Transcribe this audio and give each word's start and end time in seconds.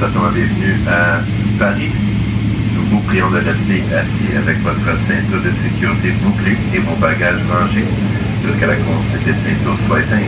bienvenue 0.00 0.76
à 0.88 1.18
Paris. 1.58 1.90
Nous 2.74 2.82
vous 2.82 3.00
prions 3.00 3.30
de 3.30 3.38
rester 3.38 3.82
assis 3.92 4.36
avec 4.36 4.58
votre 4.58 4.96
ceinture 5.08 5.42
de 5.42 5.50
sécurité 5.50 6.12
bouclée 6.22 6.56
et 6.72 6.78
vos 6.78 6.94
bagages 7.00 7.40
rangés 7.50 7.84
jusqu'à 8.44 8.68
la 8.68 8.76
consigne 8.76 9.24
des 9.26 9.32
ceintures 9.32 9.76
soit 9.88 10.00
éteinte. 10.00 10.22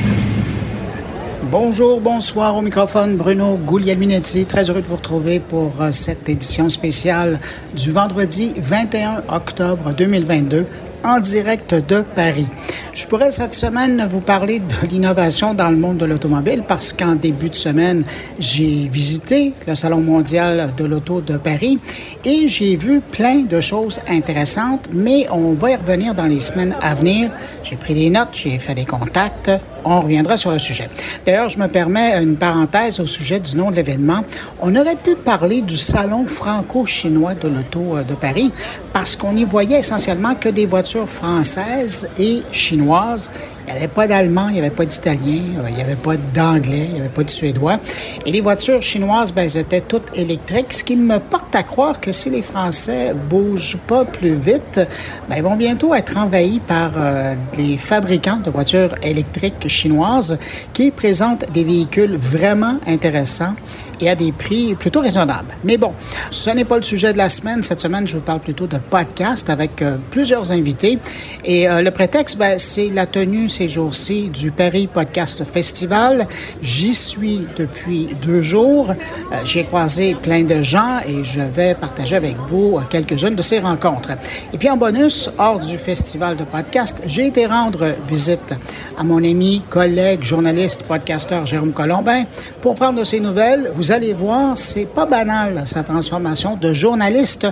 Bonjour, 1.53 2.01
bonsoir 2.01 2.57
au 2.57 2.63
microphone, 2.63 3.17
Bruno 3.17 3.57
Guglielminetti. 3.57 4.45
Très 4.45 4.69
heureux 4.69 4.83
de 4.83 4.89
vous 4.89 4.97
retrouver 4.97 5.39
pour 5.39 5.81
euh, 5.81 5.93
cette 5.93 6.29
édition 6.29 6.69
spéciale 6.69 7.39
du 7.77 7.93
vendredi 7.93 8.53
21 8.57 9.23
octobre 9.29 9.93
2022 9.97 10.67
en 11.05 11.19
direct 11.19 11.75
de 11.75 12.03
Paris. 12.15 12.49
Je 12.93 13.07
pourrais 13.07 13.33
cette 13.33 13.55
semaine 13.55 14.05
vous 14.09 14.21
parler 14.21 14.61
de 14.61 14.87
l'innovation 14.91 15.55
dans 15.55 15.71
le 15.71 15.77
monde 15.77 15.99
de 15.99 16.07
l'automobile 16.07 16.63
parce 16.67 16.93
qu'en 16.93 17.15
début 17.15 17.49
de 17.49 17.55
semaine, 17.55 18.05
j'ai 18.39 18.89
visité 18.89 19.53
le 19.67 19.75
Salon 19.75 20.01
mondial 20.01 20.75
de 20.77 20.85
l'auto 20.85 21.21
de 21.21 21.37
Paris 21.37 21.79
et 22.25 22.49
j'ai 22.49 22.77
vu 22.77 23.01
plein 23.01 23.41
de 23.41 23.61
choses 23.61 24.01
intéressantes, 24.09 24.89
mais 24.93 25.27
on 25.31 25.55
va 25.55 25.71
y 25.71 25.77
revenir 25.77 26.15
dans 26.15 26.27
les 26.27 26.41
semaines 26.41 26.75
à 26.81 26.95
venir. 26.95 27.31
J'ai 27.65 27.77
pris 27.77 27.95
des 27.95 28.11
notes, 28.11 28.31
j'ai 28.33 28.59
fait 28.59 28.75
des 28.75 28.85
contacts, 28.85 29.51
on 29.85 30.01
reviendra 30.01 30.37
sur 30.37 30.51
le 30.51 30.59
sujet. 30.59 30.89
D'ailleurs, 31.25 31.51
je 31.51 31.59
me 31.59 31.67
permets 31.67 32.23
une 32.23 32.37
parenthèse 32.37 33.01
au 33.01 33.07
sujet 33.07 33.41
du 33.41 33.57
nom 33.57 33.71
de 33.71 33.77
l'événement. 33.77 34.25
On 34.61 34.75
aurait 34.77 34.97
pu 34.97 35.17
parler 35.17 35.63
du 35.63 35.77
salon 35.77 36.27
franco-chinois 36.27 37.35
de 37.35 37.49
l'auto 37.49 37.97
euh, 37.97 38.03
de 38.03 38.15
Paris 38.15 38.53
parce 38.93 39.17
qu'on 39.17 39.37
y 39.37 39.45
voyait 39.45 39.79
essentiellement 39.79 40.35
que 40.35 40.49
des 40.49 40.67
voitures 40.67 41.09
françaises 41.09 42.09
et 42.19 42.41
chinoises 42.53 43.31
il 43.71 43.75
n'y 43.75 43.79
avait 43.79 43.89
pas 43.89 44.07
d'allemand, 44.09 44.47
il 44.49 44.55
n'y 44.55 44.59
avait 44.59 44.71
pas 44.71 44.85
d'italien, 44.85 45.59
euh, 45.59 45.69
il 45.69 45.77
n'y 45.77 45.83
avait 45.83 45.95
pas 45.95 46.17
d'anglais, 46.17 46.87
il 46.87 46.93
n'y 46.95 47.01
avait 47.01 47.09
pas 47.09 47.23
de 47.23 47.31
suédois. 47.31 47.79
Et 48.27 48.33
les 48.33 48.41
voitures 48.41 48.83
chinoises, 48.83 49.33
ben, 49.33 49.43
elles 49.43 49.57
étaient 49.57 49.81
toutes 49.81 50.17
électriques, 50.17 50.73
ce 50.73 50.83
qui 50.83 50.97
me 50.97 51.19
porte 51.19 51.55
à 51.55 51.63
croire 51.63 52.01
que 52.01 52.11
si 52.11 52.31
les 52.31 52.43
Français 52.43 53.15
bougent 53.15 53.79
pas 53.87 54.05
plus 54.05 54.35
vite, 54.35 54.81
ben, 55.29 55.37
ils 55.37 55.43
vont 55.43 55.57
bientôt 55.57 55.95
être 55.95 56.17
envahis 56.17 56.61
par 56.61 56.93
euh, 56.97 57.35
les 57.57 57.79
fabricants 57.79 58.41
de 58.45 58.51
voitures 58.51 58.95
électriques 59.03 59.69
chinoises 59.69 60.39
qui 60.73 60.91
présentent 60.91 61.51
des 61.53 61.63
véhicules 61.63 62.17
vraiment 62.17 62.79
intéressants 62.87 63.55
et 64.01 64.09
à 64.09 64.15
des 64.15 64.33
prix 64.33 64.75
plutôt 64.75 65.01
raisonnables. 65.01 65.55
Mais 65.65 65.77
bon, 65.77 65.93
ce 66.31 66.51
n'est 66.51 66.65
pas 66.65 66.77
le 66.77 66.83
sujet 66.83 67.13
de 67.13 67.19
la 67.19 67.29
semaine. 67.29 67.63
Cette 67.63 67.81
semaine, 67.81 68.07
je 68.07 68.15
vous 68.15 68.23
parle 68.23 68.41
plutôt 68.41 68.67
de 68.67 68.79
podcast 68.79 69.51
avec 69.51 69.83
euh, 69.83 69.97
plusieurs 70.11 70.53
invités. 70.53 70.99
Et 71.45 71.69
euh, 71.69 71.83
le 71.83 71.91
prétexte, 71.91 72.39
ben, 72.39 72.59
c'est 72.59 72.89
la 72.89 73.07
tenue 73.07 73.49
ces 73.49 73.69
jours-ci 73.69 74.29
du 74.29 74.51
Paris 74.51 74.89
Podcast 74.93 75.45
Festival. 75.45 76.27
J'y 76.63 76.95
suis 76.95 77.47
depuis 77.57 78.09
deux 78.23 78.43
jours. 78.43 78.91
Euh, 78.91 79.37
J'ai 79.45 79.65
croisé 79.65 80.15
plein 80.15 80.45
de 80.45 80.63
gens 80.63 80.99
et 81.07 81.25
je 81.25 81.41
vais 81.41 81.75
partager 81.75 82.17
avec 82.17 82.37
vous 82.49 82.81
quelques-unes 82.89 83.35
de 83.35 83.43
ces 83.43 83.59
rencontres. 83.59 84.13
Et 84.53 84.59
puis 84.59 84.71
en 84.71 84.77
bonus, 84.77 85.31
hors 85.39 85.59
du 85.59 85.77
festival 85.77 86.37
de 86.37 86.45
podcast, 86.45 87.03
j'ai 87.07 87.27
été 87.27 87.47
rendre 87.47 87.95
visite 88.09 88.55
à 88.99 89.05
mon 89.05 89.19
ami, 89.19 89.63
collègue, 89.69 90.23
journaliste, 90.23 90.83
podcasteur 90.85 91.47
Jérôme 91.47 91.73
Colombin 91.73 92.25
pour 92.61 92.75
prendre 92.75 92.99
de 92.99 93.05
ses 93.05 93.21
nouvelles. 93.21 93.71
Vous 93.75 93.90
allez 93.91 94.13
voir, 94.13 94.57
c'est 94.57 94.87
pas 94.87 95.07
banal 95.07 95.63
sa 95.67 95.83
transformation 95.83 96.57
de 96.57 96.73
journaliste 96.73 97.47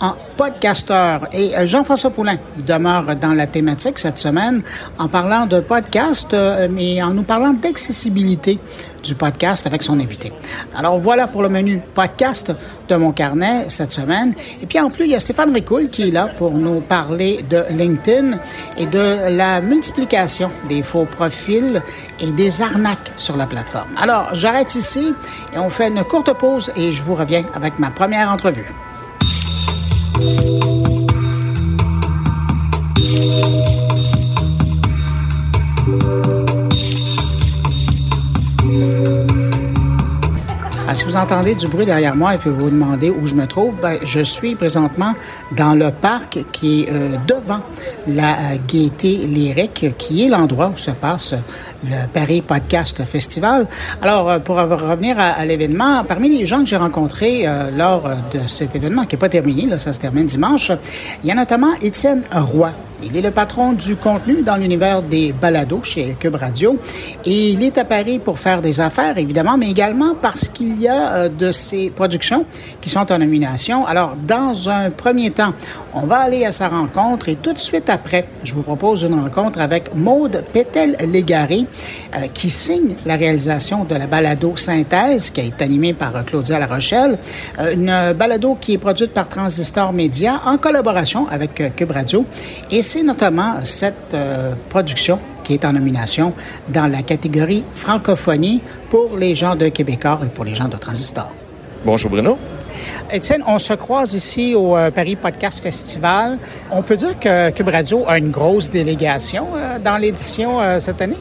en 0.00 0.14
podcasteur. 0.36 1.28
Et 1.32 1.56
euh, 1.56 1.66
Jean-François 1.66 2.10
Poulain 2.10 2.36
demeure 2.66 3.14
dans 3.16 3.34
la 3.34 3.46
thématique 3.46 3.98
cette 3.98 4.18
semaine 4.18 4.62
en 4.98 5.08
parlant 5.08 5.46
de 5.46 5.60
podcast, 5.60 6.34
euh, 6.34 6.68
mais 6.70 7.02
en 7.02 7.14
nous 7.14 7.22
parlant 7.22 7.52
d'accessibilité 7.52 8.58
du 9.04 9.14
podcast 9.14 9.66
avec 9.66 9.82
son 9.82 10.00
invité. 10.00 10.32
Alors 10.74 10.98
voilà 10.98 11.26
pour 11.26 11.42
le 11.42 11.48
menu 11.48 11.80
podcast 11.94 12.52
de 12.88 12.96
mon 12.96 13.12
carnet 13.12 13.66
cette 13.68 13.92
semaine. 13.92 14.34
Et 14.60 14.66
puis 14.66 14.80
en 14.80 14.90
plus, 14.90 15.04
il 15.04 15.10
y 15.12 15.14
a 15.14 15.20
Stéphane 15.20 15.52
Ricoul 15.52 15.88
qui 15.88 16.08
est 16.08 16.10
là 16.10 16.28
pour 16.36 16.52
nous 16.52 16.80
parler 16.80 17.44
de 17.48 17.62
LinkedIn 17.70 18.38
et 18.76 18.86
de 18.86 19.36
la 19.36 19.60
multiplication 19.60 20.50
des 20.68 20.82
faux 20.82 21.06
profils 21.06 21.82
et 22.20 22.32
des 22.32 22.62
arnaques 22.62 23.12
sur 23.16 23.36
la 23.36 23.46
plateforme. 23.46 23.90
Alors 23.96 24.34
j'arrête 24.34 24.74
ici 24.74 25.14
et 25.54 25.58
on 25.58 25.70
fait 25.70 25.88
une 25.88 26.02
courte 26.04 26.32
pause 26.32 26.72
et 26.76 26.92
je 26.92 27.02
vous 27.02 27.14
reviens 27.14 27.44
avec 27.54 27.78
ma 27.78 27.90
première 27.90 28.30
entrevue. 28.30 28.72
Si 40.94 41.04
vous 41.04 41.16
entendez 41.16 41.56
du 41.56 41.66
bruit 41.66 41.86
derrière 41.86 42.14
moi 42.14 42.36
et 42.36 42.38
que 42.38 42.48
vous 42.48 42.66
vous 42.66 42.70
demandez 42.70 43.10
où 43.10 43.26
je 43.26 43.34
me 43.34 43.48
trouve, 43.48 43.76
ben, 43.82 43.98
je 44.04 44.20
suis 44.20 44.54
présentement 44.54 45.12
dans 45.56 45.74
le 45.74 45.90
parc 45.90 46.38
qui 46.52 46.82
est 46.82 46.88
euh, 46.88 47.16
devant 47.26 47.58
la 48.06 48.34
euh, 48.34 48.56
Gaieté 48.68 49.26
Lyrique, 49.26 49.96
qui 49.98 50.24
est 50.24 50.28
l'endroit 50.28 50.70
où 50.72 50.78
se 50.78 50.92
passe 50.92 51.34
le 51.82 52.06
Paris 52.12 52.42
Podcast 52.42 53.04
Festival. 53.04 53.66
Alors, 54.02 54.30
euh, 54.30 54.38
pour 54.38 54.54
revenir 54.54 55.18
à, 55.18 55.30
à 55.30 55.44
l'événement, 55.44 56.04
parmi 56.04 56.28
les 56.28 56.46
gens 56.46 56.60
que 56.60 56.66
j'ai 56.66 56.76
rencontrés 56.76 57.42
euh, 57.44 57.72
lors 57.76 58.08
de 58.32 58.46
cet 58.46 58.76
événement, 58.76 59.04
qui 59.04 59.16
n'est 59.16 59.20
pas 59.20 59.28
terminé, 59.28 59.66
là, 59.66 59.80
ça 59.80 59.92
se 59.92 59.98
termine 59.98 60.26
dimanche, 60.26 60.70
il 61.24 61.28
y 61.28 61.32
a 61.32 61.34
notamment 61.34 61.74
Étienne 61.82 62.22
Roy. 62.32 62.70
Il 63.02 63.16
est 63.16 63.22
le 63.22 63.30
patron 63.30 63.72
du 63.72 63.96
contenu 63.96 64.42
dans 64.42 64.56
l'univers 64.56 65.02
des 65.02 65.32
balados 65.32 65.82
chez 65.82 66.16
Cube 66.18 66.36
Radio. 66.36 66.78
Et 67.24 67.50
il 67.50 67.62
est 67.62 67.76
à 67.78 67.84
Paris 67.84 68.18
pour 68.18 68.38
faire 68.38 68.62
des 68.62 68.80
affaires, 68.80 69.18
évidemment, 69.18 69.58
mais 69.58 69.70
également 69.70 70.14
parce 70.14 70.48
qu'il 70.48 70.80
y 70.80 70.88
a 70.88 71.14
euh, 71.14 71.28
de 71.28 71.52
ses 71.52 71.90
productions 71.90 72.46
qui 72.80 72.90
sont 72.90 73.10
en 73.12 73.18
nomination. 73.18 73.86
Alors, 73.86 74.14
dans 74.16 74.68
un 74.68 74.90
premier 74.90 75.30
temps, 75.30 75.52
on 75.94 76.06
va 76.06 76.18
aller 76.18 76.44
à 76.44 76.52
sa 76.52 76.68
rencontre 76.68 77.28
et 77.28 77.36
tout 77.36 77.52
de 77.52 77.58
suite 77.58 77.88
après, 77.88 78.26
je 78.42 78.54
vous 78.54 78.62
propose 78.62 79.02
une 79.02 79.14
rencontre 79.14 79.60
avec 79.60 79.94
Maude 79.94 80.44
Pétel-Légaré, 80.52 81.66
euh, 82.16 82.26
qui 82.32 82.50
signe 82.50 82.94
la 83.06 83.16
réalisation 83.16 83.84
de 83.84 83.94
la 83.94 84.06
balado 84.06 84.56
Synthèse, 84.56 85.30
qui 85.30 85.40
est 85.40 85.62
animée 85.62 85.92
par 85.92 86.16
euh, 86.16 86.22
Claudia 86.22 86.58
Larochelle. 86.58 87.18
Euh, 87.60 87.74
une 87.74 88.12
balado 88.16 88.56
qui 88.60 88.74
est 88.74 88.78
produite 88.78 89.12
par 89.12 89.28
Transistor 89.28 89.92
Média 89.92 90.40
en 90.44 90.58
collaboration 90.58 91.28
avec 91.28 91.62
Cube 91.76 91.90
Radio. 91.90 92.24
Et 92.70 92.82
c'est 92.84 93.02
notamment 93.02 93.64
cette 93.64 94.12
euh, 94.14 94.54
production 94.68 95.18
qui 95.42 95.54
est 95.54 95.64
en 95.64 95.72
nomination 95.72 96.32
dans 96.68 96.86
la 96.86 97.02
catégorie 97.02 97.64
francophonie 97.72 98.62
pour 98.90 99.16
les 99.16 99.34
gens 99.34 99.56
de 99.56 99.68
Québécois 99.68 100.20
et 100.24 100.28
pour 100.28 100.44
les 100.44 100.54
gens 100.54 100.68
de 100.68 100.76
Transistor. 100.76 101.30
Bonjour 101.84 102.10
Bruno. 102.10 102.38
Étienne, 103.10 103.42
on 103.46 103.58
se 103.58 103.72
croise 103.74 104.14
ici 104.14 104.54
au 104.54 104.76
euh, 104.76 104.90
Paris 104.90 105.16
Podcast 105.16 105.62
Festival. 105.62 106.38
On 106.70 106.82
peut 106.82 106.96
dire 106.96 107.18
que 107.18 107.50
Cube 107.50 107.68
Radio 107.68 108.04
a 108.06 108.18
une 108.18 108.30
grosse 108.30 108.70
délégation 108.70 109.48
euh, 109.56 109.78
dans 109.78 109.96
l'édition 109.96 110.58
cette 110.78 111.00
année? 111.00 111.18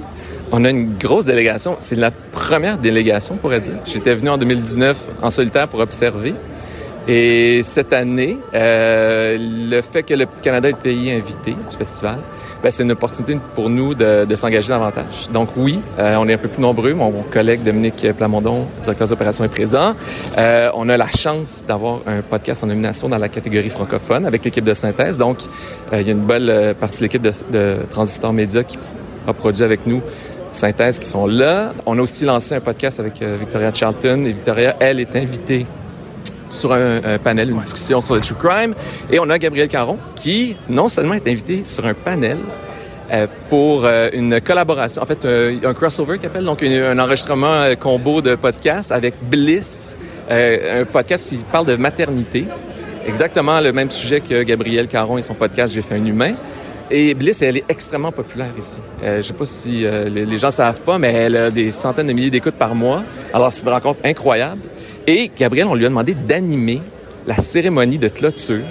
On 0.51 0.65
a 0.65 0.69
une 0.69 0.97
grosse 0.97 1.25
délégation. 1.25 1.77
C'est 1.79 1.95
la 1.95 2.11
première 2.11 2.77
délégation, 2.77 3.35
on 3.35 3.37
pourrait 3.37 3.61
dire. 3.61 3.73
J'étais 3.85 4.13
venu 4.13 4.29
en 4.29 4.37
2019 4.37 4.97
en 5.21 5.29
solitaire 5.29 5.67
pour 5.67 5.79
observer. 5.79 6.35
Et 7.07 7.61
cette 7.63 7.91
année, 7.93 8.37
euh, 8.53 9.37
le 9.39 9.81
fait 9.81 10.03
que 10.03 10.13
le 10.13 10.25
Canada 10.41 10.69
est 10.69 10.71
le 10.71 10.77
pays 10.77 11.11
invité 11.11 11.51
du 11.51 11.75
festival, 11.75 12.19
ben, 12.61 12.71
c'est 12.71 12.83
une 12.83 12.91
opportunité 12.91 13.37
pour 13.55 13.69
nous 13.69 13.93
de, 13.93 14.25
de 14.25 14.35
s'engager 14.35 14.69
davantage. 14.69 15.29
Donc 15.33 15.49
oui, 15.57 15.81
euh, 15.99 16.15
on 16.17 16.27
est 16.27 16.33
un 16.33 16.37
peu 16.37 16.47
plus 16.47 16.61
nombreux. 16.61 16.93
Mon, 16.93 17.11
collègue 17.31 17.63
Dominique 17.63 18.07
Plamondon, 18.17 18.67
directeur 18.81 19.07
des 19.07 19.13
opérations, 19.13 19.43
est 19.43 19.49
présent. 19.49 19.95
Euh, 20.37 20.69
on 20.75 20.87
a 20.89 20.97
la 20.97 21.09
chance 21.09 21.63
d'avoir 21.67 21.99
un 22.05 22.21
podcast 22.21 22.63
en 22.63 22.67
nomination 22.67 23.09
dans 23.09 23.17
la 23.17 23.29
catégorie 23.29 23.69
francophone 23.69 24.25
avec 24.25 24.45
l'équipe 24.45 24.63
de 24.63 24.73
synthèse. 24.73 25.17
Donc, 25.17 25.39
euh, 25.91 26.01
il 26.01 26.07
y 26.07 26.09
a 26.09 26.13
une 26.13 26.25
belle 26.25 26.49
euh, 26.49 26.73
partie 26.73 26.99
de 26.99 27.03
l'équipe 27.03 27.21
de, 27.21 27.31
de 27.51 27.77
Transistor 27.89 28.31
Média 28.33 28.63
qui 28.63 28.77
a 29.27 29.33
produit 29.33 29.63
avec 29.63 29.85
nous 29.85 30.01
synthèse 30.53 30.99
qui 30.99 31.07
sont 31.07 31.25
là. 31.25 31.73
On 31.85 31.97
a 31.97 32.01
aussi 32.01 32.25
lancé 32.25 32.55
un 32.55 32.59
podcast 32.59 32.99
avec 32.99 33.21
euh, 33.21 33.37
Victoria 33.39 33.73
Charlton 33.73 34.25
et 34.25 34.31
Victoria, 34.31 34.75
elle, 34.79 34.99
est 34.99 35.15
invitée 35.15 35.65
sur 36.53 36.73
un, 36.73 37.03
un, 37.03 37.17
panel, 37.17 37.49
une 37.49 37.59
discussion 37.59 38.01
sur 38.01 38.15
le 38.15 38.21
true 38.21 38.35
crime. 38.35 38.73
Et 39.11 39.19
on 39.19 39.29
a 39.29 39.37
Gabriel 39.37 39.67
Caron 39.67 39.97
qui, 40.15 40.57
non 40.69 40.87
seulement 40.89 41.13
est 41.13 41.27
invité 41.27 41.65
sur 41.65 41.85
un 41.85 41.93
panel 41.93 42.37
euh, 43.11 43.27
pour 43.49 43.85
euh, 43.85 44.09
une 44.13 44.39
collaboration, 44.41 45.01
en 45.01 45.05
fait, 45.05 45.25
euh, 45.25 45.59
un 45.63 45.73
crossover 45.73 46.17
qu'il 46.17 46.27
appelle, 46.27 46.45
donc 46.45 46.63
un, 46.63 46.97
un 46.97 46.99
enregistrement 46.99 47.53
euh, 47.53 47.75
combo 47.75 48.21
de 48.21 48.35
podcast 48.35 48.91
avec 48.91 49.15
Bliss, 49.21 49.97
euh, 50.31 50.81
un 50.81 50.85
podcast 50.85 51.29
qui 51.29 51.37
parle 51.51 51.67
de 51.67 51.75
maternité. 51.75 52.45
Exactement 53.05 53.59
le 53.59 53.73
même 53.73 53.91
sujet 53.91 54.21
que 54.21 54.43
Gabriel 54.43 54.87
Caron 54.87 55.17
et 55.17 55.21
son 55.21 55.33
podcast 55.33 55.73
J'ai 55.73 55.81
fait 55.81 55.95
un 55.95 56.05
humain. 56.05 56.33
Et 56.89 57.13
Bliss, 57.13 57.41
elle 57.41 57.57
est 57.57 57.65
extrêmement 57.69 58.11
populaire 58.11 58.51
ici. 58.57 58.79
Euh, 59.03 59.17
je 59.17 59.21
sais 59.23 59.33
pas 59.33 59.45
si 59.45 59.85
euh, 59.85 60.09
les, 60.09 60.25
les, 60.25 60.37
gens 60.37 60.51
savent 60.51 60.81
pas, 60.81 60.97
mais 60.97 61.11
elle 61.11 61.35
a 61.35 61.49
des 61.49 61.71
centaines 61.71 62.07
de 62.07 62.13
milliers 62.13 62.29
d'écoutes 62.29 62.55
par 62.55 62.75
mois. 62.75 63.03
Alors, 63.33 63.51
c'est 63.51 63.63
une 63.63 63.69
rencontre 63.69 63.99
incroyable. 64.03 64.61
Et 65.05 65.31
Gabriel, 65.37 65.67
on 65.67 65.75
lui 65.75 65.85
a 65.85 65.89
demandé 65.89 66.13
d'animer 66.13 66.81
la 67.27 67.37
cérémonie 67.37 67.97
de 67.97 68.07
clôture 68.07 68.63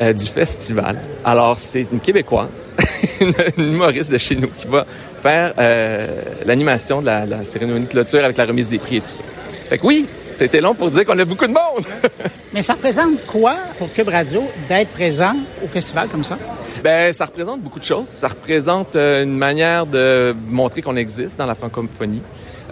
euh, 0.00 0.12
du 0.12 0.24
festival. 0.24 0.98
Alors, 1.24 1.58
c'est 1.58 1.86
une 1.90 2.00
Québécoise, 2.00 2.76
une, 3.20 3.34
humoriste 3.56 4.12
de 4.12 4.18
chez 4.18 4.36
nous, 4.36 4.48
qui 4.48 4.66
va 4.66 4.84
faire 5.22 5.54
euh, 5.58 6.06
l'animation 6.44 7.00
de 7.00 7.06
la, 7.06 7.24
la, 7.24 7.44
cérémonie 7.44 7.86
de 7.86 7.90
clôture 7.90 8.24
avec 8.24 8.36
la 8.36 8.44
remise 8.44 8.68
des 8.68 8.78
prix 8.78 8.96
et 8.96 9.00
tout 9.00 9.08
ça. 9.08 9.24
Fait 9.68 9.78
que 9.78 9.86
oui, 9.86 10.06
C'était 10.34 10.60
long 10.60 10.74
pour 10.74 10.90
dire 10.90 11.04
qu'on 11.04 11.18
a 11.18 11.24
beaucoup 11.24 11.46
de 11.46 11.52
monde. 11.52 11.86
Mais 12.52 12.62
ça 12.62 12.72
représente 12.72 13.24
quoi 13.24 13.56
pour 13.78 13.92
Cube 13.92 14.08
Radio 14.08 14.42
d'être 14.68 14.90
présent 14.90 15.34
au 15.64 15.68
festival 15.68 16.08
comme 16.08 16.24
ça? 16.24 16.36
Ben, 16.82 17.12
ça 17.12 17.26
représente 17.26 17.60
beaucoup 17.60 17.78
de 17.78 17.84
choses. 17.84 18.08
Ça 18.08 18.28
représente 18.28 18.96
euh, 18.96 19.22
une 19.22 19.36
manière 19.36 19.86
de 19.86 20.34
montrer 20.48 20.82
qu'on 20.82 20.96
existe 20.96 21.38
dans 21.38 21.46
la 21.46 21.54
francophonie. 21.54 22.22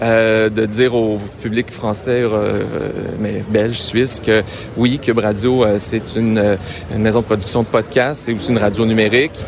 Euh, 0.03 0.49
de 0.49 0.67
dire 0.67 0.97
au 0.97 1.21
public 1.41 1.71
français, 1.71 2.23
euh, 2.25 2.65
mais 3.21 3.45
belge, 3.49 3.81
suisse, 3.81 4.21
que 4.21 4.43
oui, 4.77 4.99
Cube 5.01 5.19
Radio, 5.19 5.65
euh, 5.65 5.77
c'est 5.79 6.17
une, 6.17 6.39
euh, 6.39 6.57
une, 6.93 7.03
maison 7.03 7.21
de 7.21 7.25
production 7.25 7.63
de 7.63 7.69
podcasts, 7.69 8.25
c'est 8.25 8.33
aussi 8.33 8.51
une 8.51 8.59
radio 8.59 8.85
numérique 8.85 9.39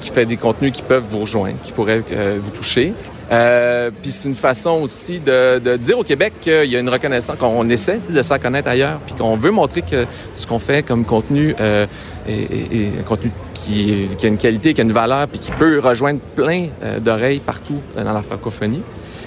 qui 0.00 0.10
fait 0.10 0.24
des 0.24 0.36
contenus 0.36 0.72
qui 0.72 0.82
peuvent 0.82 1.04
vous 1.10 1.20
rejoindre, 1.20 1.56
qui 1.64 1.72
pourraient 1.72 2.02
vous 2.38 2.50
toucher. 2.50 2.92
Euh, 3.32 3.90
puis 4.02 4.12
c'est 4.12 4.28
une 4.28 4.34
façon 4.34 4.82
aussi 4.82 5.18
de, 5.18 5.58
de 5.58 5.76
dire 5.76 5.98
au 5.98 6.04
Québec 6.04 6.34
qu'il 6.40 6.66
y 6.66 6.76
a 6.76 6.78
une 6.78 6.88
reconnaissance, 6.88 7.36
qu'on 7.38 7.68
essaie 7.70 8.00
de 8.08 8.22
se 8.22 8.28
faire 8.28 8.40
connaître 8.40 8.68
ailleurs, 8.68 9.00
puis 9.06 9.14
qu'on 9.14 9.36
veut 9.36 9.50
montrer 9.50 9.82
que 9.82 10.06
ce 10.36 10.46
qu'on 10.46 10.58
fait 10.58 10.82
comme 10.82 11.04
contenu 11.04 11.54
euh, 11.60 11.86
est, 12.28 12.32
est, 12.32 12.92
un 13.00 13.02
contenu 13.02 13.30
qui, 13.54 14.08
qui, 14.18 14.26
a 14.26 14.28
une 14.28 14.36
qualité, 14.36 14.74
qui 14.74 14.80
a 14.82 14.84
une 14.84 14.92
valeur, 14.92 15.26
puis 15.28 15.38
qui 15.38 15.50
peut 15.52 15.80
rejoindre 15.80 16.20
plein 16.34 16.66
d'oreilles 17.00 17.40
partout 17.40 17.80
dans 17.96 18.12
la 18.12 18.22
francophonie. 18.22 18.82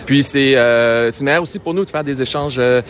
Puis 0.08 0.24
c'est 0.24 0.54
euh, 0.56 1.12
une 1.12 1.26
manière 1.26 1.42
aussi 1.42 1.60
pour 1.60 1.74
nous 1.74 1.84
de 1.84 1.90
faire 1.90 2.04
des 2.04 2.22
échanges, 2.22 2.56
euh, 2.60 2.82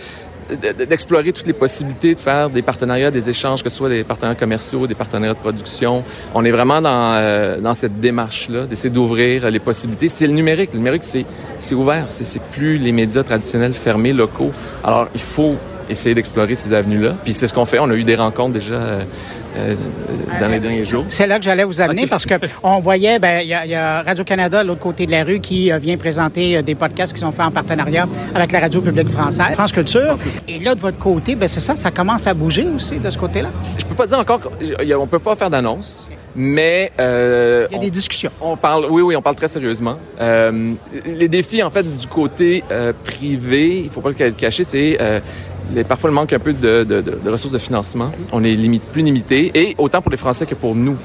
d'explorer 0.87 1.33
toutes 1.33 1.47
les 1.47 1.53
possibilités, 1.53 2.13
de 2.13 2.19
faire 2.19 2.47
des 2.47 2.61
partenariats, 2.61 3.09
des 3.09 3.27
échanges, 3.27 3.63
que 3.63 3.69
ce 3.69 3.77
soit 3.77 3.89
des 3.89 4.03
partenariats 4.03 4.39
commerciaux, 4.39 4.85
des 4.85 4.93
partenariats 4.93 5.33
de 5.33 5.39
production. 5.39 6.03
On 6.35 6.45
est 6.45 6.51
vraiment 6.51 6.79
dans, 6.79 7.15
euh, 7.17 7.59
dans 7.59 7.73
cette 7.73 7.99
démarche-là, 7.99 8.67
d'essayer 8.67 8.91
d'ouvrir 8.91 9.49
les 9.49 9.57
possibilités. 9.59 10.09
C'est 10.09 10.27
le 10.27 10.33
numérique. 10.33 10.69
Le 10.73 10.77
numérique, 10.77 11.01
c'est 11.03 11.75
ouvert. 11.75 12.05
C'est 12.09 12.41
plus 12.51 12.77
les 12.77 12.91
médias 12.91 13.23
traditionnels 13.23 13.73
fermés, 13.73 14.13
locaux. 14.13 14.51
Alors, 14.83 15.07
il 15.15 15.19
faut 15.19 15.55
essayer 15.89 16.13
d'explorer 16.13 16.55
ces 16.55 16.71
avenues-là. 16.71 17.15
Puis 17.23 17.33
c'est 17.33 17.47
ce 17.47 17.53
qu'on 17.55 17.65
fait. 17.65 17.79
On 17.79 17.89
a 17.89 17.95
eu 17.95 18.03
des 18.03 18.15
rencontres 18.15 18.53
déjà 18.53 18.99
euh, 19.55 19.73
dans 20.39 20.47
les 20.47 20.59
derniers 20.59 20.85
jours. 20.85 21.05
C'est 21.07 21.27
là 21.27 21.37
que 21.39 21.45
j'allais 21.45 21.63
vous 21.63 21.81
amener 21.81 22.03
okay. 22.03 22.09
parce 22.09 22.25
que 22.25 22.35
on 22.63 22.79
voyait, 22.79 23.19
ben 23.19 23.41
il 23.41 23.47
y, 23.47 23.69
y, 23.69 23.75
a 23.75 24.03
Radio 24.03 24.23
Canada 24.23 24.63
de 24.63 24.67
l'autre 24.67 24.81
côté 24.81 25.05
de 25.05 25.11
la 25.11 25.23
rue 25.23 25.39
qui 25.39 25.71
euh, 25.71 25.77
vient 25.77 25.97
présenter 25.97 26.57
euh, 26.57 26.61
des 26.61 26.75
podcasts 26.75 27.13
qui 27.13 27.19
sont 27.19 27.31
faits 27.31 27.45
en 27.45 27.51
partenariat 27.51 28.07
avec 28.35 28.51
la 28.51 28.59
radio 28.59 28.81
publique 28.81 29.09
française, 29.09 29.53
France 29.53 29.71
Culture. 29.71 30.15
Et 30.47 30.59
là 30.59 30.75
de 30.75 30.79
votre 30.79 30.97
côté, 30.97 31.35
ben 31.35 31.47
c'est 31.47 31.59
ça, 31.59 31.75
ça 31.75 31.91
commence 31.91 32.27
à 32.27 32.33
bouger 32.33 32.67
aussi 32.75 32.99
de 32.99 33.09
ce 33.09 33.17
côté-là? 33.17 33.49
Je 33.77 33.85
peux 33.85 33.95
pas 33.95 34.07
dire 34.07 34.19
encore, 34.19 34.41
on 34.97 35.07
peut 35.07 35.19
pas 35.19 35.35
faire 35.35 35.49
d'annonce. 35.49 36.07
Mais 36.39 36.91
euh, 36.99 37.65
il 37.71 37.77
y 37.77 37.79
a 37.79 37.81
des 37.81 37.89
discussions. 37.89 38.29
On 38.39 38.55
parle, 38.55 38.85
oui, 38.91 39.01
oui, 39.01 39.15
on 39.15 39.23
parle 39.23 39.35
très 39.35 39.47
sérieusement. 39.47 39.97
Euh, 40.21 40.73
les 41.03 41.27
défis, 41.27 41.63
en 41.63 41.71
fait, 41.71 41.83
du 41.83 42.05
côté 42.05 42.63
euh, 42.71 42.93
privé, 43.03 43.79
il 43.79 43.89
faut 43.89 44.01
pas 44.01 44.09
le 44.09 44.31
cacher, 44.31 44.63
c'est 44.63 44.99
euh, 45.75 45.83
parfois 45.83 46.09
le 46.09 46.15
manque 46.15 46.33
un 46.33 46.39
peu 46.39 46.53
de, 46.53 47.29
ressources 47.29 47.53
de 47.53 47.59
financement. 47.59 48.11
On 48.31 48.43
est 48.43 48.53
limite, 48.53 48.83
plus 48.83 49.01
limité, 49.01 49.51
et 49.53 49.75
autant 49.77 50.01
pour 50.01 50.11
les 50.11 50.17
Français 50.17 50.45
que 50.45 50.55
pour 50.55 50.75
nous. 50.75 50.97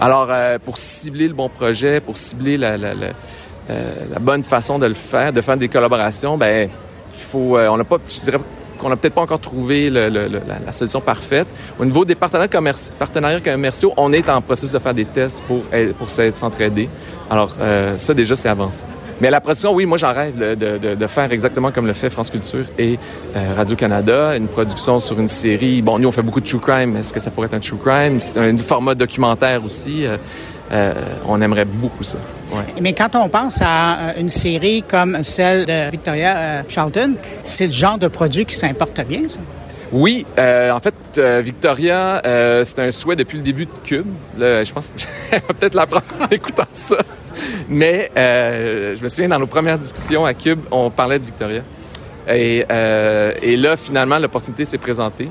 Alors, 0.00 0.28
euh, 0.30 0.58
pour 0.62 0.76
cibler 0.76 1.28
le 1.28 1.34
bon 1.34 1.48
projet, 1.48 2.00
pour 2.00 2.16
cibler 2.16 2.58
euh, 2.60 3.12
la, 4.12 4.18
bonne 4.18 4.44
façon 4.44 4.78
de 4.78 4.86
le 4.86 4.94
faire, 4.94 5.32
de 5.32 5.40
faire 5.40 5.56
des 5.56 5.68
collaborations, 5.68 6.36
ben 6.36 6.68
il 7.14 7.22
faut, 7.22 7.58
on 7.58 7.76
n'a 7.76 7.84
pas, 7.84 7.96
je 8.06 8.20
dirais 8.20 8.38
qu'on 8.78 8.90
n'a 8.90 8.96
peut-être 8.96 9.14
pas 9.14 9.22
encore 9.22 9.40
trouvé 9.40 9.88
la, 9.88 10.72
solution 10.72 11.00
parfaite. 11.00 11.46
Au 11.78 11.84
niveau 11.84 12.04
des 12.04 12.14
partenariats 12.14 13.40
commerciaux, 13.40 13.94
on 13.96 14.12
est 14.12 14.28
en 14.28 14.42
processus 14.42 14.72
de 14.72 14.78
faire 14.78 14.92
des 14.94 15.06
tests 15.06 15.42
pour, 15.44 15.62
pour 15.98 16.10
s'entraider. 16.10 16.90
Alors, 17.30 17.52
euh, 17.60 17.98
ça, 17.98 18.14
déjà, 18.14 18.36
c'est 18.36 18.48
avancé. 18.48 18.86
Mais 19.20 19.30
la 19.30 19.40
production, 19.40 19.72
oui, 19.72 19.86
moi, 19.86 19.96
j'en 19.96 20.12
rêve 20.12 20.36
de, 20.36 21.06
faire 21.06 21.32
exactement 21.32 21.70
comme 21.70 21.86
le 21.86 21.94
fait 21.94 22.10
France 22.10 22.30
Culture 22.30 22.66
et 22.78 22.98
euh, 23.34 23.54
Radio-Canada, 23.56 24.36
une 24.36 24.46
production 24.46 25.00
sur 25.00 25.18
une 25.18 25.28
série. 25.28 25.80
Bon, 25.80 25.98
nous, 25.98 26.08
on 26.08 26.12
fait 26.12 26.22
beaucoup 26.22 26.40
de 26.40 26.46
true 26.46 26.58
crime. 26.58 26.96
Est-ce 26.96 27.12
que 27.12 27.20
ça 27.20 27.30
pourrait 27.30 27.46
être 27.46 27.54
un 27.54 27.60
true 27.60 27.78
crime? 27.78 28.20
C'est 28.20 28.38
un, 28.38 28.54
un 28.54 28.58
format 28.58 28.94
documentaire 28.94 29.64
aussi. 29.64 30.04
Euh, 30.04 30.18
euh, 30.72 30.92
on 31.26 31.40
aimerait 31.40 31.64
beaucoup 31.64 32.02
ça. 32.02 32.18
Mais 32.80 32.92
quand 32.92 33.14
on 33.14 33.28
pense 33.28 33.60
à 33.62 34.14
une 34.18 34.28
série 34.28 34.82
comme 34.82 35.22
celle 35.22 35.64
de 35.64 35.90
Victoria 35.90 36.64
Charlton, 36.68 37.14
c'est 37.44 37.66
le 37.66 37.72
genre 37.72 37.98
de 37.98 38.08
produit 38.08 38.44
qui 38.44 38.54
s'importe 38.54 39.00
bien, 39.06 39.22
ça? 39.28 39.40
Oui, 39.98 40.26
euh, 40.36 40.70
en 40.72 40.80
fait, 40.80 40.94
euh, 41.16 41.40
Victoria, 41.42 42.20
euh, 42.26 42.64
c'est 42.64 42.80
un 42.80 42.90
souhait 42.90 43.16
depuis 43.16 43.38
le 43.38 43.42
début 43.42 43.64
de 43.64 43.70
Cube. 43.82 44.06
Je 44.38 44.70
pense 44.70 44.90
que 44.90 45.00
je 45.00 45.30
vais 45.30 45.40
peut-être 45.40 45.72
l'apprendre 45.72 46.04
en 46.20 46.26
écoutant 46.28 46.68
ça. 46.70 46.98
Mais 47.66 48.10
je 48.14 49.02
me 49.02 49.08
souviens, 49.08 49.28
dans 49.28 49.38
nos 49.38 49.46
premières 49.46 49.78
discussions 49.78 50.26
à 50.26 50.34
Cube, 50.34 50.60
on 50.70 50.90
parlait 50.90 51.18
de 51.18 51.24
Victoria. 51.24 51.62
Et, 52.28 53.56
là, 53.56 53.76
finalement, 53.78 54.18
l'opportunité 54.18 54.66
s'est 54.66 54.76
présentée. 54.76 55.30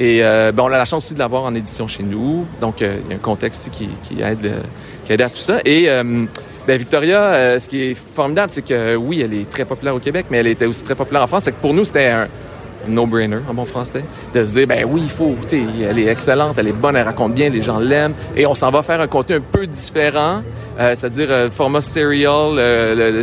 Et 0.00 0.24
euh, 0.24 0.50
ben, 0.52 0.64
on 0.64 0.66
a 0.66 0.76
la 0.76 0.84
chance 0.84 1.04
aussi 1.04 1.14
de 1.14 1.20
l'avoir 1.20 1.44
en 1.44 1.54
édition 1.54 1.86
chez 1.86 2.02
nous. 2.02 2.46
Donc, 2.60 2.82
euh, 2.82 2.98
il 3.04 3.10
y 3.10 3.12
a 3.12 3.16
un 3.16 3.20
contexte 3.20 3.70
qui, 3.70 3.88
qui 4.02 4.20
aide, 4.22 4.44
euh, 4.44 4.62
qui 5.04 5.12
aide 5.12 5.22
à 5.22 5.30
tout 5.30 5.36
ça. 5.36 5.60
Et 5.64 5.86
ben, 5.86 6.76
Victoria, 6.76 7.60
ce 7.60 7.68
qui 7.68 7.82
est 7.82 7.94
formidable, 7.94 8.50
c'est 8.50 8.66
que 8.66 8.96
oui, 8.96 9.20
elle 9.20 9.34
est 9.34 9.48
très 9.48 9.64
populaire 9.64 9.94
au 9.94 9.98
Québec, 9.98 10.26
mais 10.30 10.38
elle 10.38 10.46
était 10.46 10.66
aussi 10.66 10.84
très 10.84 10.94
populaire 10.94 11.22
en 11.22 11.26
France. 11.26 11.44
C'est 11.44 11.52
que 11.52 11.60
pour 11.60 11.74
nous, 11.74 11.84
c'était 11.84 12.06
un 12.06 12.28
no-brainer 12.88 13.38
en 13.48 13.54
bon 13.54 13.64
français, 13.64 14.04
de 14.34 14.42
se 14.42 14.58
dire, 14.58 14.66
ben 14.66 14.84
oui, 14.88 15.02
il 15.04 15.10
faut, 15.10 15.36
elle 15.52 15.98
est 15.98 16.06
excellente, 16.06 16.56
elle 16.58 16.68
est 16.68 16.72
bonne, 16.72 16.96
elle 16.96 17.04
raconte 17.04 17.34
bien, 17.34 17.48
les 17.48 17.62
gens 17.62 17.78
l'aiment, 17.78 18.14
et 18.36 18.46
on 18.46 18.54
s'en 18.54 18.70
va 18.70 18.82
faire 18.82 19.00
un 19.00 19.06
contenu 19.06 19.36
un 19.36 19.40
peu 19.40 19.66
différent, 19.66 20.42
euh, 20.78 20.94
c'est-à-dire 20.94 21.28
euh, 21.30 21.50
format 21.50 21.80
serial, 21.80 22.56
euh, 22.58 23.22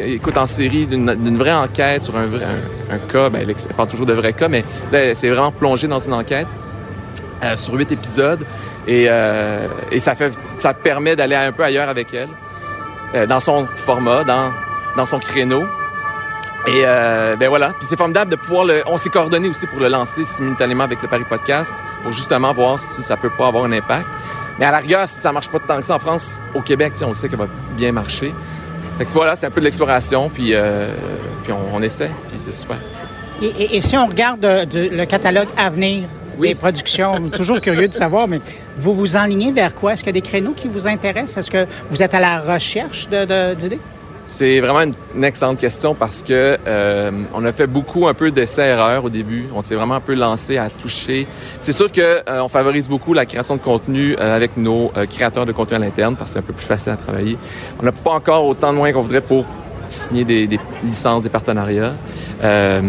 écoute 0.00 0.36
en 0.36 0.46
série 0.46 0.86
d'une 0.86 1.36
vraie 1.36 1.52
enquête 1.52 2.04
sur 2.04 2.16
un, 2.16 2.26
vrai, 2.26 2.44
un, 2.90 2.98
cas, 3.12 3.28
ben, 3.30 3.46
elle 3.46 3.74
parle 3.74 3.88
toujours 3.88 4.06
de 4.06 4.12
vrais 4.12 4.32
cas, 4.32 4.48
mais 4.48 4.64
là, 4.92 5.14
c'est 5.14 5.28
vraiment 5.28 5.52
plongé 5.52 5.88
dans 5.88 6.00
une 6.00 6.14
enquête. 6.14 6.46
Sur 7.54 7.74
huit 7.74 7.92
épisodes 7.92 8.44
et, 8.88 9.04
et 9.92 10.00
ça 10.00 10.16
fait 10.16 10.36
ça 10.58 10.74
permet 10.74 11.14
d'aller 11.14 11.36
un 11.36 11.52
peu 11.52 11.62
ailleurs 11.62 11.88
avec 11.88 12.08
elle 12.12 13.28
dans 13.28 13.38
son 13.38 13.64
format 13.66 14.24
dans 14.24 14.50
dans 14.96 15.06
son 15.06 15.20
créneau 15.20 15.62
et 16.68 16.82
euh, 16.84 17.34
ben 17.36 17.48
voilà, 17.48 17.70
puis 17.70 17.86
c'est 17.88 17.96
formidable 17.96 18.30
de 18.30 18.36
pouvoir 18.36 18.64
le. 18.64 18.82
On 18.86 18.98
s'est 18.98 19.08
coordonné 19.08 19.48
aussi 19.48 19.66
pour 19.66 19.80
le 19.80 19.88
lancer 19.88 20.26
simultanément 20.26 20.84
avec 20.84 21.00
le 21.00 21.08
Paris 21.08 21.24
Podcast 21.26 21.74
pour 22.02 22.12
justement 22.12 22.52
voir 22.52 22.82
si 22.82 23.02
ça 23.02 23.16
peut 23.16 23.30
pas 23.30 23.46
avoir 23.46 23.64
un 23.64 23.72
impact. 23.72 24.06
Mais 24.58 24.66
à 24.66 24.72
la 24.72 24.78
rigueur, 24.78 25.08
si 25.08 25.18
ça 25.18 25.32
marche 25.32 25.48
pas 25.48 25.60
tant 25.60 25.78
que 25.78 25.84
ça 25.86 25.94
en 25.94 25.98
France, 25.98 26.42
au 26.54 26.60
Québec, 26.60 26.92
on 27.00 27.14
sait 27.14 27.30
qu'elle 27.30 27.38
va 27.38 27.48
bien 27.74 27.92
marcher. 27.92 28.34
Fait 28.98 29.06
que 29.06 29.10
voilà, 29.10 29.34
c'est 29.34 29.46
un 29.46 29.50
peu 29.50 29.60
de 29.60 29.64
l'exploration, 29.64 30.28
puis 30.28 30.52
euh, 30.52 30.90
puis 31.42 31.52
on, 31.52 31.76
on, 31.76 31.80
essaie, 31.80 32.10
puis 32.28 32.38
c'est 32.38 32.52
super. 32.52 32.76
Et, 33.40 33.46
et, 33.46 33.76
et, 33.76 33.80
si 33.80 33.96
on 33.96 34.06
regarde 34.06 34.40
de, 34.40 34.64
de, 34.66 34.94
le 34.94 35.06
catalogue 35.06 35.48
à 35.56 35.70
venir 35.70 36.06
oui. 36.36 36.48
des 36.48 36.54
productions, 36.54 37.30
toujours 37.32 37.62
curieux 37.62 37.88
de 37.88 37.94
savoir, 37.94 38.28
mais 38.28 38.40
vous 38.76 38.92
vous 38.92 39.16
enlignez 39.16 39.52
vers 39.52 39.74
quoi? 39.74 39.94
Est-ce 39.94 40.02
qu'il 40.02 40.14
y 40.14 40.18
a 40.18 40.20
des 40.20 40.28
créneaux 40.28 40.52
qui 40.54 40.68
vous 40.68 40.86
intéressent? 40.86 41.38
Est-ce 41.38 41.50
que 41.50 41.66
vous 41.90 42.02
êtes 42.02 42.14
à 42.14 42.20
la 42.20 42.40
recherche 42.40 43.08
d'idées 43.08 43.76
de, 43.76 43.78
c'est 44.28 44.60
vraiment 44.60 44.92
une, 45.14 45.24
excellente 45.24 45.58
question 45.58 45.94
parce 45.94 46.22
que 46.22 46.58
euh, 46.66 47.10
on 47.34 47.44
a 47.46 47.52
fait 47.52 47.66
beaucoup 47.66 48.06
un 48.06 48.14
peu 48.14 48.30
d'essais-erreurs 48.30 49.02
au 49.04 49.08
début. 49.08 49.46
On 49.54 49.62
s'est 49.62 49.74
vraiment 49.74 49.94
un 49.94 50.00
peu 50.00 50.14
lancé 50.14 50.58
à 50.58 50.68
toucher. 50.68 51.26
C'est 51.60 51.72
sûr 51.72 51.90
que 51.90 52.00
euh, 52.28 52.42
on 52.42 52.48
favorise 52.48 52.90
beaucoup 52.90 53.14
la 53.14 53.24
création 53.24 53.56
de 53.56 53.62
contenu 53.62 54.16
euh, 54.20 54.36
avec 54.36 54.58
nos 54.58 54.92
euh, 54.96 55.06
créateurs 55.06 55.46
de 55.46 55.52
contenu 55.52 55.76
à 55.76 55.78
l'interne 55.78 56.14
parce 56.14 56.30
que 56.30 56.32
c'est 56.34 56.38
un 56.40 56.42
peu 56.42 56.52
plus 56.52 56.66
facile 56.66 56.92
à 56.92 56.96
travailler. 56.96 57.38
On 57.80 57.84
n'a 57.84 57.92
pas 57.92 58.12
encore 58.12 58.46
autant 58.46 58.70
de 58.70 58.76
moyens 58.76 58.96
qu'on 58.96 59.02
voudrait 59.02 59.22
pour 59.22 59.46
signer 59.88 60.24
des, 60.24 60.46
des, 60.46 60.60
licences, 60.84 61.22
des 61.22 61.30
partenariats. 61.30 61.94
Euh, 62.44 62.82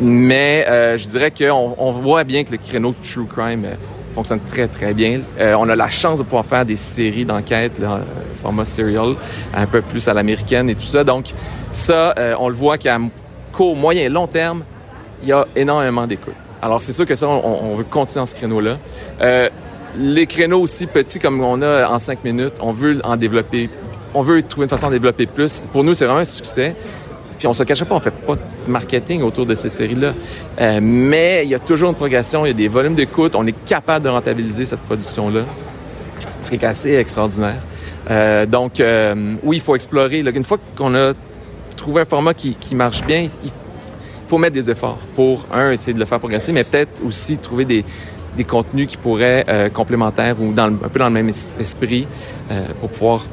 mais 0.00 0.66
je 0.98 1.06
dirais 1.06 1.30
qu'on 1.30 1.76
on 1.78 1.92
voit 1.92 2.24
bien 2.24 2.42
que 2.42 2.50
le 2.50 2.58
créneau 2.58 2.92
True 3.04 3.26
Crime 3.26 3.68
fonctionne 4.16 4.40
très, 4.50 4.66
très 4.66 4.94
bien. 4.94 5.20
Euh, 5.38 5.54
on 5.58 5.68
a 5.68 5.76
la 5.76 5.90
chance 5.90 6.18
de 6.18 6.24
pouvoir 6.24 6.46
faire 6.46 6.64
des 6.64 6.76
séries 6.76 7.26
d'enquête, 7.26 7.78
format 8.40 8.64
serial, 8.64 9.14
un 9.54 9.66
peu 9.66 9.82
plus 9.82 10.08
à 10.08 10.14
l'américaine 10.14 10.70
et 10.70 10.74
tout 10.74 10.86
ça. 10.86 11.04
Donc, 11.04 11.34
ça, 11.72 12.14
euh, 12.18 12.34
on 12.38 12.48
le 12.48 12.54
voit 12.54 12.78
qu'à 12.78 12.98
court, 13.52 13.76
moyen, 13.76 14.08
long 14.08 14.26
terme, 14.26 14.64
il 15.22 15.28
y 15.28 15.32
a 15.32 15.46
énormément 15.54 16.06
d'écoute. 16.06 16.34
Alors, 16.62 16.80
c'est 16.80 16.94
sûr 16.94 17.04
que 17.04 17.14
ça, 17.14 17.28
on, 17.28 17.74
veut 17.74 17.84
continuer 17.84 18.22
dans 18.22 18.26
ce 18.26 18.34
créneau-là. 18.34 18.78
Euh, 19.20 19.50
les 19.98 20.26
créneaux 20.26 20.60
aussi 20.60 20.86
petits 20.86 21.18
comme 21.18 21.42
on 21.42 21.60
a 21.60 21.86
en 21.88 21.98
cinq 21.98 22.24
minutes, 22.24 22.54
on 22.60 22.72
veut 22.72 23.00
en 23.04 23.16
développer, 23.16 23.68
on 24.14 24.22
veut 24.22 24.42
trouver 24.42 24.64
une 24.64 24.70
façon 24.70 24.88
de 24.88 24.92
développer 24.92 25.26
plus. 25.26 25.62
Pour 25.72 25.84
nous, 25.84 25.92
c'est 25.92 26.06
vraiment 26.06 26.20
un 26.20 26.24
succès. 26.24 26.74
Puis 27.38 27.46
on 27.46 27.52
se 27.52 27.62
cachera 27.64 27.86
pas, 27.86 27.94
on 27.94 28.00
fait 28.00 28.10
pas 28.10 28.34
de 28.34 28.40
marketing 28.66 29.22
autour 29.22 29.46
de 29.46 29.54
ces 29.54 29.68
séries-là. 29.68 30.14
Euh, 30.60 30.78
mais 30.82 31.42
il 31.44 31.50
y 31.50 31.54
a 31.54 31.58
toujours 31.58 31.90
une 31.90 31.96
progression, 31.96 32.46
il 32.46 32.48
y 32.48 32.52
a 32.52 32.54
des 32.54 32.68
volumes 32.68 32.94
d'écoute, 32.94 33.34
on 33.34 33.46
est 33.46 33.64
capable 33.64 34.04
de 34.04 34.10
rentabiliser 34.10 34.64
cette 34.64 34.80
production-là, 34.80 35.42
ce 36.42 36.50
qui 36.50 36.56
est 36.56 36.64
assez 36.64 36.94
extraordinaire. 36.94 37.60
Euh, 38.10 38.46
donc, 38.46 38.80
euh, 38.80 39.34
oui, 39.42 39.56
il 39.56 39.62
faut 39.62 39.74
explorer. 39.74 40.20
Une 40.20 40.44
fois 40.44 40.58
qu'on 40.76 40.94
a 40.94 41.12
trouvé 41.76 42.02
un 42.02 42.04
format 42.04 42.32
qui, 42.34 42.56
marche 42.74 43.04
bien, 43.04 43.26
il 43.44 43.50
faut 44.26 44.38
mettre 44.38 44.54
des 44.54 44.70
efforts 44.70 44.98
pour, 45.14 45.44
un, 45.52 45.72
essayer 45.72 45.92
de 45.92 45.98
le 45.98 46.04
faire 46.04 46.18
progresser, 46.18 46.52
mais 46.52 46.64
peut-être 46.64 47.04
aussi 47.04 47.36
trouver 47.36 47.64
des, 47.64 47.84
des 48.36 48.44
contenus 48.44 48.86
qui 48.86 48.96
pourraient 48.96 49.44
euh, 49.48 49.68
complémentaires 49.68 50.36
ou 50.40 50.54
un 50.58 50.72
peu 50.72 50.98
dans 50.98 51.06
le 51.06 51.12
même 51.12 51.28
esprit 51.28 52.06
pour 52.80 52.88
pouvoir 52.88 53.26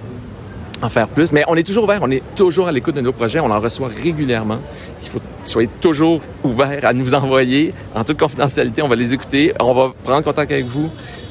en 0.83 0.89
faire 0.89 1.07
plus. 1.07 1.31
Mais 1.31 1.43
on 1.47 1.55
est 1.55 1.63
toujours 1.63 1.85
ouvert, 1.85 1.99
on 2.03 2.11
est 2.11 2.23
toujours 2.35 2.67
à 2.67 2.71
l'écoute 2.71 2.95
de 2.95 3.01
nos 3.01 3.13
projets, 3.13 3.39
on 3.39 3.49
en 3.49 3.59
reçoit 3.59 3.87
régulièrement. 3.87 4.59
Il 5.01 5.09
faut 5.09 5.19
soyez 5.45 5.69
toujours 5.81 6.21
ouverts 6.43 6.85
à 6.85 6.93
nous 6.93 7.13
envoyer 7.13 7.73
en 7.95 8.03
toute 8.03 8.17
confidentialité. 8.17 8.81
On 8.81 8.87
va 8.87 8.95
les 8.95 9.13
écouter. 9.13 9.53
On 9.59 9.73
va 9.73 9.93
prendre 10.03 10.23
contact 10.23 10.51
avec 10.51 10.65
vous 10.65 10.89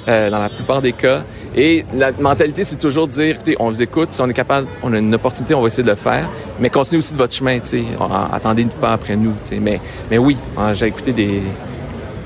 euh, 0.09 0.31
dans 0.31 0.39
la 0.39 0.49
plupart 0.49 0.83
des 0.83 0.93
cas. 0.93 1.25
Et 1.57 1.85
la 1.95 2.13
mentalité, 2.13 2.65
c'est 2.65 2.77
toujours 2.77 3.07
de 3.07 3.13
dire, 3.13 3.35
écoutez, 3.37 3.57
on 3.59 3.69
vous 3.69 3.83
écoute. 3.83 4.13
Si 4.13 4.21
on 4.21 4.29
est 4.29 4.35
capable, 4.35 4.67
on 4.83 4.93
a 4.93 4.99
une 4.99 5.15
opportunité, 5.15 5.55
on 5.55 5.61
va 5.61 5.69
essayer 5.69 5.83
de 5.83 5.91
le 5.91 5.97
faire. 5.97 6.29
Mais 6.61 6.71
continuez 6.71 6.99
aussi 6.99 7.13
de 7.13 7.19
votre 7.19 7.35
chemin, 7.35 7.59
tu 7.61 7.67
sais. 7.79 7.85
Attendez 8.33 8.67
pas 8.81 8.93
après 8.93 9.17
nous, 9.17 9.35
tu. 9.47 9.59
Mais, 9.61 9.81
mais 10.11 10.19
oui, 10.19 10.37
hein, 10.59 10.73
j'ai 10.73 10.87
écouté 10.87 11.13
des, 11.13 11.43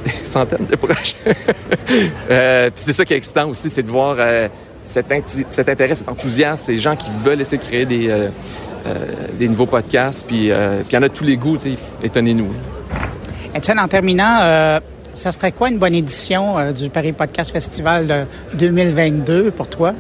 centaines 0.25 0.66
de 0.66 0.76
projets. 0.76 1.16
euh, 2.30 2.71
c'est 2.75 2.92
ça 2.92 3.04
qui 3.04 3.14
est 3.14 3.16
excitant 3.16 3.49
aussi, 3.49 3.71
c'est 3.71 3.83
de 3.83 3.90
voir 3.90 4.16
euh, 4.18 4.49
cet, 4.87 5.07
cet, 5.50 5.69
intérêt, 5.69 5.95
cet 5.95 6.09
enthousiasme, 6.09 6.64
ces 6.64 6.78
gens 6.78 6.97
qui 6.97 7.11
veulent 7.23 7.40
essayer 7.40 7.59
de 7.59 7.62
créer 7.62 7.85
des, 7.85 8.09
euh, 8.09 8.28
euh, 8.87 8.95
des 9.38 9.49
nouveaux 9.49 9.66
podcasts. 9.66 10.26
Puis 10.26 10.47
il 10.47 10.93
y 10.93 10.97
en 10.97 11.02
a 11.02 11.09
tous 11.09 11.25
les 11.25 11.37
goûts, 11.37 11.59
étonnez-nous. 12.02 12.49
Étienne, 13.55 13.78
en 13.78 13.88
terminant, 13.88 14.81
ça 15.12 15.33
serait 15.33 15.52
quoi 15.52 15.69
une 15.69 15.78
bonne 15.78 15.95
édition 15.95 16.73
du 16.73 16.90
Paris 16.90 17.12
Podcast 17.12 17.52
Festival 17.52 18.07
de 18.07 18.25
2022 18.59 19.50
pour 19.50 19.69
toi? 19.69 19.95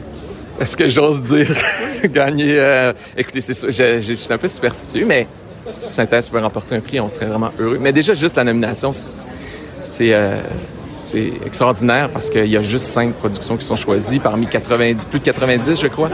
Est-ce 0.60 0.76
que 0.76 0.88
j'ose 0.88 1.22
dire 1.22 1.48
gagner? 2.04 2.90
écoutez, 3.16 3.40
c'est 3.42 3.54
ça, 3.54 3.68
je, 3.68 4.00
je, 4.00 4.14
suis 4.14 4.32
un 4.32 4.38
peu 4.38 4.48
superstitieux, 4.48 5.06
mais 5.06 5.26
si 5.68 5.90
Synthèse 5.90 6.28
pouvait 6.28 6.42
remporter 6.42 6.76
un 6.76 6.80
prix, 6.80 7.00
on 7.00 7.08
serait 7.08 7.26
vraiment 7.26 7.50
heureux. 7.58 7.78
Mais 7.80 7.92
déjà, 7.92 8.14
juste 8.14 8.36
la 8.36 8.44
nomination, 8.44 8.90
c'est 8.92 10.12
euh, 10.12 10.42
c'est 10.90 11.32
extraordinaire 11.44 12.10
parce 12.10 12.30
qu'il 12.30 12.46
y 12.46 12.56
a 12.56 12.62
juste 12.62 12.86
cinq 12.86 13.14
productions 13.14 13.56
qui 13.56 13.64
sont 13.64 13.76
choisies 13.76 14.18
parmi 14.18 14.46
90, 14.46 15.06
plus 15.06 15.18
de 15.20 15.24
90, 15.24 15.80
je 15.80 15.86
crois. 15.88 16.10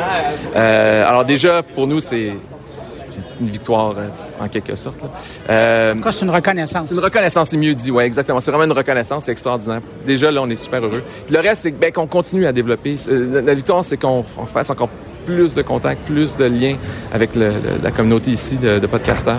Euh, 0.57 1.09
alors 1.09 1.25
déjà, 1.25 1.63
pour 1.63 1.87
nous, 1.87 2.01
c'est 2.01 2.33
une 3.41 3.49
victoire 3.49 3.95
euh, 3.99 4.09
en 4.41 4.49
quelque 4.49 4.77
sorte. 4.77 4.97
Euh, 5.51 5.95
c'est 6.11 6.23
une 6.23 6.31
reconnaissance. 6.31 6.89
C'est 6.89 6.97
une 6.97 7.05
reconnaissance, 7.05 7.51
c'est 7.51 7.57
mieux 7.57 7.75
dit, 7.75 7.91
ouais, 7.91 8.07
exactement. 8.07 8.41
C'est 8.41 8.51
vraiment 8.51 8.65
une 8.65 8.73
reconnaissance, 8.73 9.25
c'est 9.25 9.33
extraordinaire. 9.33 9.81
Déjà, 10.07 10.31
là, 10.31 10.43
on 10.43 10.51
est 10.51 10.57
super 10.57 10.85
heureux. 10.85 11.03
le 11.29 11.39
reste, 11.39 11.63
c'est 11.63 11.73
ben, 11.73 11.93
qu'on 11.93 12.07
continue 12.07 12.47
à 12.47 12.53
développer. 12.53 12.97
La 13.09 13.55
victoire, 13.55 13.85
c'est 13.85 13.97
qu'on 13.97 14.25
fasse 14.53 14.71
encore 14.71 14.91
plus 15.27 15.55
de 15.55 15.63
contacts, 15.63 16.01
plus 16.03 16.37
de 16.37 16.45
liens 16.45 16.77
avec 17.13 17.31
la 17.37 17.91
communauté 17.93 18.33
ici 18.33 18.57
de, 18.57 18.81
de 18.81 18.87
podcasters 18.89 19.39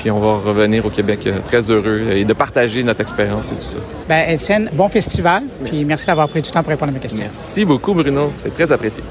puis 0.00 0.10
on 0.10 0.18
va 0.18 0.38
revenir 0.38 0.86
au 0.86 0.88
Québec 0.88 1.26
euh, 1.26 1.40
très 1.44 1.70
heureux 1.70 2.00
et 2.12 2.24
de 2.24 2.32
partager 2.32 2.82
notre 2.82 3.02
expérience 3.02 3.52
et 3.52 3.56
tout 3.56 3.60
ça. 3.60 3.76
Ben, 4.08 4.30
Étienne, 4.30 4.70
bon 4.72 4.88
festival, 4.88 5.42
puis 5.66 5.84
merci 5.84 6.06
d'avoir 6.06 6.26
pris 6.30 6.40
du 6.40 6.50
temps 6.50 6.62
pour 6.62 6.70
répondre 6.70 6.90
à 6.90 6.94
mes 6.94 7.00
questions. 7.00 7.22
Merci 7.22 7.66
beaucoup, 7.66 7.92
Bruno. 7.92 8.32
C'est 8.34 8.54
très 8.54 8.72
apprécié. 8.72 9.04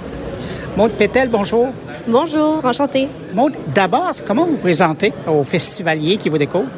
Maude 0.76 0.92
Pétel, 0.94 1.30
bonjour. 1.30 1.68
Bonjour, 2.08 2.66
enchantée. 2.66 3.08
Maude, 3.36 3.54
d'abord, 3.76 4.14
comment 4.26 4.46
vous 4.48 4.58
présentez 4.58 5.14
aux 5.28 5.44
festivaliers 5.44 6.18
qui 6.18 6.30
vous 6.30 6.40
découvrent? 6.40 6.70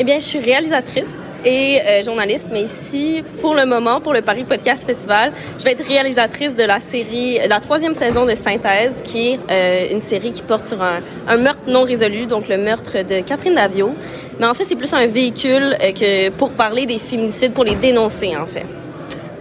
Eh 0.00 0.04
bien, 0.04 0.18
je 0.18 0.24
suis 0.24 0.40
réalisatrice 0.40 1.16
et 1.44 1.80
euh, 1.80 2.02
journaliste, 2.02 2.48
mais 2.50 2.62
ici, 2.62 3.22
pour 3.40 3.54
le 3.54 3.66
moment, 3.66 4.00
pour 4.00 4.12
le 4.12 4.22
Paris 4.22 4.44
Podcast 4.44 4.84
Festival, 4.86 5.32
je 5.58 5.64
vais 5.64 5.72
être 5.72 5.86
réalisatrice 5.86 6.54
de 6.56 6.64
la 6.64 6.80
série, 6.80 7.38
la 7.48 7.60
troisième 7.60 7.94
saison 7.94 8.26
de 8.26 8.34
Synthèse, 8.34 9.02
qui 9.02 9.32
est 9.32 9.40
euh, 9.50 9.92
une 9.92 10.00
série 10.00 10.32
qui 10.32 10.42
porte 10.42 10.68
sur 10.68 10.82
un, 10.82 11.00
un, 11.28 11.36
meurtre 11.36 11.62
non 11.66 11.84
résolu, 11.84 12.26
donc 12.26 12.48
le 12.48 12.58
meurtre 12.58 13.02
de 13.02 13.20
Catherine 13.20 13.54
Davio. 13.54 13.94
Mais 14.38 14.46
en 14.46 14.54
fait, 14.54 14.64
c'est 14.64 14.76
plus 14.76 14.92
un 14.94 15.06
véhicule 15.06 15.76
euh, 15.82 15.92
que 15.92 16.30
pour 16.30 16.52
parler 16.52 16.86
des 16.86 16.98
féminicides, 16.98 17.52
pour 17.52 17.64
les 17.64 17.74
dénoncer, 17.74 18.36
en 18.36 18.46
fait. 18.46 18.66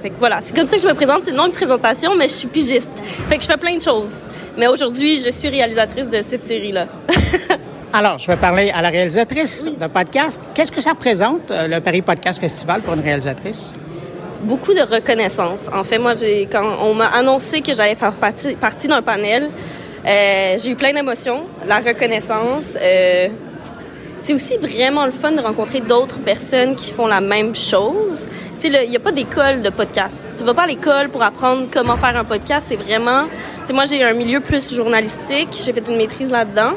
Fait 0.02 0.10
que 0.10 0.20
voilà, 0.20 0.40
c'est 0.42 0.56
comme 0.56 0.66
ça 0.66 0.78
que 0.78 0.84
je 0.84 0.88
me 0.88 0.94
présente. 0.94 1.24
C'est 1.24 1.32
une 1.32 1.38
longue 1.38 1.52
présentation, 1.52 2.16
mais 2.16 2.28
je 2.28 2.34
suis 2.34 2.48
pigiste. 2.48 3.04
Fait 3.28 3.38
que 3.38 3.44
je 3.44 3.48
fais 3.48 3.58
plein 3.58 3.76
de 3.76 3.82
choses. 3.82 4.14
Mais 4.58 4.68
aujourd'hui, 4.68 5.20
je 5.20 5.30
suis 5.30 5.50
réalisatrice 5.50 6.10
de 6.10 6.22
cette 6.26 6.46
série-là. 6.46 6.88
Alors, 7.92 8.20
je 8.20 8.28
vais 8.28 8.38
parler 8.38 8.70
à 8.70 8.84
la 8.84 8.90
réalisatrice 8.90 9.66
de 9.66 9.88
podcast. 9.88 10.40
Qu'est-ce 10.54 10.72
que 10.72 10.80
ça 10.80 10.92
représente, 10.92 11.50
euh, 11.50 11.68
le 11.68 11.82
Paris 11.82 12.04
Podcast 12.04 12.40
Festival, 12.40 12.82
pour 12.82 12.94
une 12.94 13.00
réalisatrice? 13.00 13.74
Beaucoup 14.44 14.76
de 14.76 14.82
reconnaissance. 14.82 15.68
En 15.74 15.84
fait, 15.84 15.98
moi, 15.98 16.14
quand 16.52 16.78
on 16.84 16.94
m'a 16.94 17.08
annoncé 17.08 17.62
que 17.62 17.74
j'allais 17.74 17.96
faire 17.96 18.14
partie, 18.14 18.56
partie 18.56 18.88
d'un 18.88 19.02
panel, 19.02 19.50
euh, 20.06 20.56
j'ai 20.60 20.70
eu 20.70 20.76
plein 20.76 20.94
d'émotions. 20.94 21.46
La 21.66 21.80
reconnaissance. 21.80 22.78
Euh, 22.80 23.30
c'est 24.20 24.34
aussi 24.34 24.58
vraiment 24.58 25.06
le 25.06 25.12
fun 25.12 25.32
de 25.32 25.42
rencontrer 25.42 25.80
d'autres 25.80 26.20
personnes 26.20 26.76
qui 26.76 26.92
font 26.92 27.08
la 27.08 27.22
même 27.22 27.56
chose. 27.56 28.28
Tu 28.60 28.72
sais, 28.72 28.84
il 28.86 28.90
n'y 28.92 28.98
a 28.98 29.00
pas 29.00 29.12
d'école 29.12 29.64
de 29.64 29.70
podcast. 29.70 30.20
Tu 30.38 30.44
vas 30.44 30.54
pas 30.54 30.64
à 30.64 30.68
l'école 30.68 31.10
pour 31.10 31.24
apprendre 31.24 31.68
comment 31.72 31.98
faire 31.98 32.16
un 32.16 32.26
podcast. 32.26 32.68
C'est 32.70 32.76
vraiment... 32.76 33.24
Tu 33.62 33.68
sais, 33.68 33.74
moi, 33.74 33.86
j'ai 33.86 34.04
un 34.04 34.14
milieu 34.14 34.42
plus 34.42 34.76
journalistique. 34.76 35.50
J'ai 35.66 35.74
fait 35.74 35.88
une 35.88 35.98
maîtrise 35.98 36.32
là-dedans. 36.32 36.74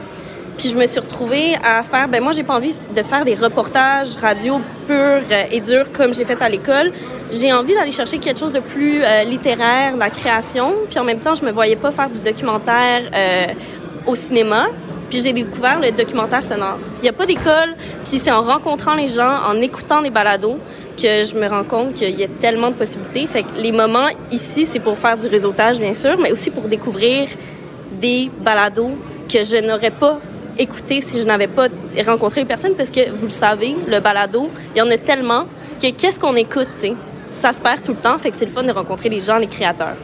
Puis 0.63 0.71
je 0.71 0.77
me 0.77 0.87
suis 0.87 1.01
retrouvée 1.01 1.57
à 1.65 1.83
faire, 1.83 2.07
ben 2.07 2.23
moi 2.23 2.31
j'ai 2.31 2.45
pas 2.45 2.55
envie 2.55 2.73
de 2.95 3.03
faire 3.03 3.25
des 3.25 3.35
reportages 3.35 4.15
radio 4.15 4.61
purs 4.87 5.25
euh, 5.29 5.45
et 5.51 5.61
durs 5.61 5.91
comme 5.93 6.15
j'ai 6.15 6.25
fait 6.25 6.41
à 6.41 6.49
l'école. 6.49 6.93
J'ai 7.33 7.53
envie 7.53 7.75
d'aller 7.75 7.91
chercher 7.91 8.19
quelque 8.19 8.39
chose 8.39 8.53
de 8.53 8.61
plus 8.61 9.03
euh, 9.03 9.25
littéraire, 9.25 9.97
la 9.97 10.09
création. 10.09 10.73
Puis 10.89 11.01
en 11.01 11.05
même 11.05 11.19
temps, 11.19 11.35
je 11.35 11.45
me 11.45 11.51
voyais 11.51 11.75
pas 11.75 11.91
faire 11.91 12.09
du 12.09 12.21
documentaire 12.21 13.03
euh, 13.13 13.47
au 14.07 14.15
cinéma. 14.15 14.67
Puis 15.11 15.21
j'ai 15.21 15.33
découvert 15.33 15.81
le 15.81 15.91
documentaire 15.91 16.45
sonore. 16.45 16.77
Puis 16.77 17.01
il 17.03 17.07
y 17.07 17.09
a 17.09 17.13
pas 17.13 17.27
d'école. 17.27 17.75
Puis 18.05 18.21
c'est 18.21 18.31
en 18.31 18.43
rencontrant 18.43 18.95
les 18.95 19.09
gens, 19.09 19.41
en 19.45 19.61
écoutant 19.61 20.01
des 20.01 20.11
balados 20.11 20.59
que 20.97 21.25
je 21.25 21.35
me 21.35 21.49
rends 21.49 21.65
compte 21.65 21.95
qu'il 21.95 22.17
y 22.17 22.23
a 22.23 22.29
tellement 22.29 22.69
de 22.69 22.77
possibilités. 22.77 23.27
Fait 23.27 23.43
que 23.43 23.59
les 23.59 23.73
moments 23.73 24.11
ici, 24.31 24.67
c'est 24.67 24.79
pour 24.79 24.97
faire 24.97 25.17
du 25.19 25.27
réseautage, 25.27 25.81
bien 25.81 25.95
sûr, 25.95 26.17
mais 26.21 26.31
aussi 26.31 26.53
pour 26.53 26.69
découvrir 26.69 27.27
des 28.01 28.31
balados 28.43 28.93
que 29.29 29.43
je 29.43 29.57
n'aurais 29.57 29.91
pas 29.91 30.21
écouter 30.59 31.01
si 31.01 31.19
je 31.19 31.25
n'avais 31.25 31.47
pas 31.47 31.69
rencontré 32.07 32.43
les 32.43 32.47
personnes 32.47 32.75
parce 32.75 32.91
que 32.91 33.11
vous 33.11 33.27
le 33.27 33.31
savez, 33.31 33.75
le 33.87 34.01
balado, 34.01 34.51
il 34.75 34.79
y 34.79 34.83
en 34.83 34.91
a 34.91 34.99
tellement 34.99 35.47
que 35.81 35.91
qu'est-ce 35.91 36.21
qu'on 36.21 36.35
écoute? 36.35 36.69
Ça 37.41 37.53
se 37.53 37.61
perd 37.61 37.83
tout 37.83 37.93
le 37.93 37.99
temps, 37.99 38.19
fait 38.19 38.31
que 38.31 38.37
c'est 38.37 38.45
le 38.45 38.53
fun 38.53 38.63
de 38.63 38.71
rencontrer 38.71 39.09
les 39.09 39.21
gens, 39.21 39.37
les 39.37 39.49
créateurs. 39.49 39.97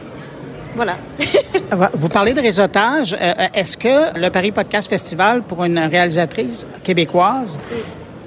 Voilà. 0.75 0.97
vous 1.93 2.09
parlez 2.09 2.33
de 2.33 2.41
réseautage. 2.41 3.15
Euh, 3.19 3.47
est-ce 3.53 3.77
que 3.77 4.17
le 4.17 4.29
Paris 4.29 4.51
Podcast 4.51 4.89
Festival, 4.89 5.41
pour 5.43 5.63
une 5.63 5.79
réalisatrice 5.79 6.67
québécoise, 6.83 7.59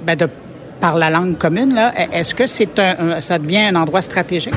ben 0.05 0.17
de, 0.17 0.29
par 0.81 0.97
la 0.97 1.11
langue 1.11 1.39
commune, 1.39 1.75
là, 1.75 1.93
est-ce 2.13 2.35
que 2.35 2.47
c'est 2.47 2.79
un, 2.79 3.21
ça 3.21 3.39
devient 3.39 3.69
un 3.71 3.77
endroit 3.77 4.03
stratégique? 4.03 4.55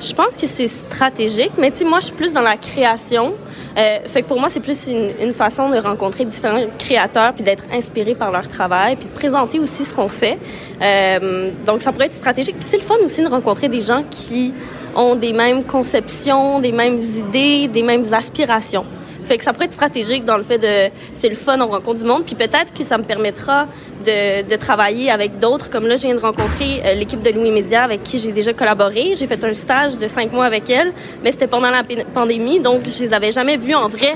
Je 0.00 0.12
pense 0.12 0.36
que 0.36 0.46
c'est 0.46 0.68
stratégique, 0.68 1.52
mais 1.58 1.72
tu 1.72 1.78
sais, 1.78 1.84
moi, 1.84 1.98
je 1.98 2.06
suis 2.06 2.14
plus 2.14 2.32
dans 2.32 2.40
la 2.40 2.56
création. 2.56 3.34
Euh, 3.78 3.98
fait 4.06 4.22
que 4.22 4.26
pour 4.26 4.40
moi, 4.40 4.48
c'est 4.48 4.60
plus 4.60 4.88
une, 4.88 5.32
façon 5.32 5.70
de 5.70 5.78
rencontrer 5.78 6.24
différents 6.24 6.64
créateurs 6.78 7.32
puis 7.32 7.44
d'être 7.44 7.64
inspiré 7.72 8.14
par 8.14 8.32
leur 8.32 8.48
travail 8.48 8.96
puis 8.96 9.06
de 9.06 9.12
présenter 9.12 9.60
aussi 9.60 9.84
ce 9.84 9.94
qu'on 9.94 10.08
fait. 10.08 10.38
Euh, 10.82 11.50
donc, 11.64 11.80
ça 11.82 11.92
pourrait 11.92 12.06
être 12.06 12.14
stratégique. 12.14 12.56
Puis 12.58 12.68
c'est 12.68 12.78
le 12.78 12.82
fun 12.82 12.96
aussi 13.04 13.22
de 13.22 13.28
rencontrer 13.28 13.68
des 13.68 13.80
gens 13.80 14.02
qui 14.10 14.52
ont 14.96 15.14
des 15.14 15.32
mêmes 15.32 15.62
conceptions, 15.62 16.58
des 16.58 16.72
mêmes 16.72 16.98
idées, 16.98 17.68
des 17.68 17.82
mêmes 17.82 18.04
aspirations. 18.12 18.84
Fait 19.28 19.36
que 19.36 19.44
ça 19.44 19.52
pourrait 19.52 19.66
être 19.66 19.72
stratégique 19.72 20.24
dans 20.24 20.38
le 20.38 20.42
fait 20.42 20.56
de 20.56 20.90
c'est 21.12 21.28
le 21.28 21.34
fun, 21.34 21.60
on 21.60 21.66
rencontre 21.66 21.98
du 21.98 22.06
monde, 22.06 22.24
puis 22.24 22.34
peut-être 22.34 22.72
que 22.72 22.82
ça 22.82 22.96
me 22.96 23.02
permettra 23.02 23.66
de, 24.06 24.56
travailler 24.56 25.10
avec 25.10 25.38
d'autres. 25.38 25.68
Comme 25.68 25.86
là, 25.86 25.96
je 25.96 26.06
viens 26.06 26.14
de 26.14 26.20
rencontrer 26.20 26.80
euh, 26.82 26.94
l'équipe 26.94 27.20
de 27.20 27.30
Louis 27.30 27.50
Média 27.50 27.82
avec 27.84 28.02
qui 28.02 28.16
j'ai 28.16 28.32
déjà 28.32 28.54
collaboré. 28.54 29.12
J'ai 29.16 29.26
fait 29.26 29.44
un 29.44 29.52
stage 29.52 29.98
de 29.98 30.08
cinq 30.08 30.32
mois 30.32 30.46
avec 30.46 30.70
elle, 30.70 30.94
mais 31.22 31.30
c'était 31.30 31.46
pendant 31.46 31.68
la 31.68 31.82
pandémie, 32.14 32.58
donc 32.58 32.86
je 32.86 33.04
les 33.04 33.12
avais 33.12 33.30
jamais 33.30 33.58
vus 33.58 33.74
en 33.74 33.86
vrai. 33.86 34.14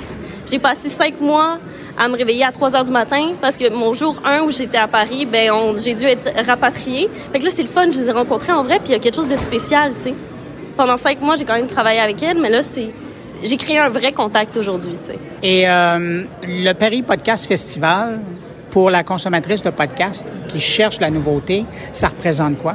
J'ai 0.51 0.59
passé 0.59 0.89
cinq 0.89 1.21
mois 1.21 1.59
à 1.99 2.09
me 2.09 2.17
réveiller 2.17 2.45
à 2.45 2.53
3 2.53 2.75
heures 2.75 2.85
du 2.87 2.91
matin 2.91 3.33
parce 3.39 3.59
que 3.59 3.69
mon 3.69 3.93
jour 3.93 4.17
1 4.25 4.45
où 4.45 4.51
j'étais 4.51 4.79
à 4.79 4.89
Paris, 4.89 5.27
ben 5.27 5.53
j'ai 5.77 5.93
dû 5.93 6.07
être 6.07 6.31
rapatriée. 6.47 7.11
Fait 7.33 7.39
que 7.39 7.45
là, 7.45 7.51
c'est 7.55 7.63
le 7.63 7.69
fun, 7.69 7.85
je 7.93 7.99
les 7.99 8.09
ai 8.09 8.13
rencontrés 8.13 8.53
en 8.53 8.65
vrai, 8.65 8.79
puis 8.79 8.89
il 8.89 8.93
y 8.93 8.95
a 8.95 8.99
quelque 8.99 9.17
chose 9.17 9.29
de 9.29 9.37
spécial, 9.37 9.93
tu 9.95 10.05
sais. 10.05 10.15
Pendant 10.75 10.97
cinq 10.97 11.21
mois, 11.21 11.37
j'ai 11.37 11.45
quand 11.45 11.57
même 11.57 11.67
travaillé 11.67 12.01
avec 12.01 12.23
elle, 12.23 12.39
mais 12.39 12.49
là, 12.49 12.63
c'est 12.63 12.89
j'ai 13.43 13.57
créé 13.57 13.79
un 13.79 13.89
vrai 13.89 14.13
contact 14.13 14.57
aujourd'hui. 14.57 14.95
Et 15.43 15.69
euh, 15.69 16.25
le 16.47 16.73
Paris 16.73 17.03
Podcast 17.03 17.47
Festival, 17.47 18.21
pour 18.71 18.91
la 18.91 19.03
consommatrice 19.05 19.63
de 19.63 19.71
podcast 19.71 20.33
qui 20.49 20.61
cherche 20.61 21.01
la 21.01 21.11
nouveauté, 21.11 21.65
ça 21.93 22.09
représente 22.09 22.59
quoi? 22.59 22.75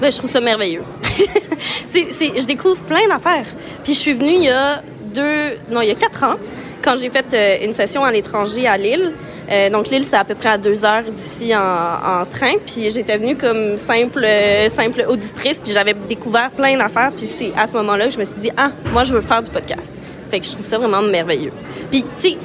Ben, 0.00 0.10
je 0.10 0.18
trouve 0.18 0.30
ça 0.30 0.40
merveilleux. 0.40 0.84
c'est, 1.86 2.40
je 2.40 2.46
découvre 2.46 2.82
plein 2.84 3.06
d'affaires. 3.08 3.46
Puis 3.84 3.94
je 3.94 3.98
suis 3.98 4.12
venue 4.12 4.34
il 4.34 4.44
y 4.44 4.50
a 4.50 4.82
deux, 5.14 5.58
non, 5.70 5.80
il 5.80 5.88
y 5.88 5.90
a 5.90 5.94
quatre 5.94 6.24
ans, 6.24 6.36
quand 6.82 6.96
j'ai 6.98 7.10
fait 7.10 7.26
euh, 7.34 7.64
une 7.66 7.72
session 7.72 8.04
à 8.04 8.12
l'étranger 8.12 8.66
à 8.66 8.76
Lille. 8.76 9.12
Euh, 9.52 9.68
donc 9.70 9.90
Lille, 9.90 10.04
c'est 10.04 10.16
à 10.16 10.24
peu 10.24 10.34
près 10.34 10.48
à 10.48 10.58
deux 10.58 10.84
heures 10.84 11.04
d'ici 11.04 11.54
en, 11.54 11.60
en, 11.60 12.24
train. 12.24 12.54
Puis 12.64 12.90
j'étais 12.90 13.18
venue 13.18 13.36
comme 13.36 13.76
simple, 13.76 14.26
simple 14.68 15.04
auditrice, 15.08 15.60
puis 15.60 15.72
j'avais 15.72 15.94
découvert 15.94 16.50
plein 16.50 16.76
d'affaires. 16.76 17.12
Puis 17.16 17.26
c'est 17.26 17.52
à 17.56 17.66
ce 17.66 17.74
moment-là 17.74 18.06
que 18.06 18.14
je 18.14 18.18
me 18.18 18.24
suis 18.24 18.40
dit, 18.40 18.50
ah, 18.56 18.70
moi, 18.92 19.04
je 19.04 19.12
veux 19.12 19.20
faire 19.20 19.42
du 19.42 19.50
podcast. 19.50 19.94
Fait 20.30 20.40
que 20.40 20.46
je 20.46 20.52
trouve 20.52 20.64
ça 20.64 20.78
vraiment 20.78 21.02
merveilleux. 21.02 21.52
Puis, 21.90 22.04
tu 22.18 22.30
sais, 22.30 22.36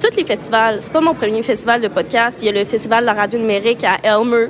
tous 0.00 0.16
les 0.16 0.24
festivals, 0.24 0.78
c'est 0.80 0.92
pas 0.92 1.00
mon 1.00 1.14
premier 1.14 1.42
festival 1.42 1.80
de 1.80 1.88
podcast. 1.88 2.38
Il 2.42 2.46
y 2.46 2.48
a 2.48 2.52
le 2.52 2.64
festival 2.64 3.02
de 3.02 3.06
la 3.06 3.14
radio 3.14 3.38
numérique 3.38 3.84
à 3.84 3.98
Elmer 4.02 4.48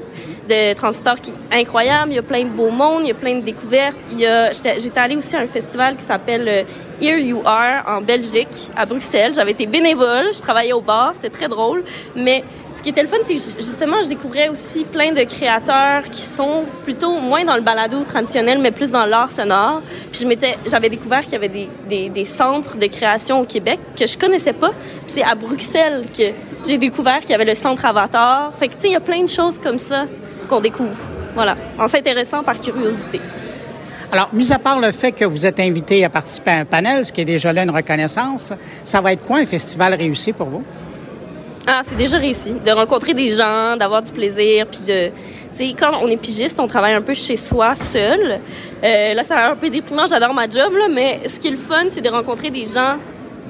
de 0.49 0.75
Transistor 0.75 1.21
qui 1.21 1.31
est 1.31 1.61
incroyable. 1.61 2.13
Il 2.13 2.17
y 2.17 2.19
a 2.19 2.23
plein 2.23 2.45
de 2.45 2.49
beaux 2.49 2.71
mondes, 2.71 3.03
il 3.03 3.09
y 3.09 3.11
a 3.11 3.15
plein 3.15 3.37
de 3.37 3.43
découvertes. 3.43 3.97
Il 4.11 4.21
y 4.21 4.27
a, 4.27 4.51
j'étais 4.53 4.99
allée 4.99 5.17
aussi 5.17 5.37
à 5.37 5.41
un 5.41 5.47
festival 5.47 5.97
qui 5.97 6.05
s'appelle 6.05 6.49
euh, 6.49 6.63
Here 7.01 7.19
You 7.19 7.43
Are 7.45 7.85
en 7.87 8.01
Belgique, 8.01 8.71
à 8.75 8.87
Bruxelles. 8.87 9.33
J'avais 9.35 9.51
été 9.51 9.67
bénévole, 9.67 10.33
je 10.33 10.41
travaillais 10.41 10.73
au 10.73 10.81
bar, 10.81 11.15
c'était 11.15 11.29
très 11.29 11.49
drôle. 11.49 11.85
Mais 12.15 12.43
ce 12.75 12.83
qui 12.83 12.89
était 12.89 13.03
le 13.03 13.09
fun, 13.09 13.19
c'est 13.23 13.35
que 13.35 13.41
justement, 13.59 14.03
je 14.03 14.09
découvrais 14.09 14.49
aussi 14.49 14.85
plein 14.85 15.13
de 15.13 15.23
créateurs 15.25 16.05
qui 16.05 16.23
sont 16.23 16.65
plutôt 16.85 17.13
moins 17.21 17.45
dans 17.45 17.57
le 17.57 17.61
balado 17.61 18.03
traditionnel, 18.05 18.61
mais 18.61 18.71
plus 18.71 18.93
dans 18.93 19.05
l'art 19.05 19.31
sonore. 19.31 19.83
Puis 20.11 20.27
j'avais 20.67 20.89
découvert 20.89 21.23
qu'il 21.23 21.33
y 21.33 21.37
avait 21.37 21.69
des, 21.89 22.09
des, 22.09 22.25
centres 22.25 22.79
de 22.79 22.87
création 22.87 23.41
au 23.41 23.45
Québec 23.45 23.79
que 23.99 24.07
je 24.07 24.17
connaissais 24.17 24.55
pas. 24.55 24.71
C'est 25.07 25.23
à 25.23 25.35
Bruxelles 25.35 26.07
que 26.17 26.25
j'ai 26.67 26.79
découvert 26.79 27.21
qu'il 27.21 27.31
y 27.31 27.35
avait 27.35 27.45
le 27.45 27.55
centre 27.55 27.85
Avatar. 27.85 28.53
Fait 28.59 28.69
que, 28.69 28.75
tu 28.75 28.81
sais, 28.81 28.89
il 28.89 28.93
y 28.93 28.97
a 28.97 29.01
plein 29.01 29.23
de 29.23 29.31
choses 29.31 29.59
comme 29.59 29.79
ça 29.79 30.07
qu'on 30.49 30.61
découvre. 30.61 31.05
Voilà, 31.35 31.57
en 31.79 31.89
s'intéressant 31.89 32.43
par 32.43 32.59
curiosité. 32.59 33.21
Alors, 34.13 34.29
mis 34.33 34.53
à 34.53 34.59
part 34.59 34.81
le 34.81 34.93
fait 34.93 35.11
que 35.11 35.25
vous 35.25 35.47
êtes 35.47 35.59
invité 35.59 36.05
à 36.05 36.09
participer 36.09 36.53
à 36.53 36.59
un 36.59 36.65
panel, 36.65 37.05
ce 37.05 37.13
qui 37.13 37.23
est 37.23 37.25
déjà 37.25 37.53
là 37.53 37.65
une 37.65 37.71
reconnaissance, 37.71 38.53
ça 38.85 39.01
va 39.01 39.13
être 39.13 39.23
quoi 39.23 39.39
un 39.39 39.47
festival 39.47 39.95
réussi 39.95 40.33
pour 40.33 40.49
vous? 40.49 40.63
Ah, 41.67 41.81
c'est 41.83 41.97
déjà 41.97 42.17
réussi. 42.17 42.55
De 42.65 42.71
rencontrer 42.71 43.15
des 43.15 43.31
gens, 43.31 43.77
d'avoir 43.77 44.03
du 44.03 44.13
plaisir, 44.13 44.69
puis 44.69 44.81
de... 44.87 45.09
Tu 45.09 45.13
sais, 45.67 45.75
quand 45.77 45.99
on 46.01 46.07
est 46.07 46.17
pigiste, 46.17 46.61
on 46.61 46.69
travaille 46.69 46.95
un 46.95 47.03
peu 47.03 47.15
chez 47.15 47.37
soi, 47.37 47.75
seul. 47.75 48.39
Euh, 48.85 49.15
là, 49.15 49.25
ça 49.25 49.37
a 49.39 49.51
un 49.51 49.57
peu 49.57 49.69
déprimant, 49.71 50.07
j'adore 50.07 50.33
ma 50.35 50.49
job, 50.49 50.73
là, 50.73 50.87
mais 50.89 51.23
ce 51.27 51.41
qui 51.41 51.49
est 51.49 51.53
le 51.53 51.57
fun, 51.57 51.87
c'est 51.91 52.03
de 52.03 52.09
rencontrer 52.09 52.51
des 52.51 52.67
gens 52.67 52.99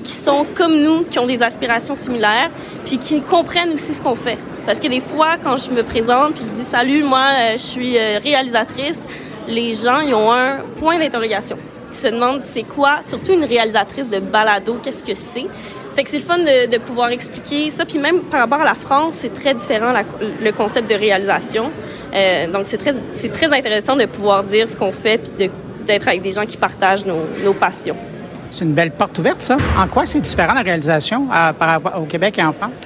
qui 0.02 0.12
sont 0.12 0.46
comme 0.54 0.80
nous, 0.80 1.02
qui 1.02 1.18
ont 1.18 1.26
des 1.26 1.42
aspirations 1.42 1.96
similaires, 1.96 2.50
puis 2.86 2.96
qui 2.96 3.20
comprennent 3.20 3.72
aussi 3.72 3.92
ce 3.92 4.00
qu'on 4.00 4.14
fait. 4.14 4.38
Parce 4.64 4.80
que 4.80 4.88
des 4.88 5.00
fois, 5.00 5.36
quand 5.42 5.58
je 5.58 5.70
me 5.70 5.82
présente, 5.82 6.34
puis 6.34 6.44
je 6.44 6.50
dis 6.50 6.64
«Salut, 6.70 7.02
moi, 7.02 7.28
euh, 7.38 7.52
je 7.52 7.62
suis 7.62 7.98
euh, 7.98 8.18
réalisatrice», 8.22 9.04
les 9.46 9.74
gens, 9.74 10.00
ils 10.00 10.14
ont 10.14 10.32
un 10.32 10.58
point 10.76 10.98
d'interrogation. 10.98 11.56
Ils 11.90 11.96
se 11.96 12.08
demandent 12.08 12.42
c'est 12.42 12.64
quoi, 12.64 12.98
surtout 13.04 13.32
une 13.32 13.44
réalisatrice 13.44 14.08
de 14.10 14.18
balado, 14.18 14.78
qu'est-ce 14.82 15.04
que 15.04 15.14
c'est? 15.14 15.46
Fait 15.94 16.04
que 16.04 16.10
c'est 16.10 16.18
le 16.18 16.24
fun 16.24 16.38
de, 16.38 16.78
pouvoir 16.78 17.08
expliquer 17.08 17.70
ça. 17.70 17.86
Puis 17.86 17.98
même 17.98 18.20
par 18.20 18.40
rapport 18.40 18.60
à 18.60 18.64
la 18.64 18.74
France, 18.74 19.14
c'est 19.20 19.32
très 19.32 19.54
différent 19.54 19.94
le 20.42 20.52
concept 20.52 20.90
de 20.90 20.94
réalisation. 20.94 21.70
Euh, 22.14 22.48
donc 22.48 22.64
c'est 22.66 22.76
très, 22.76 22.94
très 23.30 23.58
intéressant 23.58 23.96
de 23.96 24.04
pouvoir 24.04 24.44
dire 24.44 24.68
ce 24.68 24.76
qu'on 24.76 24.92
fait 24.92 25.18
puis 25.18 25.48
d'être 25.86 26.08
avec 26.08 26.20
des 26.20 26.32
gens 26.32 26.44
qui 26.44 26.58
partagent 26.58 27.06
nos, 27.06 27.24
nos 27.42 27.54
passions. 27.54 27.96
C'est 28.50 28.64
une 28.64 28.74
belle 28.74 28.90
porte 28.90 29.18
ouverte, 29.18 29.40
ça. 29.40 29.56
En 29.78 29.88
quoi 29.88 30.04
c'est 30.04 30.20
différent 30.20 30.52
la 30.52 30.62
réalisation 30.62 31.28
à, 31.30 31.54
par 31.54 31.68
rapport 31.68 32.02
au 32.02 32.04
Québec 32.04 32.38
et 32.38 32.44
en 32.44 32.52
France? 32.52 32.82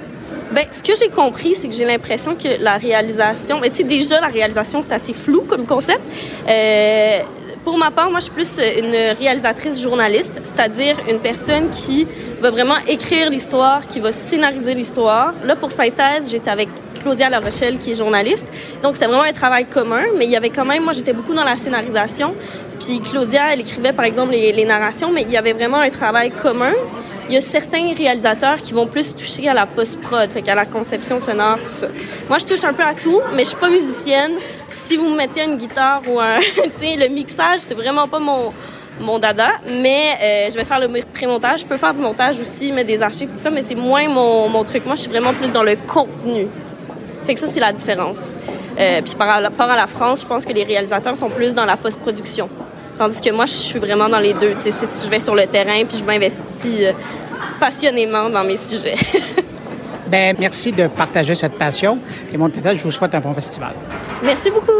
Ben, 0.51 0.65
ce 0.69 0.83
que 0.83 0.93
j'ai 0.99 1.07
compris, 1.07 1.55
c'est 1.55 1.69
que 1.69 1.73
j'ai 1.73 1.85
l'impression 1.85 2.35
que 2.35 2.61
la 2.61 2.75
réalisation, 2.75 3.61
mais 3.61 3.69
tu 3.69 3.77
sais, 3.77 3.83
déjà, 3.83 4.19
la 4.19 4.27
réalisation, 4.27 4.81
c'est 4.81 4.91
assez 4.91 5.13
flou 5.13 5.45
comme 5.47 5.65
concept. 5.65 6.01
Euh, 6.45 7.19
pour 7.63 7.77
ma 7.77 7.89
part, 7.89 8.09
moi, 8.11 8.19
je 8.19 8.25
suis 8.25 8.33
plus 8.33 8.59
une 8.79 9.17
réalisatrice 9.17 9.81
journaliste, 9.81 10.41
c'est-à-dire 10.43 10.97
une 11.09 11.19
personne 11.19 11.69
qui 11.69 12.05
va 12.41 12.49
vraiment 12.49 12.75
écrire 12.85 13.29
l'histoire, 13.29 13.87
qui 13.87 14.01
va 14.01 14.11
scénariser 14.11 14.73
l'histoire. 14.73 15.33
Là, 15.45 15.55
pour 15.55 15.71
synthèse, 15.71 16.29
j'étais 16.29 16.51
avec 16.51 16.67
Claudia 17.01 17.29
La 17.29 17.39
Rochelle, 17.39 17.79
qui 17.79 17.91
est 17.91 17.93
journaliste. 17.93 18.47
Donc, 18.83 18.95
c'était 18.95 19.07
vraiment 19.07 19.23
un 19.23 19.31
travail 19.31 19.65
commun, 19.65 20.03
mais 20.17 20.25
il 20.25 20.31
y 20.31 20.35
avait 20.35 20.49
quand 20.49 20.65
même, 20.65 20.83
moi, 20.83 20.91
j'étais 20.91 21.13
beaucoup 21.13 21.33
dans 21.33 21.45
la 21.45 21.55
scénarisation. 21.55 22.35
Puis 22.77 22.99
Claudia, 22.99 23.53
elle 23.53 23.61
écrivait, 23.61 23.93
par 23.93 24.03
exemple, 24.03 24.33
les 24.33 24.65
narrations, 24.65 25.11
mais 25.13 25.21
il 25.21 25.31
y 25.31 25.37
avait 25.37 25.53
vraiment 25.53 25.77
un 25.77 25.89
travail 25.89 26.31
commun. 26.31 26.73
Il 27.27 27.35
y 27.35 27.37
a 27.37 27.41
certains 27.41 27.93
réalisateurs 27.95 28.61
qui 28.61 28.73
vont 28.73 28.87
plus 28.87 29.15
toucher 29.15 29.47
à 29.47 29.53
la 29.53 29.65
post-prod, 29.65 30.29
fait 30.29 30.41
qu'à 30.41 30.55
la 30.55 30.65
conception 30.65 31.19
sonore, 31.19 31.57
tout 31.59 31.67
ça. 31.67 31.87
Moi, 32.27 32.37
je 32.39 32.45
touche 32.45 32.63
un 32.63 32.73
peu 32.73 32.83
à 32.83 32.93
tout, 32.93 33.21
mais 33.33 33.43
je 33.43 33.49
suis 33.49 33.57
pas 33.57 33.69
musicienne. 33.69 34.33
Si 34.69 34.97
vous 34.97 35.09
me 35.09 35.17
mettez 35.17 35.43
une 35.43 35.57
guitare 35.57 36.01
ou 36.07 36.19
un, 36.19 36.39
le 36.81 37.07
mixage, 37.07 37.61
c'est 37.61 37.75
vraiment 37.75 38.07
pas 38.07 38.19
mon 38.19 38.51
mon 38.99 39.17
dada, 39.19 39.49
mais 39.67 40.17
euh, 40.21 40.49
je 40.51 40.55
vais 40.55 40.65
faire 40.65 40.79
le 40.79 40.87
pré-montage. 41.13 41.61
Je 41.61 41.65
peux 41.65 41.77
faire 41.77 41.93
du 41.93 42.01
montage 42.01 42.39
aussi, 42.39 42.71
mettre 42.71 42.87
des 42.87 43.01
archives, 43.01 43.29
tout 43.29 43.37
ça, 43.37 43.49
mais 43.49 43.61
c'est 43.61 43.75
moins 43.75 44.07
mon, 44.07 44.47
mon 44.49 44.63
truc. 44.63 44.85
Moi, 44.85 44.95
je 44.95 45.01
suis 45.01 45.09
vraiment 45.09 45.33
plus 45.33 45.51
dans 45.51 45.63
le 45.63 45.75
contenu. 45.87 46.47
Fait 47.25 47.33
que 47.33 47.39
ça, 47.39 47.47
c'est 47.47 47.59
la 47.59 47.73
différence. 47.73 48.37
Euh, 48.79 49.01
puis 49.01 49.15
par 49.15 49.41
rapport 49.41 49.69
à 49.69 49.75
la 49.75 49.87
France, 49.87 50.21
je 50.21 50.27
pense 50.27 50.45
que 50.45 50.53
les 50.53 50.63
réalisateurs 50.63 51.17
sont 51.17 51.29
plus 51.29 51.53
dans 51.53 51.65
la 51.65 51.77
post-production. 51.77 52.49
Tandis 52.97 53.21
que 53.21 53.31
moi, 53.31 53.45
je 53.45 53.53
suis 53.53 53.79
vraiment 53.79 54.09
dans 54.09 54.19
les 54.19 54.33
deux. 54.33 54.53
Si 54.59 54.71
je 54.71 55.09
vais 55.09 55.19
sur 55.19 55.35
le 55.35 55.45
terrain, 55.47 55.83
puis 55.87 55.97
je 55.97 56.03
m'investis 56.03 56.81
euh, 56.81 56.91
passionnément 57.59 58.29
dans 58.29 58.43
mes 58.43 58.57
sujets. 58.57 58.95
ben 60.07 60.35
merci 60.39 60.71
de 60.71 60.87
partager 60.87 61.35
cette 61.35 61.57
passion. 61.57 61.97
Et 62.31 62.37
moi, 62.37 62.49
peut-être, 62.49 62.77
je 62.77 62.83
vous 62.83 62.91
souhaite 62.91 63.15
un 63.15 63.19
bon 63.19 63.33
festival. 63.33 63.73
Merci 64.23 64.51
beaucoup. 64.51 64.71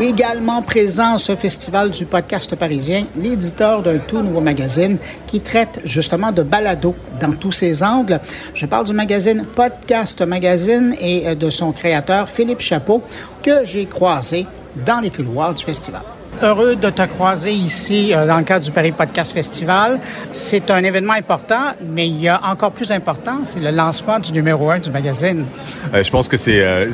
Également 0.00 0.62
présent 0.62 1.14
à 1.14 1.18
ce 1.18 1.34
festival 1.34 1.90
du 1.90 2.06
podcast 2.06 2.54
parisien, 2.54 3.04
l'éditeur 3.16 3.82
d'un 3.82 3.98
tout 3.98 4.22
nouveau 4.22 4.40
magazine 4.40 4.96
qui 5.26 5.40
traite 5.40 5.80
justement 5.82 6.30
de 6.30 6.44
balado 6.44 6.94
dans 7.20 7.32
tous 7.32 7.50
ses 7.50 7.82
angles. 7.82 8.20
Je 8.54 8.66
parle 8.66 8.86
du 8.86 8.92
magazine 8.92 9.44
Podcast 9.44 10.22
Magazine 10.22 10.94
et 11.00 11.34
de 11.34 11.50
son 11.50 11.72
créateur 11.72 12.28
Philippe 12.28 12.60
Chapeau 12.60 13.02
que 13.42 13.64
j'ai 13.64 13.86
croisé 13.86 14.46
dans 14.86 15.00
les 15.00 15.10
couloirs 15.10 15.54
du 15.54 15.64
festival 15.64 16.02
heureux 16.42 16.76
de 16.76 16.90
te 16.90 17.02
croiser 17.02 17.52
ici 17.52 18.14
euh, 18.14 18.26
dans 18.26 18.36
le 18.38 18.44
cadre 18.44 18.64
du 18.64 18.70
Paris 18.70 18.92
Podcast 18.92 19.32
Festival. 19.32 20.00
C'est 20.32 20.70
un 20.70 20.82
événement 20.84 21.14
important, 21.14 21.74
mais 21.84 22.06
il 22.08 22.20
y 22.20 22.28
a 22.28 22.40
encore 22.44 22.72
plus 22.72 22.92
important, 22.92 23.40
c'est 23.44 23.60
le 23.60 23.70
lancement 23.70 24.18
du 24.18 24.32
numéro 24.32 24.70
un 24.70 24.78
du 24.78 24.90
magazine. 24.90 25.46
Euh, 25.94 26.02
je 26.02 26.10
pense 26.10 26.28
que 26.28 26.36
c'est 26.36 26.60
euh, 26.60 26.92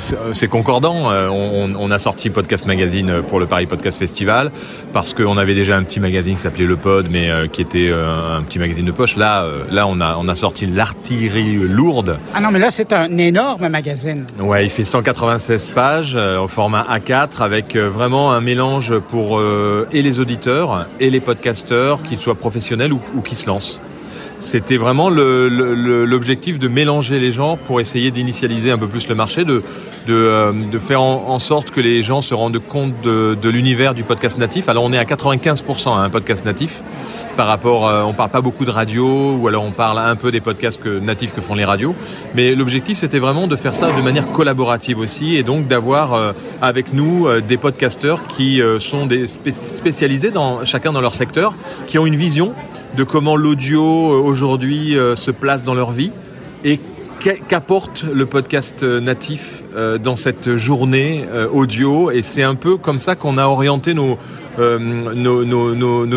concordant. 0.51 1.11
On, 1.31 1.75
on, 1.77 1.91
a 1.91 1.99
sorti 1.99 2.31
Podcast 2.31 2.67
Magazine 2.67 3.23
pour 3.29 3.41
le 3.41 3.47
Paris 3.47 3.67
Podcast 3.67 3.99
Festival 3.99 4.51
parce 4.93 5.15
qu'on 5.15 5.37
avait 5.39 5.55
déjà 5.55 5.77
un 5.77 5.83
petit 5.83 6.01
magazine 6.01 6.37
qui 6.37 6.43
s'appelait 6.43 6.65
Le 6.65 6.77
Pod, 6.77 7.09
mais 7.11 7.31
qui 7.53 7.63
était 7.63 7.93
un 7.93 8.43
petit 8.43 8.59
magazine 8.59 8.85
de 8.85 8.93
poche. 8.93 9.17
Là, 9.17 9.47
là, 9.71 9.87
on 9.87 10.01
a 10.01 10.17
on 10.19 10.29
a 10.29 10.35
sorti 10.35 10.67
l'artillerie 10.67 11.55
lourde. 11.57 12.19
Ah 12.35 12.41
non, 12.41 12.51
mais 12.51 12.59
là, 12.59 12.71
c'est 12.71 12.93
un 12.93 13.17
énorme 13.19 13.69
magazine. 13.69 14.27
Ouais, 14.39 14.65
il 14.65 14.71
fait 14.71 14.85
196 14.85 15.71
pages 15.73 16.15
au 16.15 16.49
format 16.49 16.87
A4 16.91 17.43
avec 17.43 17.77
vraiment 17.77 18.33
un 18.33 18.41
mélange 18.41 18.99
pour 18.99 19.34
euh, 19.39 19.87
et 19.93 20.03
les 20.03 20.21
auditeurs 20.21 20.87
et 21.01 21.11
les 21.11 21.21
podcasteurs, 21.21 22.03
qu'ils 22.03 22.19
soient 22.19 22.35
professionnels 22.35 22.93
ou, 22.93 23.01
ou 23.15 23.21
qui 23.21 23.37
se 23.37 23.47
lancent. 23.47 23.81
C'était 24.39 24.77
vraiment 24.77 25.11
l'objectif 25.11 26.59
de 26.59 26.69
mélanger 26.69 27.19
les 27.19 27.33
gens 27.33 27.57
pour 27.57 27.81
essayer 27.81 28.11
d'initialiser 28.11 28.71
un 28.71 28.79
peu 28.79 28.89
plus 28.89 29.09
le 29.09 29.15
marché, 29.15 29.45
de, 29.45 29.63
de, 30.07 30.15
euh, 30.15 30.81
faire 30.81 31.01
en, 31.01 31.39
sorte 31.39 31.71
que 31.71 31.81
les 31.81 32.03
gens 32.03 32.21
se 32.21 32.35
rendent 32.35 32.59
compte 32.59 32.95
de, 33.03 33.37
de 33.41 33.49
l'univers 33.49 33.95
du 33.95 34.05
podcast 34.05 34.39
natif. 34.39 34.69
Alors 34.69 34.85
on 34.85 34.93
est 34.93 34.99
à 34.99 35.05
95% 35.05 35.97
à 35.97 36.01
un 36.01 36.11
podcast 36.11 36.45
natif 36.45 36.83
par 37.37 37.49
rapport, 37.49 37.89
euh, 37.89 38.03
on 38.03 38.13
parle 38.13 38.31
pas 38.31 38.41
beaucoup 38.41 38.65
de 38.65 38.71
radio 38.71 39.37
ou 39.37 39.49
alors 39.49 39.65
on 39.65 39.73
parle 39.73 39.99
un 39.99 40.15
peu 40.15 40.31
des 40.31 40.41
podcasts 40.41 40.85
natifs 40.85 41.35
que 41.35 41.41
font 41.41 41.55
les 41.55 41.65
radios. 41.65 41.95
Mais 42.35 42.55
l'objectif 42.55 42.99
c'était 42.99 43.19
vraiment 43.19 43.47
de 43.47 43.57
faire 43.57 43.75
ça 43.75 43.91
de 43.91 44.03
manière 44.03 44.31
collaborative 44.31 44.99
aussi 44.99 45.37
et 45.37 45.43
donc 45.43 45.67
d'avoir 45.67 46.15
euh, 46.15 46.33
avec 46.63 46.93
nous 46.93 47.27
euh, 47.27 47.41
des 47.41 47.57
podcasteurs 47.57 48.27
qui 48.29 48.61
sont 48.79 49.07
des 49.07 49.27
spé 49.27 49.53
spécialisés 49.53 50.31
dans 50.31 50.65
chacun 50.65 50.93
dans 50.93 51.01
leur 51.01 51.15
secteur, 51.15 51.55
qui 51.87 51.99
ont 51.99 52.07
une 52.07 52.17
vision 52.17 52.53
de 52.97 53.05
comment 53.05 53.37
l'audio 53.37 54.13
euh, 54.13 54.21
aujourd'hui 54.21 54.97
euh, 54.97 55.17
se 55.17 55.31
place 55.31 55.65
dans 55.65 55.75
leur 55.75 55.91
vie 55.91 56.13
et 56.65 56.79
qu'apporte 57.49 58.05
le 58.13 58.27
podcast 58.27 58.83
natif 58.83 59.63
euh, 59.75 59.97
dans 59.97 60.15
cette 60.15 60.57
journée 60.57 61.25
audio. 61.53 62.11
Et 62.11 62.21
c'est 62.21 62.43
un 62.43 62.55
peu 62.55 62.77
comme 62.77 62.99
ça 62.99 63.17
qu'on 63.17 63.39
a 63.39 63.47
orienté 63.47 63.95
nos, 63.95 64.19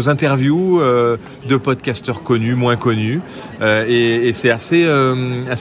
interviews 0.10 0.82
de 0.82 1.58
podcasteurs 1.58 2.24
connus, 2.24 2.56
moins 2.56 2.76
connus. 2.76 3.22
Et, 3.62 4.28
et 4.28 4.34
c'est 4.34 4.50
assez 4.50 4.86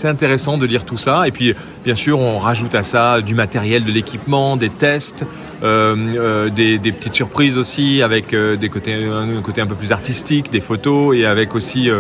intéressant 0.04 0.58
de 0.58 0.66
lire 0.66 0.84
tout 0.84 0.96
ça. 0.96 1.28
Et 1.28 1.30
puis 1.30 1.54
bien 1.84 1.94
sûr 1.94 2.18
on 2.18 2.38
rajoute 2.38 2.74
à 2.74 2.82
ça 2.82 3.20
du 3.20 3.36
matériel, 3.36 3.84
de 3.84 3.92
l'équipement, 3.92 4.56
des 4.56 4.70
tests, 4.70 5.24
des, 5.62 6.78
des, 6.78 6.92
petites 6.92 7.14
surprises 7.14 7.58
aussi 7.58 8.02
avec 8.02 8.34
des 8.34 8.68
côtés, 8.68 8.94
un 8.94 9.40
côté 9.42 9.60
un 9.60 9.66
peu 9.66 9.74
plus 9.74 9.92
artistique, 9.92 10.50
des 10.50 10.60
photos 10.60 11.16
et 11.16 11.24
avec 11.26 11.54
aussi 11.54 11.90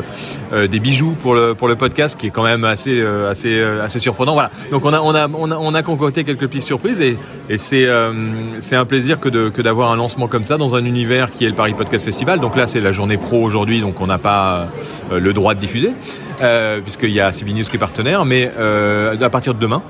des 0.52 0.78
bijoux 0.78 1.14
pour 1.22 1.34
le, 1.34 1.54
pour 1.54 1.68
le 1.68 1.76
podcast 1.76 2.18
qui 2.18 2.28
est 2.28 2.30
quand 2.30 2.42
même 2.42 2.64
assez, 2.64 3.00
assez, 3.02 3.60
assez 3.60 3.98
surprenant. 3.98 4.34
Voilà. 4.34 4.50
Donc 4.70 4.84
on 4.84 4.92
a, 4.92 5.00
on 5.00 5.14
a, 5.14 5.28
on 5.28 5.50
a, 5.50 5.56
on 5.56 5.74
a 5.74 5.82
concocté 5.82 6.24
quelques 6.24 6.46
petites 6.46 6.62
surprises 6.62 7.00
et, 7.00 7.16
et 7.48 7.58
c'est 7.58 7.86
euh, 7.86 8.12
un 8.72 8.84
plaisir 8.84 9.18
que 9.20 9.28
d'avoir 9.62 9.90
que 9.90 9.94
un 9.94 9.96
lancement 9.96 10.28
comme 10.28 10.44
ça 10.44 10.56
dans 10.56 10.74
un 10.74 10.84
univers 10.84 11.32
qui 11.32 11.44
est 11.44 11.48
le 11.48 11.54
Paris 11.54 11.74
Podcast 11.74 12.04
Festival. 12.04 12.40
Donc 12.40 12.56
là, 12.56 12.66
c'est 12.66 12.80
la 12.80 12.92
journée 12.92 13.16
pro 13.16 13.42
aujourd'hui, 13.42 13.80
donc 13.80 14.00
on 14.00 14.06
n'a 14.06 14.18
pas 14.18 14.68
euh, 15.12 15.20
le 15.20 15.32
droit 15.32 15.54
de 15.54 15.60
diffuser, 15.60 15.92
euh, 16.42 16.80
puisqu'il 16.80 17.10
y 17.10 17.20
a 17.20 17.32
CB 17.32 17.52
News 17.52 17.64
qui 17.64 17.76
est 17.76 17.80
partenaire, 17.80 18.24
mais 18.24 18.50
euh, 18.58 19.16
à 19.20 19.30
partir 19.30 19.54
de 19.54 19.58
demain, 19.58 19.82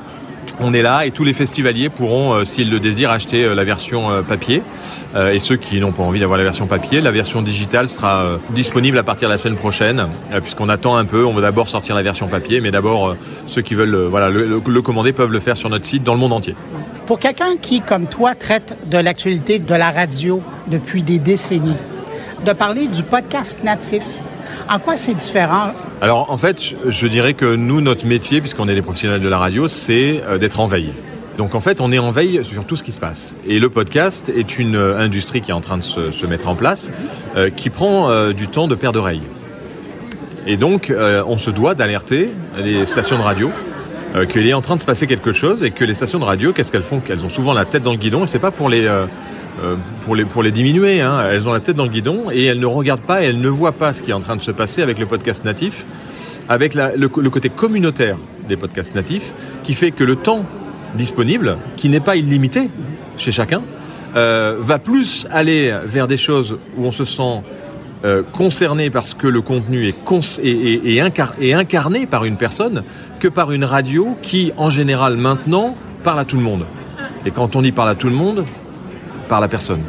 on 0.61 0.73
est 0.73 0.83
là 0.83 1.05
et 1.05 1.11
tous 1.11 1.25
les 1.25 1.33
festivaliers 1.33 1.89
pourront, 1.89 2.33
euh, 2.33 2.45
s'ils 2.45 2.71
le 2.71 2.81
désirent, 2.81 3.11
acheter 3.11 3.45
euh, 3.45 3.55
la 3.55 3.65
version 3.65 4.11
euh, 4.11 4.23
papier. 4.23 4.63
et 5.33 5.39
ceux 5.39 5.57
qui 5.57 5.81
n'ont 5.81 5.93
pas 5.93 6.03
envie 6.03 6.21
d'avoir 6.21 6.39
la 6.39 6.45
version 6.45 6.67
papier, 6.67 7.01
la 7.01 7.11
version 7.11 7.43
digitale 7.43 7.89
sera 7.89 8.39
disponible 8.51 8.99
à 8.99 9.03
partir 9.03 9.29
de 9.29 9.33
la 9.33 9.39
semaine 9.39 9.57
prochaine, 9.57 10.09
puisqu'on 10.43 10.69
attend 10.69 10.97
un 10.97 11.07
peu. 11.07 11.25
On 11.25 11.33
va 11.33 11.41
d'abord 11.41 11.69
sortir 11.69 11.95
la 11.95 12.03
version 12.03 12.29
papier, 12.29 12.61
mais 12.61 12.71
d'abord 12.71 13.17
ceux 13.47 13.63
qui 13.63 13.75
veulent 13.75 13.97
voilà, 13.97 14.29
le, 14.29 14.83
commander 14.83 15.13
peuvent 15.13 15.33
le 15.33 15.41
faire 15.41 15.57
sur 15.57 15.71
notre 15.71 15.87
site 15.87 16.03
dans 16.03 16.13
le 16.13 16.21
monde 16.21 16.35
entier. 16.35 16.55
Pour 17.07 17.19
quelqu'un 17.19 17.57
qui, 17.61 17.81
comme 17.81 18.07
toi, 18.07 18.35
traite 18.35 18.77
de 18.91 18.99
l'actualité 18.99 19.59
de 19.59 19.75
la 19.75 19.91
radio 19.91 20.43
depuis 20.67 21.03
des 21.03 21.19
décennies, 21.19 21.77
de 22.45 22.53
parler 22.53 22.87
du 22.87 23.03
podcast 23.03 23.65
natif 23.65 24.05
En 24.69 24.81
quoi 24.81 24.97
c'est 24.97 25.15
différent? 25.15 25.73
Alors 26.01 26.31
en 26.31 26.39
fait, 26.39 26.61
je 26.89 27.07
dirais 27.07 27.35
que 27.35 27.55
nous, 27.55 27.81
notre 27.81 28.05
métier, 28.05 28.41
puisqu'on 28.41 28.69
est 28.69 28.75
des 28.75 28.83
professionnels 28.83 29.21
de 29.21 29.29
la 29.29 29.39
radio, 29.39 29.69
c'est 29.69 30.25
euh, 30.27 30.39
d'être 30.39 30.59
en 30.59 30.67
veille. 30.67 30.93
Donc 31.39 31.55
en 31.55 31.61
fait, 31.61 31.81
on 31.81 31.93
est 31.93 32.01
en 32.01 32.11
veille 32.11 32.45
sur 32.45 32.65
tout 32.65 32.77
ce 32.77 32.83
qui 32.83 32.91
se 32.91 32.99
passe. 32.99 33.37
Et 33.47 33.61
le 33.61 33.71
podcast 33.71 34.29
est 34.29 34.59
une 34.59 34.75
euh, 34.75 34.99
industrie 34.99 35.41
qui 35.41 35.53
est 35.53 35.55
en 35.55 35.61
train 35.61 35.79
de 35.79 35.85
se, 35.85 36.27
mettre 36.27 36.49
en 36.49 36.57
place, 36.57 36.91
euh, 37.37 37.49
qui 37.49 37.71
prend 37.71 38.33
du 38.33 38.49
temps 38.49 38.67
de 38.67 38.75
paire 38.75 38.93
d'oreilles. 38.93 39.23
Et 40.49 40.57
donc, 40.57 40.93
on 41.27 41.39
se 41.39 41.51
doit 41.51 41.75
d'alerter 41.75 42.31
les 42.57 42.87
stations 42.87 43.19
de 43.19 43.23
radio 43.23 43.51
qu'il 44.29 44.47
est 44.47 44.55
en 44.55 44.63
train 44.63 44.77
de 44.77 44.81
se 44.81 44.87
passer 44.87 45.09
quelque 45.09 45.33
chose 45.33 45.65
et 45.65 45.73
que 45.73 45.85
les 45.85 45.95
stations 45.95 46.21
de 46.21 46.25
radio, 46.25 46.53
qu'est-ce 46.53 46.71
qu'elles 46.71 46.85
font? 46.85 47.01
Qu'elles 47.01 47.27
ont 47.27 47.31
souvent 47.31 47.53
la 47.53 47.65
tête 47.65 47.83
dans 47.83 47.91
le 47.91 47.97
guidon 47.97 48.23
et 48.23 48.27
c'est 48.29 48.39
pas 48.39 48.53
pour 48.53 48.69
les 48.69 48.89
pour 50.03 50.15
les 50.15 50.25
pour 50.25 50.43
les 50.43 50.53
diminuer. 50.53 51.01
Hein. 51.01 51.21
Elles 51.31 51.49
ont 51.49 51.53
la 51.53 51.61
tête 51.61 51.77
dans 51.77 51.85
le 51.85 51.91
guidon 51.91 52.25
et 52.31 52.45
elles 52.45 52.61
ne 52.61 52.67
regardent 52.67 53.01
pas 53.01 53.23
et 53.23 53.27
elles 53.27 53.41
ne 53.41 53.49
voient 53.49 53.73
pas 53.73 53.93
ce 53.93 54.03
qui 54.03 54.11
est 54.11 54.15
en 54.15 54.21
train 54.21 54.37
de 54.37 54.43
se 54.43 54.51
passer 54.51 54.83
avec 54.83 54.99
le 54.99 55.07
podcast 55.07 55.45
natif, 55.45 55.87
avec 56.49 56.75
le, 56.75 57.09
côté 57.09 57.49
communautaire 57.49 58.17
des 58.49 58.57
podcasts 58.57 58.95
natifs, 58.95 59.33
qui 59.63 59.75
fait 59.75 59.91
que 59.91 60.05
le 60.05 60.17
temps 60.17 60.45
disponible, 60.95 61.59
qui 61.77 61.89
n'est 61.89 62.01
pas 62.01 62.17
illimité 62.17 62.71
chez 63.19 63.33
chacun, 63.33 63.63
euh, 64.15 64.57
va 64.61 64.79
plus 64.79 65.27
aller 65.31 65.75
vers 65.85 66.07
des 66.07 66.17
choses 66.17 66.59
où 66.77 66.87
on 66.87 66.93
se 66.93 67.05
sent 67.05 67.43
euh, 68.05 68.23
concerné 68.31 68.91
parce 68.91 69.15
que 69.15 69.27
le 69.27 69.41
contenu 69.41 69.89
est 69.89 71.01
incarné 71.01 72.07
par 72.07 72.25
une 72.25 72.37
personne 72.37 72.83
que 73.21 73.27
par 73.27 73.53
une 73.53 73.65
radio 73.65 74.17
qui, 74.21 74.53
en 74.59 74.69
général, 74.69 75.17
maintenant, 75.17 75.75
parle 76.05 76.21
à 76.21 76.25
tout 76.25 76.37
le 76.37 76.43
monde. 76.43 76.67
Et 77.25 77.31
quand 77.31 77.57
on 77.57 77.63
dit 77.63 77.73
parle 77.73 77.89
à 77.89 77.95
tout 77.95 78.09
le 78.09 78.15
monde, 78.15 78.45
parle 79.27 79.45
à 79.45 79.49
personne. 79.49 79.81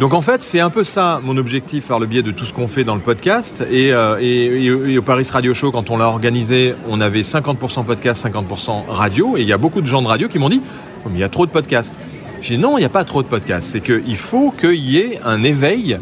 Donc 0.00 0.12
en 0.12 0.20
fait, 0.20 0.42
c'est 0.42 0.60
un 0.60 0.68
peu 0.68 0.84
ça 0.84 1.20
mon 1.22 1.38
objectif 1.38 1.88
par 1.88 1.98
le 1.98 2.06
biais 2.06 2.22
de 2.22 2.30
tout 2.30 2.44
ce 2.44 2.52
qu'on 2.52 2.68
fait 2.68 2.84
dans 2.84 2.94
le 2.94 3.00
podcast. 3.00 3.66
Et, 3.70 3.92
euh, 3.92 4.98
au 4.98 5.02
Paris 5.02 5.26
Radio 5.30 5.54
Show, 5.54 5.72
quand 5.72 5.88
on 5.88 5.96
l'a 5.96 6.06
organisé, 6.06 6.74
on 6.88 7.00
avait 7.00 7.22
50% 7.22 7.84
podcast, 7.84 8.26
50% 8.26 8.84
radio. 8.88 9.36
Et 9.38 9.40
il 9.40 9.48
y 9.48 9.54
a 9.54 9.58
beaucoup 9.58 9.80
de 9.80 9.86
gens 9.86 10.02
de 10.02 10.08
radio 10.08 10.28
qui 10.28 10.38
m'ont 10.38 10.50
dit 10.50 10.60
oh, 11.04 11.08
il 11.14 11.18
y 11.18 11.24
a 11.24 11.30
trop 11.30 11.46
de 11.46 11.50
podcasts. 11.50 11.98
J'ai 12.42 12.56
dit 12.56 12.62
non, 12.62 12.76
il 12.76 12.80
n'y 12.80 12.86
a 12.86 12.90
pas 12.90 13.04
trop 13.04 13.22
de 13.22 13.28
podcasts. 13.28 13.70
C'est 13.70 13.80
qu'il 13.80 14.16
faut 14.16 14.50
qu'il 14.50 14.74
y 14.74 14.98
ait 14.98 15.18
un 15.24 15.42
éveil 15.42 15.98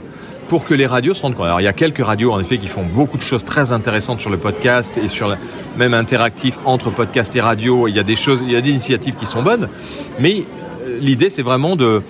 pour 0.49 0.65
que 0.65 0.75
les 0.75 0.87
radios 0.87 1.15
se 1.15 1.23
rendent 1.23 1.37
compte. 1.37 1.47
Alors 1.47 1.61
il 1.61 1.65
y 1.65 1.69
a 1.69 1.73
quelques 1.73 2.05
radios 2.05 2.33
en 2.33 2.41
effet 2.41 2.59
qui 2.59 2.67
font 2.67 2.85
beaucoup 2.85 3.17
de 3.17 3.23
choses 3.23 3.45
très 3.45 3.71
intéressantes 3.71 4.21
sur 4.21 4.31
le 4.31 4.39
podcast 4.39 4.99
et 4.99 5.09
sur 5.09 5.29
la, 5.29 5.39
même 5.77 5.95
interactif 5.95 6.59
entre 6.65 6.91
podcast 6.91 7.35
et 7.37 7.41
radio. 7.41 7.89
Il 7.89 7.95
y 7.95 7.99
a 7.99 8.03
des 8.03 8.17
choses, 8.17 8.43
il 8.45 8.53
y 8.53 8.57
a 8.57 8.61
des 8.61 8.71
initiatives 8.71 9.15
qui 9.15 9.27
sont 9.27 9.43
bonnes, 9.43 9.69
mais 10.19 10.45
l'idée 11.01 11.31
c'est 11.31 11.43
vraiment 11.43 11.77
de, 11.77 12.03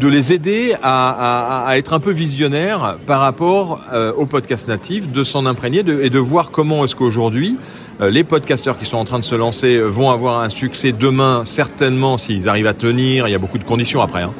les 0.00 0.32
aider 0.32 0.74
à, 0.82 1.72
être 1.76 1.92
un 1.92 2.00
peu 2.00 2.10
visionnaires 2.10 2.98
par 3.06 3.20
rapport 3.20 3.80
euh, 3.92 4.12
au 4.14 4.26
podcast 4.26 4.68
natif, 4.68 5.10
de 5.10 5.24
s'en 5.24 5.46
imprégner 5.46 5.80
et 5.80 6.10
de 6.10 6.18
voir 6.18 6.50
comment 6.50 6.84
est-ce 6.84 6.96
qu'aujourd'hui 6.96 7.56
euh, 8.00 8.10
les 8.10 8.24
podcasteurs 8.24 8.78
qui 8.78 8.84
sont 8.84 8.96
en 8.96 9.04
train 9.04 9.18
de 9.18 9.24
se 9.24 9.34
lancer 9.34 9.80
vont 9.80 10.10
avoir 10.10 10.40
un 10.40 10.50
succès 10.50 10.92
demain 10.92 11.42
certainement 11.44 12.16
s'ils 12.16 12.48
arrivent 12.48 12.68
à 12.68 12.74
tenir. 12.74 13.26
Il 13.26 13.32
y 13.32 13.34
a 13.34 13.38
beaucoup 13.38 13.58
de 13.58 13.64
conditions 13.64 14.00
après. 14.00 14.22
hein. 14.22 14.32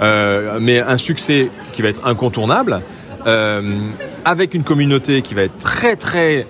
Euh, 0.00 0.58
mais 0.60 0.80
un 0.80 0.98
succès 0.98 1.50
qui 1.72 1.82
va 1.82 1.88
être 1.88 2.06
incontournable, 2.06 2.80
euh, 3.26 3.78
avec 4.24 4.54
une 4.54 4.64
communauté 4.64 5.22
qui 5.22 5.34
va 5.34 5.42
être 5.42 5.58
très 5.58 5.96
très 5.96 6.46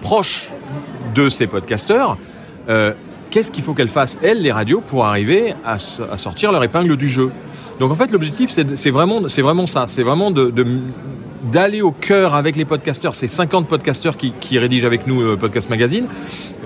proche 0.00 0.48
de 1.14 1.28
ces 1.28 1.46
podcasteurs. 1.46 2.16
Euh, 2.68 2.94
Qu'est-ce 3.36 3.50
qu'il 3.50 3.62
faut 3.62 3.74
qu'elles 3.74 3.88
fassent, 3.88 4.16
elles, 4.22 4.40
les 4.40 4.50
radios, 4.50 4.80
pour 4.80 5.04
arriver 5.04 5.52
à, 5.62 5.78
sortir 5.78 6.52
leur 6.52 6.64
épingle 6.64 6.96
du 6.96 7.06
jeu 7.06 7.30
Donc 7.78 7.92
en 7.92 7.94
fait, 7.94 8.10
l'objectif, 8.10 8.48
c'est 8.50 8.90
vraiment, 8.90 9.20
vraiment 9.20 9.66
ça. 9.66 9.84
C'est 9.86 10.02
vraiment 10.02 10.32
d'aller 11.52 11.82
au 11.82 11.90
cœur 11.90 12.34
avec 12.34 12.56
les 12.56 12.64
podcasteurs. 12.64 13.14
C'est 13.14 13.28
50 13.28 13.68
podcasteurs 13.68 14.16
qui, 14.16 14.32
qui 14.40 14.58
rédigent 14.58 14.86
avec 14.86 15.06
nous 15.06 15.20
euh, 15.20 15.36
Podcast 15.36 15.68
Magazine. 15.68 16.06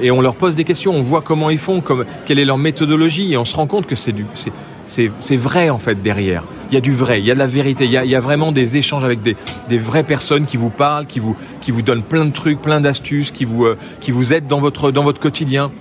Et 0.00 0.12
on 0.12 0.20
leur 0.20 0.37
pose 0.37 0.54
des 0.54 0.62
questions, 0.62 0.94
on 0.94 1.02
voit 1.02 1.22
comment 1.22 1.50
ils 1.50 1.59
font, 1.59 1.80
comme, 1.80 2.04
quelle 2.24 2.38
est 2.38 2.44
leur 2.44 2.56
méthodologie. 2.56 3.33
Et 3.33 3.37
on 3.37 3.44
se 3.44 3.56
rend 3.56 3.66
compte 3.66 3.88
que 3.88 3.96
c'est 3.96 5.37
vrai 5.37 5.70
en 5.70 5.80
fait 5.80 6.00
derrière. 6.00 6.44
Il 6.70 6.74
y 6.74 6.78
a 6.78 6.80
du 6.80 6.92
vrai, 6.92 7.18
il 7.18 7.26
y 7.26 7.33
a 7.33 7.35
de 7.35 7.40
la 7.40 7.48
vérité, 7.48 7.87
il 7.87 7.90
y 7.90 8.14
a, 8.14 8.20
vraiment 8.20 8.52
des 8.52 8.76
échanges 8.76 9.02
avec 9.02 9.22
des, 9.22 9.37
des 9.68 9.78
vraies 9.78 10.04
personnes 10.04 10.46
qui 10.46 10.56
vous 10.56 10.70
parlent, 10.70 11.06
qui 11.06 11.18
vous, 11.18 11.35
qui 11.61 11.72
vous 11.72 11.83
donnent 11.83 12.04
plein 12.04 12.26
de 12.26 12.33
trucs, 12.33 12.62
plein 12.62 12.80
d'astuces, 12.80 13.33
qui 13.33 13.44
vous, 13.44 13.64
euh, 13.64 13.76
qui 14.00 14.12
vous 14.12 14.33
aident 14.33 14.46
dans 14.46 14.61
votre, 14.61 14.92
dans 14.92 15.02
votre 15.02 15.18
quotidien. 15.18 15.72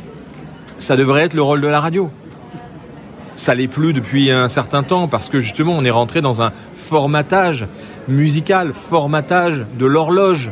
Ça 0.80 0.96
devrait 0.96 1.24
être 1.24 1.34
le 1.36 1.42
rôle 1.44 1.62
de 1.62 1.68
la 1.68 1.80
radio. 1.80 2.10
Ça 3.36 3.54
l'est 3.56 3.68
plus 3.68 3.94
depuis 3.94 4.32
un 4.32 4.50
certain 4.50 4.84
temps 4.84 5.08
parce 5.08 5.30
que 5.30 5.40
justement 5.40 5.74
on 5.78 5.86
est 5.86 5.90
rentré 5.92 6.22
dans 6.22 6.42
un 6.42 6.52
formatage 6.74 7.68
musical, 8.08 8.72
formatage 8.74 9.66
de 9.78 9.86
l'horloge, 9.86 10.50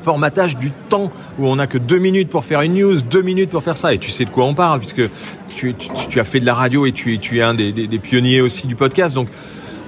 formatage 0.00 0.56
du 0.56 0.70
temps 0.88 1.10
où 1.38 1.46
on 1.48 1.56
n'a 1.56 1.66
que 1.66 1.78
deux 1.78 1.98
minutes 1.98 2.28
pour 2.28 2.44
faire 2.44 2.60
une 2.60 2.74
news, 2.74 3.00
deux 3.00 3.22
minutes 3.22 3.50
pour 3.50 3.62
faire 3.62 3.76
ça 3.76 3.92
et 3.94 3.98
tu 3.98 4.10
sais 4.10 4.24
de 4.24 4.30
quoi 4.30 4.44
on 4.44 4.54
parle 4.54 4.78
puisque 4.78 5.02
tu, 5.56 5.74
as 6.20 6.24
fait 6.24 6.40
de 6.40 6.46
la 6.46 6.54
radio 6.54 6.86
et 6.86 6.92
tu, 6.92 7.18
es- 7.38 7.42
un 7.42 7.54
des- 7.54 7.72
des 7.72 7.98
pionniers 7.98 8.40
aussi 8.40 8.66
du 8.66 8.74
podcast 8.76 9.14
donc 9.14 9.28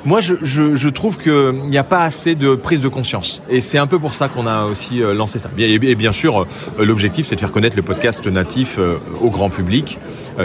moi, 0.04 0.20
je, 0.20 0.34
je, 0.42 0.74
je 0.74 0.88
trouve 0.88 1.18
qu'il 1.18 1.54
n'y 1.68 1.78
a 1.78 1.84
pas 1.84 2.00
assez 2.02 2.34
de 2.34 2.54
prise 2.54 2.80
de 2.80 2.88
conscience. 2.88 3.42
Et 3.48 3.60
c'est 3.60 3.78
un 3.78 3.86
peu 3.86 3.98
pour 3.98 4.14
ça 4.14 4.28
qu'on 4.28 4.46
a 4.46 4.64
aussi 4.64 5.02
euh, 5.02 5.14
lancé 5.14 5.38
ça. 5.38 5.50
Et 5.56 5.78
bien 5.94 6.12
sûr, 6.12 6.42
euh, 6.42 6.84
l'objectif, 6.84 7.26
c'est 7.26 7.36
de 7.36 7.40
faire 7.40 7.52
connaître 7.52 7.76
le 7.76 7.82
podcast 7.82 8.26
natif 8.26 8.76
euh, 8.78 8.96
au 9.20 9.30
grand 9.30 9.50
public, 9.50 9.98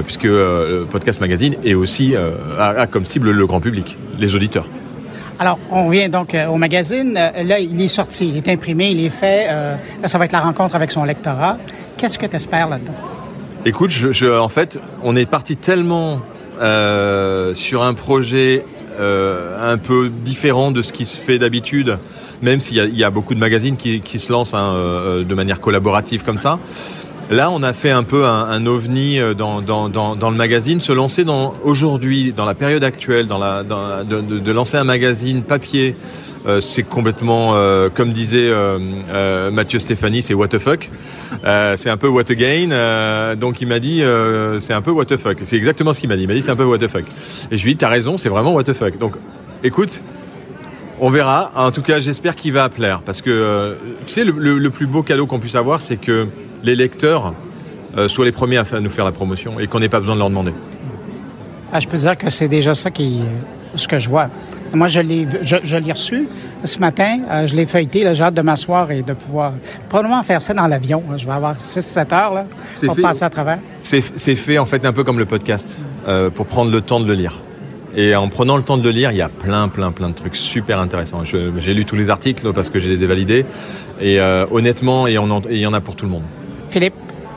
puisque 0.06 0.24
le 0.24 0.86
Podcast 0.92 1.20
Magazine 1.20 1.56
est 1.64 1.74
aussi 1.74 2.16
a, 2.16 2.66
a 2.68 2.88
comme 2.88 3.06
cible 3.06 3.32
le 3.32 3.48
grand 3.48 3.60
public, 3.60 3.98
les 4.20 4.36
auditeurs. 4.36 4.68
Alors, 5.40 5.58
on 5.72 5.90
vient 5.90 6.10
donc 6.10 6.36
au 6.50 6.58
magazine. 6.58 7.14
Là, 7.14 7.60
il 7.60 7.82
est 7.82 7.88
sorti, 7.88 8.30
il 8.30 8.38
est 8.38 8.50
imprimé, 8.50 8.90
il 8.92 9.04
est 9.04 9.10
fait. 9.10 9.48
Là, 9.48 10.08
ça 10.08 10.18
va 10.20 10.26
être 10.26 10.32
la 10.34 10.42
rencontre 10.42 10.76
avec 10.76 10.92
son 10.92 11.06
lectorat. 11.06 11.58
Qu'est-ce 11.98 12.20
que 12.20 12.26
tu 12.28 12.36
espères 12.36 12.70
là-dedans? 12.70 12.94
Écoute, 13.66 13.90
je, 13.90 14.12
je- 14.12 14.38
en 14.38 14.50
fait, 14.50 14.80
on 15.02 15.16
est 15.16 15.26
parti 15.26 15.56
tellement 15.58 16.20
euh, 16.62 17.54
sur 17.56 17.82
un 17.84 17.94
projet 17.96 18.64
euh, 19.00 19.74
un 19.74 19.78
peu 19.78 20.10
différent 20.10 20.72
de 20.72 20.82
ce 20.82 20.92
qui 20.92 21.06
se 21.06 21.18
fait 21.18 21.40
d'habitude, 21.40 21.98
même 22.42 22.60
s'il 22.60 22.78
y 22.78 23.04
a, 23.04 23.10
beaucoup 23.10 23.34
de 23.34 23.40
magazines 23.40 23.78
qui, 23.78 24.20
se 24.20 24.32
lancent 24.32 24.54
hein, 24.54 24.74
euh, 24.74 25.24
de 25.24 25.36
manière 25.36 25.62
collaborative 25.62 26.24
comme 26.24 26.38
ça. 26.38 26.60
Là, 27.30 27.52
on 27.52 27.62
a 27.62 27.74
fait 27.74 27.92
un 27.92 28.04
peu 28.04 28.26
un, 28.26 28.66
ovni 28.66 29.20
euh, 29.20 29.36
dans, 29.36 29.62
le 29.62 30.36
magazine, 30.36 30.82
se 30.82 30.92
lancer 30.92 31.24
aujourd'hui, 31.64 32.34
dans 32.34 32.46
la 32.46 32.56
période 32.56 32.84
actuelle, 32.84 33.28
de 33.28 34.52
lancer 34.52 34.78
un 34.78 34.84
magazine 34.84 35.44
papier. 35.44 35.96
Euh, 36.46 36.62
c'est 36.62 36.84
complètement, 36.84 37.56
euh, 37.56 37.90
comme 37.90 38.12
disait 38.12 38.50
euh, 38.50 38.80
euh, 39.10 39.52
Mathieu 39.52 39.80
Stéphanie, 39.80 40.22
c'est 40.22 40.34
what 40.34 40.48
the 40.48 40.60
fuck. 40.60 40.90
C'est 41.76 41.90
un 41.90 41.98
peu 41.98 42.08
what 42.08 42.24
again. 42.30 43.36
donc 43.36 43.62
il 43.62 43.68
m'a 43.68 43.80
dit, 43.80 44.04
c'est 44.60 44.74
un 44.74 44.82
peu 44.82 44.92
what 44.92 45.06
the 45.06 45.18
fuck. 45.18 45.38
C'est 45.44 45.58
exactement 45.58 45.94
ce 45.94 46.00
qu'il 46.00 46.10
m'a 46.10 46.16
dit. 46.16 46.24
Il 46.24 46.28
m'a 46.28 46.34
dit, 46.34 46.42
c'est 46.42 46.52
un 46.52 46.56
peu 46.56 46.66
what 46.66 46.78
the 46.78 46.88
fuck. 46.88 47.06
Et 47.52 47.58
je 47.58 47.64
lui 47.64 47.72
ai 47.72 47.74
dit, 47.74 47.78
t'as 47.78 47.90
raison, 47.90 48.18
c'est 48.18 48.30
vraiment 48.30 48.54
what 48.54 48.64
the 48.64 48.74
fuck. 48.74 48.98
Donc, 48.98 49.16
écoute, 49.64 50.02
on 51.00 51.10
verra. 51.10 51.52
En 51.56 51.72
tout 51.72 51.82
cas, 51.82 52.00
j'espère 52.00 52.36
qu'il 52.36 52.54
va 52.54 52.70
plaire. 52.70 53.02
Parce 53.06 53.22
que, 53.22 53.78
tu 54.06 54.14
sais, 54.14 54.24
le, 54.24 54.70
plus 54.70 54.88
beau 54.88 55.04
cadeau 55.04 55.26
qu'on 55.26 55.40
puisse 55.40 55.56
avoir, 55.56 55.82
c'est 55.82 55.98
que 55.98 56.28
les 56.64 56.76
lecteurs 56.76 57.34
soient 58.08 58.26
les 58.26 58.32
premiers 58.32 58.58
à 58.58 58.66
nous 58.80 58.90
faire 58.90 59.06
la 59.06 59.12
promotion 59.12 59.60
et 59.60 59.68
qu'on 59.68 59.80
n'ait 59.80 59.90
pas 59.90 60.00
besoin 60.00 60.16
de 60.16 60.20
leur 60.20 60.30
demander. 60.30 60.54
Ah, 61.72 61.80
je 61.80 61.88
peux 61.88 61.98
dire 61.98 62.18
que 62.18 62.30
c'est 62.30 62.48
déjà 62.48 62.74
ça 62.74 62.90
qui, 62.90 63.22
ce 63.76 63.88
que 63.88 64.00
je 64.00 64.10
vois. 64.10 64.30
Moi, 64.74 64.88
je 64.88 65.00
l'ai, 65.00 65.28
je, 65.44 65.56
je 65.64 65.78
l'ai 65.78 65.92
reçu 65.92 66.28
ce 66.64 66.80
matin. 66.80 67.20
euh, 67.30 67.48
je 67.48 67.56
l'ai 67.56 67.66
feuilleté. 67.66 68.04
là, 68.04 68.14
J'ai 68.14 68.24
hâte 68.24 68.34
de 68.36 68.42
m'asseoir 68.42 68.92
et 68.92 69.02
de 69.02 69.14
pouvoir 69.14 69.54
probablement 69.90 70.22
faire 70.24 70.42
ça 70.42 70.54
dans 70.54 70.68
l'avion. 70.68 71.04
là. 71.10 71.18
Je 71.18 71.26
vais 71.26 71.32
avoir 71.34 71.56
6-7 71.56 72.14
heures 72.14 72.34
là, 72.34 72.46
pour 72.86 72.96
fait. 72.96 73.02
passer 73.02 73.24
à 73.24 73.30
travers. 73.30 73.60
C'est 73.82 74.02
c'est 74.16 74.36
fait 74.36 74.58
en 74.58 74.66
fait 74.66 74.86
un 74.86 74.94
peu 74.94 75.04
comme 75.04 75.20
le 75.20 75.26
podcast, 75.26 75.80
euh, 76.08 76.30
pour 76.30 76.46
prendre 76.46 76.72
le 76.72 76.82
temps 76.82 77.00
de 77.00 77.08
le 77.08 77.14
lire. 77.14 77.40
Et 77.96 78.16
en 78.16 78.28
prenant 78.30 78.56
le 78.56 78.62
temps 78.64 78.78
de 78.78 78.84
le 78.84 78.92
lire, 78.92 79.12
il 79.12 79.18
y 79.18 79.22
a 79.22 79.30
plein, 79.30 79.68
plein, 79.68 79.92
plein 79.92 80.10
de 80.10 80.14
trucs 80.14 80.36
super 80.36 80.80
intéressants. 80.80 81.24
Je- 81.26 81.52
J'ai 81.58 81.74
lu 81.74 81.86
tous 81.86 81.96
les 81.96 82.12
articles 82.12 82.54
parce 82.54 82.70
que 82.70 82.80
je 82.80 82.88
les 82.88 83.02
ai 83.04 83.08
validés. 83.08 83.46
Et 84.00 84.20
euh, 84.20 84.46
honnêtement, 84.52 85.08
et 85.08 85.18
il 85.50 85.58
y 85.60 85.66
en 85.68 85.74
a 85.74 85.82
pour 85.82 85.96
tout 85.96 86.06
le 86.06 86.12
monde. 86.12 86.24
Philippe, 86.70 86.94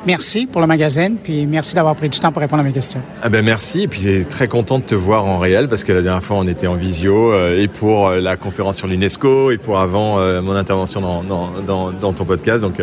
merci 0.07 0.47
pour 0.47 0.61
le 0.61 0.67
magazine, 0.67 1.17
puis 1.23 1.47
merci 1.47 1.75
d'avoir 1.75 1.95
pris 1.95 2.09
du 2.09 2.19
temps 2.19 2.33
pour 2.33 2.41
répondre 2.41 2.61
à 2.62 2.65
mes 2.65 2.73
questions. 2.73 3.01
Ah 3.23 3.29
ben 3.29 3.45
merci, 3.45 3.83
et 3.83 3.88
puis 3.88 4.25
très 4.27 4.49
content 4.49 4.79
de 4.79 4.85
te 4.85 4.95
voir 4.95 5.25
en 5.27 5.38
réel 5.38 5.69
parce 5.69 5.85
que 5.85 5.93
la 5.93 6.03
dernière 6.03 6.23
fois 6.23 6.37
on 6.38 6.47
était 6.47 6.67
en 6.67 6.75
visio 6.75 7.33
euh, 7.33 7.62
et 7.62 7.69
pour 7.69 8.09
euh, 8.09 8.21
la 8.21 8.37
conférence 8.37 8.77
sur 8.77 8.87
l'UNESCO 8.87 9.51
et 9.51 9.59
pour 9.59 9.79
avant 9.79 10.19
euh, 10.19 10.43
mon 10.43 10.55
intervention 10.57 11.01
dans, 11.01 11.23
dans, 11.23 11.51
dans, 11.67 11.93
dans 11.93 12.12
ton 12.12 12.25
podcast. 12.25 12.62
Donc 12.62 12.83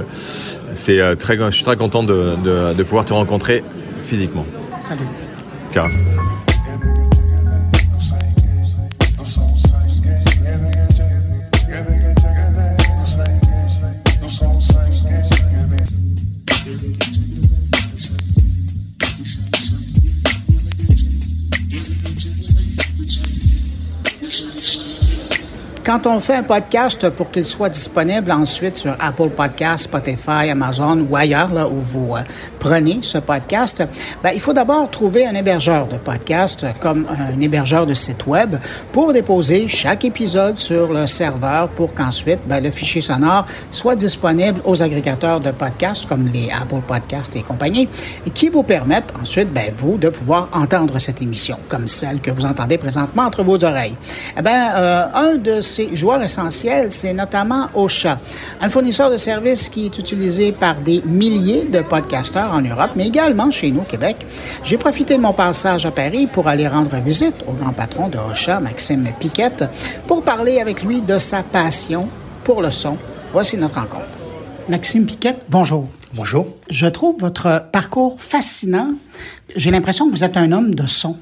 c'est 0.76 1.00
très, 1.18 1.38
je 1.38 1.50
suis 1.50 1.64
très 1.64 1.78
content 1.78 2.04
de, 2.04 2.36
de, 2.44 2.74
de 2.74 2.84
pouvoir 2.84 3.06
te 3.06 3.14
rencontrer 3.14 3.64
physiquement. 4.06 4.46
Salut. 4.80 5.02
Ciao. 5.72 5.88
Quand 25.90 26.06
on 26.06 26.20
fait 26.20 26.36
un 26.36 26.44
podcast 26.44 27.10
pour 27.10 27.32
qu'il 27.32 27.48
soit 27.48 27.70
disponible 27.70 28.32
ensuite 28.32 28.78
sur 28.78 28.96
Apple 29.00 29.30
Podcasts, 29.30 29.86
Spotify, 29.86 30.52
Amazon 30.52 31.04
ou 31.10 31.16
ailleurs 31.16 31.52
là, 31.52 31.68
où 31.68 31.80
vous 31.80 32.16
euh, 32.16 32.22
prenez 32.60 33.00
ce 33.02 33.18
podcast, 33.18 33.84
ben, 34.22 34.30
il 34.32 34.40
faut 34.40 34.54
d'abord 34.54 34.92
trouver 34.92 35.26
un 35.26 35.34
hébergeur 35.34 35.88
de 35.88 35.98
podcast 35.98 36.64
comme 36.80 37.08
un 37.10 37.42
hébergeur 37.42 37.88
de 37.88 37.96
site 37.96 38.28
web 38.28 38.58
pour 38.92 39.14
déposer 39.14 39.68
chaque 39.68 40.06
épisode 40.06 40.60
sur 40.60 40.94
le 40.94 41.08
serveur 41.08 41.70
pour 41.70 41.92
qu'ensuite 41.96 42.42
ben, 42.46 42.64
le 42.64 42.70
fichier 42.70 43.02
sonore 43.02 43.48
soit 43.72 43.96
disponible 43.96 44.62
aux 44.66 44.84
agrégateurs 44.84 45.40
de 45.40 45.50
podcasts 45.50 46.06
comme 46.06 46.28
les 46.28 46.52
Apple 46.52 46.82
Podcasts 46.88 47.36
et 47.36 47.42
compagnie 47.42 47.90
et 48.28 48.30
qui 48.30 48.50
vous 48.50 48.62
permettent 48.62 49.12
ensuite, 49.20 49.52
ben, 49.52 49.74
vous, 49.76 49.98
de 49.98 50.10
pouvoir 50.10 50.50
entendre 50.52 51.00
cette 51.00 51.24
émission 51.24 51.58
comme 51.68 51.88
celle 51.88 52.22
que 52.22 52.30
vous 52.30 52.46
entendez 52.46 52.78
présentement 52.78 53.24
entre 53.24 53.42
vos 53.42 53.64
oreilles. 53.64 53.98
Eh 54.38 54.42
euh, 54.48 55.06
un 55.16 55.38
de 55.38 55.62
joueurs 55.96 56.22
essentiels, 56.22 56.92
c'est 56.92 57.14
notamment 57.14 57.68
Ocha, 57.74 58.20
un 58.62 58.70
fournisseur 58.70 59.12
de 59.12 59.18
services 59.18 59.70
qui 59.70 59.86
est 59.86 59.98
utilisé 59.98 60.52
par 60.52 60.76
des 60.76 61.02
milliers 61.06 61.66
de 61.66 61.82
podcasteurs 61.82 62.54
en 62.54 62.62
Europe, 62.62 62.92
mais 62.96 63.08
également 63.08 63.52
chez 63.52 63.72
nous 63.72 63.82
au 63.82 63.84
Québec. 63.84 64.26
J'ai 64.64 64.78
profité 64.78 65.18
de 65.18 65.22
mon 65.22 65.34
passage 65.34 65.86
à 65.86 65.92
Paris 65.92 66.28
pour 66.28 66.48
aller 66.48 66.68
rendre 66.68 66.96
visite 67.02 67.36
au 67.48 67.54
grand 67.54 67.74
patron 67.74 68.10
de 68.10 68.18
Ocha, 68.18 68.60
Maxime 68.60 69.08
Piquette, 69.20 69.66
pour 70.08 70.24
parler 70.24 70.60
avec 70.60 70.84
lui 70.84 71.02
de 71.02 71.18
sa 71.18 71.44
passion 71.44 72.10
pour 72.44 72.62
le 72.62 72.72
son. 72.72 72.98
Voici 73.32 73.58
notre 73.58 73.76
rencontre. 73.76 74.06
Maxime 74.68 75.06
Piquette, 75.06 75.42
bonjour. 75.50 75.88
Bonjour. 76.14 76.48
Je 76.70 76.88
trouve 76.88 77.20
votre 77.20 77.66
parcours 77.72 78.20
fascinant. 78.20 78.94
J'ai 79.56 79.72
l'impression 79.72 80.08
que 80.08 80.16
vous 80.16 80.24
êtes 80.24 80.38
un 80.38 80.52
homme 80.52 80.74
de 80.74 80.88
son. 80.88 81.18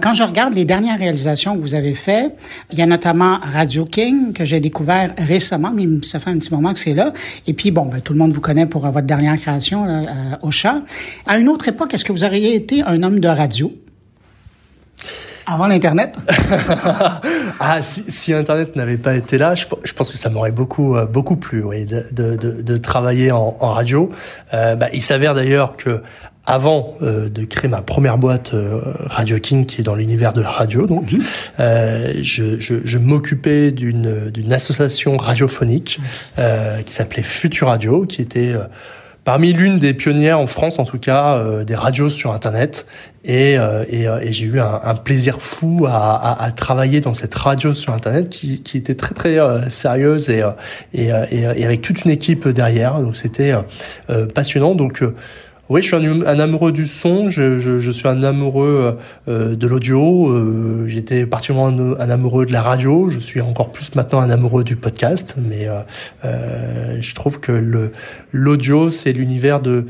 Quand 0.00 0.14
je 0.14 0.22
regarde 0.22 0.54
les 0.54 0.64
dernières 0.64 0.98
réalisations 0.98 1.56
que 1.56 1.60
vous 1.60 1.74
avez 1.74 1.94
faites, 1.94 2.36
il 2.72 2.78
y 2.78 2.82
a 2.82 2.86
notamment 2.86 3.38
Radio 3.40 3.84
King 3.86 4.32
que 4.32 4.44
j'ai 4.44 4.60
découvert 4.60 5.14
récemment, 5.18 5.72
mais 5.74 5.86
ça 6.02 6.20
fait 6.20 6.30
un 6.30 6.38
petit 6.38 6.52
moment 6.52 6.72
que 6.72 6.78
c'est 6.78 6.94
là. 6.94 7.12
Et 7.46 7.54
puis 7.54 7.70
bon, 7.70 7.86
ben, 7.86 8.00
tout 8.00 8.12
le 8.12 8.18
monde 8.18 8.32
vous 8.32 8.40
connaît 8.40 8.66
pour 8.66 8.82
votre 8.82 9.06
dernière 9.06 9.38
création 9.38 9.84
là, 9.84 10.00
euh, 10.00 10.36
au 10.42 10.50
chat. 10.50 10.80
À 11.26 11.38
une 11.38 11.48
autre 11.48 11.68
époque, 11.68 11.94
est-ce 11.94 12.04
que 12.04 12.12
vous 12.12 12.24
auriez 12.24 12.54
été 12.54 12.82
un 12.82 13.02
homme 13.02 13.20
de 13.20 13.28
radio? 13.28 13.72
Avant 15.46 15.68
l'Internet? 15.68 16.16
Ah, 17.58 17.80
si, 17.80 18.04
si 18.08 18.34
Internet 18.34 18.76
n'avait 18.76 18.98
pas 18.98 19.16
été 19.16 19.38
là, 19.38 19.54
je, 19.54 19.64
je 19.82 19.92
pense 19.94 20.10
que 20.10 20.16
ça 20.18 20.28
m'aurait 20.28 20.52
beaucoup, 20.52 20.94
euh, 20.94 21.06
beaucoup 21.06 21.36
plu, 21.36 21.62
oui, 21.64 21.86
de, 21.86 22.04
de, 22.12 22.36
de, 22.36 22.60
de 22.60 22.76
travailler 22.76 23.32
en, 23.32 23.56
en 23.58 23.70
radio. 23.70 24.10
Euh, 24.52 24.76
bah, 24.76 24.88
il 24.92 25.00
s'avère 25.00 25.34
d'ailleurs 25.34 25.74
que 25.76 26.02
avant 26.46 26.94
euh, 27.02 27.28
de 27.28 27.44
créer 27.44 27.68
ma 27.68 27.82
première 27.82 28.18
boîte 28.18 28.54
euh, 28.54 28.80
Radio 29.06 29.38
King, 29.38 29.66
qui 29.66 29.80
est 29.80 29.84
dans 29.84 29.94
l'univers 29.94 30.32
de 30.32 30.40
la 30.40 30.50
radio, 30.50 30.86
donc, 30.86 31.12
mmh. 31.12 31.18
euh, 31.60 32.12
je, 32.22 32.58
je, 32.60 32.76
je 32.84 32.98
m'occupais 32.98 33.72
d'une 33.72 34.30
d'une 34.30 34.52
association 34.52 35.16
radiophonique 35.16 35.98
euh, 36.38 36.82
qui 36.82 36.94
s'appelait 36.94 37.22
Future 37.22 37.68
Radio, 37.68 38.06
qui 38.06 38.22
était 38.22 38.54
parmi 39.26 39.52
l'une 39.52 39.76
des 39.76 39.92
pionnières 39.92 40.38
en 40.38 40.46
France, 40.46 40.78
en 40.78 40.84
tout 40.84 41.00
cas, 41.00 41.34
euh, 41.34 41.64
des 41.64 41.74
radios 41.74 42.08
sur 42.08 42.32
Internet. 42.32 42.86
Et, 43.24 43.58
euh, 43.58 43.84
et, 43.90 44.04
et 44.04 44.32
j'ai 44.32 44.46
eu 44.46 44.60
un, 44.60 44.80
un, 44.84 44.94
plaisir 44.94 45.42
fou 45.42 45.84
à, 45.84 46.14
à, 46.14 46.44
à, 46.44 46.52
travailler 46.52 47.00
dans 47.00 47.12
cette 47.12 47.34
radio 47.34 47.74
sur 47.74 47.92
Internet 47.92 48.28
qui, 48.28 48.62
qui 48.62 48.78
était 48.78 48.94
très 48.94 49.16
très 49.16 49.40
euh, 49.40 49.68
sérieuse 49.68 50.30
et, 50.30 50.44
et, 50.94 51.08
et, 51.32 51.64
avec 51.64 51.82
toute 51.82 52.04
une 52.04 52.12
équipe 52.12 52.46
derrière. 52.46 53.00
Donc 53.00 53.16
c'était 53.16 53.52
passionnant. 54.32 54.76
Donc 54.76 55.02
oui, 55.68 55.82
je 55.82 55.86
suis 55.86 55.96
un, 55.96 56.22
un 56.22 56.38
amoureux 56.38 56.72
du 56.72 56.86
son, 56.86 57.30
je, 57.30 57.58
je, 57.58 57.80
je, 57.80 57.90
suis 57.90 58.06
un 58.06 58.22
amoureux 58.22 58.98
euh, 59.26 59.56
de 59.56 59.66
l'audio, 59.66 60.28
euh, 60.28 60.86
j'étais 60.86 61.26
particulièrement 61.26 61.96
un, 61.98 62.10
amoureux 62.10 62.46
de 62.46 62.52
la 62.52 62.62
radio, 62.62 63.10
je 63.10 63.18
suis 63.18 63.40
encore 63.40 63.72
plus 63.72 63.94
maintenant 63.94 64.20
un 64.20 64.30
amoureux 64.30 64.62
du 64.62 64.76
podcast, 64.76 65.36
mais 65.38 65.66
euh, 65.66 65.80
euh 66.24 66.98
je 67.00 67.14
trouve 67.14 67.40
que 67.40 67.90
l'audio, 68.32 68.90
c'est 68.90 69.12
l'univers 69.12 69.60
de 69.60 69.86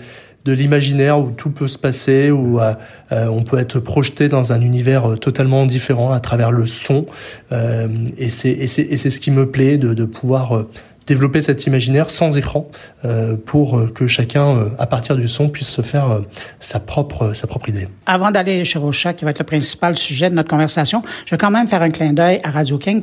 de 0.47 0.53
l'imaginaire 0.53 1.19
où 1.19 1.31
tout 1.31 1.51
peut 1.51 1.67
se 1.67 1.79
passer, 1.79 2.31
où 2.31 2.61
euh, 2.61 2.75
on 3.11 3.43
peut 3.43 3.59
être 3.59 3.81
projeté 3.81 4.29
dans 4.29 4.53
un 4.53 4.61
univers 4.61 5.19
totalement 5.19 5.67
différent 5.67 6.13
à 6.13 6.21
travers 6.21 6.53
le 6.53 6.67
son. 6.67 7.05
Euh, 7.51 7.89
et 8.17 8.31
c'est 8.31 8.67
ce 8.67 9.21
qui 9.21 9.33
me 9.33 9.51
plaît 9.51 9.77
de, 9.77 9.93
de 9.93 10.05
pouvoir 10.05 10.67
développer 11.07 11.41
cet 11.41 11.67
imaginaire 11.67 12.11
sans 12.11 12.37
écran 12.37 12.69
euh, 13.05 13.37
pour 13.37 13.93
que 13.95 14.07
chacun, 14.07 14.57
euh, 14.57 14.71
à 14.79 14.87
partir 14.87 15.17
du 15.17 15.29
son, 15.29 15.49
puisse 15.49 15.69
se 15.69 15.83
faire 15.83 16.11
euh, 16.11 16.21
sa 16.61 16.81
propre 16.81 17.33
sa 17.33 17.47
propre 17.47 17.69
idée. 17.69 17.89
Avant 18.07 18.31
d'aller 18.31 18.65
chez 18.65 18.79
Rocha, 18.79 19.13
qui 19.13 19.25
va 19.25 19.31
être 19.31 19.39
le 19.39 19.45
principal 19.45 19.97
sujet 19.97 20.31
de 20.31 20.35
notre 20.35 20.51
conversation, 20.51 21.03
je 21.25 21.31
vais 21.31 21.39
quand 21.39 21.51
même 21.51 21.69
faire 21.69 21.83
un 21.83 21.91
clin 21.91 22.13
d'œil 22.13 22.41
à 22.43 22.51
Radio 22.51 22.79
King. 22.79 23.03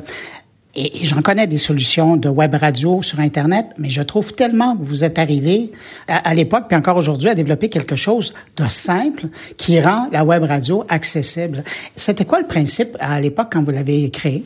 Et, 0.76 1.04
j'en 1.04 1.22
connais 1.22 1.46
des 1.46 1.58
solutions 1.58 2.16
de 2.16 2.28
web 2.28 2.54
radio 2.54 3.00
sur 3.00 3.20
Internet, 3.20 3.66
mais 3.78 3.90
je 3.90 4.02
trouve 4.02 4.32
tellement 4.32 4.76
que 4.76 4.82
vous 4.82 5.04
êtes 5.04 5.18
arrivé 5.18 5.70
à, 6.08 6.28
à 6.28 6.34
l'époque, 6.34 6.64
puis 6.68 6.76
encore 6.76 6.96
aujourd'hui, 6.96 7.28
à 7.28 7.34
développer 7.34 7.68
quelque 7.68 7.96
chose 7.96 8.34
de 8.56 8.64
simple 8.64 9.28
qui 9.56 9.80
rend 9.80 10.08
la 10.12 10.24
web 10.24 10.42
radio 10.42 10.84
accessible. 10.88 11.62
C'était 11.94 12.24
quoi 12.24 12.40
le 12.40 12.46
principe 12.46 12.96
à 12.98 13.20
l'époque 13.20 13.48
quand 13.52 13.62
vous 13.62 13.70
l'avez 13.70 14.10
créé? 14.10 14.44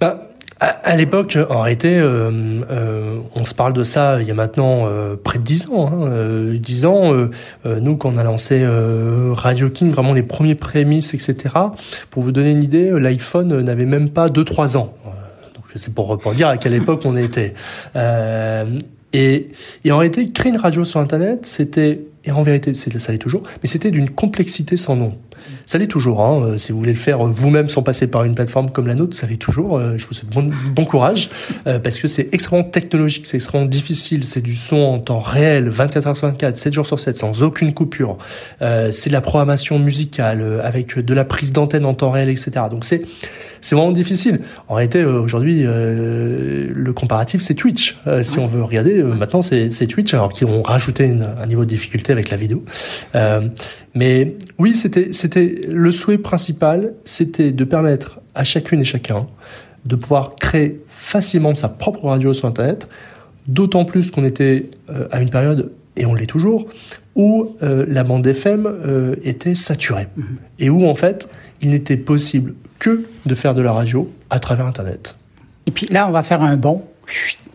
Ben, 0.00 0.18
à, 0.60 0.96
l'époque, 0.96 1.36
en 1.50 1.62
réalité, 1.62 1.98
euh, 1.98 2.30
euh, 2.70 3.18
on 3.34 3.44
se 3.44 3.54
parle 3.54 3.72
de 3.72 3.82
ça 3.82 4.20
il 4.20 4.28
y 4.28 4.30
a 4.30 4.34
maintenant 4.34 4.86
euh, 4.86 5.16
près 5.16 5.38
de 5.38 5.42
dix 5.42 5.68
ans. 5.68 5.88
Hein, 5.88 6.54
dix 6.54 6.86
ans, 6.86 7.12
nous, 7.64 7.96
quand 7.96 8.14
on 8.14 8.16
a 8.16 8.24
lancé 8.24 8.64
Radio 9.32 9.68
King, 9.68 9.90
vraiment 9.90 10.12
les 10.12 10.22
premiers 10.22 10.54
prémices, 10.54 11.14
etc. 11.14 11.54
Pour 12.10 12.22
vous 12.22 12.32
donner 12.32 12.52
une 12.52 12.62
idée, 12.62 12.90
l'iPhone 12.98 13.60
n'avait 13.62 13.86
même 13.86 14.10
pas 14.10 14.28
deux 14.28 14.44
trois 14.44 14.76
ans. 14.76 14.94
Donc 15.54 15.64
c'est 15.76 15.92
pour, 15.92 16.18
pour 16.18 16.32
dire 16.32 16.48
à 16.48 16.56
quelle 16.56 16.74
époque 16.74 17.02
on 17.04 17.16
était. 17.16 17.54
Et, 19.12 19.52
et, 19.84 19.92
en 19.92 19.98
réalité, 19.98 20.30
créer 20.30 20.50
une 20.50 20.58
radio 20.58 20.84
sur 20.84 20.98
Internet, 20.98 21.46
c'était, 21.46 22.00
et 22.26 22.32
en 22.32 22.42
vérité, 22.42 22.72
ça 22.74 23.12
l'est 23.12 23.18
toujours, 23.18 23.42
mais 23.62 23.68
c'était 23.68 23.90
d'une 23.90 24.10
complexité 24.10 24.76
sans 24.76 24.96
nom. 24.96 25.14
Ça 25.66 25.78
l'est 25.78 25.86
toujours. 25.86 26.22
Hein. 26.22 26.42
Euh, 26.42 26.58
si 26.58 26.72
vous 26.72 26.78
voulez 26.78 26.92
le 26.92 26.98
faire 26.98 27.18
vous-même 27.24 27.68
sans 27.68 27.82
passer 27.82 28.06
par 28.06 28.24
une 28.24 28.34
plateforme 28.34 28.70
comme 28.70 28.86
la 28.86 28.94
nôtre, 28.94 29.16
ça 29.16 29.26
l'est 29.26 29.36
toujours. 29.36 29.76
Euh, 29.76 29.96
je 29.96 30.06
vous 30.06 30.14
souhaite 30.14 30.30
bon, 30.30 30.50
bon 30.74 30.84
courage 30.84 31.30
euh, 31.66 31.78
parce 31.78 31.98
que 31.98 32.08
c'est 32.08 32.28
extrêmement 32.32 32.64
technologique, 32.64 33.26
c'est 33.26 33.36
extrêmement 33.36 33.68
difficile. 33.68 34.24
C'est 34.24 34.40
du 34.40 34.54
son 34.54 34.76
en 34.76 34.98
temps 34.98 35.20
réel, 35.20 35.68
24 35.68 36.06
heures 36.06 36.16
sur 36.16 36.26
24, 36.28 36.56
7 36.56 36.72
jours 36.72 36.86
sur 36.86 37.00
7, 37.00 37.18
sans 37.18 37.42
aucune 37.42 37.74
coupure. 37.74 38.18
c'est 38.60 39.08
de 39.08 39.12
la 39.12 39.20
programmation 39.20 39.78
musicale 39.78 40.60
avec 40.62 40.98
de 40.98 41.14
la 41.14 41.24
prise 41.24 41.52
d'antenne 41.52 41.84
en 41.84 41.94
temps 41.94 42.10
réel, 42.10 42.28
etc. 42.28 42.52
Donc 42.70 42.84
c'est 42.84 43.02
c'est 43.64 43.76
vraiment 43.76 43.92
difficile. 43.92 44.40
En 44.68 44.74
réalité, 44.74 45.06
aujourd'hui, 45.06 45.62
euh, 45.64 46.68
le 46.70 46.92
comparatif, 46.92 47.40
c'est 47.40 47.54
Twitch. 47.54 47.96
Euh, 48.06 48.22
si 48.22 48.38
on 48.38 48.46
veut 48.46 48.62
regarder, 48.62 49.00
euh, 49.00 49.14
maintenant, 49.14 49.40
c'est 49.40 49.86
Twitch, 49.86 50.12
alors 50.12 50.34
qu'ils 50.34 50.48
ont 50.48 50.60
rajouté 50.60 51.04
une, 51.04 51.26
un 51.40 51.46
niveau 51.46 51.64
de 51.64 51.70
difficulté 51.70 52.12
avec 52.14 52.30
la 52.30 52.36
vidéo. 52.36 52.64
mais 53.94 54.36
oui, 54.58 54.74
c'était 54.74 55.08
c'était 55.12 55.60
le 55.68 55.92
souhait 55.92 56.18
principal, 56.18 56.94
c'était 57.04 57.52
de 57.52 57.64
permettre 57.64 58.20
à 58.34 58.44
chacune 58.44 58.80
et 58.80 58.84
chacun 58.84 59.26
de 59.84 59.96
pouvoir 59.96 60.34
créer 60.36 60.80
facilement 60.88 61.54
sa 61.54 61.68
propre 61.68 62.06
radio 62.06 62.32
sur 62.32 62.48
Internet, 62.48 62.88
d'autant 63.46 63.84
plus 63.84 64.10
qu'on 64.10 64.24
était 64.24 64.70
à 65.10 65.20
une 65.20 65.28
période, 65.28 65.70
et 65.96 66.06
on 66.06 66.14
l'est 66.14 66.26
toujours, 66.26 66.66
où 67.14 67.54
la 67.60 68.02
bande 68.02 68.26
FM 68.26 69.18
était 69.22 69.54
saturée. 69.54 70.08
Mm-hmm. 70.16 70.22
Et 70.60 70.70
où, 70.70 70.86
en 70.86 70.94
fait, 70.94 71.28
il 71.60 71.68
n'était 71.70 71.98
possible 71.98 72.54
que 72.78 73.04
de 73.26 73.34
faire 73.34 73.54
de 73.54 73.62
la 73.62 73.72
radio 73.72 74.10
à 74.30 74.38
travers 74.38 74.66
Internet. 74.66 75.16
Et 75.66 75.70
puis 75.70 75.86
là, 75.90 76.08
on 76.08 76.12
va 76.12 76.22
faire 76.22 76.42
un 76.42 76.56
bond. 76.56 76.82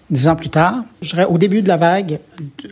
Dix 0.10 0.28
ans 0.28 0.36
plus 0.36 0.50
tard, 0.50 0.84
je 1.02 1.10
serai 1.10 1.26
au 1.26 1.38
début 1.38 1.62
de 1.62 1.68
la 1.68 1.78
vague 1.78 2.20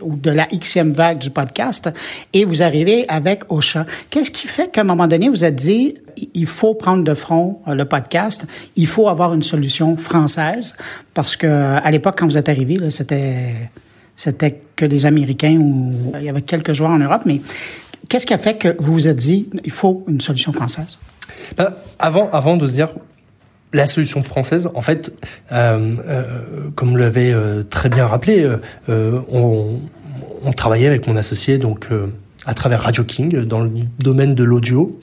ou 0.01 0.15
de 0.15 0.31
la 0.31 0.47
xème 0.47 0.91
vague 0.91 1.19
du 1.19 1.29
podcast, 1.29 1.93
et 2.33 2.45
vous 2.45 2.63
arrivez 2.63 3.07
avec 3.09 3.43
Ocha. 3.49 3.85
Qu'est-ce 4.09 4.31
qui 4.31 4.47
fait 4.47 4.71
qu'à 4.71 4.81
un 4.81 4.85
moment 4.85 5.07
donné, 5.07 5.29
vous 5.29 5.43
êtes 5.43 5.55
dit, 5.55 5.95
il 6.33 6.47
faut 6.47 6.73
prendre 6.73 7.03
de 7.03 7.13
front 7.13 7.59
euh, 7.67 7.75
le 7.75 7.85
podcast, 7.85 8.47
il 8.75 8.87
faut 8.87 9.07
avoir 9.07 9.35
une 9.35 9.43
solution 9.43 9.97
française, 9.97 10.75
parce 11.13 11.35
que 11.35 11.47
à 11.47 11.91
l'époque, 11.91 12.15
quand 12.17 12.25
vous 12.25 12.39
êtes 12.39 12.49
arrivé, 12.49 12.77
c'était 12.89 13.69
c'était 14.15 14.59
que 14.75 14.85
des 14.85 15.05
Américains 15.05 15.57
ou 15.57 16.13
il 16.17 16.25
y 16.25 16.29
avait 16.29 16.41
quelques 16.41 16.73
joueurs 16.73 16.89
en 16.89 16.97
Europe, 16.97 17.21
mais 17.25 17.39
qu'est-ce 18.09 18.25
qui 18.25 18.33
a 18.33 18.39
fait 18.39 18.57
que 18.57 18.75
vous 18.79 18.93
vous 18.93 19.07
êtes 19.07 19.17
dit, 19.17 19.47
il 19.63 19.71
faut 19.71 20.03
une 20.07 20.21
solution 20.21 20.51
française? 20.53 20.97
Ben, 21.55 21.75
avant, 21.99 22.29
avant 22.31 22.57
de 22.57 22.65
se 22.65 22.73
dire 22.73 22.89
la 23.73 23.85
solution 23.85 24.23
française, 24.23 24.69
en 24.73 24.81
fait, 24.81 25.13
euh, 25.51 25.95
euh, 26.07 26.69
comme 26.75 26.89
vous 26.89 26.95
l'avez 26.95 27.33
euh, 27.33 27.63
très 27.63 27.89
bien 27.89 28.07
rappelé, 28.07 28.49
on, 28.87 29.79
travaillait 30.55 30.87
avec 30.87 31.07
mon 31.07 31.17
associé 31.17 31.57
donc 31.57 31.89
à 32.45 32.53
travers 32.53 32.81
Radio 32.81 33.03
King 33.03 33.43
dans 33.43 33.59
le 33.59 33.69
domaine 33.99 34.33
de 34.33 34.43
l'audio. 34.43 34.97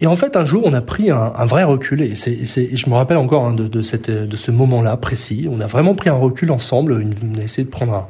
Et 0.00 0.08
en 0.08 0.16
fait, 0.16 0.36
un 0.36 0.44
jour, 0.44 0.62
on 0.64 0.72
a 0.72 0.80
pris 0.80 1.10
un, 1.10 1.46
vrai 1.46 1.62
recul, 1.62 2.02
et, 2.02 2.14
je 2.16 2.90
me 2.90 2.94
rappelle 2.94 3.18
encore 3.18 3.46
hein, 3.46 3.54
de, 3.54 3.82
ce 3.82 4.50
moment-là 4.50 4.96
précis. 4.96 5.48
On 5.48 5.60
a 5.60 5.68
vraiment 5.68 5.94
pris 5.94 6.10
un 6.10 6.14
recul 6.14 6.50
ensemble, 6.50 7.04
on 7.22 7.38
a 7.38 7.44
essayé 7.44 7.64
de 7.64 7.70
prendre 7.70 8.08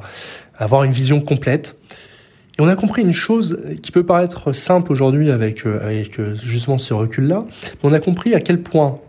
avoir 0.57 0.83
une 0.83 0.91
vision 0.91 1.21
complète. 1.21 1.77
Et 2.57 2.61
on 2.61 2.67
a 2.67 2.75
compris 2.75 3.03
une 3.03 3.13
chose 3.13 3.59
qui 3.83 3.91
peut 3.91 4.05
paraître 4.05 4.53
simple 4.53 4.91
aujourd'hui 4.91 5.29
avec, 5.29 5.65
avec 5.65 6.19
justement 6.43 6.79
ce 6.79 6.95
recul-là, 6.95 7.43
mais 7.45 7.89
on 7.89 7.93
a 7.93 7.99
compris 7.99 8.33
à 8.33 8.41
quel 8.41 8.61
point 8.61 8.99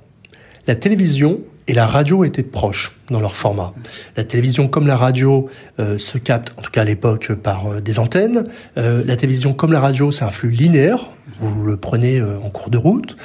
la 0.67 0.75
télévision 0.75 1.41
et 1.67 1.73
la 1.73 1.87
radio 1.87 2.25
étaient 2.25 2.43
proches 2.43 2.97
dans 3.11 3.21
leur 3.21 3.35
format. 3.35 3.73
La 4.17 4.25
télévision 4.25 4.69
comme 4.69 4.87
la 4.87 4.97
radio 4.97 5.49
euh, 5.79 5.99
se 5.99 6.19
capte, 6.19 6.55
en 6.59 6.63
tout 6.63 6.71
cas 6.71 6.83
à 6.83 6.85
l'époque, 6.85 7.33
par 7.33 7.67
euh, 7.67 7.81
des 7.81 7.99
antennes. 7.99 8.45
Euh, 8.77 9.03
la 9.07 9.17
télévision 9.17 9.55
comme 9.55 9.73
la 9.73 9.81
radio, 9.81 10.11
c'est 10.11 10.25
un 10.25 10.31
flux 10.31 10.51
linéaire. 10.51 11.11
Vous 11.41 11.65
le 11.65 11.77
prenez 11.77 12.23
en 12.23 12.49
cours 12.51 12.71
de 12.71 12.79
route. 12.79 13.17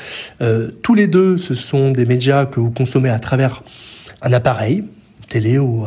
tous 0.82 0.96
les 0.96 1.06
deux, 1.06 1.38
ce 1.38 1.54
sont 1.54 1.92
des 1.92 2.06
médias 2.06 2.48
que 2.48 2.60
vous 2.60 2.72
consommez 2.72 3.10
à 3.10 3.20
travers 3.20 3.62
un 4.24 4.34
appareil, 4.34 4.84
télé 5.28 5.60
ou, 5.60 5.86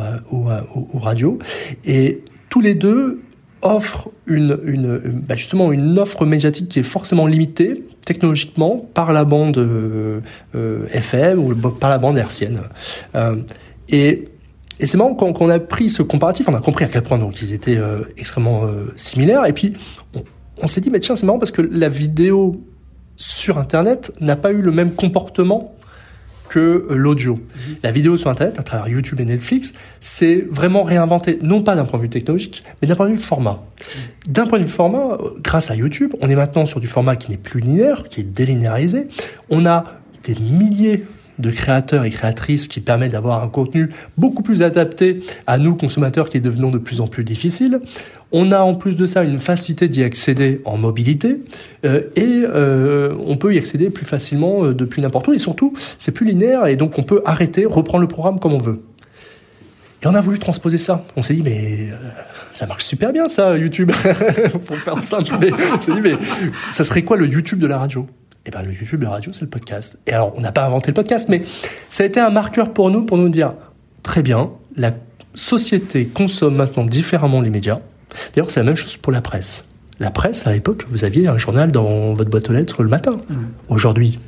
radio. 0.93 1.37
Et 1.83 2.23
tous 2.49 2.61
les 2.61 2.75
deux 2.75 3.21
offrent 3.61 4.09
une, 4.25 4.55
bah 5.27 5.35
justement 5.35 5.73
une 5.73 5.99
offre 5.99 6.25
médiatique 6.25 6.69
qui 6.69 6.79
est 6.79 6.83
forcément 6.83 7.27
limitée 7.27 7.83
technologiquement 8.05 8.85
par 8.93 9.13
la 9.13 9.23
bande 9.25 9.57
euh, 9.57 10.19
euh 10.55 10.85
FM 10.91 11.39
ou 11.39 11.55
par 11.55 11.89
la 11.89 11.97
bande 11.97 12.17
hertzienne. 12.17 12.61
Euh, 13.15 13.37
et, 13.89 14.25
et 14.79 14.85
c'est 14.85 14.97
marrant 14.97 15.15
quand, 15.15 15.41
on 15.41 15.49
a 15.49 15.59
pris 15.59 15.89
ce 15.89 16.03
comparatif, 16.03 16.47
on 16.49 16.55
a 16.55 16.61
compris 16.61 16.85
à 16.85 16.87
quel 16.87 17.03
point 17.03 17.17
donc 17.17 17.41
ils 17.41 17.53
étaient 17.53 17.79
extrêmement 18.17 18.67
similaires. 18.95 19.45
Et 19.45 19.53
puis 19.53 19.73
on, 20.15 20.23
on 20.61 20.67
s'est 20.67 20.81
dit 20.81 20.89
mais 20.89 20.99
tiens 20.99 21.15
c'est 21.15 21.25
marrant 21.25 21.39
parce 21.39 21.51
que 21.51 21.61
la 21.61 21.89
vidéo 21.89 22.61
sur 23.15 23.57
Internet 23.57 24.11
n'a 24.19 24.35
pas 24.35 24.51
eu 24.51 24.61
le 24.61 24.71
même 24.71 24.93
comportement 24.93 25.75
que 26.49 26.87
l'audio. 26.89 27.39
La 27.81 27.91
vidéo 27.91 28.17
sur 28.17 28.29
Internet, 28.29 28.59
à 28.59 28.63
travers 28.63 28.87
YouTube 28.87 29.19
et 29.19 29.25
Netflix, 29.25 29.73
c'est 29.99 30.45
vraiment 30.49 30.83
réinventé, 30.83 31.39
non 31.41 31.63
pas 31.63 31.75
d'un 31.75 31.85
point 31.85 31.97
de 31.99 32.03
vue 32.03 32.09
technologique, 32.09 32.63
mais 32.81 32.87
d'un 32.87 32.95
point 32.95 33.07
de 33.07 33.13
vue 33.13 33.17
format. 33.17 33.63
D'un 34.27 34.45
point 34.45 34.59
de 34.59 34.63
vue 34.63 34.69
format, 34.69 35.17
grâce 35.41 35.71
à 35.71 35.75
YouTube, 35.75 36.13
on 36.21 36.29
est 36.29 36.35
maintenant 36.35 36.65
sur 36.65 36.79
du 36.79 36.87
format 36.87 37.15
qui 37.15 37.31
n'est 37.31 37.37
plus 37.37 37.61
linéaire, 37.61 38.03
qui 38.03 38.21
est 38.21 38.23
délinéarisé. 38.23 39.07
On 39.49 39.65
a 39.65 39.85
des 40.23 40.35
milliers 40.35 41.05
de 41.39 41.51
créateurs 41.51 42.03
et 42.03 42.09
créatrices 42.09 42.67
qui 42.67 42.79
permettent 42.79 43.13
d'avoir 43.13 43.43
un 43.43 43.49
contenu 43.49 43.89
beaucoup 44.17 44.43
plus 44.43 44.61
adapté 44.61 45.23
à 45.47 45.57
nous 45.57 45.75
consommateurs 45.75 46.29
qui 46.29 46.39
devenons 46.41 46.69
de 46.69 46.77
plus 46.77 47.01
en 47.01 47.07
plus 47.07 47.23
difficiles. 47.23 47.81
On 48.35 48.51
a 48.51 48.59
en 48.59 48.73
plus 48.73 48.95
de 48.95 49.05
ça 49.05 49.23
une 49.23 49.39
facilité 49.39 49.87
d'y 49.87 50.03
accéder 50.03 50.61
en 50.65 50.75
mobilité 50.75 51.37
euh, 51.85 52.01
et 52.15 52.41
euh, 52.43 53.13
on 53.25 53.37
peut 53.37 53.53
y 53.53 53.59
accéder 53.59 53.91
plus 53.91 54.05
facilement 54.05 54.65
euh, 54.65 54.73
depuis 54.73 55.03
n'importe 55.03 55.27
où 55.27 55.33
et 55.33 55.37
surtout 55.37 55.73
c'est 55.99 56.11
plus 56.11 56.25
linéaire 56.25 56.65
et 56.65 56.75
donc 56.75 56.97
on 56.97 57.03
peut 57.03 57.21
arrêter, 57.25 57.65
reprendre 57.65 58.01
le 58.01 58.07
programme 58.07 58.39
comme 58.39 58.53
on 58.53 58.57
veut. 58.57 58.81
Et 60.01 60.07
on 60.07 60.15
a 60.15 60.19
voulu 60.19 60.39
transposer 60.39 60.79
ça. 60.79 61.05
On 61.15 61.21
s'est 61.21 61.35
dit 61.35 61.43
mais 61.43 61.89
ça 62.51 62.65
marche 62.65 62.85
super 62.85 63.13
bien 63.13 63.29
ça 63.29 63.55
YouTube 63.55 63.91
pour 64.65 64.77
faire 64.77 64.97
simple. 65.03 65.31
On 65.75 65.79
s'est 65.79 65.93
dit 65.93 66.01
mais 66.01 66.15
ça 66.71 66.83
serait 66.83 67.03
quoi 67.03 67.17
le 67.17 67.27
YouTube 67.27 67.59
de 67.59 67.67
la 67.67 67.77
radio? 67.77 68.07
Eh 68.45 68.51
ben, 68.51 68.61
le 68.61 68.73
YouTube, 68.73 69.03
la 69.03 69.11
radio, 69.11 69.31
c'est 69.31 69.43
le 69.43 69.49
podcast. 69.49 69.97
Et 70.05 70.11
alors, 70.11 70.33
on 70.35 70.41
n'a 70.41 70.51
pas 70.51 70.65
inventé 70.65 70.87
le 70.87 70.95
podcast, 70.95 71.29
mais 71.29 71.43
ça 71.87 72.03
a 72.03 72.05
été 72.05 72.19
un 72.19 72.29
marqueur 72.29 72.73
pour 72.73 72.89
nous, 72.89 73.05
pour 73.05 73.17
nous 73.17 73.29
dire, 73.29 73.53
très 74.01 74.21
bien, 74.21 74.51
la 74.75 74.91
société 75.33 76.07
consomme 76.07 76.55
maintenant 76.55 76.83
différemment 76.83 77.39
les 77.39 77.49
médias. 77.49 77.79
D'ailleurs, 78.33 78.51
c'est 78.51 78.59
la 78.59 78.65
même 78.65 78.75
chose 78.75 78.97
pour 78.97 79.11
la 79.11 79.21
presse. 79.21 79.65
La 79.99 80.11
presse, 80.11 80.47
à 80.47 80.51
l'époque, 80.51 80.85
vous 80.89 81.03
aviez 81.05 81.27
un 81.27 81.37
journal 81.37 81.71
dans 81.71 82.13
votre 82.13 82.29
boîte 82.29 82.49
aux 82.49 82.53
lettres 82.53 82.83
le 82.83 82.89
matin. 82.89 83.21
Mmh. 83.29 83.35
Aujourd'hui, 83.69 84.19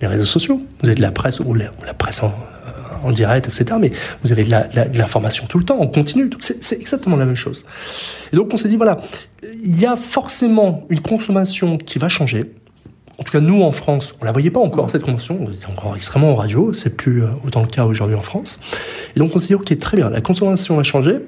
les 0.00 0.08
réseaux 0.08 0.24
sociaux, 0.24 0.60
vous 0.80 0.88
avez 0.88 0.96
de 0.96 1.02
la 1.02 1.12
presse 1.12 1.40
ou 1.40 1.54
la, 1.54 1.94
presse 1.94 2.22
en, 2.22 2.34
en, 3.04 3.12
direct, 3.12 3.46
etc. 3.46 3.76
Mais 3.80 3.92
vous 4.22 4.32
avez 4.32 4.44
de 4.44 4.98
l'information 4.98 5.46
tout 5.46 5.58
le 5.58 5.64
temps, 5.64 5.78
en 5.78 5.86
continu. 5.86 6.28
C'est 6.40 6.80
exactement 6.80 7.16
la 7.16 7.26
même 7.26 7.36
chose. 7.36 7.64
Et 8.32 8.36
donc, 8.36 8.52
on 8.52 8.56
s'est 8.56 8.68
dit, 8.68 8.76
voilà, 8.76 9.00
il 9.62 9.78
y 9.78 9.86
a 9.86 9.96
forcément 9.96 10.86
une 10.88 11.00
consommation 11.00 11.78
qui 11.78 11.98
va 11.98 12.08
changer 12.08 12.52
en 13.22 13.24
tout 13.24 13.30
cas 13.30 13.40
nous 13.40 13.62
en 13.62 13.70
France, 13.70 14.16
on 14.20 14.24
la 14.24 14.32
voyait 14.32 14.50
pas 14.50 14.58
encore 14.58 14.90
cette 14.90 15.02
convention, 15.02 15.38
on 15.40 15.52
était 15.52 15.66
encore 15.66 15.94
extrêmement 15.94 16.32
en 16.32 16.34
radio, 16.34 16.72
c'est 16.72 16.96
plus 16.96 17.22
euh, 17.22 17.28
autant 17.46 17.60
le 17.60 17.68
cas 17.68 17.84
aujourd'hui 17.84 18.16
en 18.16 18.22
France. 18.22 18.58
Et 19.14 19.20
donc 19.20 19.30
on 19.36 19.38
s'est 19.38 19.46
dit 19.46 19.54
ok 19.54 19.78
très 19.78 19.96
bien, 19.96 20.10
la 20.10 20.20
consommation 20.20 20.80
a 20.80 20.82
changé. 20.82 21.20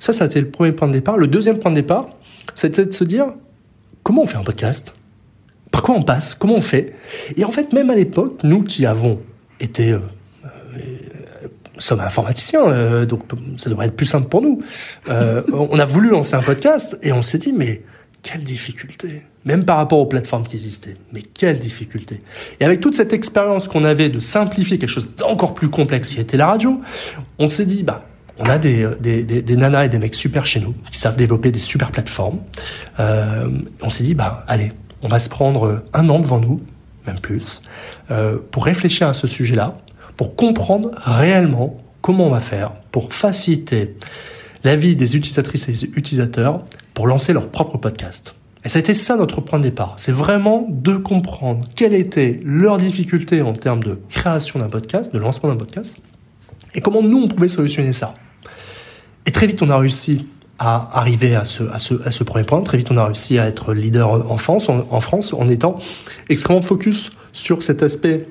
Ça, 0.00 0.14
ça 0.14 0.24
a 0.24 0.26
été 0.26 0.40
le 0.40 0.48
premier 0.48 0.72
point 0.72 0.88
de 0.88 0.94
départ. 0.94 1.18
Le 1.18 1.26
deuxième 1.26 1.58
point 1.58 1.70
de 1.70 1.76
départ, 1.76 2.08
c'était 2.54 2.86
de 2.86 2.94
se 2.94 3.04
dire 3.04 3.26
comment 4.02 4.22
on 4.22 4.26
fait 4.26 4.38
un 4.38 4.42
podcast, 4.42 4.94
par 5.70 5.82
quoi 5.82 5.94
on 5.94 6.00
passe, 6.00 6.34
comment 6.34 6.54
on 6.54 6.62
fait? 6.62 6.94
Et 7.36 7.44
en 7.44 7.50
fait 7.50 7.74
même 7.74 7.90
à 7.90 7.94
l'époque, 7.94 8.38
nous 8.42 8.62
qui 8.62 8.86
avons 8.86 9.20
été 9.60 9.92
euh, 9.92 9.98
euh, 10.46 10.48
sommes 11.76 12.00
informaticiens, 12.00 13.04
donc 13.04 13.24
ça 13.58 13.68
devrait 13.68 13.88
être 13.88 13.96
plus 13.96 14.06
simple 14.06 14.28
pour 14.28 14.40
nous. 14.40 14.62
on 15.08 15.78
a 15.78 15.84
voulu 15.84 16.08
lancer 16.08 16.36
un 16.36 16.42
podcast 16.42 16.96
et 17.02 17.12
on 17.12 17.20
s'est 17.20 17.38
dit 17.38 17.52
mais 17.52 17.82
quelle 18.24 18.40
difficulté 18.40 19.22
Même 19.44 19.64
par 19.64 19.76
rapport 19.76 19.98
aux 19.98 20.06
plateformes 20.06 20.44
qui 20.44 20.54
existaient. 20.54 20.96
Mais 21.12 21.22
quelle 21.22 21.58
difficulté 21.58 22.20
Et 22.58 22.64
avec 22.64 22.80
toute 22.80 22.96
cette 22.96 23.12
expérience 23.12 23.68
qu'on 23.68 23.84
avait 23.84 24.08
de 24.08 24.18
simplifier 24.18 24.78
quelque 24.78 24.90
chose 24.90 25.14
d'encore 25.14 25.54
plus 25.54 25.68
complexe 25.68 26.14
qui 26.14 26.20
était 26.20 26.38
la 26.38 26.48
radio, 26.48 26.80
on 27.38 27.48
s'est 27.48 27.66
dit, 27.66 27.82
bah, 27.82 28.06
on 28.38 28.44
a 28.44 28.58
des, 28.58 28.88
des, 28.98 29.22
des, 29.22 29.56
nanas 29.56 29.84
et 29.84 29.88
des 29.90 29.98
mecs 29.98 30.14
super 30.14 30.46
chez 30.46 30.58
nous 30.58 30.74
qui 30.90 30.98
savent 30.98 31.16
développer 31.16 31.52
des 31.52 31.60
super 31.60 31.92
plateformes. 31.92 32.40
Euh, 32.98 33.50
on 33.82 33.90
s'est 33.90 34.04
dit, 34.04 34.14
bah, 34.14 34.42
allez, 34.48 34.72
on 35.02 35.08
va 35.08 35.20
se 35.20 35.28
prendre 35.28 35.84
un 35.92 36.08
an 36.08 36.18
devant 36.18 36.40
nous, 36.40 36.62
même 37.06 37.20
plus, 37.20 37.60
euh, 38.10 38.38
pour 38.50 38.64
réfléchir 38.64 39.06
à 39.06 39.12
ce 39.12 39.26
sujet-là, 39.26 39.76
pour 40.16 40.34
comprendre 40.34 40.92
réellement 41.04 41.78
comment 42.00 42.26
on 42.26 42.30
va 42.30 42.40
faire 42.40 42.72
pour 42.90 43.12
faciliter 43.12 43.96
la 44.62 44.76
vie 44.76 44.96
des 44.96 45.16
utilisatrices 45.16 45.68
et 45.68 45.72
des 45.72 45.84
utilisateurs 45.98 46.64
pour 46.94 47.06
lancer 47.06 47.32
leur 47.32 47.48
propre 47.48 47.76
podcast. 47.76 48.34
Et 48.64 48.68
ça 48.70 48.78
a 48.78 48.80
été 48.80 48.94
ça 48.94 49.16
notre 49.16 49.42
point 49.42 49.58
de 49.58 49.64
départ. 49.64 49.94
C'est 49.98 50.12
vraiment 50.12 50.66
de 50.70 50.96
comprendre 50.96 51.66
quelle 51.74 51.92
était 51.92 52.40
leur 52.44 52.78
difficulté 52.78 53.42
en 53.42 53.52
termes 53.52 53.82
de 53.82 54.00
création 54.08 54.58
d'un 54.58 54.68
podcast, 54.68 55.12
de 55.12 55.18
lancement 55.18 55.50
d'un 55.50 55.56
podcast, 55.56 55.98
et 56.74 56.80
comment 56.80 57.02
nous, 57.02 57.24
on 57.24 57.28
pouvait 57.28 57.48
solutionner 57.48 57.92
ça. 57.92 58.14
Et 59.26 59.32
très 59.32 59.46
vite, 59.46 59.60
on 59.62 59.70
a 59.70 59.76
réussi 59.76 60.28
à 60.58 60.98
arriver 60.98 61.34
à 61.34 61.44
ce, 61.44 62.24
premier 62.24 62.44
point. 62.44 62.62
Très 62.62 62.78
vite, 62.78 62.90
on 62.90 62.96
a 62.96 63.04
réussi 63.04 63.38
à 63.38 63.46
être 63.46 63.74
leader 63.74 64.30
en 64.30 64.36
France, 64.36 64.68
en 64.68 65.00
France, 65.00 65.32
en 65.34 65.48
étant 65.48 65.78
extrêmement 66.28 66.62
focus 66.62 67.12
sur 67.32 67.62
cet 67.62 67.82
aspect 67.82 68.28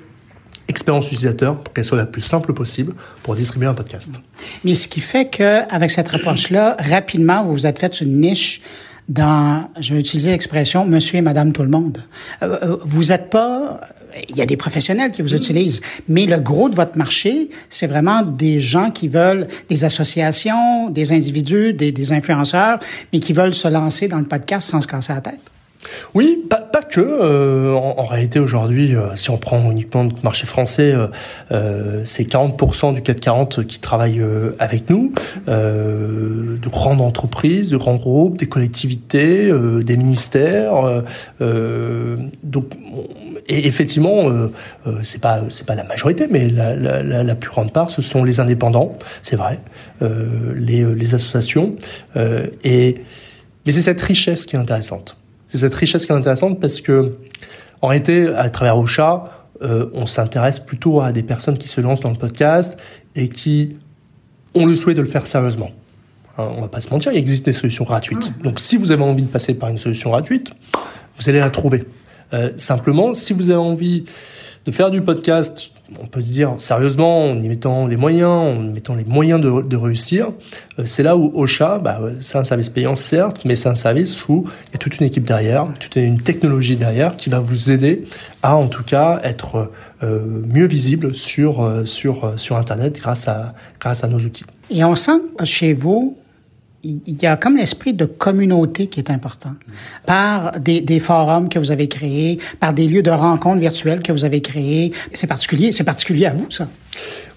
expérience 0.68 1.08
utilisateur 1.08 1.60
pour 1.60 1.74
qu'elle 1.74 1.86
soit 1.86 1.98
la 1.98 2.06
plus 2.06 2.22
simple 2.22 2.54
possible 2.54 2.94
pour 3.24 3.36
distribuer 3.36 3.68
un 3.68 3.74
podcast. 3.74 4.22
Mais 4.64 4.76
ce 4.76 4.88
qui 4.88 5.00
fait 5.00 5.30
qu'avec 5.30 5.92
cette 5.92 6.14
approche-là, 6.14 6.78
rapidement, 6.80 7.46
vous 7.46 7.54
vous 7.54 7.68
êtes 7.68 7.80
fait 7.80 8.02
une 8.02 8.20
niche 8.20 8.62
dans, 9.10 9.70
je 9.80 9.94
vais 9.94 10.00
utiliser 10.00 10.32
l'expression 10.32 10.86
monsieur 10.86 11.18
et 11.18 11.22
madame 11.22 11.52
tout 11.52 11.64
le 11.64 11.70
monde. 11.70 11.98
Euh, 12.42 12.58
euh, 12.62 12.78
vous 12.84 13.12
êtes 13.12 13.30
pas, 13.30 13.82
il 14.30 14.38
y 14.38 14.42
a 14.42 14.46
des 14.46 14.56
professionnels 14.56 15.12
qui 15.12 15.22
vous 15.22 15.36
utilisent, 15.36 15.82
mais 16.08 16.26
le 16.26 16.40
gros 16.40 16.70
de 16.70 16.76
votre 16.76 16.98
marché, 16.98 17.50
c'est 17.70 17.88
vraiment 17.88 18.22
des 18.22 18.62
gens 18.62 18.92
qui 18.92 19.10
veulent, 19.10 19.48
des 19.70 19.84
associations, 19.84 20.90
des 20.90 21.12
individus, 21.12 21.74
des, 21.74 21.92
des 21.92 22.14
influenceurs, 22.14 22.80
mais 23.12 23.20
qui 23.20 23.34
veulent 23.34 23.56
se 23.56 23.68
lancer 23.68 24.08
dans 24.08 24.20
le 24.20 24.26
podcast 24.26 24.70
sans 24.70 24.82
se 24.82 24.88
casser 24.88 25.14
la 25.14 25.22
tête. 25.22 25.53
Oui, 26.14 26.46
pas, 26.50 26.82
que. 26.82 27.02
Euh, 27.02 27.74
en, 27.74 28.06
réalité, 28.06 28.40
aujourd'hui, 28.40 28.96
euh, 28.96 29.16
si 29.16 29.30
on 29.30 29.38
prend 29.38 29.72
uniquement 29.72 30.04
notre 30.04 30.24
marché 30.24 30.46
français, 30.46 30.94
euh, 31.52 32.02
c'est 32.06 32.24
40% 32.24 32.94
du 32.94 33.02
CAC 33.02 33.20
40 33.20 33.66
qui 33.66 33.80
travaillent 33.80 34.24
avec 34.60 34.90
nous, 34.90 35.14
de 35.48 36.70
grandes 36.70 37.02
entreprises, 37.02 37.70
de 37.70 37.78
grands 37.78 37.96
groupes, 37.96 38.38
des 38.38 38.48
collectivités, 38.48 39.52
des 39.84 39.98
ministères. 39.98 41.04
donc, 41.40 42.66
et 43.48 43.68
effectivement, 43.68 44.30
c'est 45.04 45.22
pas 45.22 45.42
c'est 45.50 45.66
pas 45.66 45.76
la 45.76 45.84
majorité, 45.84 46.28
mais 46.30 46.48
la, 46.48 47.36
plus 47.36 47.50
grande 47.50 47.72
part, 47.72 47.92
ce 47.92 48.02
sont 48.02 48.24
les 48.24 48.40
indépendants, 48.40 48.98
c'est 49.22 49.36
vrai, 49.36 49.60
les, 50.02 50.84
les 50.84 51.16
associations, 51.16 51.76
et 52.64 52.96
mais 53.66 53.72
c'est 53.72 53.82
cette 53.82 54.02
richesse 54.02 54.46
qui 54.46 54.56
est 54.56 54.60
intéressante 54.60 55.18
c'est 55.54 55.60
cette 55.60 55.76
richesse 55.76 56.08
qui 56.08 56.12
est 56.12 56.16
intéressante 56.16 56.60
parce 56.60 56.82
que, 56.82 57.14
en 57.84 57.90
réalité, 57.90 58.28
à 58.36 58.50
travers 58.50 58.76
Ocha, 58.76 59.46
euh, 59.62 59.86
on 59.94 60.08
s'intéresse 60.08 60.60
plutôt 60.60 61.00
à 61.00 61.12
des 61.12 61.22
personnes 61.22 61.60
qui 61.60 61.68
se 61.68 61.80
lancent 61.80 62.00
dans 62.00 62.10
le 62.10 62.18
podcast 62.18 62.76
et 63.16 63.30
qui 63.30 63.78
ont 64.56 64.66
le 64.66 64.74
souhait 64.74 64.96
de 64.96 65.02
le 65.02 65.08
faire 65.08 65.28
sérieusement. 65.28 65.70
Hein, 66.40 66.48
on 66.58 66.62
va 66.62 66.70
pas 66.70 66.82
se 66.82 66.90
mentir, 66.90 67.12
il 67.12 67.20
existe 67.20 67.46
des 67.46 67.54
solutions 67.54 67.86
gratuites. 67.86 68.32
Mmh. 68.32 68.42
Donc, 68.42 68.60
si 68.60 68.78
vous 68.78 68.92
avez 68.92 69.04
envie 69.04 69.22
de 69.22 69.28
passer 69.28 69.54
par 69.54 69.70
une 69.70 69.78
solution 69.78 70.10
gratuite, 70.10 70.50
vous 71.20 71.30
allez 71.30 71.40
la 71.40 71.52
trouver. 71.52 71.84
Euh, 72.34 72.50
simplement, 72.58 73.14
si 73.14 73.34
vous 73.34 73.52
avez 73.52 73.60
envie 73.60 74.06
de 74.66 74.72
faire 74.72 74.90
du 74.90 75.04
podcast, 75.04 75.72
on 76.02 76.08
peut 76.08 76.22
se 76.22 76.32
dire 76.32 76.54
sérieusement, 76.58 77.32
en 77.32 77.42
y 77.42 77.48
mettant 77.48 77.88
les 77.88 77.98
moyens, 77.98 78.30
en 78.30 78.60
mettant 78.60 78.96
les 78.96 79.04
moyens 79.04 79.42
de, 79.42 79.76
réussir, 79.76 80.32
euh, 80.80 80.84
c'est 80.86 81.04
là 81.04 81.18
où 81.18 81.32
Ocha, 81.36 81.80
bah, 81.80 82.00
c'est 82.22 82.38
un 82.38 82.44
service 82.44 82.70
payant 82.70 82.96
certes, 82.96 83.42
mais 83.46 83.56
c'est 83.56 83.70
un 83.70 83.76
service 83.76 84.28
où 84.28 84.46
il 84.70 84.74
y 84.74 84.76
a 84.76 84.78
toute 84.78 85.00
une 85.00 85.06
équipe 85.06 85.26
derrière, 85.26 85.68
toute 85.80 85.96
une 85.96 86.22
technologie 86.22 86.76
derrière 86.76 87.18
qui 87.18 87.30
va 87.30 87.40
vous 87.40 87.72
aider 87.72 88.06
à 88.42 88.56
en 88.56 88.68
tout 88.68 88.84
cas 88.84 89.20
être 89.24 89.72
euh, 90.04 90.42
mieux 90.48 90.68
visible 90.68 91.16
sur 91.16 91.64
euh, 91.64 91.86
sur 91.86 92.40
sur 92.40 92.58
Internet 92.58 93.00
grâce 93.00 93.28
à 93.28 93.54
grâce 93.80 94.04
à 94.04 94.08
nos 94.08 94.20
outils. 94.20 94.46
Et 94.70 94.84
sent 94.96 95.22
chez 95.44 95.74
vous 95.74 96.18
il 96.84 97.22
y 97.22 97.26
a 97.26 97.38
comme 97.38 97.56
l'esprit 97.56 97.94
de 97.94 98.06
communauté 98.06 98.88
qui 98.88 99.00
est 99.00 99.10
important. 99.10 99.54
Par 100.06 100.60
des, 100.60 100.82
des, 100.82 101.00
forums 101.00 101.48
que 101.48 101.58
vous 101.58 101.72
avez 101.72 101.88
créés, 101.88 102.40
par 102.60 102.74
des 102.74 102.88
lieux 102.88 103.02
de 103.02 103.10
rencontres 103.10 103.62
virtuelles 103.62 104.02
que 104.02 104.12
vous 104.12 104.26
avez 104.26 104.42
créés. 104.42 104.92
C'est 105.14 105.28
particulier, 105.28 105.72
c'est 105.72 105.86
particulier 105.86 106.26
à 106.26 106.34
vous, 106.34 106.52
ça. 106.52 106.68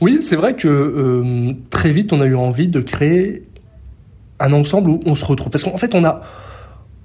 Oui, 0.00 0.18
c'est 0.20 0.36
vrai 0.36 0.54
que 0.56 0.68
euh, 0.68 1.52
très 1.70 1.92
vite, 1.92 2.12
on 2.12 2.20
a 2.20 2.26
eu 2.26 2.34
envie 2.34 2.68
de 2.68 2.80
créer 2.80 3.44
un 4.40 4.52
ensemble 4.52 4.90
où 4.90 5.00
on 5.06 5.14
se 5.14 5.24
retrouve. 5.24 5.50
Parce 5.50 5.64
qu'en 5.64 5.78
fait, 5.78 5.94
on 5.94 6.04
a, 6.04 6.22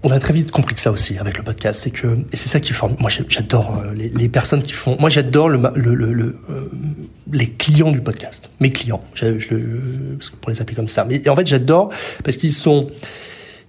on 0.04 0.10
a 0.10 0.20
très 0.20 0.34
vite 0.34 0.52
compris 0.52 0.74
que 0.74 0.80
ça 0.80 0.91
aussi 0.91 1.18
avec 1.18 1.38
le 1.38 1.43
podcast, 1.43 1.82
c'est 1.82 1.91
que 1.91 2.08
et 2.08 2.36
c'est 2.36 2.49
ça 2.49 2.60
qui 2.60 2.74
forme. 2.74 2.95
Moi, 2.99 3.10
j'adore 3.28 3.78
euh, 3.78 3.93
les, 3.93 4.10
les, 4.10 4.30
personnes 4.30 4.64
qui 4.64 4.74
font. 4.74 4.97
Moi, 4.99 5.10
j'adore 5.10 5.47
le, 5.47 5.60
le, 5.76 5.93
le, 5.93 6.39
euh, 6.49 6.70
les 7.32 7.47
clients 7.47 7.91
du 7.91 8.02
podcast, 8.02 8.52
mes 8.60 8.72
clients. 8.72 9.04
Je, 9.14 9.38
je, 9.38 9.56
pour 10.41 10.49
les 10.49 10.62
appeler 10.62 10.76
comme 10.76 10.88
ça. 10.88 11.06
Mais 11.06 11.28
en 11.30 11.36
fait, 11.36 11.45
j'adore 11.45 11.91
parce 12.24 12.38
qu'ils 12.38 12.54
sont, 12.54 12.89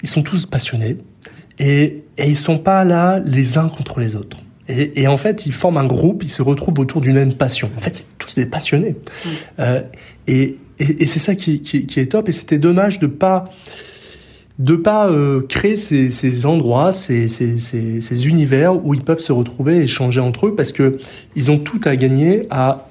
ils 0.03 0.09
sont 0.09 0.23
tous 0.23 0.47
passionnés 0.47 0.97
et, 1.59 2.05
et 2.17 2.29
ils 2.29 2.37
sont 2.37 2.59
pas 2.59 2.85
là 2.85 3.21
les 3.25 3.59
uns 3.59 3.69
contre 3.69 4.01
les 4.01 4.17
autres. 4.17 4.39
Et, 4.69 5.03
et, 5.03 5.09
en 5.09 5.17
fait, 5.17 5.45
ils 5.45 5.53
forment 5.53 5.79
un 5.79 5.87
groupe, 5.87 6.23
ils 6.23 6.31
se 6.31 6.41
retrouvent 6.41 6.79
autour 6.79 7.01
d'une 7.01 7.15
même 7.15 7.35
passion. 7.35 7.69
En 7.77 7.81
fait, 7.81 7.97
c'est 7.97 8.19
tous 8.19 8.37
des 8.37 8.47
passionnés. 8.47 8.93
Mmh. 8.95 9.29
Euh, 9.59 9.83
et, 10.29 10.57
et, 10.79 11.03
et 11.03 11.07
c'est 11.07 11.19
ça 11.19 11.35
qui, 11.35 11.61
qui, 11.61 11.85
qui, 11.87 12.01
est 12.01 12.07
top. 12.07 12.29
Et 12.29 12.33
c'était 12.33 12.59
dommage 12.59 13.01
de 13.01 13.07
pas 13.07 13.45
de 14.59 14.77
pas 14.77 15.09
euh, 15.09 15.41
créer 15.43 15.77
ces, 15.77 16.09
ces 16.09 16.47
endroits, 16.47 16.93
ces, 16.93 17.29
ces, 17.29 17.59
ces, 17.59 18.29
univers 18.29 18.85
où 18.85 18.95
ils 18.95 19.03
peuvent 19.03 19.21
se 19.21 19.33
retrouver 19.33 19.79
et 19.79 19.83
échanger 19.83 20.21
entre 20.21 20.49
eux, 20.49 20.55
parce 20.55 20.73
que 20.73 20.99
ils 21.37 21.51
ont 21.51 21.59
tout 21.59 21.81
à 21.85 21.97
gagner 21.97 22.47
à 22.51 22.89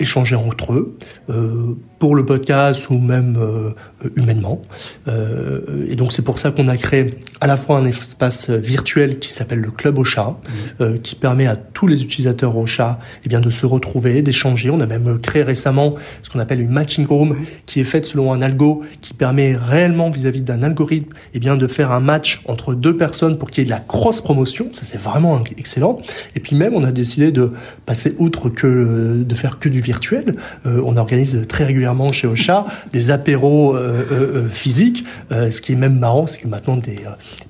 échanger 0.00 0.36
entre 0.36 0.74
eux, 0.74 0.96
euh, 1.30 1.76
pour 1.98 2.14
le 2.14 2.24
podcast 2.24 2.90
ou 2.90 2.98
même 2.98 3.36
euh, 3.36 3.72
humainement. 4.16 4.62
Euh, 5.08 5.86
et 5.88 5.96
donc 5.96 6.12
c'est 6.12 6.22
pour 6.22 6.38
ça 6.38 6.50
qu'on 6.50 6.68
a 6.68 6.76
créé 6.76 7.18
à 7.40 7.46
la 7.46 7.56
fois 7.56 7.78
un 7.78 7.84
espace 7.84 8.50
virtuel 8.50 9.18
qui 9.18 9.32
s'appelle 9.32 9.60
le 9.60 9.70
Club 9.70 9.98
Ocha, 9.98 10.24
mmh. 10.24 10.82
euh, 10.82 10.98
qui 10.98 11.14
permet 11.14 11.46
à 11.46 11.56
tous 11.56 11.86
les 11.86 12.02
utilisateurs 12.02 12.56
Ocha 12.56 12.98
eh 13.24 13.28
bien, 13.28 13.40
de 13.40 13.50
se 13.50 13.66
retrouver, 13.66 14.22
d'échanger. 14.22 14.70
On 14.70 14.80
a 14.80 14.86
même 14.86 15.18
créé 15.18 15.42
récemment 15.42 15.94
ce 16.22 16.30
qu'on 16.30 16.38
appelle 16.38 16.60
une 16.60 16.70
matching 16.70 17.06
room, 17.06 17.30
mmh. 17.30 17.46
qui 17.66 17.80
est 17.80 17.84
faite 17.84 18.06
selon 18.06 18.32
un 18.32 18.42
algo 18.42 18.82
qui 19.00 19.14
permet 19.14 19.56
réellement 19.56 20.10
vis-à-vis 20.10 20.42
d'un 20.42 20.62
algorithme 20.62 21.12
eh 21.34 21.38
bien, 21.38 21.56
de 21.56 21.66
faire 21.66 21.90
un 21.92 22.00
match 22.00 22.42
entre 22.46 22.74
deux 22.74 22.96
personnes 22.96 23.38
pour 23.38 23.50
qu'il 23.50 23.62
y 23.62 23.66
ait 23.66 23.70
de 23.70 23.70
la 23.70 23.80
cross-promotion. 23.80 24.68
Ça 24.72 24.84
c'est 24.84 25.00
vraiment 25.00 25.42
excellent. 25.56 26.00
Et 26.36 26.40
puis 26.40 26.54
même 26.54 26.74
on 26.74 26.84
a 26.84 26.92
décidé 26.92 27.32
de 27.32 27.52
passer 27.86 28.14
outre 28.18 28.48
que 28.50 29.24
de 29.24 29.34
faire 29.34 29.58
que 29.58 29.68
du 29.68 29.80
virtuel. 29.80 30.36
Euh, 30.66 30.82
on 30.84 30.96
organise 30.96 31.46
très 31.48 31.64
régulièrement 31.64 31.87
chez 32.12 32.26
Ocha 32.26 32.66
des 32.92 33.10
apéros 33.10 33.74
euh, 33.74 34.06
euh, 34.10 34.36
euh, 34.36 34.48
physiques. 34.48 35.04
ce 35.30 35.60
qui 35.60 35.72
est 35.72 35.76
même 35.76 35.98
marrant, 35.98 36.26
c'est 36.26 36.38
que 36.38 36.48
maintenant 36.48 36.76
des 36.76 37.00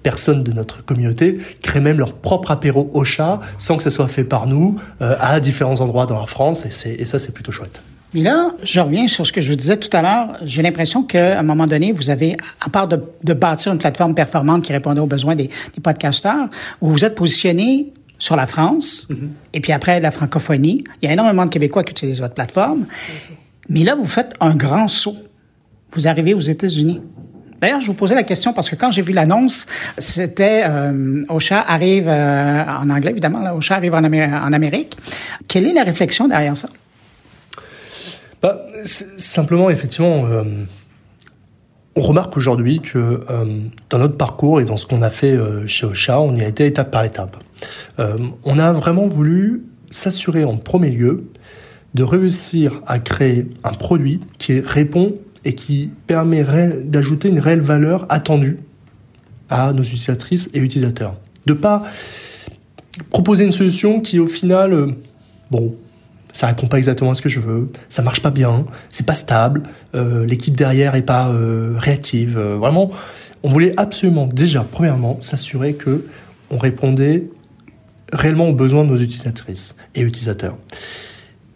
personnes 0.02 0.42
de 0.42 0.52
notre 0.52 0.84
communauté 0.84 1.38
créent 1.62 1.80
même 1.80 1.98
leur 1.98 2.14
propre 2.14 2.50
apéro 2.50 2.90
Ocha 2.94 3.40
sans 3.58 3.76
que 3.76 3.82
ça 3.82 3.90
soit 3.90 4.08
fait 4.08 4.24
par 4.24 4.46
nous 4.46 4.76
à 5.00 5.40
différents 5.40 5.80
endroits 5.80 6.06
dans 6.06 6.18
la 6.18 6.26
France 6.26 6.64
et, 6.66 7.02
et 7.02 7.04
ça 7.04 7.18
c'est 7.18 7.32
plutôt 7.32 7.52
chouette. 7.52 7.82
Mais 8.14 8.22
là, 8.22 8.52
je 8.62 8.80
reviens 8.80 9.06
sur 9.06 9.26
ce 9.26 9.32
que 9.32 9.40
je 9.40 9.50
vous 9.50 9.56
disais 9.56 9.76
tout 9.76 9.94
à 9.94 10.00
l'heure. 10.00 10.38
J'ai 10.42 10.62
l'impression 10.62 11.02
qu'à 11.02 11.38
un 11.38 11.42
moment 11.42 11.66
donné, 11.66 11.92
vous 11.92 12.08
avez, 12.08 12.38
à 12.60 12.70
part 12.70 12.88
de, 12.88 12.98
de, 13.22 13.34
bâtir 13.34 13.70
une 13.70 13.78
plateforme 13.78 14.14
performante 14.14 14.64
qui 14.64 14.72
répondait 14.72 15.00
aux 15.00 15.06
besoins 15.06 15.36
des, 15.36 15.50
des 15.74 15.80
podcasteurs, 15.82 16.48
vous 16.80 16.90
vous 16.90 17.04
êtes 17.04 17.14
positionné 17.14 17.92
sur 18.18 18.34
la 18.34 18.46
France, 18.46 19.06
mm 19.08 19.14
-hmm. 19.14 19.28
et 19.54 19.60
puis 19.60 19.72
après 19.72 20.00
la 20.00 20.10
francophonie. 20.10 20.84
Il 21.00 21.06
y 21.06 21.08
a 21.08 21.12
énormément 21.12 21.44
de 21.44 21.50
Québécois 21.50 21.84
qui 21.84 21.92
utilisent 21.92 22.20
votre 22.20 22.34
plateforme. 22.34 22.86
Mais 23.68 23.84
là, 23.84 23.94
vous 23.94 24.06
faites 24.06 24.32
un 24.40 24.54
grand 24.54 24.88
saut. 24.88 25.16
Vous 25.92 26.08
arrivez 26.08 26.34
aux 26.34 26.40
États-Unis. 26.40 27.00
D'ailleurs, 27.60 27.80
je 27.80 27.86
vous 27.88 27.94
posais 27.94 28.14
la 28.14 28.22
question 28.22 28.52
parce 28.52 28.70
que 28.70 28.76
quand 28.76 28.92
j'ai 28.92 29.02
vu 29.02 29.12
l'annonce, 29.12 29.66
c'était 29.98 30.62
euh, 30.64 31.24
Ocha 31.28 31.60
arrive 31.60 32.08
euh, 32.08 32.64
en 32.64 32.88
anglais, 32.88 33.10
évidemment, 33.10 33.40
là, 33.40 33.56
Ocha 33.56 33.74
arrive 33.74 33.94
en, 33.94 34.04
Amé 34.04 34.24
en, 34.24 34.52
Amérique. 34.52 34.96
Quelle 35.48 35.66
est 35.66 35.72
la 35.72 35.82
réflexion 35.82 36.28
derrière 36.28 36.56
ça? 36.56 36.68
Bah, 38.40 38.64
simplement, 38.84 39.70
effectivement, 39.70 40.26
euh, 40.26 40.44
on 41.96 42.00
remarque 42.00 42.36
aujourd'hui 42.36 42.80
que 42.80 42.98
euh, 43.28 43.44
dans 43.90 43.98
notre 43.98 44.16
parcours 44.16 44.60
et 44.60 44.64
dans 44.64 44.76
ce 44.76 44.86
qu'on 44.86 45.02
a 45.02 45.10
fait 45.10 45.36
chez 45.66 45.84
Ocha, 45.86 46.20
on 46.20 46.36
y 46.36 46.42
a 46.42 46.46
été 46.46 46.64
étape 46.64 46.92
par 46.92 47.04
étape. 47.04 47.36
On 48.44 48.58
a 48.60 48.72
vraiment 48.72 49.08
voulu 49.08 49.64
s'assurer 49.90 50.44
en 50.44 50.56
premier 50.56 50.90
lieu 50.90 51.24
de 51.98 52.04
réussir 52.04 52.80
à 52.86 53.00
créer 53.00 53.48
un 53.64 53.72
produit 53.72 54.20
qui 54.38 54.60
répond 54.60 55.16
et 55.44 55.56
qui 55.56 55.90
permet 56.06 56.44
d'ajouter 56.84 57.28
une 57.28 57.40
réelle 57.40 57.60
valeur 57.60 58.06
attendue 58.08 58.60
à 59.50 59.72
nos 59.72 59.82
utilisatrices 59.82 60.48
et 60.54 60.60
utilisateurs. 60.60 61.16
De 61.46 61.54
pas 61.54 61.82
proposer 63.10 63.44
une 63.44 63.52
solution 63.52 64.00
qui 64.00 64.20
au 64.20 64.28
final, 64.28 64.72
euh, 64.72 64.86
bon, 65.50 65.74
ça 66.32 66.46
répond 66.46 66.68
pas 66.68 66.78
exactement 66.78 67.10
à 67.10 67.14
ce 67.14 67.22
que 67.22 67.28
je 67.28 67.40
veux, 67.40 67.72
ça 67.88 68.02
marche 68.02 68.22
pas 68.22 68.30
bien, 68.30 68.64
c'est 68.90 69.06
pas 69.06 69.14
stable, 69.14 69.64
euh, 69.96 70.24
l'équipe 70.24 70.54
derrière 70.54 70.94
est 70.94 71.02
pas 71.02 71.30
euh, 71.30 71.74
réactive. 71.78 72.38
Vraiment, 72.38 72.92
on 73.42 73.50
voulait 73.50 73.74
absolument 73.76 74.28
déjà, 74.28 74.64
premièrement, 74.70 75.16
s'assurer 75.20 75.74
que 75.74 76.06
on 76.50 76.58
répondait 76.58 77.24
réellement 78.12 78.48
aux 78.48 78.54
besoins 78.54 78.84
de 78.84 78.90
nos 78.90 78.98
utilisatrices 78.98 79.74
et 79.96 80.02
utilisateurs. 80.02 80.56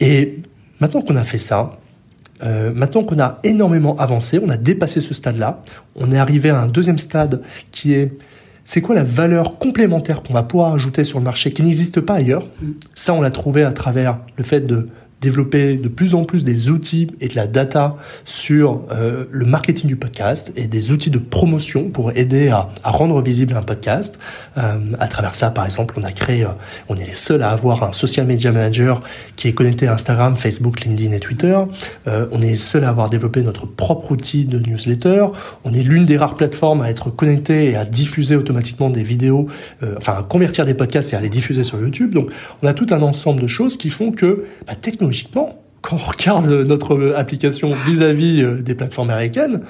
Et 0.02 0.40
maintenant 0.80 1.00
qu'on 1.00 1.14
a 1.14 1.22
fait 1.22 1.38
ça, 1.38 1.78
euh, 2.42 2.72
maintenant 2.74 3.04
qu'on 3.04 3.20
a 3.20 3.38
énormément 3.44 3.96
avancé, 3.98 4.40
on 4.44 4.48
a 4.48 4.56
dépassé 4.56 5.00
ce 5.00 5.14
stade-là, 5.14 5.62
on 5.94 6.10
est 6.10 6.18
arrivé 6.18 6.50
à 6.50 6.60
un 6.60 6.66
deuxième 6.66 6.98
stade 6.98 7.40
qui 7.70 7.94
est 7.94 8.12
c'est 8.64 8.80
quoi 8.80 8.94
la 8.94 9.04
valeur 9.04 9.58
complémentaire 9.58 10.22
qu'on 10.22 10.34
va 10.34 10.42
pouvoir 10.42 10.74
ajouter 10.74 11.04
sur 11.04 11.18
le 11.18 11.24
marché 11.24 11.52
qui 11.52 11.62
n'existe 11.62 12.00
pas 12.00 12.14
ailleurs? 12.14 12.46
Ça, 12.94 13.12
on 13.12 13.20
l'a 13.20 13.30
trouvé 13.30 13.64
à 13.64 13.72
travers 13.72 14.18
le 14.36 14.44
fait 14.44 14.60
de 14.60 14.88
développer 15.22 15.76
de 15.76 15.88
plus 15.88 16.14
en 16.14 16.24
plus 16.24 16.44
des 16.44 16.68
outils 16.68 17.08
et 17.20 17.28
de 17.28 17.36
la 17.36 17.46
data 17.46 17.96
sur 18.24 18.82
euh, 18.90 19.24
le 19.30 19.46
marketing 19.46 19.88
du 19.88 19.96
podcast 19.96 20.52
et 20.56 20.66
des 20.66 20.90
outils 20.90 21.10
de 21.10 21.18
promotion 21.18 21.88
pour 21.90 22.10
aider 22.16 22.48
à, 22.48 22.68
rendre 22.84 23.22
visible 23.22 23.56
un 23.56 23.62
podcast. 23.62 24.18
Euh, 24.58 24.80
à 24.98 25.06
travers 25.06 25.34
ça, 25.34 25.50
par 25.50 25.64
exemple, 25.64 25.94
on 25.96 26.02
a 26.02 26.10
créé, 26.10 26.44
euh, 26.44 26.48
on 26.88 26.96
est 26.96 27.04
les 27.04 27.14
seuls 27.14 27.42
à 27.42 27.50
avoir 27.50 27.84
un 27.84 27.92
social 27.92 28.26
media 28.26 28.50
manager 28.50 29.00
qui 29.36 29.48
est 29.48 29.52
connecté 29.52 29.86
à 29.86 29.94
Instagram, 29.94 30.36
Facebook, 30.36 30.80
LinkedIn 30.80 31.12
et 31.12 31.20
Twitter. 31.20 31.56
Euh, 32.08 32.26
on 32.32 32.42
est 32.42 32.50
les 32.50 32.56
seuls 32.56 32.84
à 32.84 32.88
avoir 32.88 33.08
développé 33.08 33.42
notre 33.42 33.66
propre 33.66 34.10
outil 34.10 34.44
de 34.44 34.58
newsletter. 34.58 35.26
On 35.64 35.72
est 35.72 35.82
l'une 35.82 36.04
des 36.04 36.16
rares 36.16 36.34
plateformes 36.34 36.82
à 36.82 36.90
être 36.90 37.10
connecté 37.10 37.70
et 37.70 37.76
à 37.76 37.84
diffuser 37.84 38.34
automatiquement 38.34 38.90
des 38.90 39.04
vidéos, 39.04 39.46
enfin 39.96 40.14
à 40.18 40.22
convertir 40.22 40.66
des 40.66 40.74
podcasts 40.74 41.12
et 41.12 41.16
à 41.16 41.20
les 41.20 41.28
diffuser 41.28 41.62
sur 41.62 41.80
YouTube. 41.80 42.12
Donc, 42.12 42.30
on 42.62 42.66
a 42.66 42.74
tout 42.74 42.86
un 42.90 43.02
ensemble 43.02 43.40
de 43.40 43.46
choses 43.46 43.76
qui 43.76 43.90
font 43.90 44.10
que 44.10 44.44
bah, 44.66 44.74
technologiquement 44.74 45.11
logiquement, 45.12 45.62
quand 45.82 45.96
on 45.96 46.10
regarde 46.10 46.48
notre 46.48 47.14
application 47.16 47.74
vis-à-vis 47.86 48.42
-vis 48.42 48.62
des 48.62 48.74
plateformes 48.74 49.10
américaines, 49.10 49.60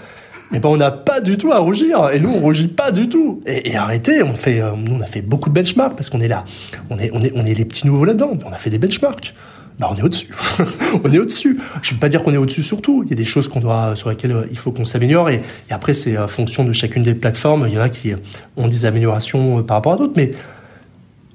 eh 0.55 0.61
ben 0.61 0.68
on 0.68 0.76
n'a 0.76 0.93
pas 0.93 1.20
du 1.20 1.36
tout 1.36 1.51
à 1.51 1.59
rougir. 1.59 2.11
Et 2.12 2.20
nous, 2.20 2.30
on 2.30 2.38
rougit 2.38 2.68
pas 2.68 2.93
du 2.93 3.09
tout. 3.09 3.40
Et, 3.47 3.74
arrêtez, 3.74 4.22
on 4.22 4.34
fait, 4.34 4.61
euh, 4.61 4.72
nous, 4.76 4.95
on 4.95 5.01
a 5.01 5.07
fait 5.07 5.22
beaucoup 5.22 5.49
de 5.49 5.55
benchmarks 5.55 5.97
parce 5.97 6.11
qu'on 6.11 6.20
est 6.20 6.28
là, 6.28 6.45
on 6.90 6.99
est, 6.99 7.11
on 7.12 7.20
est, 7.22 7.32
on 7.34 7.45
est 7.45 7.55
les 7.55 7.64
petits 7.64 7.88
nouveaux 7.88 8.05
là-dedans. 8.05 8.38
On 8.47 8.53
a 8.53 8.57
fait 8.57 8.70
des 8.70 8.78
benchmarks. 8.78 9.34
Bah, 9.80 9.88
on 9.90 9.97
est 9.97 10.03
au-dessus. 10.03 10.28
on 11.05 11.11
est 11.11 11.18
au-dessus. 11.18 11.59
Je 11.80 11.90
ne 11.90 11.95
veux 11.95 12.01
pas 12.01 12.09
dire 12.09 12.22
qu'on 12.22 12.34
est 12.34 12.43
au-dessus 12.45 12.62
sur 12.62 12.82
tout. 12.82 13.03
Il 13.05 13.11
y 13.11 13.14
a 13.14 13.16
des 13.16 13.24
choses 13.24 13.49
qu'on 13.49 13.61
doit, 13.61 13.97
sur 13.97 14.11
lesquelles 14.11 14.32
euh, 14.32 14.47
il 14.51 14.59
faut 14.59 14.70
qu'on 14.70 14.84
s'améliore. 14.84 15.28
Et, 15.30 15.43
après, 15.70 15.95
c'est 15.95 16.16
en 16.18 16.28
fonction 16.28 16.64
de 16.64 16.72
chacune 16.72 17.03
des 17.03 17.14
plateformes. 17.14 17.64
Il 17.66 17.74
y 17.74 17.78
en 17.78 17.82
a 17.82 17.88
qui 17.88 18.12
ont 18.57 18.68
des 18.68 18.84
améliorations 18.84 19.59
euh, 19.59 19.62
par 19.62 19.78
rapport 19.78 19.95
à 19.95 19.97
d'autres. 19.97 20.14
Mais 20.16 20.32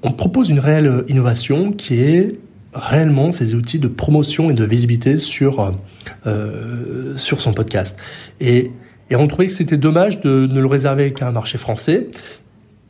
on 0.02 0.12
propose 0.12 0.48
une 0.48 0.60
réelle 0.60 1.04
innovation 1.08 1.72
qui 1.72 2.00
est 2.00 2.38
réellement 2.74 3.32
ces 3.32 3.54
outils 3.54 3.78
de 3.78 3.88
promotion 3.88 4.50
et 4.50 4.54
de 4.54 4.64
visibilité 4.64 5.18
sur, 5.18 5.72
euh, 6.26 7.16
sur 7.16 7.40
son 7.40 7.52
podcast. 7.52 7.98
Et, 8.40 8.70
et 9.10 9.16
on 9.16 9.26
trouvait 9.26 9.46
que 9.46 9.52
c'était 9.52 9.76
dommage 9.76 10.20
de 10.20 10.46
ne 10.50 10.60
le 10.60 10.66
réserver 10.66 11.12
qu'à 11.12 11.28
un 11.28 11.32
marché 11.32 11.58
français. 11.58 12.08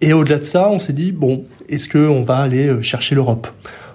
Et 0.00 0.12
au-delà 0.12 0.38
de 0.38 0.44
ça, 0.44 0.68
on 0.68 0.78
s'est 0.78 0.92
dit, 0.92 1.12
bon, 1.12 1.44
est-ce 1.68 1.88
qu'on 1.88 2.22
va 2.22 2.36
aller 2.38 2.68
euh, 2.68 2.82
chercher 2.82 3.14
l'Europe? 3.14 3.48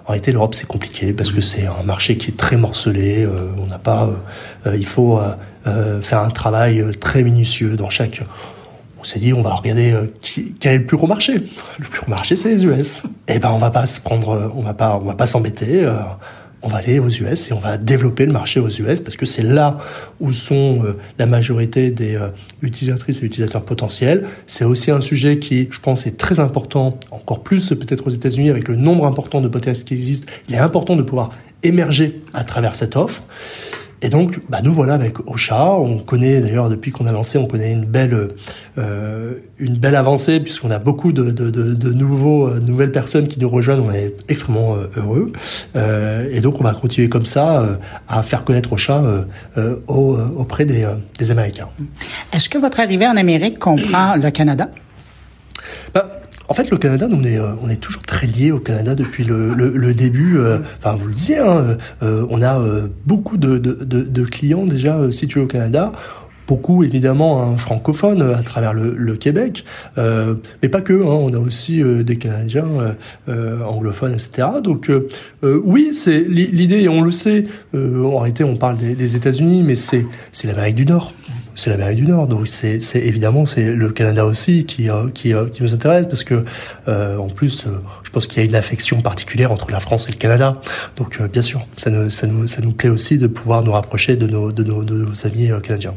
En 0.04 0.08
réalité, 0.08 0.32
l'Europe, 0.32 0.54
c'est 0.54 0.66
compliqué 0.66 1.14
parce 1.14 1.32
que 1.32 1.40
c'est 1.40 1.66
un 1.66 1.82
marché 1.82 2.18
qui 2.18 2.30
est 2.30 2.36
très 2.36 2.58
morcelé. 2.58 3.24
Euh, 3.24 3.52
on 3.58 3.66
n'a 3.66 3.78
pas, 3.78 4.06
euh, 4.06 4.70
euh 4.70 4.76
il 4.76 4.86
faut 4.86 5.18
euh, 5.66 6.00
faire 6.02 6.20
un 6.20 6.30
travail 6.30 6.84
très 7.00 7.22
minutieux 7.22 7.76
dans 7.76 7.88
chaque 7.88 8.20
on 9.04 9.06
s'est 9.06 9.18
dit 9.18 9.34
on 9.34 9.42
va 9.42 9.54
regarder 9.54 9.92
euh, 9.92 10.06
quel 10.58 10.74
est 10.74 10.78
le 10.78 10.86
plus 10.86 10.96
gros 10.96 11.06
marché. 11.06 11.34
Le 11.34 11.84
plus 11.84 12.00
gros 12.00 12.10
marché 12.10 12.36
c'est 12.36 12.48
les 12.48 12.64
US. 12.64 13.02
Eh 13.28 13.38
ben 13.38 13.50
on 13.50 13.58
va 13.58 13.70
pas 13.70 13.84
se 13.86 14.00
prendre, 14.00 14.30
euh, 14.30 14.48
on 14.56 14.62
va 14.62 14.72
pas, 14.72 14.98
on 15.00 15.04
va 15.04 15.12
pas 15.12 15.26
s'embêter. 15.26 15.84
Euh, 15.84 15.98
on 16.62 16.68
va 16.68 16.78
aller 16.78 16.98
aux 16.98 17.10
US 17.10 17.50
et 17.50 17.52
on 17.52 17.58
va 17.58 17.76
développer 17.76 18.24
le 18.24 18.32
marché 18.32 18.58
aux 18.58 18.70
US 18.70 19.02
parce 19.02 19.16
que 19.16 19.26
c'est 19.26 19.42
là 19.42 19.76
où 20.18 20.32
sont 20.32 20.82
la 21.18 21.26
majorité 21.26 21.90
des 21.90 22.18
utilisatrices 22.62 23.22
et 23.22 23.26
utilisateurs 23.26 23.66
potentiels. 23.66 24.26
C'est 24.46 24.64
aussi 24.64 24.90
un 24.90 25.02
sujet 25.02 25.38
qui, 25.38 25.68
je 25.70 25.78
pense, 25.78 26.06
est 26.06 26.16
très 26.16 26.40
important, 26.40 26.98
encore 27.10 27.42
plus 27.42 27.68
peut-être 27.68 28.06
aux 28.06 28.10
États-Unis 28.10 28.48
avec 28.48 28.68
le 28.68 28.76
nombre 28.76 29.04
important 29.04 29.42
de 29.42 29.48
podcasts 29.48 29.86
qui 29.86 29.92
existent. 29.92 30.32
Il 30.48 30.54
est 30.54 30.58
important 30.58 30.96
de 30.96 31.02
pouvoir 31.02 31.32
émerger 31.62 32.22
à 32.32 32.44
travers 32.44 32.74
cette 32.76 32.96
offre. 32.96 33.22
Et 34.04 34.10
donc, 34.10 34.40
bah, 34.50 34.60
nous 34.62 34.72
voilà 34.72 34.94
avec 34.94 35.18
Ocha. 35.26 35.72
On 35.72 35.98
connaît 35.98 36.40
d'ailleurs 36.40 36.68
depuis 36.68 36.92
qu'on 36.92 37.06
a 37.06 37.12
lancé, 37.12 37.38
on 37.38 37.46
connaît 37.46 37.72
une 37.72 37.86
belle, 37.86 38.28
euh, 38.78 39.32
une 39.58 39.76
belle 39.78 39.96
avancée 39.96 40.40
puisqu'on 40.40 40.70
a 40.70 40.78
beaucoup 40.78 41.12
de, 41.12 41.30
de, 41.30 41.50
de, 41.50 41.74
de 41.74 41.92
nouveaux, 41.92 42.46
euh, 42.46 42.60
nouvelles 42.60 42.92
personnes 42.92 43.26
qui 43.26 43.40
nous 43.40 43.48
rejoignent. 43.48 43.80
On 43.80 43.90
est 43.92 44.14
extrêmement 44.28 44.76
euh, 44.76 44.90
heureux. 44.96 45.32
Euh, 45.74 46.28
et 46.30 46.40
donc, 46.40 46.60
on 46.60 46.64
va 46.64 46.74
continuer 46.74 47.08
comme 47.08 47.26
ça 47.26 47.62
euh, 47.62 47.76
à 48.06 48.22
faire 48.22 48.44
connaître 48.44 48.72
Ocha 48.74 49.24
au, 49.88 50.18
auprès 50.36 50.66
des, 50.66 50.86
des 51.18 51.30
Américains. 51.30 51.68
Est-ce 52.32 52.48
que 52.48 52.58
votre 52.58 52.80
arrivée 52.80 53.06
en 53.06 53.16
Amérique 53.16 53.58
comprend 53.58 54.16
le 54.16 54.30
Canada? 54.30 54.68
En 56.48 56.54
fait, 56.54 56.70
le 56.70 56.76
Canada, 56.76 57.08
on 57.10 57.24
est, 57.24 57.38
on 57.40 57.68
est 57.70 57.80
toujours 57.80 58.02
très 58.02 58.26
lié 58.26 58.52
au 58.52 58.58
Canada 58.58 58.94
depuis 58.94 59.24
le, 59.24 59.54
le, 59.54 59.70
le 59.70 59.94
début. 59.94 60.38
Enfin, 60.78 60.94
vous 60.94 61.08
le 61.08 61.14
disiez, 61.14 61.38
hein, 61.38 61.76
on 62.02 62.42
a 62.42 62.62
beaucoup 63.06 63.36
de, 63.36 63.56
de, 63.56 63.72
de, 63.82 64.24
clients 64.24 64.66
déjà 64.66 65.10
situés 65.10 65.40
au 65.40 65.46
Canada 65.46 65.92
beaucoup 66.46 66.84
évidemment 66.84 67.42
un 67.42 67.56
francophone 67.56 68.22
à 68.22 68.42
travers 68.42 68.74
le, 68.74 68.94
le 68.94 69.16
Québec, 69.16 69.64
euh, 69.98 70.34
mais 70.62 70.68
pas 70.68 70.80
que. 70.80 70.92
Hein, 70.92 71.06
on 71.06 71.32
a 71.32 71.38
aussi 71.38 71.82
euh, 71.82 72.02
des 72.02 72.16
Canadiens 72.16 72.66
euh, 73.28 73.62
anglophones, 73.62 74.12
etc. 74.12 74.48
Donc 74.62 74.90
oui, 75.42 75.90
c'est 75.92 76.20
l'idée 76.20 76.82
et 76.82 76.88
on 76.88 77.02
le 77.02 77.10
sait. 77.10 77.44
en 77.74 78.18
réalité, 78.18 78.44
on 78.44 78.56
parle 78.56 78.76
des, 78.76 78.94
des 78.94 79.16
États-Unis, 79.16 79.62
mais 79.62 79.74
c'est 79.74 80.06
c'est 80.32 80.48
l'Amérique 80.48 80.76
du 80.76 80.86
Nord 80.86 81.12
c'est 81.54 81.70
l'Amérique 81.70 81.96
du 81.96 82.06
Nord. 82.06 82.26
Donc 82.28 82.46
c'est, 82.48 82.78
évidemment 82.96 83.46
c'est 83.46 83.72
le 83.72 83.90
Canada 83.90 84.24
aussi 84.26 84.64
qui 84.64 84.90
euh, 84.90 85.08
qui, 85.10 85.34
euh, 85.34 85.48
qui 85.48 85.62
nous 85.62 85.74
intéresse 85.74 86.06
parce 86.06 86.24
que 86.24 86.44
euh, 86.88 87.16
en 87.16 87.28
plus 87.28 87.66
je 88.02 88.10
pense 88.10 88.26
qu'il 88.26 88.42
y 88.42 88.46
a 88.46 88.48
une 88.48 88.54
affection 88.54 89.00
particulière 89.02 89.52
entre 89.52 89.70
la 89.70 89.80
France 89.80 90.08
et 90.08 90.12
le 90.12 90.18
Canada. 90.18 90.60
Donc 90.96 91.20
bien 91.22 91.42
sûr, 91.42 91.66
ça 91.76 91.90
nous 91.90 92.10
ça 92.10 92.26
nous 92.26 92.46
ça 92.46 92.62
nous 92.62 92.72
plaît 92.72 92.88
aussi 92.88 93.18
de 93.18 93.26
pouvoir 93.26 93.62
nous 93.62 93.72
rapprocher 93.72 94.16
de 94.16 94.26
nos 94.26 94.52
de 94.52 94.62
nos, 94.62 94.84
de 94.84 94.94
nos 94.94 95.26
amis 95.26 95.50
canadiens. 95.62 95.94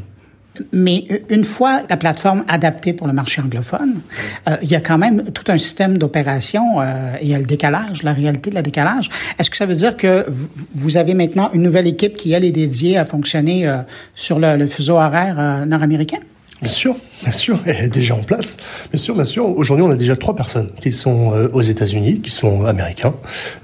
Mais 0.72 1.06
une 1.28 1.44
fois 1.44 1.82
la 1.88 1.96
plateforme 1.96 2.44
adaptée 2.48 2.92
pour 2.92 3.06
le 3.06 3.12
marché 3.12 3.40
anglophone, 3.40 4.00
euh, 4.48 4.56
il 4.62 4.70
y 4.70 4.74
a 4.74 4.80
quand 4.80 4.98
même 4.98 5.30
tout 5.32 5.50
un 5.50 5.58
système 5.58 5.98
d'opération 5.98 6.80
euh, 6.80 7.14
et 7.20 7.24
il 7.24 7.28
y 7.28 7.34
a 7.34 7.38
le 7.38 7.44
décalage, 7.44 8.02
la 8.02 8.12
réalité 8.12 8.50
de 8.50 8.54
la 8.54 8.62
décalage. 8.62 9.10
Est-ce 9.38 9.50
que 9.50 9.56
ça 9.56 9.66
veut 9.66 9.74
dire 9.74 9.96
que 9.96 10.26
vous 10.74 10.96
avez 10.96 11.14
maintenant 11.14 11.50
une 11.52 11.62
nouvelle 11.62 11.86
équipe 11.86 12.16
qui, 12.16 12.32
elle, 12.32 12.44
est 12.44 12.52
dédiée 12.52 12.96
à 12.96 13.04
fonctionner 13.04 13.68
euh, 13.68 13.78
sur 14.14 14.38
le, 14.38 14.56
le 14.56 14.66
fuseau 14.66 14.94
horaire 14.94 15.36
euh, 15.38 15.64
nord-américain? 15.64 16.18
Bien 16.60 16.70
sûr, 16.70 16.96
bien 17.22 17.32
sûr, 17.32 17.60
elle 17.66 17.84
est 17.84 17.88
déjà 17.88 18.14
en 18.16 18.22
place. 18.24 18.56
Bien 18.90 18.98
sûr, 18.98 19.14
bien 19.14 19.24
sûr. 19.24 19.46
Aujourd'hui, 19.46 19.84
on 19.84 19.90
a 19.90 19.96
déjà 19.96 20.16
trois 20.16 20.34
personnes 20.34 20.70
qui 20.80 20.90
sont 20.90 21.32
euh, 21.32 21.48
aux 21.52 21.62
États-Unis, 21.62 22.20
qui 22.20 22.30
sont 22.30 22.64
américains. 22.64 23.14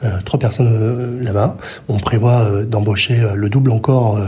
Euh, 0.05 0.21
trois 0.25 0.39
personnes 0.39 0.69
euh, 0.71 1.21
là-bas. 1.21 1.57
On 1.89 1.99
prévoit 1.99 2.45
euh, 2.45 2.65
d'embaucher 2.65 3.21
le 3.35 3.49
double 3.49 3.73
encore 3.73 4.21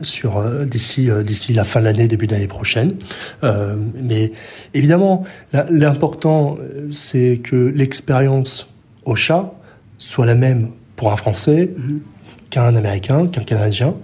sur 0.00 0.42
d'ici 0.66 1.10
d'ici 1.24 1.52
la 1.52 1.64
fin 1.64 1.80
de 1.80 1.84
l'année, 1.84 2.08
début 2.08 2.26
d'année 2.26 2.46
prochaine. 2.46 2.94
mais 3.42 4.32
évidemment, 4.74 5.24
l'important, 5.70 6.56
c'est 6.90 7.40
que 7.42 7.56
l'expérience 7.56 8.68
au 9.04 9.14
chat 9.14 9.52
soit 9.98 10.26
la 10.26 10.34
même 10.34 10.70
pour 10.96 11.12
un 11.12 11.16
Français. 11.16 11.70
Mm-hmm 11.76 11.98
qu'un 12.52 12.76
Américain, 12.76 13.28
qu'un 13.28 13.44
Canadien. 13.44 13.94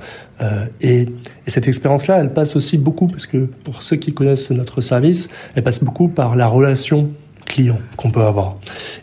Et, 0.81 1.05
et, 1.49 1.51
cette 1.51 1.67
expérience-là, 1.67 2.19
elle 2.19 2.33
passe 2.33 2.57
aussi 2.57 2.79
beaucoup, 2.79 3.07
parce 3.07 3.27
que 3.27 3.49
pour 3.65 3.83
ceux 3.83 3.97
qui 3.97 4.13
connaissent 4.13 4.51
notre 4.51 4.81
service, 4.81 5.29
elle 5.55 5.63
passe 5.63 5.83
beaucoup 5.83 6.09
par 6.09 6.37
la 6.37 6.47
relation 6.47 7.11
client 7.47 7.79
qu'on 7.97 8.11
peut 8.11 8.23
avoir. 8.23 8.57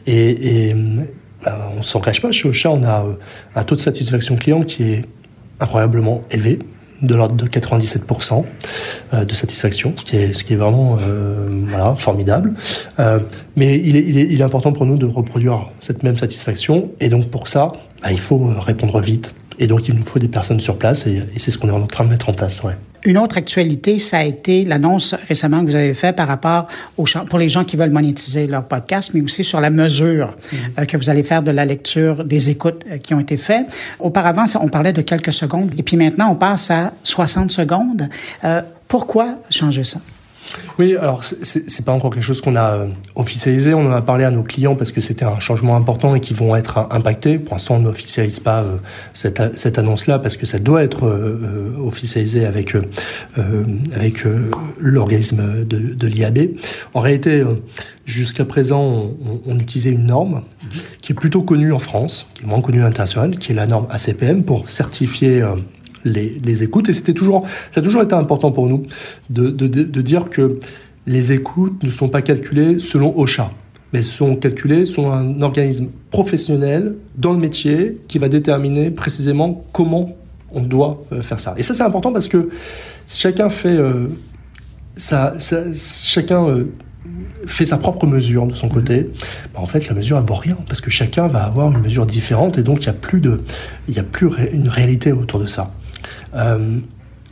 Et, 0.06 0.74
ben, 1.44 1.56
on 1.78 1.84
s'en 1.84 2.00
cache 2.00 2.22
pas, 2.22 2.32
chez 2.32 2.48
Ocha, 2.48 2.72
on 2.72 2.84
a 2.84 3.04
euh, 3.04 3.14
un 3.56 3.64
taux 3.64 3.76
de 3.76 3.80
satisfaction 3.80 4.36
client 4.36 4.62
qui 4.62 4.84
est 4.84 5.06
incroyablement 5.60 6.22
élevé 6.32 6.60
de 7.02 7.16
l'ordre 7.16 7.36
de 7.36 7.46
97% 7.46 8.46
euh, 9.14 9.26
de 9.26 9.34
satisfaction, 9.34 9.94
ce 9.96 10.06
qui 10.06 10.18
est, 10.18 10.56
vraiment 10.56 10.98
euh, 11.02 11.96
formidable. 11.98 12.54
Euh, 13.00 13.20
mais 13.56 13.78
il 13.80 13.96
est, 13.96 14.42
important 14.42 14.72
pour 14.72 14.86
nous 14.86 14.98
de 14.98 15.06
reproduire 15.06 15.72
cette 15.80 16.04
même 16.04 16.18
satisfaction. 16.18 16.92
Et 17.00 17.10
donc 17.10 17.30
pour 17.30 17.48
ça, 17.48 17.72
bah, 18.02 18.12
il 18.12 18.20
faut 18.20 18.50
répondre 18.60 19.00
vite. 19.02 19.34
Et 19.60 19.68
donc 19.68 19.88
il 19.88 19.96
nous 19.96 20.06
faut 20.06 20.20
des 20.20 20.28
personnes 20.28 20.60
sur 20.60 20.78
place 20.78 21.08
et, 21.08 21.24
et 21.36 21.40
c'est 21.40 21.52
ce 21.52 21.58
qu'on 21.58 21.70
est 21.70 21.72
en 21.72 21.88
train 21.88 22.04
de 22.04 22.10
mettre 22.10 22.30
en 22.30 22.34
place. 22.34 22.64
Ouais. 22.64 22.76
Une 23.06 23.20
autre 23.20 23.38
actualité, 23.38 24.00
ça 24.00 24.18
a 24.18 24.24
été 24.24 24.66
l'annonce 24.66 25.14
récemment 25.28 25.64
que 25.64 25.70
vous 25.70 25.76
avez 25.76 25.94
faite 25.94 26.16
par 26.16 26.28
rapport 26.28 26.66
aux 26.98 27.06
pour 27.30 27.38
les 27.38 27.50
gens 27.50 27.64
qui 27.64 27.78
veulent 27.78 27.92
monétiser 27.92 28.48
leur 28.48 28.68
podcast, 28.68 29.12
mais 29.14 29.22
aussi 29.22 29.44
sur 29.44 29.62
la 29.62 29.70
mesure 29.70 30.30
mm-hmm. 30.30 30.58
euh, 30.80 30.86
que 30.86 30.98
vous 30.98 31.10
allez 31.12 31.22
faire 31.22 31.44
de 31.44 31.52
la 31.52 31.66
lecture 31.66 32.26
des 32.26 32.50
écoutes 32.50 32.84
euh, 32.90 32.98
qui 32.98 33.14
ont 33.14 33.20
été 33.20 33.38
faites. 33.38 33.68
Auparavant, 34.00 34.46
on 34.60 34.70
parlait 34.70 34.92
de 34.92 35.04
quelques 35.04 35.34
secondes, 35.34 35.72
et 35.78 35.84
puis 35.84 35.98
maintenant, 35.98 36.32
on 36.32 36.36
passe 36.36 36.72
à 36.72 36.94
60 37.04 37.52
secondes. 37.52 38.10
Euh, 38.44 38.62
pourquoi 38.88 39.38
changer 39.52 39.84
ça? 39.84 40.00
Oui, 40.78 40.96
alors 40.98 41.24
c'est 41.24 41.86
pas 41.86 41.94
encore 41.94 42.12
quelque 42.12 42.24
chose 42.24 42.42
qu'on 42.42 42.56
a 42.56 42.78
euh, 42.78 42.88
officialisé. 43.16 43.74
On 43.74 43.88
en 43.88 43.92
a 43.92 44.02
parlé 44.02 44.26
à 44.26 44.32
nos 44.32 44.44
clients 44.44 44.76
parce 44.76 44.92
que 44.92 45.02
c'était 45.02 45.26
un 45.26 45.40
changement 45.40 45.76
important 45.76 46.16
et 46.16 46.20
qui 46.20 46.34
vont 46.34 46.56
être 46.56 46.88
impactés. 46.92 47.40
Pour 47.40 47.56
l'instant, 47.56 47.76
on 47.76 47.80
n'officialise 47.80 48.40
pas 48.40 48.62
euh, 48.62 48.78
cette, 49.14 49.58
cette 49.58 49.80
annonce-là 49.80 50.20
parce 50.20 50.36
que 50.38 50.46
ça 50.46 50.60
doit 50.60 50.84
être 50.84 51.06
euh, 51.06 51.76
officialisé 51.82 52.46
avec 52.46 52.76
avec 53.94 54.24
l'organisme 54.80 55.64
de, 55.66 55.94
de 55.94 56.08
l'IAB. 56.08 56.50
En 56.94 57.00
réalité, 57.00 57.44
jusqu'à 58.06 58.44
présent, 58.44 58.82
on, 58.82 59.42
on, 59.46 59.60
utilisait 59.60 59.92
une 59.92 60.08
norme 60.08 60.44
qui 61.02 61.12
est 61.12 61.16
plutôt 61.16 61.44
connue 61.44 61.72
en 61.72 61.80
France, 61.80 62.28
qui 62.34 62.44
est 62.44 62.48
moins 62.48 62.62
connue 62.62 62.82
à 62.82 62.86
l'international, 62.86 63.38
qui 63.38 63.52
est 63.52 63.56
la 63.56 63.68
norme 63.68 63.88
ACPM 63.90 64.44
pour 64.44 64.70
certifier 64.70 65.44
les, 66.06 66.64
écoutes. 66.64 66.90
Et 66.90 66.94
c'était 66.94 67.14
toujours, 67.14 67.46
ça 67.72 67.82
a 67.82 67.84
toujours 67.84 68.02
été 68.02 68.16
important 68.16 68.52
pour 68.52 68.68
nous 68.68 68.84
de, 69.30 69.50
dire 70.02 70.30
que 70.30 70.60
les 71.08 71.34
écoutes 71.34 71.84
ne 71.84 71.90
sont 71.90 72.10
pas 72.10 72.22
calculées 72.22 72.80
selon 72.80 73.18
OSHA, 73.18 73.52
mais 73.94 74.02
sont 74.02 74.36
calculées 74.36 74.86
selon 74.86 75.12
un 75.12 75.42
organisme 75.42 75.90
professionnel 76.12 76.96
dans 77.18 77.34
le 77.34 77.40
métier 77.40 78.02
qui 78.08 78.18
va 78.18 78.30
déterminer 78.30 78.92
précisément 78.92 79.66
comment 79.74 80.16
on 80.52 80.62
doit 80.62 81.04
euh, 81.12 81.22
faire 81.22 81.40
ça. 81.40 81.54
Et 81.58 81.64
ça, 81.64 81.74
c'est 81.74 81.84
important 81.84 82.14
parce 82.14 82.28
que 82.28 82.50
chacun 83.08 83.50
fait 83.50 83.76
euh, 83.76 84.08
chacun 84.98 86.48
euh, 86.48 86.66
fait 87.46 87.66
sa 87.66 87.78
propre 87.78 88.08
mesure 88.08 88.48
de 88.48 88.54
son 88.54 88.70
côté, 88.70 89.12
bah 89.54 89.60
en 89.62 89.66
fait 89.66 89.88
la 89.88 89.94
mesure 89.94 90.18
elle 90.18 90.24
vaut 90.24 90.36
rien 90.36 90.58
parce 90.68 90.82
que 90.82 90.90
chacun 90.90 91.28
va 91.28 91.44
avoir 91.44 91.72
une 91.72 91.82
mesure 91.82 92.06
différente 92.06 92.58
et 92.58 92.64
donc 92.64 92.84
il 92.84 92.86
y 92.88 92.90
a 92.90 92.94
plus 92.94 93.20
de 93.20 93.42
il 93.88 93.96
y 93.96 94.00
a 94.00 94.04
plus 94.04 94.30
une 94.52 94.70
réalité 94.70 95.12
autour 95.12 95.40
de 95.40 95.46
ça. 95.46 95.74
Euh, 96.36 96.80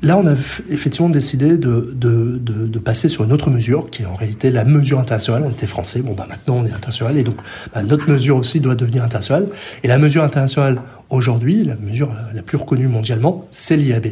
là, 0.03 0.17
on 0.17 0.27
a 0.27 0.33
effectivement 0.69 1.09
décidé 1.09 1.57
de, 1.57 2.79
passer 2.83 3.07
sur 3.07 3.23
une 3.23 3.31
autre 3.31 3.49
mesure, 3.49 3.89
qui 3.89 4.03
est 4.03 4.05
en 4.05 4.15
réalité 4.15 4.51
la 4.51 4.65
mesure 4.65 4.99
internationale. 4.99 5.43
On 5.45 5.51
était 5.51 5.67
français, 5.67 6.01
bon, 6.01 6.13
bah, 6.13 6.25
maintenant 6.27 6.57
on 6.57 6.65
est 6.65 6.73
international, 6.73 7.17
et 7.17 7.23
donc 7.23 7.37
bah, 7.73 7.81
notre 7.81 8.09
mesure 8.09 8.35
aussi 8.35 8.59
doit 8.59 8.75
devenir 8.75 9.03
internationale. 9.03 9.47
Et 9.83 9.87
la 9.87 9.97
mesure 9.97 10.21
internationale, 10.21 10.79
aujourd'hui, 11.09 11.63
la 11.63 11.75
mesure 11.77 12.13
la 12.33 12.41
plus 12.41 12.57
reconnue 12.57 12.87
mondialement, 12.87 13.47
c'est 13.51 13.77
l'IAB. 13.77 14.07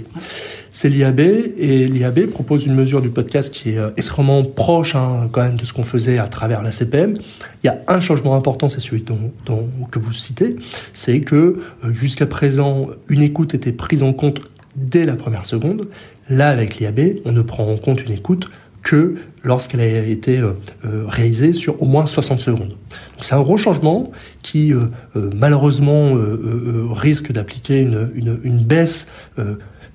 C'est 0.72 0.88
l'IAB, 0.88 1.20
et 1.20 1.88
l'IAB 1.90 2.28
propose 2.28 2.66
une 2.66 2.76
mesure 2.76 3.02
du 3.02 3.10
podcast 3.10 3.54
qui 3.54 3.72
est 3.72 3.78
euh, 3.78 3.90
extrêmement 3.98 4.44
proche 4.44 4.96
hein, 4.96 5.28
quand 5.34 5.42
même 5.42 5.58
de 5.58 5.66
ce 5.66 5.74
qu'on 5.74 5.84
faisait 5.84 6.18
à 6.18 6.28
travers 6.28 6.62
la 6.62 6.72
CPM. 6.72 7.16
Il 7.64 7.68
y 7.68 7.70
a 7.70 7.78
un 7.90 8.00
changement 8.00 8.36
important, 8.36 8.70
c'est 8.70 8.80
celui 8.80 9.04
dont, 9.04 9.32
que 9.92 10.00
vous 10.00 10.14
citez, 10.14 10.50
c'est 10.94 11.20
que 11.20 11.36
euh, 11.84 11.92
jusqu'à 11.92 12.26
présent, 12.26 12.88
une 13.10 13.22
écoute 13.22 13.54
était 13.54 13.74
prise 13.74 14.02
en 14.02 14.14
compte 14.14 14.40
dès 14.76 15.06
la 15.06 15.16
première 15.16 15.46
seconde. 15.46 15.88
Là, 16.30 16.50
avec 16.50 16.78
l'IAB, 16.78 17.20
on 17.26 17.32
ne 17.32 17.42
prend 17.42 17.68
en 17.68 17.78
compte 17.78 18.04
une 18.04 18.12
écoute 18.12 18.50
que 18.84 19.16
lorsqu'elle 19.44 19.82
a 19.82 20.06
été 20.06 20.40
euh, 20.40 20.54
euh, 20.86 21.06
réalisée 21.08 21.54
sur 21.54 21.82
au 21.82 21.86
moins 21.86 22.06
60 22.06 22.40
secondes. 22.40 22.76
C'est 23.20 23.36
un 23.36 23.42
gros 23.42 23.58
changement 23.58 24.12
qui 24.42 24.74
euh, 24.74 24.88
malheureusement 25.36 26.14
risque 26.94 27.32
d'appliquer 27.32 27.82
une, 27.82 28.64
baisse 28.64 29.12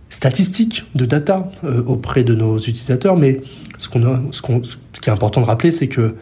statistique 0.08 0.84
de 0.94 1.04
data 1.04 1.50
auprès 1.86 2.22
de 2.22 2.34
nos 2.34 2.58
utilisateurs, 2.58 3.16
mais 3.16 3.40
ce, 3.78 3.88
ce 4.30 5.00
qui 5.00 5.08
est 5.08 5.12
important 5.12 5.40
de 5.40 5.46
rappeler, 5.46 5.72
c'est 5.72 5.88
que 5.88 6.14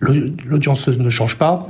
l'audience 0.00 0.88
ne 0.88 1.10
change 1.10 1.38
pas, 1.38 1.66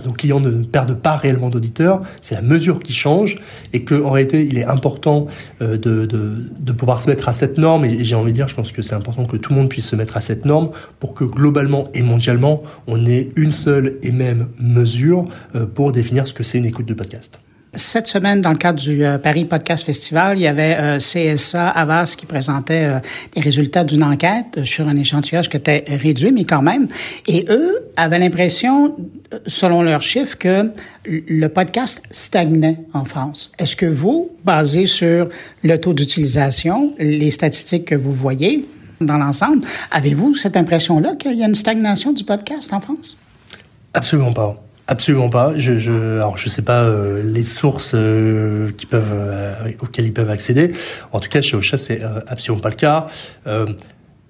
nos 0.00 0.12
clients 0.12 0.40
ne 0.40 0.62
perdent 0.62 0.94
pas 0.94 1.16
réellement 1.16 1.50
d'auditeurs, 1.50 2.02
c'est 2.22 2.34
la 2.34 2.42
mesure 2.42 2.78
qui 2.80 2.92
change 2.92 3.40
et 3.72 3.84
qu'en 3.84 4.10
réalité, 4.10 4.44
il 4.44 4.58
est 4.58 4.64
important 4.64 5.26
euh, 5.62 5.76
de, 5.76 6.06
de, 6.06 6.46
de, 6.58 6.72
pouvoir 6.72 7.00
se 7.00 7.10
mettre 7.10 7.28
à 7.28 7.32
cette 7.32 7.58
norme 7.58 7.84
et 7.84 8.04
j'ai 8.04 8.16
envie 8.16 8.32
de 8.32 8.36
dire, 8.36 8.48
je 8.48 8.54
pense 8.54 8.72
que 8.72 8.82
c'est 8.82 8.94
important 8.94 9.24
que 9.24 9.36
tout 9.36 9.52
le 9.52 9.58
monde 9.58 9.68
puisse 9.68 9.86
se 9.86 9.96
mettre 9.96 10.16
à 10.16 10.20
cette 10.20 10.44
norme 10.44 10.70
pour 11.00 11.14
que 11.14 11.24
globalement 11.24 11.84
et 11.94 12.02
mondialement, 12.02 12.62
on 12.86 13.06
ait 13.06 13.30
une 13.36 13.50
seule 13.50 13.98
et 14.02 14.12
même 14.12 14.48
mesure 14.58 15.24
euh, 15.54 15.66
pour 15.66 15.92
définir 15.92 16.26
ce 16.26 16.32
que 16.32 16.42
c'est 16.42 16.58
une 16.58 16.66
écoute 16.66 16.86
de 16.86 16.94
podcast. 16.94 17.40
Cette 17.76 18.06
semaine, 18.06 18.40
dans 18.40 18.52
le 18.52 18.56
cadre 18.56 18.80
du 18.80 19.04
euh, 19.04 19.18
Paris 19.18 19.44
Podcast 19.44 19.84
Festival, 19.84 20.38
il 20.38 20.42
y 20.42 20.46
avait 20.46 20.76
euh, 20.78 20.98
CSA 20.98 21.68
Avas 21.68 22.14
qui 22.16 22.24
présentait 22.24 22.84
euh, 22.84 22.98
les 23.34 23.42
résultats 23.42 23.82
d'une 23.82 24.04
enquête 24.04 24.64
sur 24.64 24.86
un 24.86 24.96
échantillage 24.96 25.48
qui 25.48 25.56
était 25.56 25.84
réduit, 25.88 26.30
mais 26.30 26.44
quand 26.44 26.62
même. 26.62 26.86
Et 27.26 27.46
eux 27.48 27.90
avaient 27.96 28.20
l'impression, 28.20 28.96
selon 29.46 29.82
leurs 29.82 30.02
chiffres, 30.02 30.38
que 30.38 30.70
le 31.06 31.48
podcast 31.48 32.02
stagnait 32.10 32.78
en 32.92 33.04
France. 33.04 33.50
Est-ce 33.58 33.74
que 33.74 33.86
vous, 33.86 34.30
basé 34.44 34.86
sur 34.86 35.28
le 35.62 35.80
taux 35.80 35.94
d'utilisation, 35.94 36.94
les 36.98 37.30
statistiques 37.32 37.86
que 37.86 37.94
vous 37.94 38.12
voyez 38.12 38.66
dans 39.00 39.18
l'ensemble, 39.18 39.66
avez-vous 39.90 40.36
cette 40.36 40.56
impression-là 40.56 41.16
qu'il 41.16 41.34
y 41.34 41.42
a 41.42 41.46
une 41.46 41.54
stagnation 41.54 42.12
du 42.12 42.24
podcast 42.24 42.72
en 42.72 42.80
France? 42.80 43.18
Absolument 43.92 44.32
pas. 44.32 44.64
Absolument 44.86 45.30
pas. 45.30 45.52
Je, 45.56 45.78
je, 45.78 46.16
alors 46.16 46.36
je 46.36 46.48
sais 46.50 46.62
pas 46.62 46.84
euh, 46.84 47.22
les 47.24 47.44
sources 47.44 47.92
euh, 47.94 48.70
qui 48.76 48.84
peuvent 48.84 49.12
euh, 49.12 49.54
auxquelles 49.80 50.04
ils 50.04 50.12
peuvent 50.12 50.28
accéder. 50.28 50.74
En 51.12 51.20
tout 51.20 51.30
cas, 51.30 51.40
chez 51.40 51.56
Ocha, 51.56 51.78
c'est 51.78 52.02
absolument 52.26 52.60
pas 52.60 52.68
le 52.68 52.74
cas. 52.74 53.06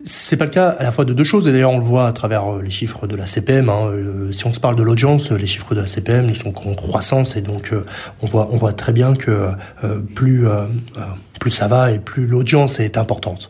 c'est 0.05 0.37
pas 0.37 0.45
le 0.45 0.51
cas 0.51 0.69
à 0.69 0.85
la 0.85 0.93
fois 0.93 1.05
de 1.05 1.13
deux 1.13 1.25
choses, 1.25 1.49
et 1.49 1.53
d'ailleurs 1.53 1.73
on 1.73 1.79
le 1.79 1.85
voit 1.85 2.07
à 2.07 2.13
travers 2.13 2.59
les 2.59 2.71
chiffres 2.71 3.07
de 3.09 3.17
la 3.17 3.27
CPM. 3.27 3.69
Hein, 3.69 3.91
si 4.31 4.47
on 4.47 4.53
se 4.53 4.61
parle 4.61 4.77
de 4.77 4.83
l'audience, 4.83 5.33
les 5.33 5.47
chiffres 5.47 5.75
de 5.75 5.81
la 5.81 5.87
CPM 5.87 6.27
ne 6.27 6.35
sont 6.35 6.53
qu'en 6.53 6.75
croissance, 6.75 7.37
et 7.37 7.41
donc 7.41 7.73
on 8.23 8.27
voit 8.27 8.49
on 8.53 8.57
voit 8.57 8.75
très 8.75 8.93
bien 8.93 9.15
que 9.15 9.51
plus 10.15 10.47
plus 11.41 11.51
ça 11.51 11.69
va 11.69 11.91
et 11.91 11.99
plus 11.99 12.27
l'audience 12.27 12.81
est 12.81 12.97
importante. 12.97 13.49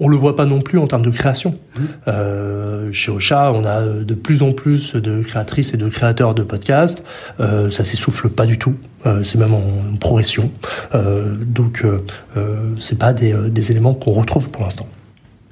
On 0.00 0.08
le 0.08 0.16
voit 0.16 0.36
pas 0.36 0.44
non 0.44 0.60
plus 0.60 0.78
en 0.78 0.86
termes 0.86 1.02
de 1.02 1.10
création. 1.10 1.50
Mmh. 1.50 1.82
Euh, 2.06 2.92
chez 2.92 3.10
Ocha, 3.10 3.52
on 3.52 3.64
a 3.64 3.82
de 3.82 4.14
plus 4.14 4.42
en 4.42 4.52
plus 4.52 4.94
de 4.94 5.22
créatrices 5.22 5.74
et 5.74 5.76
de 5.76 5.88
créateurs 5.88 6.34
de 6.34 6.42
podcasts. 6.42 7.02
Euh, 7.40 7.70
ça 7.70 7.84
s'essouffle 7.84 8.28
pas 8.28 8.46
du 8.46 8.58
tout. 8.58 8.74
Euh, 9.06 9.22
c'est 9.22 9.38
même 9.38 9.54
en 9.54 9.96
progression. 10.00 10.50
Euh, 10.94 11.36
donc, 11.36 11.82
euh, 11.84 12.04
euh, 12.36 12.74
c'est 12.78 12.98
pas 12.98 13.12
des, 13.12 13.32
des 13.50 13.70
éléments 13.70 13.94
qu'on 13.94 14.12
retrouve 14.12 14.50
pour 14.50 14.64
l'instant. 14.64 14.88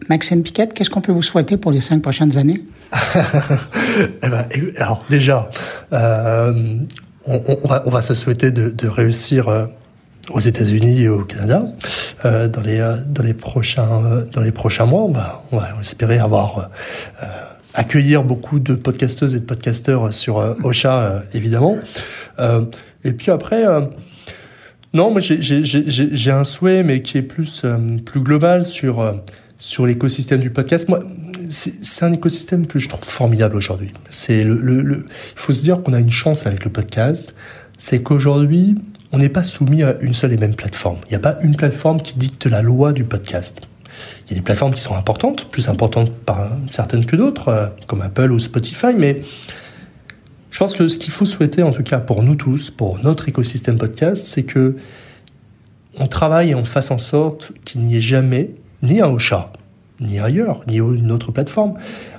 Maxime 0.09 0.43
Piquette, 0.43 0.75
qu'est-ce 0.75 0.91
qu'on 0.91 1.01
peut 1.01 1.13
vous 1.13 1.23
souhaiter 1.23 1.57
pour 1.57 1.73
les 1.73 1.81
cinq 1.81 2.03
prochaines 2.03 2.37
années? 2.39 2.63
Eh 4.23 4.29
ben, 4.29 4.47
Alors 4.77 5.03
déjà, 5.09 5.49
on, 5.93 6.87
on, 7.27 7.67
va, 7.67 7.83
on 7.87 7.91
va 7.91 8.03
se 8.03 8.15
souhaiter 8.15 8.51
de, 8.51 8.69
de 8.71 8.89
réussir 8.89 9.69
aux 10.31 10.41
États-Unis 10.41 11.03
et 11.03 11.09
au 11.09 11.24
Canada 11.24 11.62
euh, 12.24 12.49
dans 12.49 12.61
les 12.61 12.81
euh, 12.81 12.97
dans 13.07 13.22
les 13.22 13.35
prochains 13.35 14.05
euh, 14.05 14.24
dans 14.33 14.41
les 14.41 14.53
prochains 14.53 14.87
mois. 14.87 15.03
On 15.05 15.12
va, 15.12 15.45
on 15.53 15.59
va 15.59 15.68
espérer 15.81 16.18
avoir 16.18 16.70
euh, 17.22 17.27
accueillir 17.74 18.24
beaucoup 18.24 18.59
de 18.59 18.74
podcasteuses 18.74 19.37
et 19.37 19.41
de 19.41 19.45
podcasteurs 19.45 20.12
sur 20.12 20.37
Ocha 20.64 21.22
évidemment. 21.35 21.79
et 23.05 23.12
puis 23.12 23.31
après. 23.31 23.64
non, 24.95 25.11
moi 25.11 25.20
j'ai 25.20 26.31
un 26.31 26.45
souhait, 26.45 26.83
mais 26.83 27.03
qui 27.03 27.18
est 27.18 27.22
plus 27.22 27.64
plus 28.05 28.20
global 28.20 28.64
sur 28.64 29.14
sur 29.59 29.87
l'écosystème 29.87 30.41
du 30.41 30.51
podcast. 30.51 30.89
Moi, 30.89 31.01
c'est 31.49 32.05
un 32.05 32.12
écosystème 32.12 32.66
que 32.66 32.79
je 32.79 32.89
trouve 32.89 33.05
formidable 33.05 33.57
aujourd'hui. 33.57 33.93
C'est 34.11 34.45
le, 34.45 34.61
le, 34.61 35.07
faut 35.35 35.53
se 35.53 35.62
dire 35.62 35.83
qu'on 35.83 35.93
a 35.93 36.01
une 36.01 36.11
chance 36.11 36.47
avec 36.47 36.64
le 36.64 36.70
podcast, 36.70 37.35
c'est 37.79 38.03
qu'aujourd'hui, 38.03 38.77
on 39.13 39.19
n'est 39.19 39.29
pas 39.29 39.43
soumis 39.43 39.83
à 39.83 39.97
une 40.01 40.15
seule 40.15 40.33
et 40.33 40.37
même 40.37 40.55
plateforme. 40.55 40.99
Il 41.07 41.11
n'y 41.11 41.17
a 41.17 41.21
pas 41.21 41.39
une 41.43 41.57
plateforme 41.57 42.01
qui 42.01 42.19
dicte 42.19 42.47
la 42.47 42.63
loi 42.63 42.93
du 42.93 43.05
podcast. 43.05 43.63
Il 44.25 44.31
y 44.31 44.35
a 44.35 44.37
des 44.37 44.43
plateformes 44.43 44.75
qui 44.75 44.81
sont 44.81 44.97
importantes, 44.97 45.51
plus 45.51 45.69
importantes 45.69 46.13
par 46.13 46.51
certaines 46.71 47.07
que 47.07 47.17
d'autres, 47.17 47.49
euh, 47.49 47.67
comme 47.87 48.03
Apple 48.03 48.33
ou 48.33 48.39
Spotify, 48.39 48.95
mais 48.97 49.23
je 50.51 50.59
pense 50.59 50.75
que 50.75 50.89
ce 50.89 50.99
qu'il 50.99 51.13
faut 51.13 51.25
souhaiter, 51.25 51.63
en 51.63 51.73
tout 51.73 51.83
cas 51.83 51.99
pour 51.99 52.23
nous 52.23 52.35
tous, 52.35 52.71
pour 52.71 52.99
notre 53.03 53.29
écosystème 53.29 53.79
podcast, 53.79 54.27
c'est 54.27 54.43
que 54.43 54.77
on 55.99 56.09
travaille 56.09 56.51
et 56.51 56.55
on 56.55 56.65
fasse 56.65 56.91
en 56.91 56.99
sorte 56.99 57.53
qu'il 57.65 57.83
n'y 57.83 57.97
ait 57.97 58.01
jamais, 58.01 58.51
ni 58.83 59.01
un 59.01 59.09
Ocha, 59.09 59.53
ni 60.01 60.19
ailleurs, 60.19 60.61
ni 60.67 60.77
une 60.77 61.11
autre 61.11 61.33
plateforme, 61.33 61.75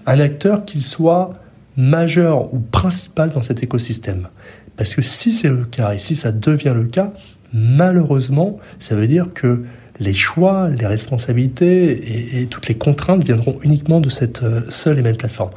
un 0.05 0.19
acteur 0.19 0.65
qui 0.65 0.81
soit 0.81 1.33
majeur 1.75 2.53
ou 2.53 2.59
principal 2.59 3.31
dans 3.31 3.43
cet 3.43 3.61
écosystème. 3.61 4.29
Parce 4.77 4.93
que 4.93 5.01
si 5.01 5.33
c'est 5.33 5.49
le 5.49 5.65
cas, 5.65 5.93
et 5.93 5.99
si 5.99 6.15
ça 6.15 6.31
devient 6.31 6.73
le 6.75 6.85
cas, 6.85 7.11
malheureusement, 7.53 8.59
ça 8.79 8.95
veut 8.95 9.07
dire 9.07 9.33
que 9.33 9.63
les 9.99 10.13
choix, 10.13 10.69
les 10.69 10.85
responsabilités 10.85 12.41
et, 12.41 12.45
toutes 12.45 12.67
les 12.67 12.75
contraintes 12.75 13.23
viendront 13.23 13.57
uniquement 13.63 13.99
de 13.99 14.09
cette 14.09 14.43
euh, 14.43 14.61
seule 14.69 14.99
et 14.99 15.01
même 15.01 15.17
plateforme. 15.17 15.49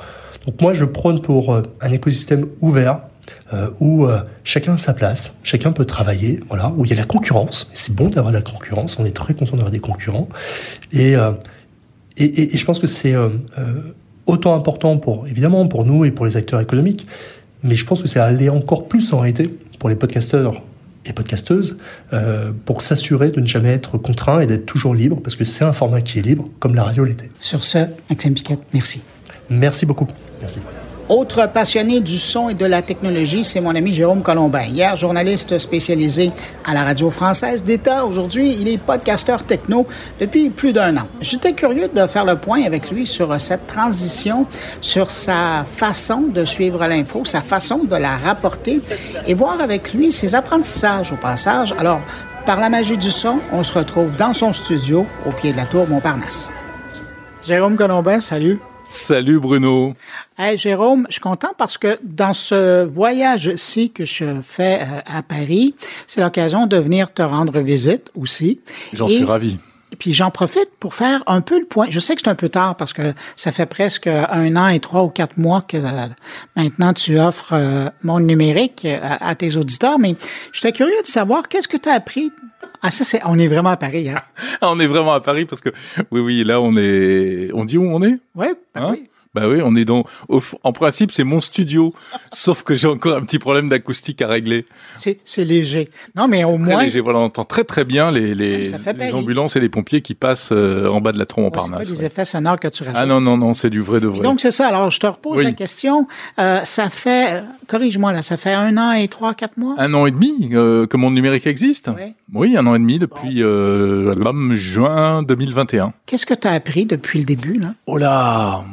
Donc 0.47 0.61
moi, 0.63 0.73
je 0.73 0.87
prône 0.87 1.21
pour 1.21 1.55
euh, 1.55 1.63
un 1.83 1.91
écosystème 1.91 2.47
ouvert, 2.63 3.01
euh, 3.53 3.69
où 3.79 4.09
chacun 4.43 4.73
a 4.73 4.77
sa 4.77 4.93
place, 4.93 5.35
chacun 5.43 5.71
peut 5.71 5.85
travailler, 5.85 6.41
voilà, 6.49 6.73
où 6.77 6.85
il 6.85 6.91
y 6.91 6.95
a 6.95 6.97
la 6.97 7.05
concurrence. 7.05 7.69
C'est 7.75 7.95
bon 7.95 8.09
d'avoir 8.09 8.33
la 8.33 8.41
concurrence, 8.41 8.99
on 8.99 9.05
est 9.05 9.15
très 9.15 9.35
content 9.35 9.53
d'avoir 9.53 9.71
des 9.71 9.79
concurrents. 9.79 10.29
Et, 10.93 11.13
et, 11.13 12.55
et, 12.55 12.57
je 12.57 12.65
pense 12.65 12.81
que 12.81 12.89
c'est 12.89 13.15
autant 14.27 14.55
important 14.55 14.99
pour, 14.99 15.29
évidemment, 15.29 15.69
pour 15.69 15.85
nous 15.85 16.05
et 16.05 16.11
pour 16.11 16.27
les 16.27 16.37
acteurs 16.37 16.61
économiques, 16.61 17.07
mais 17.63 17.75
je 17.75 17.85
pense 17.85 18.03
que 18.03 18.09
c'est 18.09 18.21
aller 18.21 18.49
encore 18.49 18.89
plus 18.89 19.13
en 19.13 19.21
réalité 19.21 19.55
pour 19.79 19.89
les 19.89 19.97
podcasteurs 19.97 20.63
et 21.07 21.13
podcasteuses 21.13 21.79
euh, 22.13 22.53
pour 22.65 22.83
s'assurer 22.83 23.31
de 23.31 23.41
ne 23.41 23.47
jamais 23.47 23.71
être 23.71 23.99
contraint 23.99 24.41
et 24.41 24.47
d'être 24.47 24.67
toujours 24.67 24.95
libre 24.95 25.19
parce 25.23 25.37
que 25.37 25.45
c'est 25.45 25.65
un 25.65 25.73
format 25.73 26.01
qui 26.03 26.19
est 26.19 26.23
libre 26.23 26.49
comme 26.59 26.75
la 26.75 26.85
radio 26.85 27.05
l'était. 27.05 27.31
Sur 27.41 27.65
ce, 27.65 27.79
Maxime 28.09 28.35
Piquette, 28.35 28.61
merci. 28.73 29.03
Merci 29.49 29.87
beaucoup. 29.87 30.09
Merci. 30.41 30.61
Autre 31.11 31.49
passionné 31.53 31.99
du 31.99 32.17
son 32.17 32.51
et 32.51 32.55
de 32.55 32.65
la 32.65 32.83
technologie, 32.83 33.43
c'est 33.43 33.61
mon 33.61 33.75
ami 33.75 33.93
Jérôme 33.93 34.23
Colombin. 34.23 34.63
Hier, 34.63 34.95
journaliste 34.95 35.59
spécialisé 35.59 36.31
à 36.65 36.73
la 36.73 36.85
radio 36.85 37.11
française 37.11 37.65
d'État. 37.65 38.07
Aujourd'hui, 38.07 38.57
il 38.61 38.69
est 38.69 38.79
podcasteur 38.79 39.43
techno 39.43 39.89
depuis 40.21 40.51
plus 40.51 40.73
d'un 40.73 40.99
an. 40.99 41.09
J'étais 41.21 41.53
curieux 41.53 41.89
de 41.93 42.07
faire 42.07 42.25
le 42.25 42.37
point 42.37 42.63
avec 42.63 42.93
lui 42.93 43.09
sur 43.09 43.41
cette 43.41 43.67
transition, 43.67 44.47
sur 44.81 45.11
sa 45.11 45.65
façon 45.69 46.29
de 46.33 46.45
suivre 46.45 46.87
l'info, 46.87 47.25
sa 47.25 47.43
façon 47.43 47.79
de 47.83 47.97
la 47.97 48.17
rapporter 48.17 48.81
et 49.27 49.35
voir 49.35 49.61
avec 49.61 49.93
lui 49.93 50.13
ses 50.13 50.37
apprentissages 50.37 51.11
au 51.11 51.17
passage. 51.17 51.75
Alors, 51.77 52.03
par 52.47 52.61
la 52.61 52.71
magie 52.71 52.97
du 52.97 53.11
son, 53.11 53.41
on 53.51 53.65
se 53.65 53.77
retrouve 53.77 54.15
dans 54.15 54.33
son 54.33 54.53
studio 54.53 55.05
au 55.27 55.33
pied 55.33 55.51
de 55.51 55.57
la 55.57 55.65
tour 55.65 55.89
Montparnasse. 55.89 56.53
Jérôme 57.43 57.77
Colombin, 57.77 58.21
salut. 58.21 58.61
Salut 58.85 59.39
Bruno. 59.39 59.95
Hey 60.39 60.59
Jérôme, 60.59 61.07
je 61.09 61.15
suis 61.15 61.21
content 61.21 61.53
parce 61.57 61.79
que 61.79 61.99
dans 62.03 62.35
ce 62.35 62.85
voyage-ci 62.85 63.91
que 63.91 64.05
je 64.05 64.41
fais 64.43 64.81
euh, 64.81 65.01
à 65.07 65.23
Paris, 65.23 65.75
c'est 66.07 66.21
l'occasion 66.21 66.67
de 66.67 66.77
venir 66.77 67.13
te 67.13 67.23
rendre 67.23 67.61
visite 67.61 68.11
aussi. 68.15 68.61
J'en 68.93 69.07
suis 69.07 69.25
ravi. 69.25 69.59
Et 69.93 69.97
puis 69.97 70.15
j'en 70.15 70.31
profite 70.31 70.71
pour 70.79 70.95
faire 70.95 71.23
un 71.27 71.41
peu 71.41 71.59
le 71.59 71.67
point. 71.67 71.87
Je 71.91 71.99
sais 71.99 72.15
que 72.15 72.23
c'est 72.25 72.31
un 72.31 72.35
peu 72.35 72.49
tard 72.49 72.77
parce 72.77 72.93
que 72.93 73.13
ça 73.37 73.53
fait 73.53 73.67
presque 73.67 74.07
un 74.07 74.57
an 74.57 74.69
et 74.69 74.81
trois 74.81 75.03
ou 75.05 75.09
quatre 75.09 75.37
mois 75.37 75.63
que 75.63 75.77
euh, 75.77 76.07
maintenant 76.57 76.93
tu 76.93 77.19
offres 77.19 77.53
euh, 77.53 77.89
Monde 78.03 78.25
numérique 78.25 78.87
à, 78.87 79.25
à, 79.27 79.35
tes 79.35 79.57
auditeurs, 79.57 79.99
mais 79.99 80.17
j'étais 80.53 80.73
curieux 80.73 81.03
de 81.03 81.09
savoir 81.09 81.49
qu'est-ce 81.49 81.69
que 81.69 81.77
tu 81.77 81.89
as 81.89 81.95
appris 81.95 82.31
ah, 82.83 82.91
ça, 82.91 83.05
c'est, 83.05 83.21
on 83.25 83.39
est 83.39 83.49
vraiment 83.49 83.71
à 83.71 83.77
Paris, 83.77 84.09
hein? 84.09 84.23
on 84.63 84.81
est 84.81 84.87
vraiment 84.87 85.13
à 85.13 85.21
Paris 85.21 85.45
parce 85.45 85.61
que, 85.61 85.71
oui, 86.11 86.21
oui, 86.21 86.45
là, 86.45 86.61
on 86.61 86.77
est, 86.77 87.51
on 87.53 87.65
dit 87.65 87.77
où 87.77 87.85
on 87.85 88.03
est? 88.03 88.19
Ouais, 88.35 88.55
ben 88.75 88.83
hein? 88.83 88.89
oui. 88.93 89.10
Bah 89.35 89.49
oui, 89.49 89.61
on 89.63 89.77
est 89.77 89.85
dans. 89.85 90.05
en 90.65 90.73
principe, 90.73 91.13
c'est 91.13 91.25
mon 91.25 91.41
studio, 91.41 91.95
sauf 92.33 92.63
que 92.63 92.75
j'ai 92.75 92.89
encore 92.89 93.17
un 93.17 93.23
petit 93.23 93.39
problème 93.39 93.69
d'acoustique 93.69 94.23
à 94.23 94.29
régler. 94.29 94.67
C'est, 94.97 95.19
léger. 95.39 95.89
Non, 96.17 96.27
mais 96.27 96.45
au 96.45 96.59
moins. 96.59 96.79
C'est 96.79 96.85
léger. 96.85 97.01
Voilà, 97.01 97.21
on 97.21 97.25
entend 97.25 97.45
très 97.45 97.65
très 97.65 97.85
bien 97.85 98.11
les, 98.11 98.35
les, 98.35 98.67
les 98.67 99.15
ambulances 99.15 99.57
et 99.57 99.61
les 99.61 99.69
pompiers 99.69 100.01
qui 100.01 100.15
passent 100.15 100.51
euh, 100.53 100.89
en 100.89 101.01
bas 101.01 101.13
de 101.13 101.19
la 101.19 101.27
tour 101.27 101.41
Montparnasse. 101.41 101.83
c'est 101.83 101.93
pas 101.93 101.99
des 101.99 102.05
effets 102.05 102.25
sonores 102.25 102.59
que 102.59 102.69
tu 102.69 102.83
rajoutes. 102.83 102.99
Ah 103.01 103.07
non 103.07 103.21
non 103.21 103.37
non, 103.37 103.55
c'est 103.55 103.71
du 103.71 103.81
vrai 103.81 104.01
de 104.01 104.09
vrai. 104.09 104.23
donc 104.23 104.41
c'est 104.41 104.51
ça. 104.51 104.67
Alors 104.67 104.91
je 104.91 104.99
te 104.99 105.07
repose 105.07 105.43
la 105.43 105.53
question. 105.53 106.09
Euh, 106.39 106.61
ça 106.65 106.91
fait, 106.91 107.43
corrige-moi 107.69 108.13
là, 108.13 108.23
ça 108.23 108.37
fait 108.37 108.53
un 108.53 108.77
an 108.77 108.93
et 108.93 109.09
trois, 109.09 109.35
quatre 109.35 109.57
mois? 109.57 109.75
Un 109.79 109.95
an 109.95 110.07
et 110.07 110.11
demi 110.11 110.51
euh, 110.53 110.87
que 110.87 110.97
mon 110.97 111.11
numérique 111.11 111.47
existe? 111.47 111.91
Oui. 111.97 112.15
oui. 112.35 112.57
un 112.57 112.67
an 112.67 112.75
et 112.75 112.79
demi 112.79 112.99
depuis 112.99 113.43
euh, 113.43 114.15
juin 114.55 115.23
2021. 115.23 115.93
Qu'est-ce 116.07 116.27
que 116.27 116.35
tu 116.35 116.49
as 116.49 116.53
appris 116.53 116.87
depuis 116.87 117.21
le 117.21 117.25
début 117.25 117.59
là? 117.59 117.75
Oh 117.87 117.97
là 117.97 118.65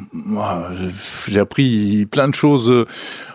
j'ai 1.28 1.40
appris 1.40 2.06
plein 2.06 2.28
de 2.28 2.36
choses, 2.36 2.70
euh, 2.70 2.86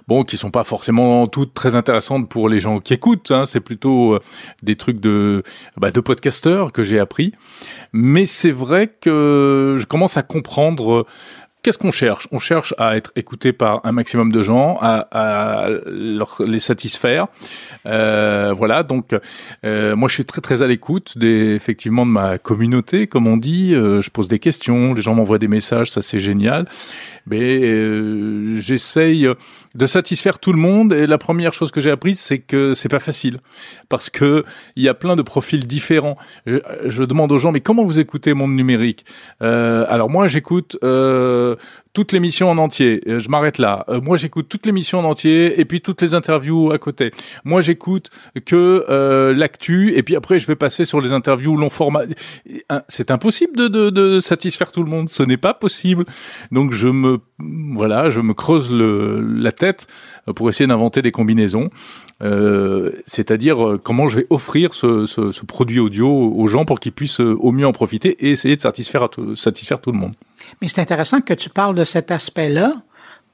bon, 0.09 0.25
qui 0.25 0.37
sont 0.37 0.51
pas 0.51 0.65
forcément 0.65 1.27
toutes 1.27 1.55
très 1.55 1.77
intéressantes 1.77 2.29
pour 2.29 2.49
les 2.49 2.61
gens 2.61 2.81
qui 2.81 2.95
écoutent. 2.95 3.31
Hein. 3.31 3.45
c'est 3.45 3.61
plutôt 3.61 4.15
euh, 4.15 4.21
des 4.63 4.77
trucs 4.77 5.01
de, 5.01 5.43
bah, 5.77 5.91
de 5.91 6.01
podcasteurs 6.01 6.73
que 6.73 6.83
j'ai 6.83 6.99
appris. 6.99 7.33
Mais 7.93 8.27
c'est 8.27 8.51
vrai 8.51 8.89
que 8.89 9.77
je 9.79 9.87
commence 9.87 10.17
à 10.17 10.23
comprendre 10.23 11.07
Qu'est-ce 11.63 11.79
qu'on 11.79 11.93
cherche? 11.93 12.27
On 12.33 12.41
cherche 12.41 12.75
à 12.77 12.97
être 12.97 13.13
écouté 13.15 13.53
par 13.53 13.81
un 13.85 13.93
maximum 13.93 14.33
de 14.33 14.43
gens, 14.43 14.79
à, 14.81 15.07
à 15.13 15.69
leur, 15.87 16.43
les 16.45 16.59
satisfaire. 16.59 17.29
Euh, 17.87 18.53
voilà, 18.57 18.83
donc 18.83 19.15
euh, 19.65 19.95
moi 19.95 20.09
je 20.09 20.15
suis 20.15 20.25
très 20.25 20.41
très 20.41 20.63
à 20.63 20.67
l'écoute 20.67 21.17
des 21.17 21.55
effectivement 21.55 22.05
de 22.05 22.11
ma 22.11 22.39
communauté, 22.39 23.07
comme 23.07 23.29
on 23.29 23.37
dit. 23.37 23.75
Euh, 23.75 24.03
je 24.03 24.11
pose 24.11 24.27
des 24.27 24.41
questions, 24.41 24.93
les 24.93 25.03
gens 25.03 25.15
m'envoient 25.15 25.39
des 25.39 25.47
messages, 25.47 25.93
ça 25.93 26.03
c'est 26.03 26.19
génial. 26.19 26.69
Mais 27.29 27.61
euh, 27.63 28.59
j'essaye 28.59 29.29
de 29.75 29.87
satisfaire 29.87 30.39
tout 30.39 30.53
le 30.53 30.59
monde. 30.59 30.93
Et 30.93 31.07
la 31.07 31.19
première 31.19 31.53
chose 31.53 31.71
que 31.71 31.81
j'ai 31.81 31.91
apprise, 31.91 32.19
c'est 32.19 32.39
que 32.39 32.75
c'est 32.75 32.89
pas 32.89 32.99
facile 32.99 33.39
parce 33.89 34.11
que 34.11 34.45
il 34.77 34.83
y 34.83 34.89
a 34.89 34.95
plein 34.95 35.17
de 35.17 35.23
profils 35.23 35.67
différents. 35.67 36.17
Je, 36.47 37.03
demande 37.05 37.33
aux 37.33 37.39
gens, 37.39 37.53
mais 37.53 37.61
comment 37.61 37.85
vous 37.85 38.01
écoutez 38.01 38.35
Monde 38.35 38.55
Numérique? 38.55 39.05
Euh, 39.43 39.85
Alors 39.89 40.11
moi, 40.11 40.29
j'écoute 40.29 40.77
euh, 40.85 41.57
toute 41.93 42.13
l'émission 42.13 42.51
en 42.51 42.59
entier. 42.59 43.03
Euh, 43.07 43.19
je 43.19 43.29
m'arrête 43.29 43.59
là. 43.59 43.85
Euh, 43.89 44.01
moi, 44.01 44.17
j'écoute 44.17 44.49
toute 44.49 44.65
l'émission 44.65 45.01
en 45.01 45.05
entier 45.05 45.61
et 45.61 45.65
puis 45.65 45.81
toutes 45.81 46.01
les 46.01 46.15
interviews 46.15 46.71
à 46.71 46.79
côté. 46.79 47.11
Moi, 47.45 47.61
j'écoute 47.61 48.11
que 48.47 48.87
euh, 48.89 49.35
l'actu 49.35 49.95
et 49.95 50.03
puis 50.03 50.17
après, 50.17 50.39
je 50.39 50.47
vais 50.47 50.57
passer 50.57 50.85
sur 50.85 51.01
les 51.01 51.13
interviews 51.13 51.57
long 51.57 51.71
format. 51.71 52.03
C'est 52.89 53.11
impossible 53.11 53.57
de, 53.57 53.69
de, 53.69 53.91
de, 53.91 54.21
satisfaire 54.21 54.73
tout 54.73 54.83
le 54.83 54.91
monde. 54.91 55.09
Ce 55.09 55.23
n'est 55.23 55.37
pas 55.37 55.55
possible. 55.55 56.07
Donc, 56.51 56.73
je 56.73 56.89
me 56.89 57.19
voilà, 57.75 58.09
je 58.09 58.21
me 58.21 58.35
creuse 58.35 58.71
le, 58.71 59.21
la 59.21 59.53
tête 59.53 59.87
pour 60.37 60.49
essayer 60.49 60.67
d'inventer 60.67 61.03
des 61.03 61.11
combinaisons. 61.11 61.69
Euh, 62.23 62.93
c'est-à-dire 63.05 63.79
comment 63.83 64.07
je 64.07 64.21
vais 64.21 64.27
offrir 64.31 64.75
ce, 64.75 65.07
ce, 65.07 65.33
ce, 65.33 65.45
produit 65.45 65.81
audio 65.81 66.09
aux 66.09 66.47
gens 66.47 66.65
pour 66.65 66.79
qu'ils 66.79 66.93
puissent 66.93 67.19
au 67.19 67.51
mieux 67.51 67.67
en 67.67 67.73
profiter 67.73 68.11
et 68.25 68.31
essayer 68.31 68.55
de 68.55 68.61
satisfaire, 68.61 69.09
satisfaire 69.35 69.81
tout 69.81 69.91
le 69.91 69.99
monde. 69.99 70.13
Mais 70.61 70.69
c'est 70.69 70.81
intéressant 70.81 71.21
que 71.21 71.35
tu 71.35 71.49
parles 71.51 71.75
de 71.75 71.85
cet 71.85 72.11
aspect-là 72.11 72.73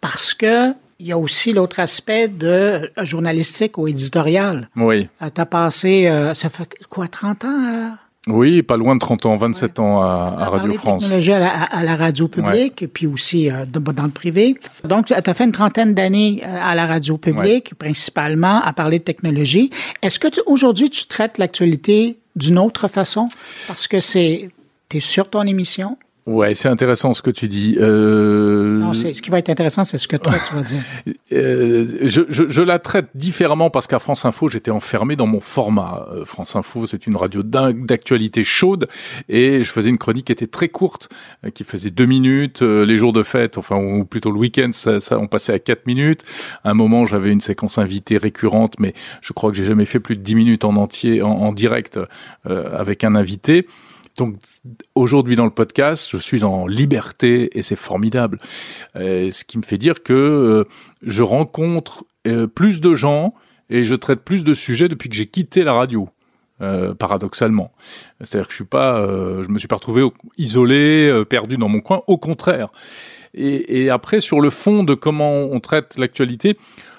parce 0.00 0.34
que 0.34 0.72
il 1.00 1.06
y 1.06 1.12
a 1.12 1.18
aussi 1.18 1.52
l'autre 1.52 1.78
aspect 1.78 2.26
de 2.28 2.46
euh, 2.46 3.04
journalistique 3.04 3.78
ou 3.78 3.86
éditorial. 3.86 4.68
Oui. 4.76 5.09
Euh, 5.22 5.28
tu 5.32 5.40
as 5.40 5.46
passé, 5.46 6.09
euh, 6.09 6.34
ça 6.34 6.50
fait 6.50 6.68
quoi, 6.88 7.06
30 7.06 7.44
ans 7.44 7.96
Oui, 8.26 8.62
pas 8.62 8.76
loin 8.76 8.96
de 8.96 9.00
30 9.00 9.26
ans, 9.26 9.36
27 9.36 9.78
ans 9.78 10.02
à, 10.02 10.34
à 10.38 10.48
Radio 10.48 10.72
France. 10.74 11.02
technologie 11.02 11.32
à 11.32 11.38
la, 11.38 11.50
à 11.50 11.84
la 11.84 11.94
radio 11.94 12.26
publique, 12.26 12.82
et 12.82 12.88
puis 12.88 13.06
aussi 13.06 13.48
dans 13.68 14.04
le 14.04 14.11
privé. 14.11 14.56
Donc, 14.82 15.06
tu 15.06 15.14
as 15.14 15.34
fait 15.34 15.44
une 15.44 15.52
trentaine 15.52 15.94
d'années 15.94 16.42
à 16.42 16.74
la 16.74 16.86
radio 16.86 17.16
publique, 17.16 17.74
principalement 17.76 18.61
à 18.61 18.72
parler 18.72 18.98
de 18.98 19.04
technologie. 19.04 19.70
Est-ce 20.02 20.18
que 20.18 20.26
aujourd'hui, 20.46 20.90
tu 20.90 21.06
traites 21.06 21.38
l'actualité 21.38 22.18
d'une 22.34 22.59
autre 22.59 22.88
façon? 22.88 23.28
Parce 23.68 23.86
que 23.86 24.00
c'est, 24.00 24.50
tu 24.88 24.96
es 24.96 25.00
sur 25.00 25.30
ton 25.30 25.42
émission, 25.42 25.96
Ouais, 26.29 26.53
c'est 26.53 26.68
intéressant 26.68 27.14
ce 27.14 27.22
que 27.22 27.31
tu 27.31 27.49
dis. 27.49 27.79
Euh... 27.81 28.76
Non, 28.79 28.93
c'est 28.93 29.14
ce 29.14 29.22
qui 29.22 29.31
va 29.31 29.39
être 29.39 29.49
intéressant, 29.49 29.85
c'est 29.85 29.97
ce 29.97 30.07
que 30.07 30.16
toi 30.18 30.35
tu 30.47 30.55
vas 30.55 30.62
dire. 30.62 30.83
euh, 31.33 31.87
je, 32.03 32.20
je, 32.29 32.47
je, 32.47 32.61
la 32.61 32.79
traite 32.79 33.07
différemment 33.14 33.70
parce 33.70 33.87
qu'à 33.87 33.99
France 33.99 34.26
Info, 34.26 34.47
j'étais 34.51 34.70
enfermé 34.70 35.16
dans 35.16 35.26
mon 35.26 35.41
format. 35.41 36.07
Euh, 36.12 36.26
France 36.26 36.55
Info, 36.55 36.87
c'est 36.87 37.07
une 37.07 37.16
radio 37.16 37.43
d'actualité 37.43 38.45
chaude 38.45 38.89
et 39.31 39.62
je 39.62 39.72
faisais 39.72 39.89
une 39.89 39.97
chronique 39.97 40.26
qui 40.26 40.33
était 40.33 40.47
très 40.47 40.68
courte, 40.68 41.09
euh, 41.47 41.51
qui 41.51 41.64
faisait 41.64 41.89
deux 41.89 42.05
minutes. 42.05 42.61
Euh, 42.61 42.85
les 42.85 42.99
jours 42.99 43.14
de 43.14 43.22
fête, 43.22 43.57
enfin 43.57 43.76
ou 43.76 44.05
plutôt 44.05 44.31
le 44.31 44.39
week-end, 44.39 44.68
ça, 44.72 45.01
ça, 45.01 45.18
on 45.18 45.29
passait 45.29 45.55
à 45.55 45.59
quatre 45.59 45.87
minutes. 45.87 46.24
À 46.62 46.72
un 46.72 46.74
moment, 46.74 47.07
j'avais 47.07 47.33
une 47.33 47.41
séquence 47.41 47.79
invitée 47.79 48.18
récurrente, 48.18 48.74
mais 48.79 48.93
je 49.22 49.33
crois 49.33 49.51
que 49.51 49.57
j'ai 49.57 49.64
jamais 49.64 49.87
fait 49.87 49.99
plus 49.99 50.16
de 50.16 50.22
dix 50.22 50.35
minutes 50.35 50.66
en 50.66 50.76
entier, 50.76 51.22
en, 51.22 51.31
en 51.31 51.53
direct 51.53 51.99
avec 52.45 53.03
un 53.03 53.14
invité. 53.14 53.66
Donc 54.18 54.36
aujourd'hui 54.96 55.36
dans 55.36 55.44
le 55.44 55.50
podcast, 55.50 56.08
je 56.10 56.16
suis 56.16 56.42
en 56.42 56.66
liberté 56.66 57.56
et 57.56 57.62
c'est 57.62 57.76
formidable. 57.76 58.40
Euh, 58.96 59.30
ce 59.30 59.44
qui 59.44 59.58
me 59.58 59.62
fait 59.62 59.78
dire 59.78 60.02
que 60.02 60.12
euh, 60.12 60.64
je 61.02 61.22
rencontre 61.22 62.04
euh, 62.26 62.48
plus 62.48 62.80
de 62.80 62.94
gens 62.94 63.32
et 63.70 63.84
je 63.84 63.94
traite 63.94 64.20
plus 64.20 64.42
de 64.42 64.54
sujets 64.54 64.88
depuis 64.88 65.08
que 65.08 65.14
j'ai 65.14 65.26
quitté 65.26 65.62
la 65.64 65.72
radio. 65.72 66.10
Paradoxalement, 66.98 67.70
c'est-à-dire 68.20 68.48
que 68.48 68.50
je 68.50 68.56
suis 68.56 68.64
pas, 68.64 69.06
je 69.06 69.46
me 69.46 69.60
suis 69.60 69.68
pas 69.68 69.76
retrouvé 69.76 70.04
isolé, 70.38 71.22
perdu 71.28 71.56
dans 71.56 71.68
mon 71.68 71.78
coin. 71.78 72.02
Au 72.08 72.18
contraire. 72.18 72.70
Et, 73.34 73.90
après, 73.90 74.20
sur 74.20 74.40
le 74.40 74.50
fond 74.50 74.82
de 74.82 74.94
comment 74.94 75.34
on 75.34 75.60
traite 75.60 75.98
l'actualité, 75.98 76.58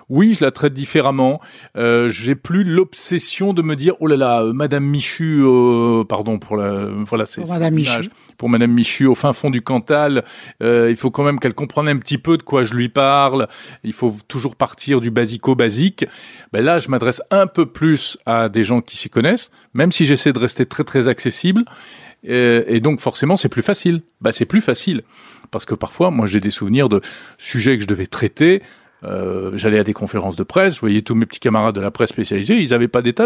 oui, 0.10 0.36
je 0.38 0.44
la 0.44 0.52
traite 0.52 0.74
différemment. 0.74 1.40
Euh, 1.78 2.10
j'ai 2.10 2.36
plus 2.36 2.64
l'obsession 2.64 3.54
de 3.54 3.62
me 3.62 3.76
dire 3.76 3.94
oh 4.00 4.08
là 4.08 4.18
là, 4.18 4.42
euh, 4.42 4.54
Madame 4.54 4.86
Michu, 4.86 5.42
euh, 5.44 6.04
pardon 6.04 6.40
pour 6.40 6.58
la, 6.58 6.88
voilà, 7.06 7.26
c'est 7.26 7.42
pour 7.42 7.50
Madame 7.52 7.74
Michu. 7.74 8.10
Pour 8.38 8.50
Madame 8.50 8.72
Michu, 8.72 9.06
au 9.06 9.16
fin 9.16 9.34
fond 9.34 9.50
du 9.50 9.62
Cantal, 9.62 10.24
euh, 10.64 10.90
il 10.90 10.96
faut 10.96 11.12
quand 11.12 11.24
même 11.24 11.40
qu'elle 11.40 11.54
comprenne 11.54 11.90
un 11.90 11.98
petit 11.98 12.18
peu 12.18 12.38
de 12.38 12.44
quoi 12.44 12.64
je 12.64 12.74
lui 12.74 12.88
parle. 12.88 13.48
Il 13.84 13.94
faut 13.94 14.16
toujours 14.28 14.56
partir 14.56 15.02
du 15.02 15.12
basico-basique. 15.12 16.06
Ben 16.54 16.64
là, 16.64 16.80
je 16.80 16.90
m'adresse 16.90 17.22
un 17.32 17.48
peu 17.48 17.66
plus 17.66 18.18
à 18.26 18.48
des 18.48 18.64
gens 18.64 18.82
qui 18.82 18.96
s'y 18.96 19.10
connaissent, 19.10 19.52
même 19.74 19.92
si 19.92 20.06
j'essaie 20.06 20.32
de 20.32 20.40
rester 20.40 20.66
très 20.66 20.86
très 20.86 21.08
accessible. 21.08 21.66
Et, 22.24 22.64
et 22.68 22.80
donc 22.80 23.02
forcément, 23.02 23.36
c'est 23.36 23.50
plus 23.50 23.62
facile. 23.62 24.02
Ben, 24.22 24.32
c'est 24.32 24.46
plus 24.46 24.62
facile 24.62 25.02
parce 25.52 25.66
que 25.66 25.76
parfois, 25.76 26.12
moi, 26.12 26.28
j'ai 26.28 26.40
des 26.40 26.50
souvenirs 26.50 26.90
de 26.90 27.02
sujets 27.38 27.78
que 27.78 27.84
je 27.84 27.88
devais 27.88 28.08
traiter. 28.08 28.62
Euh, 29.04 29.52
j'allais 29.56 29.80
à 29.80 29.84
des 29.84 29.94
conférences 29.94 30.36
de 30.36 30.44
presse, 30.44 30.76
je 30.76 30.80
voyais 30.82 31.02
tous 31.02 31.16
mes 31.16 31.26
petits 31.26 31.40
camarades 31.40 31.76
de 31.76 31.82
la 31.82 31.92
presse 31.92 32.10
spécialisée, 32.10 32.58
ils 32.58 32.70
n'avaient 32.72 32.88
pas 32.88 33.02
d'état. 33.02 33.26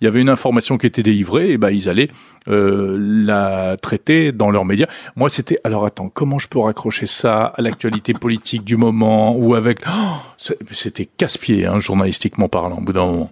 Il 0.00 0.04
y 0.04 0.06
avait 0.06 0.20
une 0.20 0.28
information 0.28 0.78
qui 0.78 0.86
était 0.86 1.02
délivrée, 1.02 1.50
et 1.50 1.58
ben 1.58 1.70
ils 1.70 1.88
allaient 1.88 2.08
euh, 2.48 2.96
la 2.98 3.76
traiter 3.76 4.32
dans 4.32 4.50
leurs 4.50 4.64
médias. 4.64 4.86
Moi, 5.16 5.28
c'était 5.28 5.58
alors 5.64 5.84
attends, 5.84 6.08
comment 6.08 6.38
je 6.38 6.48
peux 6.48 6.58
raccrocher 6.58 7.06
ça 7.06 7.44
à 7.44 7.62
l'actualité 7.62 8.14
politique 8.14 8.64
du 8.64 8.76
moment 8.76 9.36
ou 9.36 9.54
avec 9.54 9.80
oh, 9.86 10.42
c'était 10.70 11.06
casse-pied, 11.06 11.66
hein, 11.66 11.78
journalistiquement 11.80 12.48
parlant, 12.48 12.78
au 12.78 12.82
bout 12.82 12.92
d'un 12.92 13.06
moment. 13.06 13.30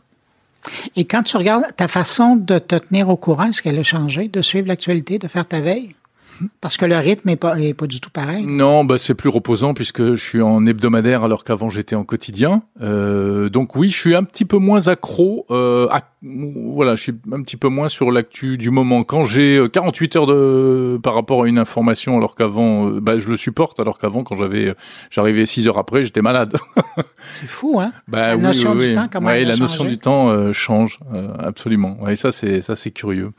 Et 0.96 1.04
quand 1.04 1.22
tu 1.22 1.36
regardes 1.36 1.64
ta 1.76 1.88
façon 1.88 2.36
de 2.36 2.58
te 2.58 2.74
tenir 2.74 3.08
au 3.08 3.16
courant, 3.16 3.44
est-ce 3.44 3.62
qu'elle 3.62 3.78
a 3.78 3.82
changé, 3.82 4.28
de 4.28 4.42
suivre 4.42 4.68
l'actualité, 4.68 5.18
de 5.18 5.28
faire 5.28 5.46
ta 5.46 5.60
veille? 5.60 5.94
Parce 6.60 6.76
que 6.76 6.84
le 6.84 6.96
rythme 6.96 7.28
n'est 7.28 7.36
pas, 7.36 7.58
est 7.60 7.74
pas 7.74 7.86
du 7.86 8.00
tout 8.00 8.10
pareil. 8.10 8.44
Non, 8.46 8.84
bah 8.84 8.96
c'est 8.98 9.14
plus 9.14 9.28
reposant 9.28 9.74
puisque 9.74 10.14
je 10.14 10.22
suis 10.22 10.40
en 10.40 10.66
hebdomadaire 10.66 11.24
alors 11.24 11.44
qu'avant 11.44 11.70
j'étais 11.70 11.96
en 11.96 12.04
quotidien. 12.04 12.62
Euh, 12.80 13.48
donc 13.48 13.76
oui, 13.76 13.90
je 13.90 13.96
suis 13.96 14.14
un 14.14 14.24
petit 14.24 14.44
peu 14.44 14.58
moins 14.58 14.88
accro. 14.88 15.46
Euh, 15.50 15.88
à, 15.90 16.02
voilà, 16.22 16.96
je 16.96 17.02
suis 17.02 17.14
un 17.32 17.42
petit 17.42 17.56
peu 17.56 17.68
moins 17.68 17.88
sur 17.88 18.10
l'actu 18.10 18.58
du 18.58 18.70
moment. 18.70 19.04
Quand 19.04 19.24
j'ai 19.24 19.64
48 19.72 20.16
euh, 20.16 20.18
heures 20.18 20.26
de 20.26 21.00
par 21.02 21.14
rapport 21.14 21.44
à 21.44 21.48
une 21.48 21.58
information 21.58 22.16
alors 22.16 22.34
qu'avant, 22.34 22.88
euh, 22.88 23.00
bah, 23.00 23.18
je 23.18 23.28
le 23.28 23.36
supporte 23.36 23.78
alors 23.78 23.98
qu'avant 23.98 24.24
quand 24.24 24.36
j'avais, 24.36 24.74
j'arrivais 25.10 25.46
6 25.46 25.68
heures 25.68 25.78
après, 25.78 26.04
j'étais 26.04 26.22
malade. 26.22 26.54
c'est 27.30 27.46
fou, 27.46 27.80
hein 27.80 27.92
bah, 28.08 28.28
La 28.28 28.36
oui, 28.36 28.42
notion 28.42 28.72
oui, 28.72 28.78
du 28.78 28.86
oui. 28.88 28.94
temps, 28.94 29.08
comment 29.12 29.28
ouais, 29.28 29.44
la 29.44 29.56
notion 29.56 29.84
du 29.84 29.98
temps 29.98 30.28
euh, 30.28 30.52
change 30.52 30.98
absolument. 31.38 31.96
Ouais, 32.00 32.16
ça 32.16 32.32
c'est 32.32 32.62
ça 32.62 32.74
c'est 32.74 32.90
curieux. 32.90 33.30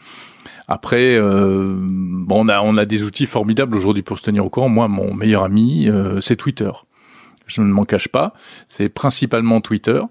Après, 0.68 1.16
euh, 1.18 1.76
bon, 1.82 2.46
on 2.46 2.48
a, 2.48 2.62
on 2.62 2.78
a 2.78 2.86
des 2.86 3.04
outils 3.04 3.26
formidables 3.26 3.76
aujourd'hui 3.76 4.04
pour 4.04 4.20
se 4.20 4.24
tenir 4.24 4.46
au 4.46 4.50
courant. 4.50 4.70
Moi, 4.70 4.88
mon 4.88 5.16
meilleur 5.16 5.44
ami, 5.44 5.90
euh, 5.90 6.22
c'est 6.22 6.36
Twitter. 6.36 6.70
Je 7.50 7.62
ne 7.62 7.68
m'en 7.68 7.86
cache 7.86 8.08
pas. 8.08 8.34
C'est 8.68 8.89
principalement 8.89 9.60
Twitter, 9.60 10.02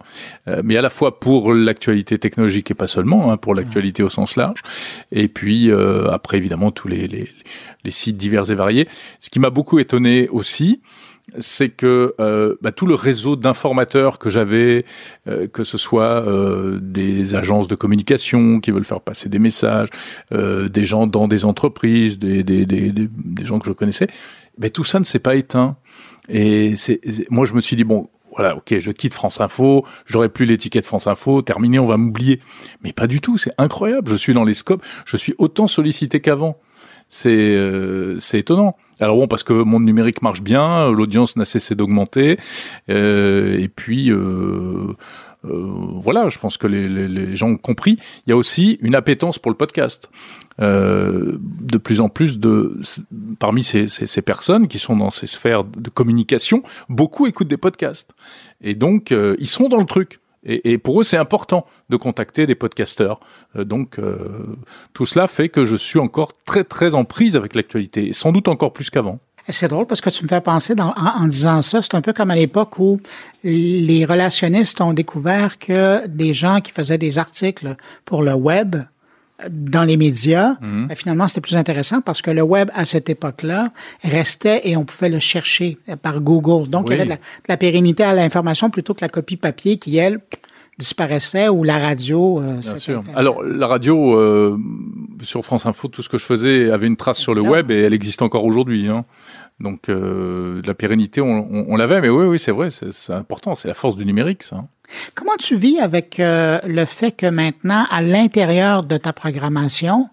euh, 0.48 0.60
mais 0.64 0.76
à 0.76 0.82
la 0.82 0.90
fois 0.90 1.18
pour 1.20 1.54
l'actualité 1.54 2.18
technologique 2.18 2.70
et 2.70 2.74
pas 2.74 2.86
seulement, 2.86 3.32
hein, 3.32 3.36
pour 3.36 3.54
l'actualité 3.54 4.02
au 4.02 4.08
sens 4.08 4.36
large. 4.36 4.62
Et 5.12 5.28
puis 5.28 5.70
euh, 5.70 6.10
après, 6.10 6.36
évidemment, 6.36 6.70
tous 6.70 6.88
les, 6.88 7.06
les, 7.06 7.28
les 7.84 7.90
sites 7.90 8.18
divers 8.18 8.50
et 8.50 8.54
variés. 8.54 8.88
Ce 9.20 9.30
qui 9.30 9.38
m'a 9.38 9.50
beaucoup 9.50 9.78
étonné 9.78 10.28
aussi, 10.28 10.82
c'est 11.38 11.68
que 11.68 12.14
euh, 12.20 12.56
bah, 12.62 12.72
tout 12.72 12.86
le 12.86 12.94
réseau 12.94 13.36
d'informateurs 13.36 14.18
que 14.18 14.30
j'avais, 14.30 14.84
euh, 15.26 15.46
que 15.46 15.64
ce 15.64 15.76
soit 15.76 16.26
euh, 16.26 16.78
des 16.80 17.34
agences 17.34 17.68
de 17.68 17.74
communication 17.74 18.60
qui 18.60 18.70
veulent 18.70 18.84
faire 18.84 19.00
passer 19.00 19.28
des 19.28 19.38
messages, 19.38 19.88
euh, 20.32 20.68
des 20.68 20.84
gens 20.84 21.06
dans 21.06 21.28
des 21.28 21.44
entreprises, 21.44 22.18
des, 22.18 22.42
des, 22.42 22.64
des, 22.64 22.92
des, 22.92 23.44
gens 23.44 23.58
que 23.58 23.66
je 23.66 23.72
connaissais, 23.72 24.08
mais 24.58 24.70
tout 24.70 24.84
ça 24.84 24.98
ne 24.98 25.04
s'est 25.04 25.18
pas 25.18 25.36
éteint. 25.36 25.76
Et 26.28 26.76
c'est, 26.76 27.00
moi, 27.30 27.46
je 27.46 27.54
me 27.54 27.60
suis 27.60 27.76
dit, 27.76 27.84
bon, 27.84 28.08
voilà, 28.38 28.56
ok, 28.56 28.78
je 28.78 28.90
quitte 28.90 29.14
France 29.14 29.40
Info, 29.40 29.84
j'aurai 30.06 30.28
plus 30.28 30.44
l'étiquette 30.44 30.86
France 30.86 31.06
Info, 31.06 31.42
terminé, 31.42 31.78
on 31.78 31.86
va 31.86 31.96
m'oublier. 31.96 32.40
Mais 32.84 32.92
pas 32.92 33.06
du 33.06 33.20
tout, 33.20 33.36
c'est 33.36 33.52
incroyable. 33.58 34.08
Je 34.10 34.16
suis 34.16 34.32
dans 34.32 34.44
les 34.44 34.54
scopes, 34.54 34.84
je 35.04 35.16
suis 35.16 35.34
autant 35.38 35.66
sollicité 35.66 36.20
qu'avant. 36.20 36.56
C'est 37.10 37.30
euh, 37.30 38.20
c'est 38.20 38.38
étonnant. 38.38 38.76
Alors 39.00 39.16
bon, 39.16 39.26
parce 39.28 39.42
que 39.42 39.54
mon 39.54 39.80
numérique 39.80 40.20
marche 40.20 40.42
bien, 40.42 40.90
l'audience 40.90 41.36
n'a 41.36 41.46
cessé 41.46 41.74
d'augmenter, 41.74 42.38
euh, 42.90 43.58
et 43.58 43.68
puis 43.68 44.10
euh, 44.10 44.94
voilà, 45.42 46.28
je 46.28 46.38
pense 46.38 46.56
que 46.56 46.66
les, 46.66 47.36
gens 47.36 47.50
ont 47.50 47.56
compris. 47.56 47.98
Il 48.26 48.30
y 48.30 48.32
a 48.32 48.36
aussi 48.36 48.78
une 48.82 48.94
appétence 48.94 49.38
pour 49.38 49.50
le 49.50 49.56
podcast. 49.56 50.10
Euh, 50.60 51.38
de 51.40 51.78
plus 51.78 52.00
en 52.00 52.08
plus 52.08 52.40
de 52.40 52.80
parmi 53.38 53.62
ces, 53.62 54.22
personnes 54.22 54.66
qui 54.66 54.80
sont 54.80 54.96
dans 54.96 55.10
ces 55.10 55.28
sphères 55.28 55.62
de 55.62 55.88
communication, 55.88 56.64
beaucoup 56.88 57.28
écoutent 57.28 57.46
des 57.46 57.56
podcasts, 57.56 58.10
et 58.60 58.74
donc 58.74 59.12
euh, 59.12 59.36
ils 59.38 59.46
sont 59.46 59.68
dans 59.68 59.78
le 59.78 59.86
truc. 59.86 60.18
Et, 60.44 60.78
pour 60.78 61.00
eux, 61.00 61.04
c'est 61.04 61.16
important 61.16 61.66
de 61.90 61.96
contacter 61.96 62.46
des 62.46 62.54
podcasteurs. 62.54 63.20
Euh, 63.56 63.64
donc, 63.64 63.98
euh, 63.98 64.56
tout 64.94 65.04
cela 65.04 65.26
fait 65.26 65.48
que 65.48 65.64
je 65.64 65.76
suis 65.76 65.98
encore 65.98 66.32
très, 66.46 66.64
très 66.64 66.94
en 66.94 67.04
prise 67.04 67.36
avec 67.36 67.54
l'actualité, 67.54 68.12
sans 68.12 68.32
doute 68.32 68.48
encore 68.48 68.72
plus 68.72 68.88
qu'avant. 68.88 69.18
C'est 69.50 69.68
drôle 69.68 69.86
parce 69.86 70.00
que 70.00 70.10
tu 70.10 70.22
me 70.24 70.28
fais 70.28 70.40
penser 70.40 70.74
dans, 70.74 70.92
en, 70.96 71.22
en, 71.22 71.26
disant 71.26 71.62
ça, 71.62 71.80
c'est 71.82 71.94
un 71.94 72.00
peu 72.02 72.12
comme 72.12 72.30
à 72.30 72.36
l'époque 72.36 72.78
où 72.78 73.00
les 73.44 74.04
relationnistes 74.04 74.80
ont 74.80 74.92
découvert 74.92 75.58
que 75.58 76.06
des 76.06 76.34
gens 76.34 76.60
qui 76.60 76.72
faisaient 76.72 76.98
des 76.98 77.18
articles 77.18 77.76
pour 78.04 78.22
le 78.22 78.34
web 78.34 78.76
dans 79.48 79.84
les 79.84 79.96
médias, 79.96 80.56
Mhm. 80.60 80.88
ben, 80.88 80.96
finalement, 80.96 81.28
c'était 81.28 81.40
plus 81.40 81.54
intéressant 81.56 82.00
parce 82.00 82.22
que 82.22 82.30
le 82.32 82.42
web, 82.42 82.70
à 82.74 82.84
cette 82.84 83.08
époque-là, 83.08 83.70
restait 84.02 84.62
et 84.64 84.76
on 84.76 84.84
pouvait 84.84 85.08
le 85.08 85.20
chercher 85.20 85.78
par 86.02 86.20
Google. 86.20 86.68
Donc, 86.68 86.86
il 86.88 86.90
y 86.90 86.94
avait 86.94 87.04
de 87.04 87.10
la, 87.10 87.16
de 87.16 87.20
la 87.48 87.56
pérennité 87.56 88.02
à 88.02 88.14
l'information 88.14 88.68
plutôt 88.68 88.94
que 88.94 89.00
la 89.02 89.08
copie 89.08 89.36
papier 89.36 89.76
qui, 89.78 89.96
elle, 89.96 90.18
disparaissait 90.78 91.48
ou 91.48 91.64
la 91.64 91.78
radio. 91.78 92.40
euh, 92.40 92.58
Bien 92.58 92.76
sûr. 92.78 93.02
Alors, 93.14 93.42
la 93.42 93.66
radio, 93.66 94.18
euh, 94.18 94.56
sur 95.22 95.44
France 95.44 95.66
Info, 95.66 95.88
tout 95.88 96.02
ce 96.02 96.08
que 96.08 96.18
je 96.18 96.24
faisais 96.24 96.70
avait 96.70 96.86
une 96.86 96.96
trace 96.96 97.18
sur 97.18 97.34
le 97.34 97.40
web 97.40 97.70
et 97.70 97.82
elle 97.82 97.94
existe 97.94 98.22
encore 98.22 98.44
aujourd'hui. 98.44 98.88
Hein. 98.88 99.04
Donc, 99.60 99.88
euh, 99.88 100.62
de 100.62 100.66
la 100.68 100.74
pérennité, 100.74 101.20
on, 101.20 101.26
on- 101.50 101.64
on 101.68 101.76
l'avait, 101.76 102.00
mais 102.00 102.08
oui, 102.08 102.24
oui, 102.26 102.38
c'est 102.38 102.52
vrai, 102.52 102.70
c'est 102.70 102.92
c'est 102.92 103.12
important, 103.12 103.56
c'est 103.56 103.66
la 103.66 103.74
force 103.74 103.96
du 103.96 104.06
numérique, 104.06 104.44
ça. 104.44 104.56
hein. 104.56 104.68
Comment 105.16 105.34
tu 105.38 105.56
vis 105.56 105.80
avec 105.80 106.18
euh, 106.20 106.60
le 106.64 106.84
fait 106.84 107.10
que 107.12 107.26
maintenant, 107.26 107.84
à 107.90 108.00
l'intérieur 108.00 108.84
de 108.84 108.96
ta 108.96 109.12
programmation, 109.12 110.08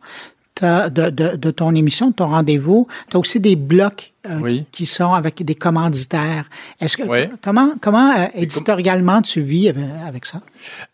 de, 0.61 1.09
de, 1.09 1.35
de 1.35 1.51
ton 1.51 1.75
émission, 1.75 2.09
de 2.09 2.15
ton 2.15 2.27
rendez-vous, 2.27 2.87
tu 3.09 3.17
as 3.17 3.19
aussi 3.19 3.39
des 3.39 3.55
blocs 3.55 4.13
euh, 4.25 4.39
Oui. 4.41 4.65
qui 4.71 4.85
sont 4.85 5.13
avec 5.13 5.43
des 5.43 5.53
commanditaires. 5.53 6.45
Est-ce 6.79 6.97
que 6.97 7.03
comment 7.43 7.73
comment 7.81 8.09
euh, 8.11 8.25
éditorialement 8.33 9.21
tu 9.21 9.41
vis 9.41 9.69
avec, 10.07 10.25
ça? 10.25 10.41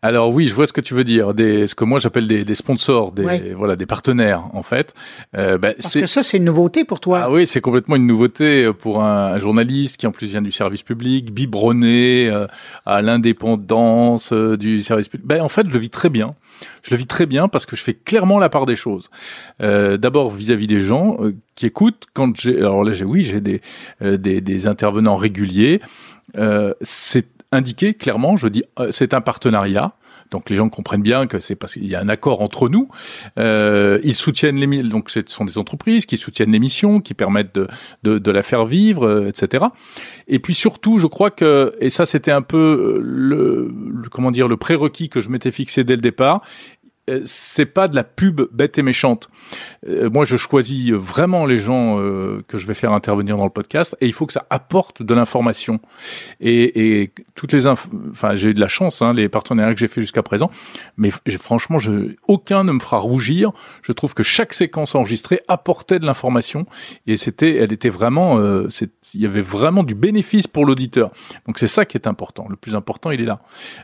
Alors 0.01 0.31
oui, 0.33 0.47
je 0.47 0.53
vois 0.53 0.65
ce 0.67 0.73
que 0.73 0.81
tu 0.81 0.93
veux 0.95 1.03
dire. 1.03 1.33
Des, 1.33 1.67
ce 1.67 1.75
que 1.75 1.83
moi 1.85 1.99
j'appelle 1.99 2.27
des, 2.27 2.43
des 2.43 2.55
sponsors, 2.55 3.11
des 3.11 3.53
voilà, 3.55 3.75
des 3.75 3.85
partenaires 3.85 4.43
en 4.53 4.63
fait. 4.63 4.93
Euh, 5.37 5.57
bah, 5.57 5.73
Parce 5.79 5.93
que 5.93 6.07
ça 6.07 6.23
c'est 6.23 6.37
une 6.37 6.45
nouveauté 6.45 6.83
pour 6.83 6.99
toi. 6.99 7.21
Ah 7.25 7.31
oui, 7.31 7.45
c'est 7.45 7.61
complètement 7.61 7.95
une 7.95 8.07
nouveauté 8.07 8.71
pour 8.73 9.03
un, 9.03 9.33
un 9.33 9.39
journaliste 9.39 9.97
qui 9.97 10.07
en 10.07 10.11
plus 10.11 10.27
vient 10.27 10.41
du 10.41 10.51
service 10.51 10.81
public, 10.81 11.31
biberonné 11.33 12.29
euh, 12.29 12.47
à 12.85 13.01
l'indépendance 13.01 14.33
euh, 14.33 14.57
du 14.57 14.81
service 14.81 15.07
public. 15.07 15.27
Ben, 15.27 15.41
en 15.41 15.49
fait, 15.49 15.67
je 15.67 15.71
le 15.73 15.79
vis 15.79 15.89
très 15.89 16.09
bien. 16.09 16.33
Je 16.83 16.91
le 16.91 16.97
vis 16.97 17.07
très 17.07 17.25
bien 17.25 17.47
parce 17.47 17.65
que 17.65 17.75
je 17.75 17.83
fais 17.83 17.93
clairement 17.93 18.39
la 18.39 18.49
part 18.49 18.65
des 18.65 18.75
choses. 18.75 19.09
Euh, 19.61 19.97
D'abord 19.97 20.31
vis-à-vis 20.31 20.67
des 20.67 20.81
gens 20.81 21.17
euh, 21.19 21.35
qui 21.55 21.65
écoutent. 21.65 22.05
Quand 22.13 22.35
j'ai, 22.39 22.57
alors 22.57 22.83
là, 22.83 22.93
j'ai 22.93 23.05
oui, 23.05 23.23
j'ai 23.23 23.41
des, 23.41 23.61
euh, 24.01 24.17
des 24.17 24.67
intervenants 24.67 25.15
réguliers. 25.15 25.81
C'est 26.81 27.27
indiqué 27.51 27.93
clairement. 27.93 28.37
Je 28.37 28.47
dis, 28.47 28.63
c'est 28.91 29.13
un 29.13 29.21
partenariat. 29.21 29.93
Donc 30.31 30.49
les 30.49 30.55
gens 30.55 30.69
comprennent 30.69 31.01
bien 31.01 31.27
que 31.27 31.39
c'est 31.39 31.55
parce 31.55 31.73
qu'il 31.73 31.85
y 31.85 31.95
a 31.95 31.99
un 31.99 32.09
accord 32.09 32.41
entre 32.41 32.69
nous. 32.69 32.89
Euh, 33.37 33.99
ils 34.03 34.15
soutiennent 34.15 34.55
les 34.55 34.83
donc 34.83 35.09
ce 35.09 35.19
sont 35.27 35.45
des 35.45 35.57
entreprises 35.57 36.05
qui 36.05 36.17
soutiennent 36.17 36.51
l'émission, 36.51 37.01
qui 37.01 37.13
permettent 37.13 37.53
de, 37.53 38.17
de, 38.17 38.31
la 38.31 38.41
faire 38.41 38.65
vivre, 38.65 39.05
euh, 39.05 39.27
etc. 39.27 39.65
Et 40.27 40.39
puis 40.39 40.53
surtout, 40.53 40.97
je 40.97 41.07
crois 41.07 41.31
que 41.31 41.75
et 41.79 41.89
ça 41.89 42.05
c'était 42.05 42.31
un 42.31 42.41
peu 42.41 42.99
le- 43.03 43.71
comment 44.09 44.31
dire 44.31 44.47
le 44.47 44.57
prérequis 44.57 45.09
que 45.09 45.19
je 45.19 45.29
m'étais 45.29 45.51
fixé 45.51 45.83
dès 45.83 45.95
le 45.95 46.01
départ. 46.01 46.41
Euh, 47.09 47.21
C'est 47.25 47.65
pas 47.65 47.87
de 47.87 47.95
la 47.95 48.03
pub 48.03 48.41
bête 48.51 48.77
et 48.77 48.81
méchante. 48.83 49.29
Euh, 49.87 50.09
moi, 50.09 50.25
je 50.25 50.37
choisis 50.37 50.91
vraiment 50.91 51.45
les 51.45 51.57
gens 51.57 51.99
euh, 51.99 52.43
que 52.47 52.57
je 52.57 52.67
vais 52.67 52.73
faire 52.73 52.91
intervenir 52.93 53.37
dans 53.37 53.43
le 53.43 53.49
podcast, 53.49 53.95
et 54.01 54.07
il 54.07 54.13
faut 54.13 54.25
que 54.25 54.33
ça 54.33 54.45
apporte 54.49 55.03
de 55.03 55.13
l'information. 55.13 55.79
Et, 56.39 57.11
toutes 57.35 57.53
les, 57.53 57.67
enfin, 57.67 58.35
j'ai 58.35 58.49
eu 58.49 58.53
de 58.53 58.59
la 58.59 58.67
chance, 58.67 59.01
hein, 59.01 59.13
les 59.13 59.29
partenariats 59.29 59.73
que 59.73 59.79
j'ai 59.79 59.87
fait 59.87 60.01
jusqu'à 60.01 60.23
présent, 60.23 60.51
mais 60.97 61.11
franchement, 61.39 61.77
aucun 62.27 62.63
ne 62.63 62.71
me 62.71 62.79
fera 62.79 62.97
rougir. 62.97 63.51
Je 63.81 63.91
trouve 63.91 64.13
que 64.13 64.23
chaque 64.23 64.53
séquence 64.53 64.95
enregistrée 64.95 65.41
apportait 65.47 65.99
de 65.99 66.05
l'information, 66.05 66.65
et 67.07 67.17
c'était, 67.17 67.55
elle 67.57 67.73
était 67.73 67.89
vraiment, 67.89 68.39
il 68.39 69.21
y 69.21 69.25
avait 69.25 69.41
vraiment 69.41 69.83
du 69.83 69.95
bénéfice 69.95 70.47
pour 70.47 70.65
l'auditeur. 70.65 71.11
Donc 71.47 71.59
c'est 71.59 71.67
ça 71.67 71.85
qui 71.85 71.97
est 71.97 72.07
important. 72.07 72.47
Le 72.49 72.55
plus 72.55 72.75
important, 72.75 73.11
il 73.11 73.21
est 73.21 73.25
là. 73.25 73.41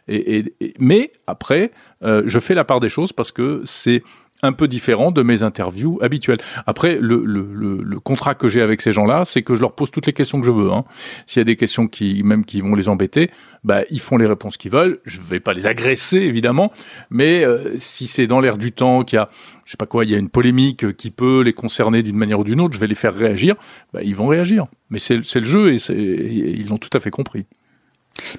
Et- 0.07 0.53
mais 0.79 1.11
après, 1.25 1.71
euh, 2.03 2.23
je 2.25 2.39
fais 2.39 2.53
la 2.53 2.63
part 2.63 2.79
des 2.79 2.89
choses 2.89 3.13
parce 3.13 3.31
que 3.31 3.61
c'est 3.65 4.03
un 4.43 4.51
peu 4.51 4.67
différent 4.67 5.11
de 5.11 5.23
mes 5.23 5.43
interviews 5.43 5.97
habituelles. 6.01 6.37
Après, 6.67 6.99
le, 7.01 7.99
contrat 8.03 8.35
que 8.35 8.47
j'ai 8.47 8.61
avec 8.61 8.81
ces 8.81 8.91
gens-là, 8.91 9.25
c'est 9.25 9.41
que 9.41 9.55
je 9.55 9.61
leur 9.61 9.73
pose 9.73 9.89
toutes 9.89 10.05
les 10.05 10.13
questions 10.13 10.39
que 10.39 10.45
je 10.45 10.51
veux. 10.51 10.71
Hein. 10.71 10.85
S'il 11.25 11.39
y 11.39 11.41
a 11.41 11.45
des 11.45 11.55
questions 11.55 11.87
qui, 11.87 12.21
même 12.23 12.45
qui 12.45 12.61
vont 12.61 12.75
les 12.75 12.89
embêter, 12.89 13.31
bah, 13.63 13.81
ils 13.89 13.99
font 13.99 14.17
les 14.17 14.27
réponses 14.27 14.57
qu'ils 14.57 14.71
veulent. 14.71 14.99
Je 15.05 15.19
vais 15.21 15.39
pas 15.39 15.53
les 15.53 15.65
agresser, 15.65 16.17
évidemment, 16.17 16.71
mais 17.09 17.43
euh, 17.43 17.75
si 17.77 18.07
c'est 18.07 18.27
dans 18.27 18.39
l'air 18.39 18.57
du 18.57 18.71
temps, 18.71 19.03
qu'il 19.03 19.17
y 19.17 19.19
a, 19.19 19.29
je 19.65 19.71
sais 19.71 19.77
pas 19.77 19.87
quoi, 19.87 20.05
il 20.05 20.11
y 20.11 20.15
a 20.15 20.19
une 20.19 20.29
polémique 20.29 20.95
qui 20.97 21.09
peut 21.09 21.41
les 21.41 21.53
concerner 21.53 22.03
d'une 22.03 22.17
manière 22.17 22.39
ou 22.39 22.43
d'une 22.43 22.61
autre, 22.61 22.75
je 22.75 22.79
vais 22.79 22.87
les 22.87 22.95
faire 22.95 23.15
réagir. 23.15 23.55
Bah, 23.91 24.01
ils 24.03 24.15
vont 24.15 24.27
réagir. 24.27 24.67
Mais 24.89 24.99
c'est 24.99 25.17
le 25.17 25.45
jeu 25.45 25.73
et 25.73 26.59
ils 26.59 26.67
l'ont 26.69 26.77
tout 26.77 26.95
à 26.95 26.99
fait 26.99 27.11
compris. 27.11 27.45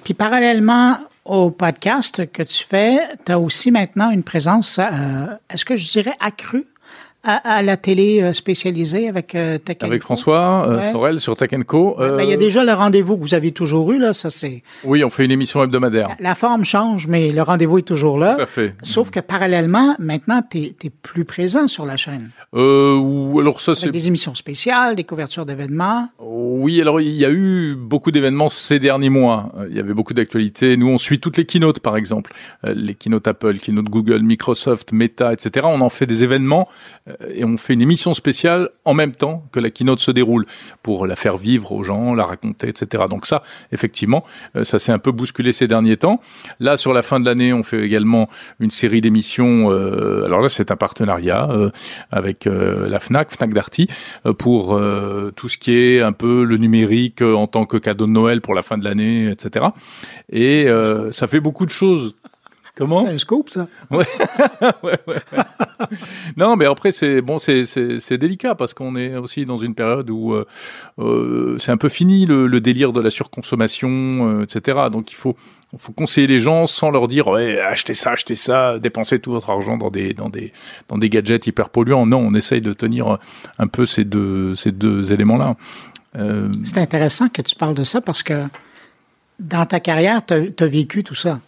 Puis 0.03 0.13
parallèlement 0.13 0.97
au 1.29 1.51
podcast 1.51 2.25
que 2.31 2.41
tu 2.41 2.65
fais, 2.65 2.99
tu 3.25 3.31
as 3.31 3.39
aussi 3.39 3.69
maintenant 3.69 4.09
une 4.09 4.23
présence, 4.23 4.79
euh, 4.79 5.27
est-ce 5.49 5.63
que 5.63 5.75
je 5.75 5.89
dirais 5.91 6.15
accrue? 6.19 6.65
À, 7.23 7.57
à 7.57 7.61
la 7.61 7.75
télé 7.75 8.21
euh, 8.21 8.33
spécialisée 8.33 9.09
avec 9.09 9.35
euh, 9.35 9.57
Tech 9.57 9.77
Avec? 9.81 10.01
François 10.01 10.65
euh, 10.67 10.77
Ouais. 10.77 10.91
Sorel 10.91 11.19
sur 11.19 11.35
Tech 11.35 11.49
Co. 11.67 11.95
Ben, 11.97 12.21
il 12.23 12.29
y 12.29 12.31
a 12.31 12.35
euh, 12.35 12.37
déjà 12.37 12.63
le 12.63 12.71
rendez-vous 12.71 13.17
que 13.17 13.21
vous 13.21 13.33
avez 13.33 13.51
toujours 13.51 13.91
eu 13.91 13.99
là, 13.99 14.13
ça 14.13 14.29
c'est 14.29 14.63
Oui, 14.85 15.03
on 15.03 15.09
fait 15.09 15.25
une 15.25 15.31
émission 15.31 15.61
hebdomadaire. 15.61 16.15
la 16.19 16.35
forme 16.35 16.63
change, 16.63 17.07
mais 17.07 17.31
le 17.31 17.41
rendez-vous 17.41 17.79
est 17.79 17.87
toujours 17.87 18.17
là. 18.17 18.35
Tout 18.35 18.41
à 18.41 18.45
fait. 18.45 18.73
Sauf 18.83 19.09
que 19.11 19.19
parallèlement, 19.19 19.95
maintenant, 19.99 20.41
tu 20.49 20.59
es, 20.59 20.75
plus 21.01 21.25
présent 21.25 21.67
sur 21.67 21.85
la 21.85 21.97
chaîne. 21.97 22.29
Euh, 22.55 22.95
ou 22.97 23.39
alors 23.39 23.61
ça 23.61 23.75
c'est 23.75 23.91
des 23.91 24.07
émissions 24.07 24.35
spéciales, 24.35 24.95
des 24.95 25.03
couvertures 25.03 25.45
d'événements. 25.45 26.09
Oui, 26.19 26.79
alors 26.81 27.01
il 27.01 27.13
y 27.13 27.25
a 27.25 27.29
eu 27.31 27.75
beaucoup 27.75 28.11
d'événements 28.11 28.49
ces 28.49 28.79
derniers 28.79 29.09
mois. 29.09 29.51
Il 29.69 29.75
y 29.75 29.79
avait 29.79 29.93
beaucoup 29.93 30.13
d'actualités. 30.13 30.77
Nous, 30.77 30.87
on 30.87 30.97
suit 30.97 31.19
toutes 31.19 31.37
les 31.37 31.45
keynotes, 31.45 31.79
par 31.79 31.97
exemple, 31.97 32.31
les 32.63 32.95
keynotes 32.95 33.27
Apple, 33.27 33.57
keynote 33.59 33.85
Google, 33.85 34.21
Microsoft, 34.23 34.91
Meta, 34.93 35.33
etc. 35.33 35.67
On 35.69 35.81
en 35.81 35.89
fait 35.89 36.05
des 36.05 36.23
événements 36.23 36.67
et 37.33 37.43
on 37.45 37.57
fait 37.57 37.73
une 37.73 37.81
émission 37.81 38.13
spéciale 38.13 38.69
en 38.85 38.93
même 38.93 39.13
temps 39.13 39.43
que 39.51 39.59
la 39.59 39.69
keynote 39.69 39.99
se 39.99 40.11
déroule 40.11 40.45
pour 40.83 41.07
la 41.07 41.15
faire 41.15 41.37
vivre 41.37 41.71
aux 41.71 41.83
gens, 41.83 42.13
la 42.13 42.25
raconter, 42.25 42.67
etc. 42.69 43.03
Donc 43.09 43.25
ça, 43.25 43.41
effectivement, 43.71 44.23
euh, 44.55 44.63
ça 44.63 44.79
s'est 44.79 44.91
un 44.91 44.99
peu 44.99 45.11
bousculé 45.11 45.51
ces 45.53 45.67
derniers 45.67 45.97
temps. 45.97 46.19
Là, 46.59 46.77
sur 46.77 46.93
la 46.93 47.01
fin 47.01 47.19
de 47.19 47.25
l'année, 47.25 47.53
on 47.53 47.63
fait 47.63 47.83
également 47.83 48.29
une 48.59 48.71
série 48.71 49.01
d'émissions. 49.01 49.71
euh, 49.71 50.25
alors 50.25 50.41
là, 50.41 50.49
c'est 50.49 50.71
un 50.71 50.75
partenariat 50.75 51.49
euh, 51.51 51.69
avec 52.11 52.47
euh, 52.47 52.87
la 52.87 52.99
Fnac, 52.99 53.31
Fnac 53.31 53.53
Darty, 53.53 53.87
euh, 54.25 54.33
pour 54.33 54.75
euh, 54.75 55.31
tout 55.35 55.47
ce 55.47 55.57
qui 55.57 55.71
est 55.71 56.01
un 56.01 56.11
peu 56.13 56.43
le 56.43 56.57
numérique 56.57 57.21
euh, 57.21 57.33
en 57.33 57.47
tant 57.47 57.65
que 57.65 57.77
cadeau 57.77 58.05
de 58.05 58.11
Noël 58.11 58.41
pour 58.41 58.53
la 58.53 58.61
fin 58.61 58.77
de 58.77 58.83
l'année, 58.83 59.29
etc. 59.29 59.67
Et 60.31 60.67
euh, 60.67 61.11
ça 61.11 61.27
fait 61.27 61.39
beaucoup 61.39 61.65
de 61.65 61.71
choses. 61.71 62.15
Comment 62.79 63.05
C'est 63.05 63.11
un 63.11 63.17
scoop, 63.17 63.49
ça. 63.49 63.67
Ouais, 63.91 64.05
ouais, 64.83 64.99
ouais. 65.07 65.19
Non, 66.37 66.55
mais 66.55 66.65
après 66.65 66.91
c'est 66.91 67.21
bon, 67.21 67.37
c'est 67.37 68.17
délicat 68.17 68.55
parce 68.55 68.73
qu'on 68.73 68.95
est 68.95 69.15
aussi 69.15 69.45
dans 69.45 69.57
une 69.57 69.75
période 69.75 70.09
où 70.09 70.33
euh, 70.33 70.47
euh, 70.97 71.57
c'est 71.59 71.71
un 71.71 71.77
peu 71.77 71.89
fini 71.89 72.25
le, 72.25 72.47
le 72.47 72.61
délire 72.61 72.93
de 72.93 73.01
la 73.01 73.09
surconsommation, 73.09 73.89
euh, 73.89 74.43
etc. 74.43 74.79
Donc 74.91 75.11
il 75.11 75.15
faut 75.15 75.35
il 75.73 75.77
faut 75.77 75.91
conseiller 75.91 76.25
les 76.25 76.39
gens 76.39 76.65
sans 76.65 76.89
leur 76.89 77.07
dire 77.07 77.27
ouais 77.27 77.59
achetez 77.59 77.93
ça, 77.93 78.11
achetez 78.11 78.33
ça, 78.33 78.79
dépensez 78.79 79.19
tout 79.19 79.31
votre 79.31 79.51
argent 79.51 79.77
dans 79.77 79.91
des 79.91 80.13
dans 80.13 80.29
des 80.29 80.51
dans 80.87 80.97
des 80.97 81.09
gadgets 81.09 81.45
hyper 81.45 81.69
polluants. 81.69 82.05
Non, 82.05 82.19
on 82.19 82.33
essaye 82.33 82.61
de 82.61 82.73
tenir 82.73 83.19
un 83.59 83.67
peu 83.67 83.85
ces 83.85 84.05
deux 84.05 84.55
ces 84.55 84.71
deux 84.71 85.11
éléments 85.11 85.37
là. 85.37 85.55
Euh, 86.17 86.49
C'est 86.63 86.79
intéressant 86.79 87.29
que 87.29 87.41
tu 87.41 87.55
parles 87.55 87.75
de 87.75 87.83
ça 87.83 88.01
parce 88.01 88.23
que 88.23 88.45
dans 89.39 89.65
ta 89.65 89.79
carrière, 89.79 90.25
tu 90.25 90.33
as, 90.33 90.67
vécu 90.67 91.03
tout 91.03 91.15
ça. 91.15 91.39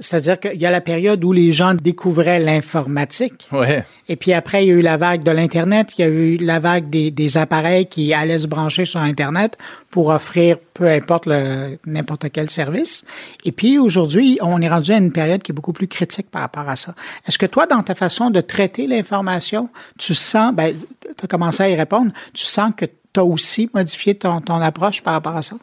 C'est-à-dire 0.00 0.40
qu'il 0.40 0.60
y 0.60 0.66
a 0.66 0.70
la 0.72 0.80
période 0.80 1.22
où 1.24 1.32
les 1.32 1.52
gens 1.52 1.74
découvraient 1.74 2.40
l'informatique. 2.40 3.48
ouais. 3.52 3.84
Et 4.08 4.16
puis 4.16 4.32
après, 4.34 4.64
il 4.64 4.68
y 4.68 4.70
a 4.70 4.74
eu 4.74 4.82
la 4.82 4.96
vague 4.98 5.22
de 5.22 5.30
l'Internet, 5.30 5.92
il 5.96 6.00
y 6.02 6.04
a 6.04 6.08
eu 6.08 6.36
la 6.36 6.58
vague 6.60 6.90
des, 6.90 7.10
des 7.10 7.38
appareils 7.38 7.86
qui 7.86 8.12
allaient 8.12 8.38
se 8.40 8.46
brancher 8.46 8.84
sur 8.84 9.00
Internet 9.00 9.56
pour 9.90 10.08
offrir 10.08 10.58
peu 10.74 10.88
importe 10.88 11.24
le- 11.26 11.78
n'importe 11.86 12.26
quel 12.30 12.50
service. 12.50 13.04
Et 13.44 13.52
puis 13.52 13.78
aujourd'hui, 13.78 14.38
on 14.42 14.60
est 14.60 14.68
rendu 14.68 14.92
à 14.92 14.98
une 14.98 15.12
période 15.12 15.42
qui 15.42 15.52
est 15.52 15.54
beaucoup 15.54 15.72
plus 15.72 15.88
critique 15.88 16.30
par 16.30 16.42
rapport 16.42 16.68
à 16.68 16.76
ça. 16.76 16.94
Est-ce 17.26 17.38
que 17.38 17.46
toi, 17.46 17.66
dans 17.66 17.82
ta 17.82 17.94
façon 17.94 18.28
de 18.30 18.40
traiter 18.42 18.86
l'information, 18.86 19.70
tu 19.98 20.12
sens, 20.14 20.52
ben, 20.52 20.74
tu 21.02 21.24
as 21.24 21.28
commencé 21.28 21.62
à 21.62 21.70
y 21.70 21.76
répondre, 21.76 22.10
tu 22.34 22.44
sens 22.44 22.72
que 22.76 22.84
tu 22.84 23.20
as 23.20 23.24
aussi 23.24 23.70
modifié 23.72 24.16
ton, 24.16 24.40
ton 24.40 24.60
approche 24.60 25.00
par 25.02 25.14
rapport 25.14 25.36
à 25.36 25.42
ça? 25.42 25.56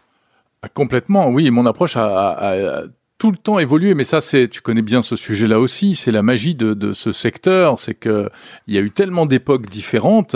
Ah, 0.63 0.69
Complètement, 0.69 1.27
oui. 1.27 1.51
Mon 1.51 1.65
approche 1.65 1.95
a, 1.97 2.05
a- 2.31 2.79
a 2.79 2.81
tout 3.21 3.29
le 3.29 3.37
temps 3.37 3.59
évolué, 3.59 3.93
mais 3.93 4.03
ça, 4.03 4.19
c'est, 4.19 4.47
tu 4.47 4.61
connais 4.61 4.81
bien 4.81 5.03
ce 5.03 5.15
sujet-là 5.15 5.59
aussi. 5.59 5.93
C'est 5.93 6.09
la 6.09 6.23
magie 6.23 6.55
de, 6.55 6.73
de 6.73 6.91
ce 6.91 7.11
secteur, 7.11 7.77
c'est 7.77 7.93
que 7.93 8.31
il 8.65 8.73
y 8.73 8.79
a 8.79 8.81
eu 8.81 8.89
tellement 8.89 9.27
d'époques 9.27 9.69
différentes, 9.69 10.35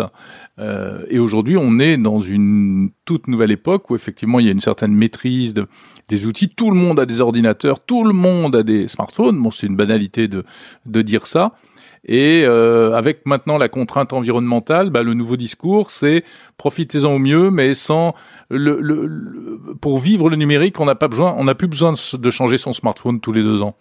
euh, 0.59 1.03
et 1.09 1.17
aujourd'hui, 1.17 1.57
on 1.57 1.79
est 1.79 1.97
dans 1.97 2.19
une 2.19 2.91
toute 3.03 3.27
nouvelle 3.27 3.49
époque 3.49 3.89
où 3.89 3.95
effectivement, 3.95 4.39
il 4.39 4.45
y 4.45 4.49
a 4.49 4.51
une 4.51 4.59
certaine 4.59 4.93
maîtrise 4.93 5.55
de, 5.55 5.65
des 6.09 6.27
outils. 6.27 6.47
Tout 6.47 6.69
le 6.69 6.77
monde 6.77 6.99
a 6.99 7.07
des 7.07 7.21
ordinateurs, 7.21 7.79
tout 7.79 8.03
le 8.03 8.13
monde 8.13 8.55
a 8.55 8.61
des 8.61 8.87
smartphones. 8.87 9.41
Bon, 9.41 9.49
c'est 9.49 9.65
une 9.65 9.75
banalité 9.75 10.27
de, 10.27 10.43
de 10.85 11.01
dire 11.01 11.25
ça. 11.25 11.53
Et 12.07 12.43
euh, 12.45 12.93
avec 12.93 13.25
maintenant 13.25 13.57
la 13.57 13.67
contrainte 13.69 14.13
environnementale, 14.13 14.89
bah, 14.89 15.03
le 15.03 15.13
nouveau 15.13 15.37
discours, 15.37 15.89
c'est 15.89 16.23
profitez-en 16.57 17.11
au 17.13 17.19
mieux, 17.19 17.49
mais 17.51 17.73
sans 17.73 18.13
le, 18.49 18.79
le- 18.79 19.07
le- 19.07 19.59
pour 19.81 19.97
vivre 19.99 20.29
le 20.29 20.35
numérique, 20.35 20.79
on 20.79 20.85
n'a 20.85 20.95
pas 20.95 21.07
besoin, 21.07 21.33
on 21.37 21.45
n'a 21.45 21.55
plus 21.55 21.67
besoin 21.67 21.93
de, 22.13 22.29
changer 22.29 22.57
son 22.57 22.73
smartphone 22.73 23.19
tous 23.19 23.31
les 23.31 23.41
deux 23.41 23.61
ans. 23.61 23.75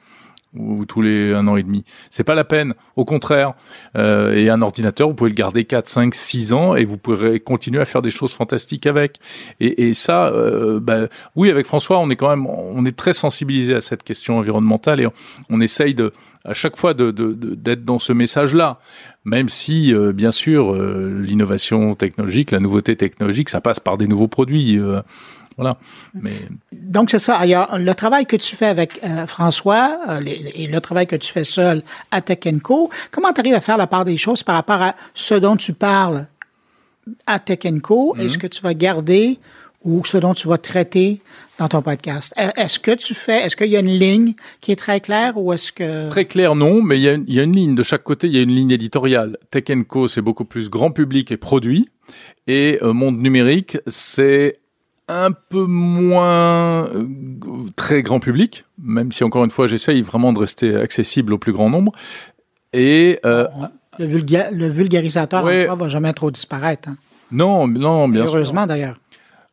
ou 0.56 0.84
tous 0.86 1.02
les 1.02 1.32
un 1.34 1.48
an 1.48 1.56
et 1.56 1.64
demi. 1.64 1.82
C'est 2.10 2.22
pas 2.22 2.36
la 2.36 2.44
peine. 2.44 2.74
Au 2.94 3.04
contraire. 3.04 3.54
Euh, 3.96 4.32
et 4.36 4.48
un 4.50 4.62
ordinateur, 4.62 5.08
vous 5.08 5.14
pouvez 5.14 5.30
le 5.30 5.34
garder 5.34 5.64
4, 5.64 5.88
5, 5.88 6.14
6 6.14 6.52
ans 6.52 6.76
et 6.76 6.84
vous 6.84 6.96
pourrez 6.96 7.40
continuer 7.40 7.80
à 7.80 7.84
faire 7.84 8.02
des 8.02 8.12
choses 8.12 8.32
fantastiques 8.32 8.86
avec. 8.86 9.18
Et, 9.58 9.88
et 9.88 9.94
ça, 9.94 10.28
euh, 10.28 10.78
bah, 10.80 11.08
oui, 11.34 11.50
avec 11.50 11.66
François, 11.66 11.98
on 11.98 12.08
est 12.08 12.14
quand 12.14 12.28
même, 12.30 12.46
on 12.46 12.86
est 12.86 12.96
très 12.96 13.12
sensibilisé 13.14 13.74
à 13.74 13.80
cette 13.80 14.04
question 14.04 14.38
environnementale 14.38 15.00
et 15.00 15.06
on, 15.08 15.12
on 15.50 15.60
essaye 15.60 15.92
de, 15.96 16.12
à 16.44 16.54
chaque 16.54 16.76
fois 16.76 16.92
de, 16.94 17.10
de, 17.10 17.32
de, 17.32 17.54
d'être 17.54 17.84
dans 17.84 17.98
ce 17.98 18.12
message-là. 18.12 18.78
Même 19.24 19.48
si, 19.48 19.94
euh, 19.94 20.12
bien 20.12 20.30
sûr, 20.30 20.74
euh, 20.74 21.20
l'innovation 21.22 21.94
technologique, 21.94 22.50
la 22.50 22.60
nouveauté 22.60 22.96
technologique, 22.96 23.48
ça 23.48 23.60
passe 23.60 23.80
par 23.80 23.96
des 23.96 24.06
nouveaux 24.06 24.28
produits. 24.28 24.78
euh, 24.78 25.00
voilà. 25.56 25.76
Mais 26.14 26.32
Donc, 26.72 27.10
c'est 27.10 27.18
ça. 27.20 27.36
Alors, 27.36 27.78
le 27.78 27.94
travail 27.94 28.26
que 28.26 28.36
tu 28.36 28.56
fais 28.56 28.66
avec 28.66 29.00
François 29.28 30.18
les- 30.20 30.52
et 30.56 30.66
le 30.66 30.80
travail 30.80 31.06
que 31.06 31.16
tu 31.16 31.32
fais 31.32 31.44
seul 31.44 31.80
à 32.10 32.20
Tech 32.20 32.40
Co, 32.62 32.90
comment 33.12 33.32
tu 33.32 33.40
arrives 33.40 33.54
à 33.54 33.60
faire 33.60 33.76
la 33.76 33.86
part 33.86 34.04
des 34.04 34.16
choses 34.16 34.42
par 34.42 34.56
rapport 34.56 34.82
à 34.82 34.96
ce 35.14 35.34
dont 35.34 35.56
tu 35.56 35.72
parles 35.72 36.26
à 37.26 37.38
Tech 37.38 37.60
Co? 37.82 38.16
Est-ce 38.16 38.36
que 38.36 38.48
tu 38.48 38.60
vas 38.62 38.74
garder 38.74 39.38
ou 39.84 40.02
ce 40.04 40.16
dont 40.16 40.34
tu 40.34 40.48
vas 40.48 40.58
traiter 40.58 41.20
dans 41.58 41.68
ton 41.68 41.82
podcast? 41.82 42.32
E- 42.38 42.50
Est-ce 42.56 42.78
que 42.78 42.90
tu 42.92 43.14
fais, 43.14 43.42
est-ce 43.44 43.56
qu'il 43.56 43.70
y 43.70 43.76
a 43.76 43.80
une 43.80 43.86
ligne 43.98 44.34
qui 44.60 44.72
est 44.72 44.76
très 44.76 45.00
claire 45.00 45.34
ou 45.36 45.52
est-ce 45.52 45.72
que... 45.72 46.08
Très 46.10 46.24
clair, 46.24 46.54
non, 46.54 46.82
mais 46.82 46.96
il 46.98 47.02
y, 47.02 47.08
a 47.08 47.12
une- 47.14 47.24
il 47.28 47.34
y 47.34 47.40
a 47.40 47.42
une 47.42 47.54
ligne. 47.54 47.74
De 47.74 47.82
chaque 47.82 48.02
côté, 48.02 48.26
il 48.26 48.34
y 48.34 48.38
a 48.38 48.42
une 48.42 48.50
ligne 48.54 48.70
éditoriale. 48.70 49.36
Tech 49.50 49.64
Co, 49.86 50.08
c'est 50.08 50.22
beaucoup 50.22 50.44
plus 50.44 50.68
grand 50.70 50.90
public 50.90 51.30
et 51.32 51.36
produit. 51.36 51.88
Et 52.46 52.78
euh, 52.82 52.92
Monde 52.92 53.18
numérique, 53.18 53.78
c'est 53.86 54.58
un 55.08 55.32
peu 55.32 55.64
moins 55.66 56.86
euh, 56.88 57.04
très 57.76 58.02
grand 58.02 58.20
public, 58.20 58.64
même 58.82 59.12
si, 59.12 59.22
encore 59.22 59.44
une 59.44 59.50
fois, 59.50 59.66
j'essaye 59.66 60.00
vraiment 60.00 60.32
de 60.32 60.38
rester 60.38 60.74
accessible 60.76 61.34
au 61.34 61.38
plus 61.38 61.52
grand 61.52 61.68
nombre. 61.68 61.92
Et 62.72 63.20
euh, 63.26 63.46
Le, 63.98 64.06
vulga- 64.06 64.50
le 64.50 64.68
vulgarisateur 64.68 65.44
Ouais. 65.44 65.64
en 65.68 65.76
toi 65.76 65.84
va 65.86 65.88
jamais 65.90 66.12
trop 66.14 66.30
disparaître. 66.30 66.88
hein. 66.88 66.96
non, 67.30 67.68
non, 67.68 68.08
bien 68.08 68.22
sûr. 68.22 68.34
Heureusement, 68.34 68.66
d'ailleurs. 68.66 68.96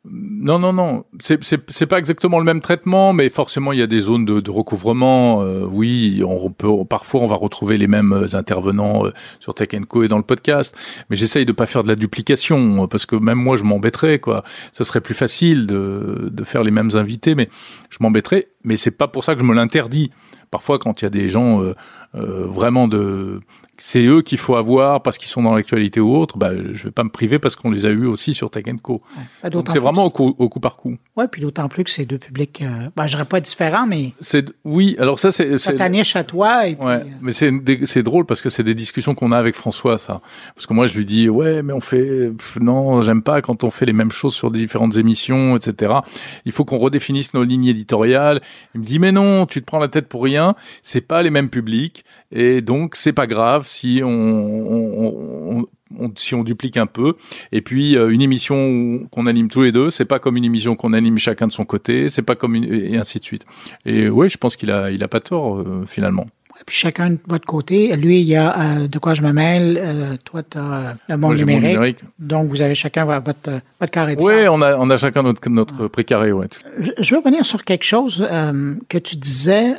Non, 0.03 0.57
non, 0.57 0.73
non. 0.73 1.05
C'est, 1.19 1.85
pas 1.85 1.99
exactement 1.99 2.39
le 2.39 2.43
même 2.43 2.59
traitement, 2.59 3.13
mais 3.13 3.29
forcément, 3.29 3.71
il 3.71 3.77
y 3.77 3.83
a 3.83 3.87
des 3.87 3.99
zones 3.99 4.25
de, 4.25 4.39
de 4.39 4.49
recouvrement. 4.49 5.43
Euh, 5.43 5.63
oui, 5.71 6.23
on 6.25 6.49
peut, 6.49 6.69
parfois, 6.89 7.21
on 7.21 7.27
va 7.27 7.35
retrouver 7.35 7.77
les 7.77 7.85
mêmes 7.87 8.11
euh, 8.11 8.35
intervenants 8.35 9.05
euh, 9.05 9.11
sur 9.39 9.53
Tech 9.53 9.69
Co 9.87 10.01
et 10.01 10.07
dans 10.07 10.17
le 10.17 10.23
podcast. 10.23 10.75
Mais 11.09 11.15
j'essaye 11.15 11.45
de 11.45 11.51
pas 11.51 11.67
faire 11.67 11.83
de 11.83 11.87
la 11.87 11.95
duplication, 11.95 12.83
euh, 12.83 12.87
parce 12.87 13.05
que 13.05 13.15
même 13.15 13.37
moi, 13.37 13.57
je 13.57 13.63
m'embêterais, 13.63 14.17
quoi. 14.17 14.43
Ce 14.71 14.83
serait 14.83 15.01
plus 15.01 15.13
facile 15.13 15.67
de, 15.67 16.29
de 16.31 16.43
faire 16.43 16.63
les 16.63 16.71
mêmes 16.71 16.91
invités, 16.95 17.35
mais 17.35 17.47
je 17.91 17.97
m'embêterais. 17.99 18.47
Mais 18.63 18.77
c'est 18.77 18.91
pas 18.91 19.07
pour 19.07 19.23
ça 19.23 19.35
que 19.35 19.41
je 19.41 19.45
me 19.45 19.53
l'interdis. 19.53 20.09
Parfois, 20.51 20.79
quand 20.79 21.01
il 21.01 21.05
y 21.05 21.07
a 21.07 21.09
des 21.09 21.29
gens 21.29 21.63
euh, 21.63 21.73
euh, 22.15 22.45
vraiment 22.45 22.89
de, 22.89 23.39
c'est 23.84 24.05
eux 24.05 24.21
qu'il 24.21 24.38
faut 24.38 24.55
avoir 24.55 25.01
parce 25.01 25.17
qu'ils 25.17 25.27
sont 25.27 25.41
dans 25.41 25.55
l'actualité 25.55 25.99
ou 25.99 26.15
autre, 26.15 26.38
bah, 26.38 26.51
je 26.71 26.84
vais 26.84 26.91
pas 26.91 27.03
me 27.03 27.09
priver 27.09 27.39
parce 27.39 27.55
qu'on 27.55 27.71
les 27.71 27.88
a 27.88 27.89
eus 27.89 28.05
aussi 28.05 28.36
sur 28.36 28.51
Tech 28.51 28.63
Co. 28.84 29.01
Ben, 29.41 29.49
Donc 29.49 29.69
c'est 29.71 29.79
vraiment 29.79 30.05
au 30.05 30.11
coup, 30.11 30.36
au 30.38 30.49
coup 30.49 30.59
par 30.59 30.75
coup. 30.75 30.97
Oui, 31.17 31.25
puis 31.32 31.41
d'autant 31.41 31.67
plus 31.67 31.84
que 31.84 31.89
c'est 31.89 32.05
deux 32.05 32.19
publics, 32.19 32.61
euh, 32.61 32.89
ben, 32.95 33.07
je 33.07 33.13
dirais 33.13 33.25
pas 33.25 33.41
différents, 33.41 33.88
mais 33.88 34.13
C'est 34.19 34.45
oui, 34.65 34.95
alors 34.99 35.17
ça 35.17 35.32
c'est 35.32 35.57
c'est 35.57 35.77
ta 35.77 35.89
niche 35.89 36.15
à 36.15 36.23
toi. 36.23 36.67
Et 36.67 36.75
puis, 36.75 36.86
ouais, 36.86 36.93
euh, 36.93 37.03
mais 37.21 37.32
c'est 37.32 37.51
c'est 37.86 38.03
drôle 38.03 38.27
parce 38.27 38.41
que 38.41 38.49
c'est 38.49 38.61
des 38.61 38.75
discussions 38.75 39.15
qu'on 39.15 39.32
a 39.32 39.38
avec 39.38 39.55
François 39.55 39.97
ça. 39.97 40.21
Parce 40.53 40.67
que 40.67 40.73
moi 40.75 40.86
je 40.86 40.95
lui 40.95 41.05
dis 41.05 41.27
ouais, 41.27 41.63
mais 41.63 41.73
on 41.73 41.82
fait 41.82 42.29
pff, 42.29 42.57
non, 42.61 43.01
j'aime 43.01 43.23
pas 43.23 43.41
quand 43.41 43.63
on 43.63 43.71
fait 43.71 43.88
les 43.88 43.93
mêmes 43.93 44.11
choses 44.11 44.36
sur 44.36 44.51
différentes 44.51 44.97
émissions, 44.97 45.57
etc. 45.57 45.93
Il 46.45 46.51
faut 46.51 46.65
qu'on 46.65 46.77
redéfinisse 46.77 47.34
nos 47.34 47.43
lignes 47.43 47.65
éditoriales. 47.65 48.41
Il 48.75 48.82
me 48.82 48.86
dit 48.86 48.99
mais 48.99 49.11
non, 49.11 49.47
tu 49.47 49.59
te 49.59 49.65
prends 49.65 49.79
la 49.79 49.88
tête 49.88 50.07
pour 50.07 50.23
rien. 50.23 50.53
C'est 50.84 51.01
pas 51.01 51.23
les 51.23 51.32
mêmes 51.32 51.49
publics 51.49 52.05
et 52.32 52.61
donc 52.61 52.95
c'est 52.95 53.13
pas 53.13 53.25
grave 53.25 53.65
si 53.72 54.01
on, 54.03 54.09
on- 54.09 55.59
on- 55.59 55.65
on- 55.99 56.11
si 56.15 56.36
on 56.36 56.43
duplique 56.43 56.78
un 56.78 56.86
peu. 56.86 57.15
Et 57.51 57.61
puis 57.61 57.95
euh, 57.97 58.09
une 58.09 58.22
émission 58.22 58.99
qu'on 59.11 59.26
anime 59.28 59.49
tous 59.49 59.61
les 59.63 59.72
deux, 59.72 59.89
c'est 59.89 60.05
pas 60.05 60.19
comme 60.19 60.38
une 60.38 60.45
émission 60.45 60.76
qu'on 60.76 60.93
anime 60.93 61.17
chacun 61.17 61.47
de 61.47 61.51
son 61.51 61.65
côté, 61.65 62.09
c'est 62.09 62.22
pas 62.22 62.36
comme 62.36 62.55
une, 62.55 62.65
et 62.74 62.97
ainsi 62.97 63.19
de 63.19 63.24
suite. 63.24 63.45
Et 63.86 64.09
ouais, 64.09 64.30
je 64.30 64.38
pense 64.38 64.55
qu'il 64.55 64.72
a 64.72 64.91
il 64.91 65.03
a 65.03 65.07
pas 65.07 65.19
tort 65.19 65.57
euh, 65.59 65.84
finalement. 65.88 66.24
ouais, 66.55 66.61
puis 66.65 66.76
chacun 66.78 67.09
de 67.11 67.17
votre 67.28 67.45
côté. 67.45 67.93
Lui, 67.97 68.22
il 68.22 68.28
y 68.28 68.36
a 68.38 68.84
euh, 68.84 68.88
de 68.88 68.99
quoi 68.99 69.13
je 69.15 69.22
me 69.22 69.34
mêle. 69.34 70.17
toi, 70.24 70.43
tu 70.43 70.57
as 70.57 70.95
le 71.09 71.17
monde 71.17 71.36
Moi, 71.36 71.59
numérique. 71.59 71.99
Donc, 72.19 72.47
vous 72.47 72.61
avez 72.61 72.76
chacun 72.76 73.03
vo- 73.05 73.19
votre, 73.22 73.51
votre 73.80 73.91
carré 73.91 74.15
de 74.15 74.22
sable. 74.22 74.49
on 74.49 74.61
a 74.61 74.78
on 74.78 74.89
a 74.89 74.97
chacun 74.97 75.24
notre 75.24 75.49
notre 75.49 75.88
précaré, 75.89 76.32
ouais. 76.32 76.47
Je, 76.99 77.13
veux 77.13 77.19
revenir 77.19 77.45
sur 77.45 77.63
quelque 77.65 77.84
chose 77.86 78.26
que 78.89 78.97
tu 78.97 79.17
disais, 79.17 79.74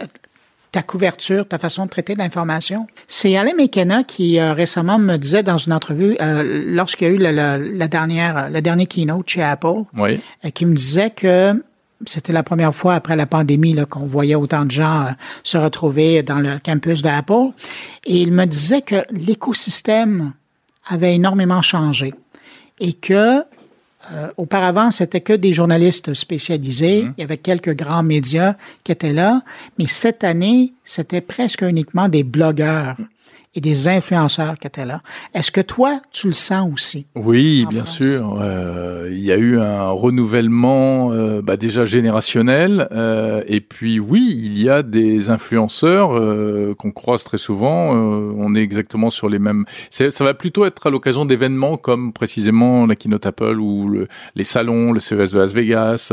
ta 0.72 0.82
couverture, 0.82 1.46
ta 1.46 1.58
façon 1.58 1.84
de 1.84 1.90
traiter 1.90 2.14
l'information. 2.14 2.86
C'est 3.06 3.36
Alain 3.36 3.52
McKenna 3.56 4.04
qui 4.04 4.40
euh, 4.40 4.54
récemment 4.54 4.98
me 4.98 5.16
disait 5.18 5.42
dans 5.42 5.58
une 5.58 5.72
entrevue, 5.74 6.16
euh, 6.20 6.64
lorsqu'il 6.66 7.08
y 7.08 7.10
a 7.10 7.14
eu 7.14 7.18
la, 7.18 7.30
la- 7.32 7.58
la 7.58 7.88
dernière, 7.88 8.48
le 8.50 8.62
dernier 8.62 8.86
keynote 8.86 9.28
chez 9.28 9.42
Apple, 9.42 9.82
Oui. 9.98 10.18
euh, 10.44 10.50
qui 10.50 10.64
me 10.64 10.74
disait 10.74 11.10
que 11.10 11.62
c'était 12.06 12.32
la 12.32 12.42
première 12.42 12.74
fois 12.74 12.94
après 12.94 13.14
la 13.16 13.26
pandémie 13.26 13.74
là, 13.74 13.84
qu'on 13.84 14.06
voyait 14.06 14.34
autant 14.34 14.64
de 14.64 14.70
gens 14.70 15.02
euh, 15.02 15.10
se 15.44 15.58
retrouver 15.58 16.22
dans 16.22 16.38
le 16.40 16.58
campus 16.64 17.02
d'Apple. 17.02 17.52
Et 18.06 18.22
il 18.22 18.32
me 18.32 18.46
disait 18.46 18.80
que 18.80 19.04
l'écosystème 19.10 20.32
avait 20.88 21.14
énormément 21.14 21.60
changé 21.62 22.14
et 22.80 22.94
que 22.94 23.42
euh, 24.12 24.28
auparavant, 24.36 24.90
c'était 24.90 25.20
que 25.20 25.32
des 25.32 25.52
journalistes 25.52 26.12
spécialisés. 26.14 27.06
Il 27.16 27.20
y 27.20 27.24
avait 27.24 27.38
quelques 27.38 27.74
grands 27.74 28.02
médias 28.02 28.54
qui 28.84 28.92
étaient 28.92 29.12
là. 29.12 29.42
Mais 29.78 29.86
cette 29.86 30.22
année, 30.22 30.74
c'était 30.84 31.20
presque 31.20 31.62
uniquement 31.62 32.08
des 32.08 32.22
blogueurs 32.22 32.96
et 33.54 33.60
des 33.60 33.88
influenceurs 33.88 34.58
qui 34.58 34.66
étaient 34.66 34.84
là. 34.86 35.00
Est-ce 35.34 35.50
que 35.52 35.60
toi, 35.60 36.00
tu 36.10 36.26
le 36.28 36.32
sens 36.32 36.72
aussi? 36.72 37.06
Oui, 37.14 37.64
en 37.66 37.70
bien 37.70 37.84
France? 37.84 37.96
sûr. 37.96 38.38
Euh, 38.40 39.08
il 39.10 39.20
y 39.20 39.30
a 39.30 39.36
eu 39.36 39.58
un 39.60 39.90
renouvellement 39.90 41.12
euh, 41.12 41.42
bah, 41.42 41.56
déjà 41.56 41.84
générationnel. 41.84 42.88
euh, 42.92 43.42
et 43.46 43.60
puis 43.60 44.00
oui, 44.00 44.32
il 44.42 44.60
y 44.60 44.68
a 44.70 44.82
des 44.82 45.28
influenceurs 45.30 46.16
euh, 46.16 46.74
qu'on 46.78 46.92
croise 46.92 47.24
très 47.24 47.38
souvent. 47.38 47.94
euh, 47.94 48.32
on 48.36 48.54
est 48.54 48.62
exactement 48.62 49.10
sur 49.10 49.28
les 49.28 49.38
mêmes. 49.38 49.64
Ça 49.90 50.08
va 50.24 50.34
plutôt 50.34 50.64
être 50.64 50.86
à 50.86 50.90
l'occasion 50.90 51.24
d'événements 51.26 51.76
comme 51.76 52.12
précisément 52.12 52.86
la 52.86 52.94
keynote 52.96 53.26
Apple 53.26 53.58
ou 53.60 53.88
le- 53.88 54.08
les 54.34 54.44
salons, 54.44 54.92
le 54.92 55.00
CES 55.00 55.30
de 55.32 55.38
Las 55.38 55.52
Vegas, 55.52 56.12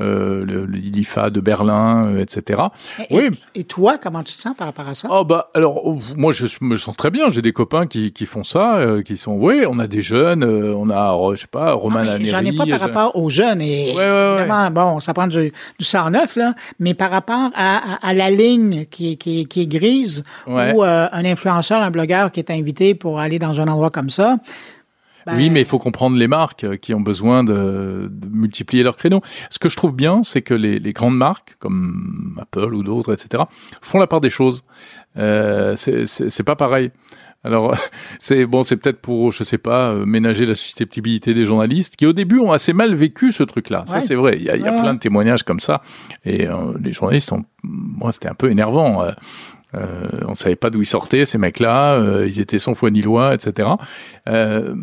euh, 0.00 0.44
le, 0.44 0.64
le 0.66 0.78
IFA 0.78 1.30
de 1.30 1.40
Berlin, 1.40 2.06
euh, 2.14 2.18
etc. 2.20 2.62
Et, 3.10 3.16
Oui. 3.16 3.30
et 3.54 3.64
toi, 3.64 3.96
comment 3.98 4.22
tu 4.22 4.32
te 4.34 4.38
sens 4.38 4.54
par 4.56 4.66
rapport 4.66 4.86
à 4.88 4.94
ça? 4.94 5.08
Oh 5.10 5.24
bah 5.24 5.48
alors 5.54 5.86
oh, 5.86 5.98
moi 6.16 6.32
je 6.32 6.46
me 6.60 6.76
sens 6.76 6.96
très 6.96 7.10
bien. 7.10 7.30
J'ai 7.30 7.42
des 7.42 7.52
copains 7.52 7.86
qui, 7.86 8.12
qui 8.12 8.26
font 8.26 8.44
ça, 8.44 8.76
euh, 8.76 9.02
qui 9.02 9.16
sont 9.16 9.32
oui, 9.34 9.64
on 9.68 9.78
a 9.78 9.86
des 9.86 10.02
jeunes, 10.02 10.44
euh, 10.44 10.74
on 10.76 10.90
a 10.90 11.14
euh, 11.16 11.34
je 11.34 11.42
sais 11.42 11.46
pas 11.46 11.72
Romain 11.72 12.04
Non, 12.04 12.18
mais 12.18 12.26
J'en 12.26 12.40
ai 12.40 12.50
Laneri, 12.50 12.56
pas 12.56 12.78
par 12.78 12.88
euh, 12.88 12.92
rapport 12.92 13.16
aux 13.16 13.30
jeunes. 13.30 13.60
Et 13.62 13.94
Ouais, 13.94 13.96
ouais, 13.96 14.10
ouais. 14.10 14.40
évidemment, 14.40 14.70
bon, 14.70 15.00
ça 15.00 15.14
prend 15.14 15.26
du, 15.26 15.52
du 15.78 15.84
109, 15.84 16.36
là, 16.36 16.54
mais 16.78 16.94
par 16.94 17.10
rapport 17.10 17.50
à, 17.54 17.94
à, 17.94 18.08
à 18.08 18.14
la 18.14 18.30
ligne 18.30 18.84
qui, 18.90 19.16
qui, 19.16 19.46
qui 19.46 19.62
est 19.62 19.66
grise, 19.66 20.24
Ouais. 20.46 20.72
ou 20.74 20.84
euh, 20.84 21.08
un 21.10 21.24
influenceur, 21.24 21.80
un 21.82 21.90
blogueur 21.90 22.30
qui 22.32 22.40
est 22.40 22.50
invité 22.50 22.94
pour 22.94 23.18
aller 23.18 23.38
dans 23.38 23.60
un 23.60 23.68
endroit 23.68 23.90
comme 23.90 24.10
ça. 24.10 24.36
Ben, 25.26 25.36
Oui, 25.36 25.50
mais 25.50 25.60
il 25.60 25.66
faut 25.66 25.78
comprendre 25.78 26.16
les 26.16 26.28
marques 26.28 26.64
euh, 26.64 26.76
qui 26.76 26.94
ont 26.94 27.00
besoin 27.00 27.44
de, 27.44 28.08
de 28.10 28.28
multiplier 28.30 28.82
leurs 28.82 28.96
créneaux. 28.96 29.20
Ce 29.50 29.58
que 29.58 29.68
je 29.68 29.76
trouve 29.76 29.92
bien, 29.94 30.22
c'est 30.22 30.42
que 30.42 30.54
les, 30.54 30.78
les 30.78 30.92
grandes 30.92 31.16
marques, 31.16 31.56
comme 31.58 32.38
Apple 32.40 32.72
ou 32.74 32.82
d'autres, 32.82 33.12
etc., 33.12 33.44
font 33.82 33.98
la 33.98 34.06
part 34.06 34.20
des 34.20 34.30
choses. 34.30 34.64
Euh, 35.18 35.74
c'est- 35.76 36.42
pas 36.42 36.56
pareil. 36.56 36.90
Alors, 37.44 37.76
c'est 38.18 38.44
bon, 38.46 38.62
c'est 38.62 38.76
peut-être 38.76 39.00
pour, 39.00 39.30
je 39.32 39.42
sais 39.44 39.58
pas, 39.58 39.90
euh, 39.92 40.04
ménager 40.06 40.46
la 40.46 40.54
susceptibilité 40.54 41.32
des 41.34 41.44
journalistes 41.44 41.96
qui, 41.96 42.04
au 42.06 42.12
début, 42.12 42.38
ont 42.38 42.52
assez 42.52 42.72
mal 42.72 42.94
vécu 42.94 43.32
ce 43.32 43.42
truc-là. 43.42 43.84
Ça, 43.86 44.00
c'est 44.00 44.14
vrai. 44.16 44.36
Il 44.38 44.44
y 44.44 44.50
a, 44.50 44.56
il 44.56 44.62
y 44.62 44.66
a 44.66 44.72
Ouais, 44.74 44.80
plein 44.82 44.94
de 44.94 44.98
témoignages 44.98 45.42
comme 45.44 45.60
ça. 45.60 45.80
Et 46.24 46.46
euh, 46.48 46.72
les 46.82 46.92
journalistes, 46.92 47.30
ont, 47.32 47.44
moi, 47.62 48.10
c'était 48.12 48.28
un 48.28 48.34
peu 48.34 48.50
énervant. 48.50 49.02
Euh, 49.04 49.12
euh, 49.76 50.08
on 50.26 50.34
savait 50.34 50.56
pas 50.56 50.70
d'où 50.70 50.80
ils 50.82 50.86
sortaient 50.86 51.26
ces 51.26 51.38
mecs-là, 51.38 51.94
euh, 51.94 52.26
ils 52.26 52.40
étaient 52.40 52.58
sans 52.58 52.74
foi 52.74 52.90
ni 52.90 53.02
loi, 53.02 53.34
etc. 53.34 53.68
Euh, 54.28 54.74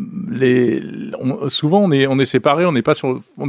on- 1.20 1.48
souvent 1.48 1.80
on 1.80 1.90
est 1.90 2.06
on 2.06 2.18
est 2.18 2.24
séparés, 2.24 2.64
on 2.66 2.72
n'est 2.72 2.82
pas 2.82 2.92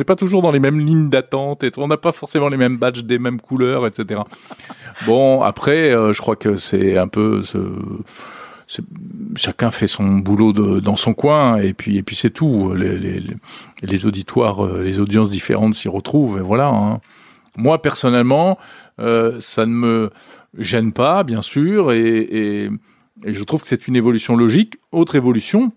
pas 0.05 0.15
toujours 0.15 0.41
dans 0.41 0.51
les 0.51 0.59
mêmes 0.59 0.79
lignes 0.79 1.09
d'attente, 1.09 1.63
on 1.77 1.87
n'a 1.87 1.97
pas 1.97 2.11
forcément 2.11 2.49
les 2.49 2.57
mêmes 2.57 2.77
badges 2.77 3.03
des 3.03 3.19
mêmes 3.19 3.39
couleurs, 3.39 3.85
etc. 3.87 4.21
Bon 5.05 5.41
après, 5.41 5.91
je 5.91 6.19
crois 6.21 6.35
que 6.35 6.55
c'est 6.55 6.97
un 6.97 7.07
peu 7.07 7.41
chacun 9.35 9.69
fait 9.71 9.87
son 9.87 10.05
boulot 10.17 10.53
dans 10.81 10.95
son 10.95 11.13
coin 11.13 11.57
et 11.57 11.73
puis 11.73 11.97
et 11.97 12.03
puis 12.03 12.15
c'est 12.15 12.29
tout. 12.31 12.73
Les, 12.73 14.05
auditoires, 14.05 14.65
les 14.77 14.99
audiences 14.99 15.29
différentes 15.29 15.75
s'y 15.75 15.87
retrouvent 15.89 16.39
et 16.39 16.41
voilà. 16.41 16.69
hein. 16.69 16.99
Moi 17.57 17.81
personnellement, 17.81 18.57
ça 18.97 19.65
ne 19.65 19.71
me 19.71 20.09
gêne 20.57 20.93
pas, 20.93 21.23
bien 21.23 21.41
sûr, 21.41 21.91
et, 21.91 22.69
je 23.25 23.43
trouve 23.43 23.61
que 23.61 23.67
c'est 23.67 23.87
une 23.87 23.95
évolution 23.95 24.35
logique. 24.35 24.77
Autre 24.91 25.15
évolution, 25.15 25.71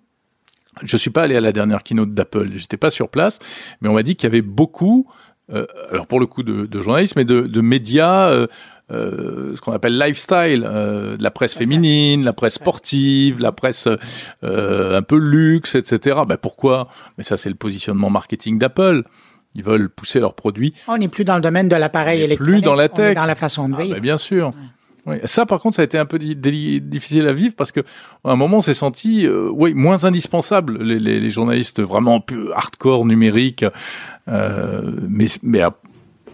je 0.83 0.97
suis 0.97 1.11
pas 1.11 1.23
allé 1.23 1.37
à 1.37 1.41
la 1.41 1.53
dernière 1.53 1.83
keynote 1.83 2.13
d'Apple, 2.13 2.51
j'étais 2.55 2.77
pas 2.77 2.91
sur 2.91 3.09
place, 3.09 3.39
mais 3.81 3.89
on 3.89 3.95
m'a 3.95 4.03
dit 4.03 4.17
qu'il 4.17 4.27
y 4.27 4.33
avait 4.33 4.43
beaucoup 4.43 5.07
euh, 5.51 5.65
alors 5.91 6.07
pour 6.07 6.21
le 6.21 6.27
coup 6.27 6.43
de, 6.43 6.67
de 6.67 6.81
journalisme, 6.81 7.15
mais 7.17 7.25
de, 7.25 7.61
médias, 7.61 8.29
euh, 8.29 8.47
euh, 8.91 9.57
ce 9.57 9.61
qu'on 9.61 9.73
appelle 9.73 9.99
lifestyle, 9.99 10.61
de 10.61 11.23
la 11.23 11.31
presse 11.31 11.55
féminine, 11.55 12.25
la 12.25 12.33
presse 12.33 12.55
sportive, 12.55 13.41
la 13.41 13.53
presse 13.53 13.89
un 14.43 15.03
peu 15.03 15.19
luxe, 15.19 15.75
etc. 15.75 16.21
Ben 16.27 16.37
pourquoi? 16.37 16.89
Mais 17.17 17.25
ça, 17.25 17.37
c'est 17.37 17.49
le 17.49 17.55
positionnement 17.55 18.11
marketing 18.11 18.59
d'Apple. 18.59 19.03
Ils 19.55 19.65
veulent 19.65 19.89
pousser 19.89 20.21
leurs 20.21 20.35
produits. 20.35 20.75
On 20.87 20.99
n'est 20.99 21.09
plus 21.09 21.25
dans 21.25 21.35
le 21.37 21.41
domaine 21.41 21.69
de 21.69 21.77
l'appareil 21.77 22.23
électronique. 22.23 22.55
plus 22.55 22.61
dans 22.63 22.75
la 22.75 22.85
on 22.85 22.87
est 22.87 22.89
tech. 22.95 23.15
dans 23.17 23.27
la 23.27 23.35
façon 23.35 23.69
de 23.69 23.75
Ah, 23.79 23.83
vivre. 23.83 23.95
ben, 23.95 24.01
bien 24.03 24.17
sûr. 24.17 24.53
Oui. 25.07 25.17
Ça, 25.25 25.47
par 25.47 25.59
contre, 25.61 25.77
ça 25.77 25.83
a 25.83 25.85
été 25.87 25.97
un 25.99 26.05
peu 26.05 26.19
difficile 26.19 27.27
à 27.29 27.33
vivre 27.33 27.55
parce 27.57 27.73
que 27.73 27.81
à 28.25 28.31
un 28.31 28.37
moment, 28.37 28.59
on 28.59 28.61
s'est 28.61 28.75
senti, 28.75 29.27
euh, 29.27 29.49
oui, 29.53 29.73
moins 29.73 30.05
indispensable 30.05 30.83
les, 30.83 30.99
les, 30.99 31.19
les 31.19 31.31
journalistes 31.31 31.81
vraiment 31.81 32.21
plus 32.21 32.53
hardcore 32.53 33.07
numérique. 33.07 33.65
Euh, 34.29 34.93
mais 35.09 35.25
mais 35.43 35.63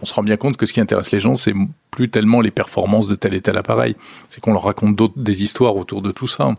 on 0.01 0.05
se 0.05 0.13
rend 0.13 0.23
bien 0.23 0.37
compte 0.37 0.57
que 0.57 0.65
ce 0.65 0.73
qui 0.73 0.81
intéresse 0.81 1.11
les 1.11 1.19
gens, 1.19 1.35
c'est 1.35 1.53
plus 1.91 2.09
tellement 2.09 2.41
les 2.41 2.51
performances 2.51 3.07
de 3.07 3.15
tel 3.15 3.33
et 3.33 3.41
tel 3.41 3.57
appareil. 3.57 3.95
C'est 4.29 4.41
qu'on 4.41 4.53
leur 4.53 4.63
raconte 4.63 4.95
d'autres 4.95 5.17
des 5.17 5.43
histoires 5.43 5.75
autour 5.75 6.01
de 6.01 6.11
tout 6.11 6.27
ça. 6.27 6.49
Mm. 6.49 6.57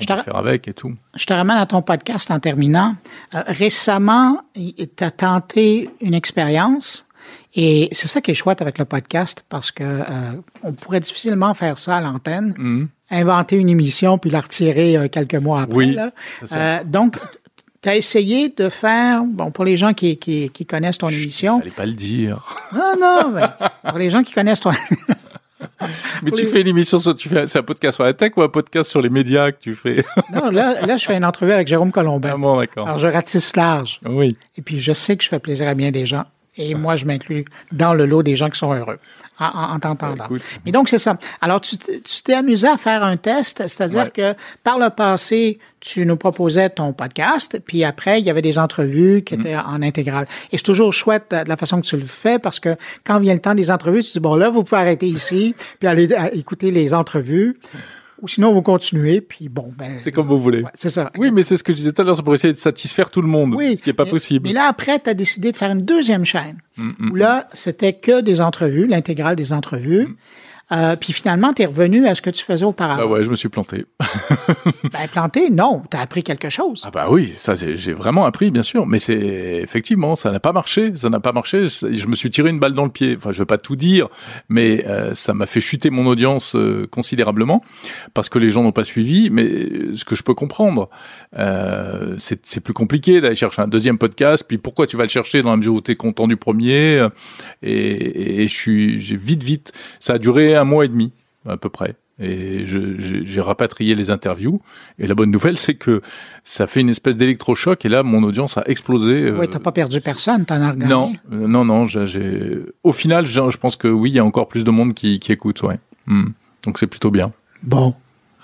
Je 0.00 0.06
te 0.06 0.12
peut 0.12 0.22
faire 0.22 0.36
avec 0.36 0.68
et 0.68 0.74
tout. 0.74 0.92
Je 1.16 1.24
te 1.26 1.32
ramène 1.32 1.56
à 1.56 1.66
ton 1.66 1.82
podcast 1.82 2.30
en 2.30 2.38
terminant. 2.38 2.94
Euh, 3.34 3.42
récemment, 3.46 4.42
tu 4.54 5.04
as 5.04 5.10
tenté 5.10 5.90
une 6.00 6.14
expérience 6.14 7.08
et 7.54 7.88
c'est 7.92 8.08
ça 8.08 8.20
qui 8.20 8.30
est 8.30 8.34
chouette 8.34 8.60
avec 8.62 8.78
le 8.78 8.84
podcast 8.84 9.44
parce 9.48 9.70
que 9.72 9.82
euh, 9.84 10.32
on 10.62 10.72
pourrait 10.72 11.00
difficilement 11.00 11.54
faire 11.54 11.78
ça 11.78 11.96
à 11.96 12.00
l'antenne, 12.00 12.54
Mhm. 12.58 12.88
inventer 13.10 13.56
une 13.56 13.68
émission 13.70 14.18
puis 14.18 14.30
la 14.30 14.40
retirer 14.40 14.96
euh, 14.96 15.08
quelques 15.08 15.34
mois 15.36 15.62
après. 15.62 15.76
Oui, 15.76 15.94
là. 15.94 16.10
ça. 16.44 16.84
Donc, 16.84 17.16
tu 17.86 17.90
as 17.90 17.96
essayé 17.96 18.48
de 18.48 18.68
faire, 18.68 19.22
bon, 19.24 19.52
pour 19.52 19.64
les 19.64 19.76
gens 19.76 19.92
qui, 19.94 20.16
qui, 20.16 20.50
qui 20.50 20.66
connaissent 20.66 20.98
ton 20.98 21.08
émission, 21.08 21.60
Fallait 21.60 21.70
pas 21.70 21.86
le 21.86 21.92
dire. 21.92 22.52
non, 22.74 22.94
non, 23.00 23.30
mais 23.32 23.42
pour 23.88 23.96
les 23.98 24.10
gens 24.10 24.24
qui 24.24 24.32
connaissent 24.32 24.58
ton, 24.58 24.72
Mais 26.22 26.30
tu 26.32 26.42
les- 26.42 26.46
fais 26.48 26.60
une 26.62 26.66
émission 26.68 26.98
sur, 26.98 27.14
tu 27.14 27.28
fais, 27.28 27.46
c'est 27.46 27.58
un 27.58 27.62
podcast 27.62 27.94
sur 27.96 28.04
la 28.04 28.12
tech 28.12 28.32
ou 28.36 28.42
un 28.42 28.48
podcast 28.48 28.90
sur 28.90 29.00
les 29.00 29.08
médias 29.08 29.52
que 29.52 29.60
tu 29.60 29.74
fais? 29.74 30.04
Non, 30.32 30.50
là, 30.50 30.84
là, 30.84 30.96
je 30.96 31.04
fais 31.04 31.16
une 31.16 31.24
entrevue 31.24 31.52
avec 31.52 31.68
Jérôme 31.68 31.92
Colombin. 31.92 32.32
Ah 32.34 32.36
bon, 32.36 32.58
d'accord. 32.58 32.86
Alors, 32.86 32.98
je 32.98 33.06
ratisse 33.08 33.54
large. 33.56 34.00
Oui. 34.04 34.36
Et 34.58 34.62
puis, 34.62 34.80
je 34.80 34.92
sais 34.92 35.16
que 35.16 35.22
je 35.22 35.28
fais 35.28 35.38
plaisir 35.38 35.68
à 35.68 35.74
bien 35.74 35.90
des 35.92 36.06
gens. 36.06 36.24
Et 36.56 36.74
moi, 36.74 36.96
je 36.96 37.04
m'inclus 37.04 37.44
dans 37.72 37.94
le 37.94 38.06
lot 38.06 38.22
des 38.22 38.34
gens 38.34 38.48
qui 38.50 38.58
sont 38.58 38.72
heureux 38.72 38.98
en, 39.38 39.44
en, 39.46 39.74
en 39.74 39.78
t'entendant. 39.80 40.26
Mais 40.64 40.72
donc, 40.72 40.88
c'est 40.88 40.98
ça. 40.98 41.18
Alors, 41.40 41.60
tu 41.60 41.76
t'es 41.76 42.34
amusé 42.34 42.66
à 42.68 42.76
faire 42.76 43.02
un 43.04 43.16
test, 43.16 43.58
c'est-à-dire 43.68 44.04
Ouais. 44.04 44.10
que 44.10 44.34
par 44.64 44.78
le 44.78 44.90
passé, 44.90 45.58
tu 45.80 46.04
nous 46.06 46.16
proposais 46.16 46.70
ton 46.70 46.92
podcast, 46.92 47.60
puis 47.64 47.84
après, 47.84 48.18
il 48.20 48.26
y 48.26 48.30
avait 48.30 48.42
des 48.42 48.58
entrevues 48.58 49.22
qui 49.22 49.34
étaient 49.34 49.56
en 49.56 49.82
intégrale. 49.82 50.26
Et 50.52 50.56
c'est 50.56 50.62
toujours 50.64 50.92
chouette 50.92 51.26
de 51.30 51.48
la 51.48 51.56
façon 51.56 51.80
que 51.80 51.86
tu 51.86 51.96
le 51.96 52.04
fais 52.06 52.38
parce 52.38 52.58
que 52.60 52.76
quand 53.04 53.20
vient 53.20 53.34
le 53.34 53.40
temps 53.40 53.54
des 53.54 53.70
entrevues, 53.70 54.02
tu 54.02 54.12
dis, 54.12 54.20
bon, 54.20 54.34
là, 54.36 54.48
vous 54.50 54.64
pouvez 54.64 54.80
arrêter 54.80 55.06
ici, 55.06 55.54
puis 55.78 55.86
aller 55.88 56.12
à- 56.14 56.32
écouter 56.32 56.70
les 56.70 56.92
entrevues. 56.94 57.56
Ou 58.22 58.28
sinon, 58.28 58.52
vous 58.54 58.62
continuez, 58.62 59.20
puis 59.20 59.48
bon, 59.50 59.70
ben. 59.76 59.98
C'est 60.00 60.10
comme 60.10 60.26
vous 60.26 60.40
voulez. 60.40 60.62
Ouais, 60.62 60.70
c'est 60.74 60.88
ça. 60.88 61.10
Oui, 61.18 61.30
mais 61.30 61.42
c'est 61.42 61.56
ce 61.58 61.62
que 61.64 61.72
je 61.72 61.76
disais 61.78 61.92
tout 61.92 62.00
à 62.00 62.04
l'heure, 62.06 62.16
c'est 62.16 62.22
pour 62.22 62.32
essayer 62.34 62.54
de 62.54 62.58
satisfaire 62.58 63.10
tout 63.10 63.20
le 63.20 63.28
monde, 63.28 63.54
Oui. 63.54 63.76
ce 63.76 63.82
qui 63.82 63.90
n'est 63.90 63.94
pas 63.94 64.04
mais- 64.04 64.10
possible. 64.10 64.48
Mais 64.48 64.54
là, 64.54 64.66
après, 64.68 64.98
tu 64.98 65.10
as 65.10 65.14
décidé 65.14 65.52
de 65.52 65.56
faire 65.56 65.70
une 65.70 65.82
deuxième 65.82 66.24
chaîne, 66.24 66.56
Mm, 66.78 67.10
où 67.10 67.14
là, 67.14 67.48
c'était 67.54 67.92
que 67.92 68.20
des 68.22 68.40
entrevues, 68.40 68.86
l'intégrale 68.86 69.36
des 69.36 69.52
entrevues. 69.52 70.06
Mm. 70.06 70.16
Euh, 70.72 70.96
puis 70.96 71.12
finalement, 71.12 71.52
tu 71.52 71.62
es 71.62 71.66
revenu 71.66 72.06
à 72.08 72.14
ce 72.16 72.22
que 72.22 72.30
tu 72.30 72.44
faisais 72.44 72.64
Ah 72.64 72.68
auparavant. 72.68 73.08
ouais, 73.08 73.22
je 73.22 73.30
me 73.30 73.36
suis 73.36 73.48
planté. 73.48 73.84
Ben, 74.92 75.08
planté, 75.12 75.50
non, 75.50 75.82
tu 75.90 75.96
as 75.96 76.00
appris 76.00 76.22
quelque 76.22 76.48
chose. 76.48 76.82
Ah 76.86 76.90
bah 76.90 77.06
oui, 77.10 77.32
ça 77.36 77.54
j'ai 77.54 77.92
vraiment 77.92 78.24
appris, 78.24 78.50
bien 78.50 78.62
sûr. 78.62 78.86
Mais 78.86 78.98
c'est 78.98 79.60
effectivement, 79.62 80.14
ça 80.14 80.30
n'a 80.30 80.40
pas 80.40 80.52
marché. 80.52 80.94
Ça 80.94 81.10
n'a 81.10 81.20
pas 81.20 81.32
marché. 81.32 81.66
Je 81.68 82.06
me 82.06 82.14
suis 82.14 82.30
tiré 82.30 82.50
une 82.50 82.58
balle 82.58 82.74
dans 82.74 82.84
le 82.84 82.90
pied. 82.90 83.14
Enfin, 83.16 83.32
je 83.32 83.38
veux 83.38 83.46
pas 83.46 83.58
tout 83.58 83.76
dire, 83.76 84.08
mais 84.48 84.84
euh, 84.86 85.12
ça 85.14 85.34
m'a 85.34 85.46
fait 85.46 85.60
chuter 85.60 85.90
mon 85.90 86.06
audience 86.06 86.54
euh, 86.56 86.86
considérablement 86.90 87.62
parce 88.14 88.28
que 88.28 88.38
les 88.38 88.50
gens 88.50 88.62
n'ont 88.62 88.72
pas 88.72 88.84
suivi. 88.84 89.28
Mais 89.30 89.44
euh, 89.44 89.94
ce 89.94 90.04
que 90.04 90.14
je 90.16 90.22
peux 90.22 90.34
comprendre, 90.34 90.88
c'est 92.18 92.60
plus 92.60 92.74
compliqué 92.74 93.20
d'aller 93.20 93.34
chercher 93.34 93.62
un 93.62 93.68
deuxième 93.68 93.98
podcast. 93.98 94.44
Puis 94.46 94.58
pourquoi 94.58 94.86
tu 94.86 94.96
vas 94.96 95.04
le 95.04 95.08
chercher 95.10 95.42
dans 95.42 95.50
la 95.50 95.56
mesure 95.56 95.74
où 95.74 95.80
tu 95.80 95.92
es 95.92 95.96
content 95.96 96.26
du 96.26 96.36
premier? 96.36 97.06
Et, 97.62 98.42
et 98.42 98.48
je 98.48 98.54
suis, 98.54 99.00
j'ai 99.00 99.16
vite, 99.16 99.42
vite. 99.42 99.72
Ça 100.00 100.14
a 100.14 100.18
duré 100.18 100.55
un 100.56 100.64
mois 100.64 100.84
et 100.84 100.88
demi 100.88 101.12
à 101.48 101.56
peu 101.56 101.68
près. 101.68 101.94
Et 102.18 102.64
j'ai 102.64 103.40
rapatrié 103.42 103.94
les 103.94 104.10
interviews. 104.10 104.60
Et 104.98 105.06
la 105.06 105.14
bonne 105.14 105.30
nouvelle, 105.30 105.58
c'est 105.58 105.74
que 105.74 106.00
ça 106.44 106.66
fait 106.66 106.80
une 106.80 106.88
espèce 106.88 107.16
d'électrochoc. 107.18 107.84
Et 107.84 107.90
là, 107.90 108.02
mon 108.02 108.22
audience 108.22 108.56
a 108.56 108.62
explosé. 108.66 109.24
euh, 109.24 109.38
Oui, 109.38 109.48
tu 109.50 109.58
pas 109.58 109.70
perdu 109.70 110.00
personne, 110.00 110.46
tu 110.46 110.52
en 110.54 110.62
as 110.62 110.70
regagné. 110.70 110.90
non, 110.90 111.12
euh, 111.32 111.46
non, 111.46 111.64
non. 111.66 111.84
j'ai- 111.84 112.62
Au 112.82 112.92
final, 112.94 113.26
je 113.26 113.56
pense 113.58 113.76
que 113.76 113.86
oui, 113.88 114.10
il 114.10 114.14
y 114.14 114.18
a 114.18 114.24
encore 114.24 114.48
plus 114.48 114.64
de 114.64 114.70
monde 114.70 114.94
qui, 114.94 115.20
qui 115.20 115.30
écoute. 115.32 115.62
Ouais. 115.62 115.78
Hmm. 116.06 116.28
Donc 116.64 116.78
c'est 116.78 116.86
plutôt 116.86 117.10
bien. 117.10 117.32
Bon. 117.62 117.94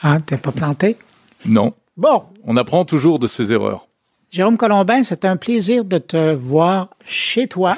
Hein, 0.02 0.20
t'es 0.20 0.36
pas 0.36 0.52
planté? 0.52 0.96
Non, 1.46 1.72
Bon. 1.96 2.24
on 2.44 2.56
apprend 2.58 2.84
toujours 2.84 3.18
de 3.18 3.26
ses 3.26 3.52
erreurs. 3.54 3.86
Jérôme 4.30 4.56
Colombin, 4.58 5.02
c'est 5.02 5.24
un 5.24 5.36
plaisir 5.36 5.84
de 5.84 5.98
te 5.98 6.34
voir 6.34 6.88
chez 7.04 7.46
toi. 7.48 7.76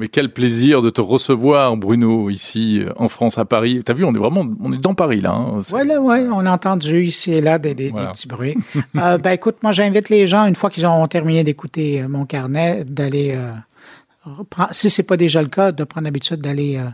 Mais 0.00 0.08
quel 0.08 0.32
plaisir 0.32 0.80
de 0.80 0.88
te 0.88 1.02
recevoir, 1.02 1.76
Bruno, 1.76 2.30
ici 2.30 2.80
euh, 2.80 2.90
en 2.96 3.10
France, 3.10 3.36
à 3.36 3.44
Paris. 3.44 3.82
T'as 3.84 3.92
vu, 3.92 4.02
on 4.04 4.14
est 4.14 4.18
vraiment, 4.18 4.46
on 4.58 4.72
est 4.72 4.78
dans 4.78 4.94
Paris 4.94 5.20
là. 5.20 5.32
hein. 5.32 5.60
Oui, 5.74 5.86
là, 5.86 6.00
ouais, 6.00 6.26
on 6.32 6.46
a 6.46 6.50
entendu 6.50 7.02
ici 7.04 7.32
et 7.34 7.42
là 7.42 7.58
des, 7.58 7.74
des- 7.74 7.92
petits 7.92 8.26
bruits. 8.26 8.56
Euh, 8.96 9.18
ben, 9.22 9.32
écoute, 9.32 9.56
moi, 9.62 9.72
j'invite 9.72 10.08
les 10.08 10.26
gens, 10.26 10.46
une 10.46 10.56
fois 10.56 10.70
qu'ils 10.70 10.86
ont 10.86 11.06
terminé 11.06 11.44
d'écouter 11.44 12.00
euh, 12.00 12.08
mon 12.08 12.24
carnet, 12.24 12.84
d'aller, 12.86 13.34
euh, 13.36 13.52
si 14.70 14.88
c'est 14.88 15.02
pas 15.02 15.18
déjà 15.18 15.42
le 15.42 15.48
cas, 15.48 15.70
de 15.70 15.84
prendre 15.84 16.06
l'habitude 16.06 16.40
d'aller 16.40 16.78
euh, 16.78 16.88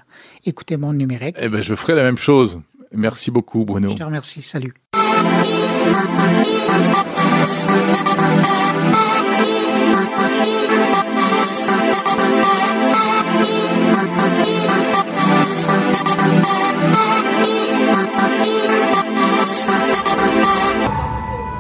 écouter 0.45 0.77
mon 0.77 0.93
numérique. 0.93 1.37
Eh 1.41 1.49
ben, 1.49 1.63
je 1.63 1.77
ferai 1.77 1.95
la 1.95 2.03
même 2.03 2.19
chose. 2.19 2.59
Merci 2.93 3.31
beaucoup, 3.31 3.65
Bruno. 3.65 3.91
Je 3.91 3.95
te 3.95 4.03
remercie. 4.03 4.43
Salut. 4.43 4.75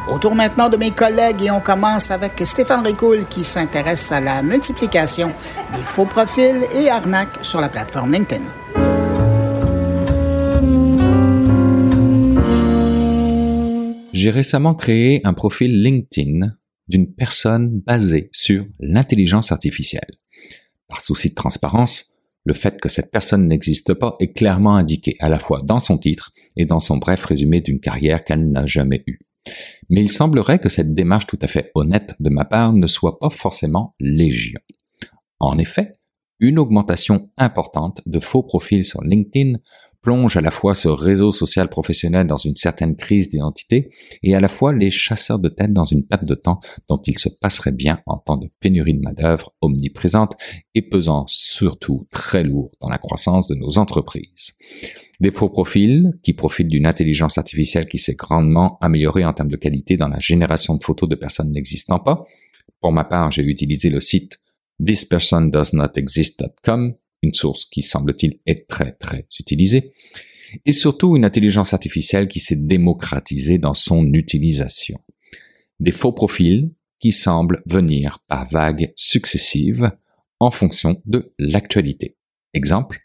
Autour 0.09 0.35
maintenant 0.35 0.69
de 0.69 0.77
mes 0.77 0.93
collègues 0.93 1.43
et 1.43 1.51
on 1.51 1.61
commence 1.61 2.11
avec 2.11 2.41
Stéphane 2.45 2.85
Ricoul 2.85 3.27
qui 3.29 3.45
s'intéresse 3.45 4.11
à 4.13 4.21
la 4.21 4.43
multiplication 4.43 5.33
des 5.75 5.83
faux 5.83 6.07
profils 6.07 6.67
et 6.75 6.89
arnaques 6.89 7.45
sur 7.45 7.61
la 7.61 7.69
plateforme 7.69 8.13
LinkedIn. 8.13 8.43
J'ai 14.15 14.31
récemment 14.31 14.75
créé 14.75 15.21
un 15.25 15.35
profil 15.35 15.83
LinkedIn 15.83 16.53
d'une 16.89 17.13
personne 17.13 17.81
basée 17.81 18.31
sur 18.33 18.67
l'intelligence 18.81 19.53
artificielle. 19.53 20.19
Par 20.89 21.01
souci 21.01 21.31
de 21.31 21.35
transparence, 21.35 22.17
le 22.45 22.55
fait 22.55 22.81
que 22.81 22.89
cette 22.89 23.11
personne 23.11 23.49
n'existe 23.49 23.93
pas 23.95 24.17
est 24.21 24.33
clairement 24.33 24.77
indiqué 24.77 25.17
à 25.19 25.29
la 25.29 25.41
fois 25.41 25.61
dans 25.65 25.81
son 25.81 25.99
titre 25.99 26.33
et 26.57 26.65
dans 26.65 26.79
son 26.79 26.97
bref 26.97 27.25
résumé 27.25 27.61
d'une 27.61 27.81
carrière 27.81 28.25
qu'elle 28.25 28.51
n'a 28.51 28.67
jamais 28.67 29.03
eue. 29.07 29.19
Mais 29.91 30.01
il 30.01 30.11
semblerait 30.11 30.61
que 30.61 30.69
cette 30.69 30.95
démarche 30.95 31.27
tout 31.27 31.39
à 31.43 31.49
fait 31.49 31.71
honnête 31.75 32.15
de 32.21 32.31
ma 32.31 32.45
part 32.45 32.73
ne 32.73 32.87
soit 32.87 33.19
pas 33.19 33.31
forcément 33.31 33.95
légion. 33.99 34.61
En 35.41 35.59
effet, 35.59 35.93
une 36.39 36.59
augmentation 36.59 37.31
importante 37.37 38.01
de 38.07 38.21
faux 38.21 38.43
profils 38.43 38.85
sur 38.85 39.03
LinkedIn 39.03 39.59
plonge 40.07 40.37
à 40.37 40.41
la 40.41 40.53
fois 40.53 40.77
ce 40.77 40.87
réseau 40.87 41.33
social 41.33 41.69
professionnel 41.69 42.29
dans 42.29 42.37
une 42.37 42.55
certaine 42.55 42.95
crise 42.95 43.29
d'identité 43.29 43.91
et 44.23 44.37
à 44.37 44.41
la 44.41 44.47
fois 44.47 44.73
les 44.73 44.89
chasseurs 44.89 45.41
de 45.41 45.49
tête 45.49 45.73
dans 45.73 45.83
une 45.83 46.07
perte 46.07 46.25
de 46.25 46.37
temps 46.37 46.61
dont 46.89 47.03
il 47.07 47.19
se 47.19 47.29
passerait 47.29 47.73
bien 47.73 47.99
en 48.07 48.19
temps 48.19 48.37
de 48.37 48.49
pénurie 48.61 48.95
de 48.95 49.01
main-d'œuvre 49.01 49.53
omniprésente 49.61 50.37
et 50.77 50.83
pesant 50.83 51.25
surtout 51.27 52.07
très 52.13 52.45
lourd 52.45 52.71
dans 52.81 52.89
la 52.89 52.99
croissance 52.99 53.49
de 53.49 53.57
nos 53.57 53.79
entreprises. 53.79 54.53
Des 55.19 55.33
faux 55.33 55.49
profils 55.49 56.13
qui 56.23 56.35
profitent 56.35 56.69
d'une 56.69 56.87
intelligence 56.87 57.37
artificielle 57.37 57.87
qui 57.87 57.99
s'est 57.99 58.15
grandement 58.15 58.79
améliorée 58.81 59.25
en 59.25 59.33
termes 59.33 59.51
de 59.51 59.57
qualité 59.57 59.97
dans 59.97 60.07
la 60.07 60.21
génération 60.21 60.77
de 60.77 60.85
photos 60.85 61.09
de 61.09 61.17
personnes 61.17 61.51
n'existant 61.51 61.99
pas. 61.99 62.23
Pour 62.81 62.93
ma 62.93 63.03
part, 63.03 63.33
j'ai 63.33 63.43
utilisé 63.43 63.91
le 63.91 63.99
site 63.99 64.39
thispersondoesnotexist.com, 64.81 66.95
une 67.27 67.35
source 67.35 67.65
qui 67.67 67.83
semble-t-il 67.83 68.39
est 68.47 68.69
très 68.69 68.93
très 68.93 69.27
utilisée, 69.39 69.93
et 70.65 70.73
surtout 70.73 71.17
une 71.17 71.25
intelligence 71.25 71.75
artificielle 71.75 72.29
qui 72.29 72.41
s'est 72.41 72.57
démocratisée 72.57 73.59
dans 73.59 73.75
son 73.75 74.05
utilisation. 74.13 74.99
Des 75.81 75.93
faux 75.93 76.13
profils 76.13 76.71
qui 77.01 77.13
semblent 77.13 77.63
venir 77.67 78.21
par 78.29 78.47
vagues 78.47 78.93
successives 78.97 79.91
en 80.41 80.51
fonction 80.51 81.03
de 81.05 81.35
l'actualité. 81.39 82.17
Exemple, 82.55 83.01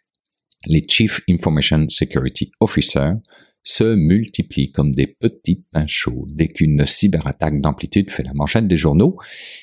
les 0.66 0.86
Chief 0.88 1.22
Information 1.30 1.88
Security 1.90 2.52
Officer 2.60 3.12
se 3.64 3.96
multiplient 3.96 4.72
comme 4.72 4.94
des 4.94 5.08
petits 5.08 5.64
pains 5.72 5.88
chauds 5.88 6.26
dès 6.30 6.48
qu'une 6.48 6.86
cyberattaque 6.86 7.62
d'amplitude 7.62 8.10
fait 8.10 8.24
la 8.24 8.34
manchette 8.34 8.68
des 8.68 8.78
journaux 8.78 9.18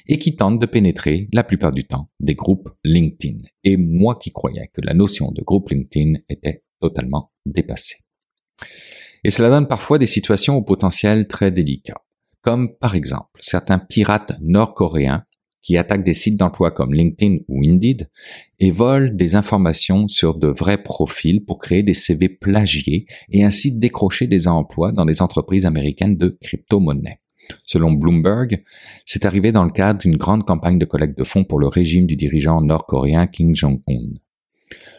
et 0.07 0.19
qui 0.19 0.37
tentent 0.37 0.61
de 0.61 0.67
pénétrer 0.67 1.29
la 1.33 1.45
plupart 1.45 1.73
du 1.73 1.85
temps 1.85 2.11
des 2.21 2.35
groupes 2.35 2.69
LinkedIn. 2.85 3.39
Et 3.65 3.77
moi 3.77 4.19
qui 4.21 4.31
croyais 4.31 4.71
que 4.73 4.81
la 4.83 4.95
notion 4.95 5.33
de 5.33 5.43
groupe 5.43 5.71
LinkedIn 5.71 6.21
était 6.29 6.65
totalement 6.81 7.33
dépassée. 7.45 7.99
Et 9.25 9.31
cela 9.31 9.51
donne 9.51 9.67
parfois 9.67 9.99
des 9.99 10.07
situations 10.07 10.57
au 10.57 10.63
potentiel 10.63 11.27
très 11.27 11.51
délicat, 11.51 12.03
comme 12.43 12.77
par 12.79 12.95
exemple 12.95 13.41
certains 13.41 13.79
pirates 13.79 14.33
nord-coréens 14.41 15.25
qui 15.63 15.77
attaquent 15.77 16.05
des 16.05 16.15
sites 16.15 16.39
d'emploi 16.39 16.71
comme 16.71 16.95
LinkedIn 16.95 17.39
ou 17.49 17.63
Indeed 17.65 18.09
et 18.59 18.71
volent 18.71 19.13
des 19.13 19.35
informations 19.37 20.09
sur 20.09 20.35
de 20.35 20.49
vrais 20.49 20.83
profils 20.83 21.45
pour 21.45 21.59
créer 21.59 21.83
des 21.83 21.95
CV 21.95 22.29
plagiés 22.29 23.07
et 23.31 23.45
ainsi 23.45 23.79
décrocher 23.79 24.27
des 24.27 24.49
emplois 24.49 24.93
dans 24.93 25.05
des 25.05 25.23
entreprises 25.23 25.67
américaines 25.67 26.17
de 26.17 26.37
crypto-monnaies. 26.41 27.21
Selon 27.65 27.93
Bloomberg, 27.93 28.63
c'est 29.05 29.25
arrivé 29.25 29.53
dans 29.53 29.65
le 29.65 29.71
cadre 29.71 30.01
d'une 30.01 30.17
grande 30.17 30.45
campagne 30.45 30.79
de 30.79 30.85
collecte 30.85 31.19
de 31.19 31.25
fonds 31.25 31.45
pour 31.45 31.59
le 31.59 31.67
régime 31.67 32.07
du 32.07 32.17
dirigeant 32.17 32.61
nord-coréen 32.61 33.27
Kim 33.27 33.55
Jong-un. 33.55 34.19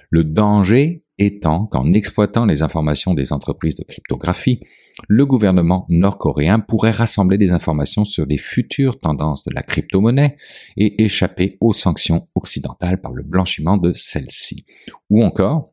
Le 0.10 0.24
danger 0.24 1.04
étant 1.20 1.66
qu'en 1.66 1.94
exploitant 1.94 2.46
les 2.46 2.64
informations 2.64 3.14
des 3.14 3.34
entreprises 3.34 3.76
de 3.76 3.84
cryptographie, 3.84 4.62
le 5.08 5.26
gouvernement 5.26 5.86
nord-coréen 5.90 6.60
pourrait 6.60 6.92
rassembler 6.92 7.38
des 7.38 7.52
informations 7.52 8.06
sur 8.06 8.26
les 8.26 8.38
futures 8.38 9.00
tendances 9.00 9.46
de 9.46 9.54
la 9.54 9.62
crypto-monnaie 9.62 10.38
et 10.78 11.04
échapper 11.04 11.58
aux 11.60 11.74
sanctions 11.74 12.28
occidentales 12.36 13.02
par 13.02 13.12
le 13.12 13.24
blanchiment 13.24 13.78
de 13.78 13.94
celles-ci. 13.94 14.66
Ou 15.10 15.24
encore, 15.24 15.70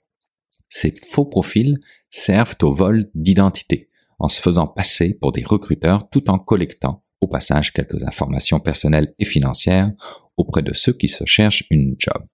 ces 0.68 0.92
faux 1.10 1.26
profils 1.26 1.78
servent 2.10 2.56
au 2.62 2.72
vol 2.72 3.10
d'identité, 3.14 3.88
en 4.18 4.28
se 4.28 4.40
faisant 4.40 4.66
passer 4.66 5.14
pour 5.14 5.32
des 5.32 5.42
recruteurs 5.42 6.08
tout 6.10 6.28
en 6.28 6.38
collectant 6.38 7.04
au 7.20 7.28
passage 7.28 7.72
quelques 7.72 8.02
informations 8.02 8.60
personnelles 8.60 9.14
et 9.18 9.24
financières 9.24 9.92
auprès 10.36 10.62
de 10.62 10.74
ceux 10.74 10.92
qui 10.92 11.08
se 11.08 11.24
cherchent 11.24 11.64
une 11.70 11.94
job. 11.98 12.26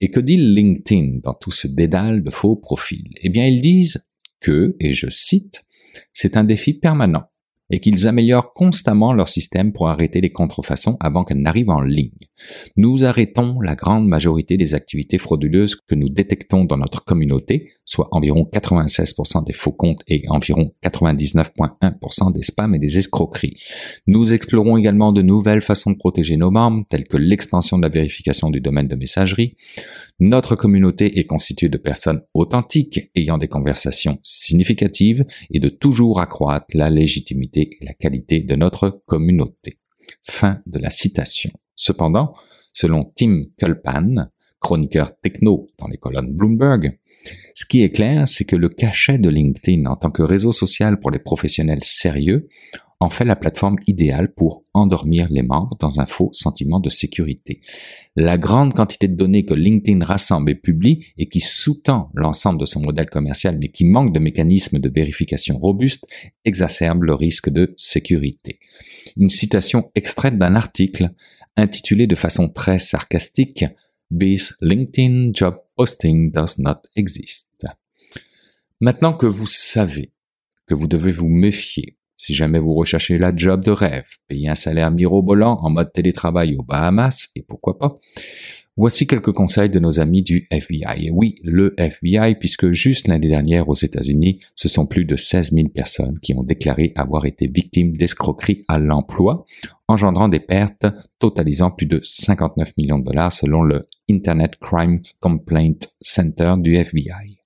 Et 0.00 0.10
que 0.10 0.20
dit 0.20 0.36
LinkedIn 0.36 1.20
dans 1.22 1.34
tout 1.34 1.50
ce 1.50 1.68
dédale 1.68 2.22
de 2.22 2.30
faux 2.30 2.56
profils? 2.56 3.12
Eh 3.20 3.28
bien, 3.28 3.46
ils 3.46 3.60
disent 3.60 4.06
que, 4.40 4.76
et 4.80 4.92
je 4.92 5.10
cite, 5.10 5.62
c'est 6.12 6.36
un 6.36 6.44
défi 6.44 6.74
permanent 6.74 7.29
et 7.70 7.80
qu'ils 7.80 8.06
améliorent 8.06 8.52
constamment 8.52 9.12
leur 9.12 9.28
système 9.28 9.72
pour 9.72 9.88
arrêter 9.88 10.20
les 10.20 10.32
contrefaçons 10.32 10.96
avant 11.00 11.24
qu'elles 11.24 11.42
n'arrivent 11.42 11.70
en 11.70 11.80
ligne. 11.80 12.10
Nous 12.76 13.04
arrêtons 13.04 13.60
la 13.60 13.74
grande 13.74 14.08
majorité 14.08 14.56
des 14.56 14.74
activités 14.74 15.18
frauduleuses 15.18 15.74
que 15.74 15.94
nous 15.94 16.08
détectons 16.08 16.64
dans 16.64 16.76
notre 16.76 17.04
communauté, 17.04 17.72
soit 17.84 18.08
environ 18.12 18.48
96% 18.52 19.44
des 19.44 19.52
faux 19.52 19.72
comptes 19.72 20.02
et 20.08 20.24
environ 20.28 20.72
99,1% 20.84 22.32
des 22.32 22.42
spams 22.42 22.74
et 22.74 22.78
des 22.78 22.98
escroqueries. 22.98 23.56
Nous 24.06 24.32
explorons 24.32 24.76
également 24.76 25.12
de 25.12 25.22
nouvelles 25.22 25.60
façons 25.60 25.90
de 25.90 25.96
protéger 25.96 26.36
nos 26.36 26.50
membres, 26.50 26.84
telles 26.88 27.06
que 27.06 27.16
l'extension 27.16 27.76
de 27.76 27.82
la 27.82 27.88
vérification 27.88 28.50
du 28.50 28.60
domaine 28.60 28.88
de 28.88 28.96
messagerie. 28.96 29.56
Notre 30.18 30.56
communauté 30.56 31.18
est 31.18 31.24
constituée 31.24 31.68
de 31.68 31.78
personnes 31.78 32.22
authentiques, 32.34 33.10
ayant 33.14 33.38
des 33.38 33.48
conversations 33.48 34.18
significatives 34.22 35.24
et 35.50 35.60
de 35.60 35.68
toujours 35.68 36.20
accroître 36.20 36.66
la 36.74 36.90
légitimité 36.90 37.59
la 37.80 37.94
qualité 37.94 38.40
de 38.40 38.56
notre 38.56 39.02
communauté. 39.06 39.78
Fin 40.22 40.60
de 40.66 40.78
la 40.78 40.90
citation. 40.90 41.50
Cependant, 41.74 42.34
selon 42.72 43.04
Tim 43.16 43.44
Kulpan, 43.58 44.28
chroniqueur 44.60 45.18
techno 45.18 45.68
dans 45.78 45.88
les 45.88 45.96
colonnes 45.96 46.32
Bloomberg, 46.32 46.98
ce 47.54 47.66
qui 47.66 47.82
est 47.82 47.90
clair, 47.90 48.28
c'est 48.28 48.44
que 48.44 48.56
le 48.56 48.68
cachet 48.68 49.18
de 49.18 49.28
LinkedIn 49.28 49.86
en 49.86 49.96
tant 49.96 50.10
que 50.10 50.22
réseau 50.22 50.52
social 50.52 51.00
pour 51.00 51.10
les 51.10 51.18
professionnels 51.18 51.84
sérieux 51.84 52.48
en 53.00 53.08
fait 53.08 53.24
la 53.24 53.34
plateforme 53.34 53.76
idéale 53.86 54.32
pour 54.32 54.62
endormir 54.74 55.26
les 55.30 55.42
membres 55.42 55.76
dans 55.80 56.00
un 56.00 56.06
faux 56.06 56.28
sentiment 56.32 56.80
de 56.80 56.90
sécurité. 56.90 57.62
La 58.14 58.36
grande 58.36 58.74
quantité 58.74 59.08
de 59.08 59.16
données 59.16 59.46
que 59.46 59.54
LinkedIn 59.54 60.04
rassemble 60.04 60.50
et 60.50 60.54
publie 60.54 61.06
et 61.16 61.28
qui 61.28 61.40
sous-tend 61.40 62.10
l'ensemble 62.14 62.60
de 62.60 62.66
son 62.66 62.80
modèle 62.80 63.08
commercial 63.08 63.58
mais 63.58 63.70
qui 63.70 63.86
manque 63.86 64.12
de 64.12 64.18
mécanismes 64.18 64.78
de 64.78 64.90
vérification 64.90 65.58
robustes 65.58 66.06
exacerbe 66.44 67.04
le 67.04 67.14
risque 67.14 67.48
de 67.48 67.72
sécurité. 67.76 68.60
Une 69.16 69.30
citation 69.30 69.90
extraite 69.94 70.36
d'un 70.36 70.54
article 70.54 71.10
intitulé 71.56 72.06
de 72.06 72.14
façon 72.14 72.48
très 72.48 72.78
sarcastique 72.78 73.64
This 74.16 74.56
LinkedIn 74.60 75.30
job 75.32 75.56
posting 75.76 76.32
does 76.32 76.58
not 76.58 76.82
exist. 76.96 77.66
Maintenant 78.80 79.14
que 79.14 79.26
vous 79.26 79.46
savez 79.46 80.12
que 80.66 80.74
vous 80.74 80.88
devez 80.88 81.12
vous 81.12 81.28
méfier 81.28 81.96
si 82.20 82.34
jamais 82.34 82.58
vous 82.58 82.74
recherchez 82.74 83.16
la 83.16 83.34
job 83.34 83.64
de 83.64 83.70
rêve, 83.70 84.06
payer 84.28 84.50
un 84.50 84.54
salaire 84.54 84.90
mirobolant 84.90 85.56
en 85.62 85.70
mode 85.70 85.90
télétravail 85.90 86.54
aux 86.54 86.62
Bahamas, 86.62 87.30
et 87.34 87.40
pourquoi 87.40 87.78
pas, 87.78 87.98
voici 88.76 89.06
quelques 89.06 89.32
conseils 89.32 89.70
de 89.70 89.78
nos 89.78 90.00
amis 90.00 90.22
du 90.22 90.46
FBI. 90.50 91.06
Et 91.06 91.10
oui, 91.10 91.36
le 91.42 91.74
FBI, 91.78 92.34
puisque 92.34 92.72
juste 92.72 93.08
l'année 93.08 93.28
dernière 93.28 93.70
aux 93.70 93.74
États-Unis, 93.74 94.38
ce 94.54 94.68
sont 94.68 94.86
plus 94.86 95.06
de 95.06 95.16
16 95.16 95.52
000 95.52 95.68
personnes 95.68 96.18
qui 96.20 96.34
ont 96.34 96.42
déclaré 96.42 96.92
avoir 96.94 97.24
été 97.24 97.46
victimes 97.46 97.96
d'escroqueries 97.96 98.66
à 98.68 98.78
l'emploi, 98.78 99.46
engendrant 99.88 100.28
des 100.28 100.40
pertes 100.40 100.86
totalisant 101.20 101.70
plus 101.70 101.86
de 101.86 102.00
59 102.02 102.76
millions 102.76 102.98
de 102.98 103.06
dollars 103.06 103.32
selon 103.32 103.62
le 103.62 103.88
Internet 104.10 104.58
Crime 104.60 105.00
Complaint 105.20 105.78
Center 106.02 106.52
du 106.58 106.76
FBI. 106.76 107.38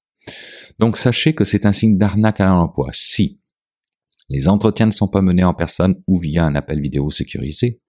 Donc 0.81 0.97
sachez 0.97 1.33
que 1.33 1.45
c'est 1.45 1.65
un 1.65 1.73
signe 1.73 1.97
d'arnaque 1.97 2.41
à 2.41 2.47
l'emploi 2.47 2.89
si 2.93 3.41
les 4.29 4.49
entretiens 4.49 4.87
ne 4.87 4.93
sont 4.93 5.09
pas 5.09 5.23
menés 5.23 5.45
en 5.45 5.55
personne 5.55 6.03
ou 6.07 6.19
via 6.19 6.45
un 6.45 6.55
appel 6.55 6.81
vidéo 6.81 7.11
sécurisé, 7.11 7.81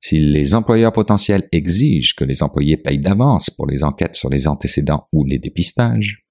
si 0.00 0.18
les 0.18 0.54
employeurs 0.54 0.94
potentiels 0.94 1.46
exigent 1.52 2.14
que 2.16 2.24
les 2.24 2.42
employés 2.42 2.78
payent 2.78 2.98
d'avance 2.98 3.50
pour 3.50 3.66
les 3.66 3.84
enquêtes 3.84 4.16
sur 4.16 4.30
les 4.30 4.48
antécédents 4.48 5.06
ou 5.12 5.24
les 5.24 5.38
dépistages, 5.38 6.24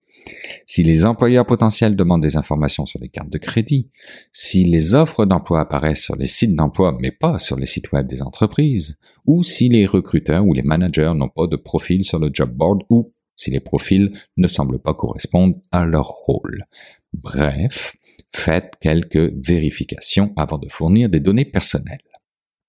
si 0.65 0.83
les 0.83 1.05
employeurs 1.05 1.45
potentiels 1.45 1.95
demandent 1.95 2.21
des 2.21 2.35
informations 2.35 2.85
sur 2.85 2.99
les 2.99 3.09
cartes 3.09 3.29
de 3.29 3.37
crédit, 3.37 3.89
si 4.31 4.65
les 4.65 4.95
offres 4.95 5.25
d'emploi 5.25 5.61
apparaissent 5.61 6.03
sur 6.03 6.15
les 6.15 6.25
sites 6.25 6.55
d'emploi 6.55 6.97
mais 6.99 7.11
pas 7.11 7.39
sur 7.39 7.57
les 7.57 7.67
sites 7.67 7.91
web 7.91 8.07
des 8.07 8.21
entreprises, 8.21 8.97
ou 9.25 9.43
si 9.43 9.69
les 9.69 9.85
recruteurs 9.85 10.45
ou 10.45 10.53
les 10.53 10.63
managers 10.63 11.13
n'ont 11.15 11.29
pas 11.29 11.47
de 11.47 11.55
profil 11.55 12.03
sur 12.03 12.19
le 12.19 12.31
job 12.33 12.51
board 12.51 12.81
ou 12.89 13.13
si 13.39 13.51
les 13.51 13.61
profils 13.61 14.11
ne 14.35 14.47
semblent 14.47 14.79
pas 14.79 14.93
correspondre 14.93 15.55
à 15.71 15.85
leur 15.85 16.07
rôle. 16.07 16.65
Bref, 17.13 17.95
faites 18.31 18.73
quelques 18.81 19.33
vérifications 19.33 20.33
avant 20.35 20.57
de 20.57 20.67
fournir 20.67 21.07
des 21.07 21.21
données 21.21 21.45
personnelles. 21.45 22.03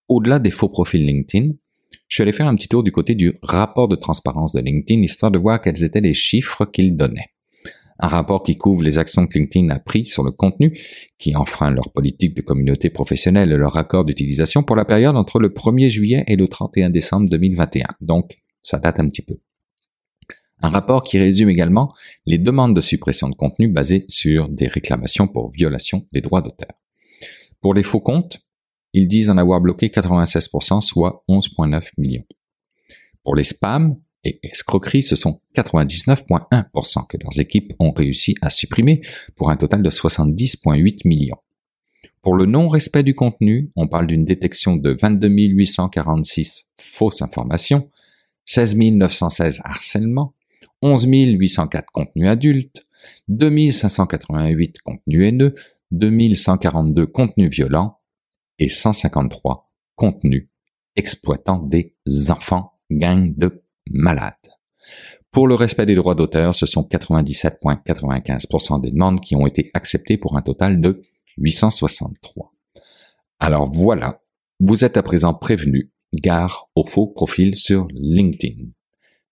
Au-delà 0.08 0.38
des 0.38 0.52
faux 0.52 0.68
profils 0.68 1.04
LinkedIn, 1.04 1.54
je 2.06 2.14
suis 2.14 2.22
allé 2.22 2.32
faire 2.32 2.46
un 2.46 2.54
petit 2.54 2.68
tour 2.68 2.84
du 2.84 2.92
côté 2.92 3.16
du 3.16 3.34
rapport 3.42 3.88
de 3.88 3.96
transparence 3.96 4.52
de 4.52 4.60
LinkedIn, 4.60 5.02
histoire 5.02 5.32
de 5.32 5.38
voir 5.38 5.60
quels 5.60 5.82
étaient 5.82 6.00
les 6.00 6.14
chiffres 6.14 6.64
qu'il 6.66 6.96
donnait. 6.96 7.30
Un 7.98 8.08
rapport 8.08 8.44
qui 8.44 8.56
couvre 8.56 8.82
les 8.82 8.96
actions 8.98 9.26
que 9.26 9.38
LinkedIn 9.38 9.70
a 9.70 9.80
prises 9.80 10.12
sur 10.12 10.22
le 10.22 10.30
contenu, 10.30 10.78
qui 11.18 11.34
enfreint 11.34 11.72
leur 11.72 11.92
politique 11.92 12.34
de 12.34 12.42
communauté 12.42 12.90
professionnelle 12.90 13.50
et 13.50 13.56
leur 13.56 13.76
accord 13.76 14.04
d'utilisation 14.04 14.62
pour 14.62 14.76
la 14.76 14.84
période 14.84 15.16
entre 15.16 15.40
le 15.40 15.48
1er 15.48 15.88
juillet 15.88 16.24
et 16.28 16.36
le 16.36 16.46
31 16.46 16.90
décembre 16.90 17.28
2021. 17.28 17.88
Donc, 18.00 18.38
ça 18.62 18.78
date 18.78 19.00
un 19.00 19.08
petit 19.08 19.22
peu. 19.22 19.34
Un 20.62 20.70
rapport 20.70 21.04
qui 21.04 21.18
résume 21.18 21.48
également 21.48 21.94
les 22.26 22.38
demandes 22.38 22.76
de 22.76 22.80
suppression 22.80 23.28
de 23.28 23.34
contenu 23.34 23.68
basées 23.68 24.04
sur 24.08 24.48
des 24.48 24.66
réclamations 24.66 25.26
pour 25.26 25.50
violation 25.50 26.06
des 26.12 26.20
droits 26.20 26.42
d'auteur. 26.42 26.70
Pour 27.60 27.74
les 27.74 27.82
faux 27.82 28.00
comptes, 28.00 28.38
ils 28.92 29.08
disent 29.08 29.30
en 29.30 29.36
avoir 29.36 29.60
bloqué 29.60 29.88
96%, 29.88 30.80
soit 30.80 31.24
11,9 31.28 31.90
millions. 31.98 32.24
Pour 33.22 33.36
les 33.36 33.44
spams 33.44 33.96
et 34.24 34.40
escroqueries, 34.42 35.02
ce 35.02 35.16
sont 35.16 35.40
99,1% 35.54 37.06
que 37.06 37.16
leurs 37.22 37.38
équipes 37.38 37.72
ont 37.78 37.92
réussi 37.92 38.34
à 38.42 38.50
supprimer 38.50 39.02
pour 39.36 39.50
un 39.50 39.56
total 39.56 39.82
de 39.82 39.90
70,8 39.90 41.06
millions. 41.06 41.38
Pour 42.22 42.34
le 42.34 42.44
non-respect 42.44 43.02
du 43.02 43.14
contenu, 43.14 43.70
on 43.76 43.88
parle 43.88 44.06
d'une 44.06 44.26
détection 44.26 44.76
de 44.76 44.96
22 45.00 45.28
846 45.28 46.68
fausses 46.76 47.22
informations, 47.22 47.90
16 48.44 48.76
916 48.76 49.60
harcèlements, 49.64 50.34
11 50.82 51.06
804 51.06 51.90
contenus 51.92 52.26
adultes, 52.26 52.86
2588 53.28 54.78
contenus 54.82 55.26
haineux, 55.26 55.54
2142 55.90 57.06
contenus 57.06 57.50
violents 57.50 57.98
et 58.58 58.68
153 58.68 59.68
contenus 59.94 60.48
exploitant 60.96 61.58
des 61.58 61.94
enfants, 62.28 62.78
gang 62.90 63.34
de 63.36 63.62
malades. 63.90 64.34
Pour 65.30 65.46
le 65.46 65.54
respect 65.54 65.86
des 65.86 65.94
droits 65.94 66.16
d'auteur, 66.16 66.54
ce 66.54 66.66
sont 66.66 66.82
97,95% 66.82 68.80
des 68.80 68.90
demandes 68.90 69.20
qui 69.20 69.36
ont 69.36 69.46
été 69.46 69.70
acceptées 69.74 70.18
pour 70.18 70.36
un 70.36 70.42
total 70.42 70.80
de 70.80 71.02
863. 71.38 72.52
Alors 73.38 73.66
voilà, 73.66 74.22
vous 74.58 74.84
êtes 74.84 74.96
à 74.96 75.02
présent 75.02 75.32
prévenu, 75.32 75.92
gare 76.12 76.68
au 76.74 76.84
faux 76.84 77.06
profil 77.06 77.54
sur 77.54 77.86
LinkedIn. 77.92 78.64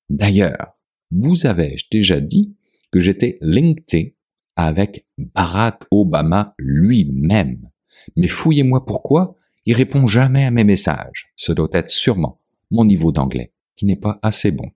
D'ailleurs, 0.08 0.77
vous 1.10 1.46
avais-je 1.46 1.86
déjà 1.90 2.20
dit 2.20 2.54
que 2.92 3.00
j'étais 3.00 3.36
LinkedIn 3.40 4.08
avec 4.56 5.06
Barack 5.16 5.84
Obama 5.90 6.54
lui-même. 6.58 7.68
Mais 8.16 8.28
fouillez-moi 8.28 8.84
pourquoi, 8.84 9.36
il 9.66 9.74
répond 9.74 10.06
jamais 10.06 10.44
à 10.44 10.50
mes 10.50 10.64
messages. 10.64 11.32
Ce 11.36 11.52
doit 11.52 11.68
être 11.72 11.90
sûrement 11.90 12.40
mon 12.70 12.84
niveau 12.84 13.12
d'anglais, 13.12 13.52
qui 13.76 13.86
n'est 13.86 13.96
pas 13.96 14.18
assez 14.22 14.50
bon. 14.50 14.66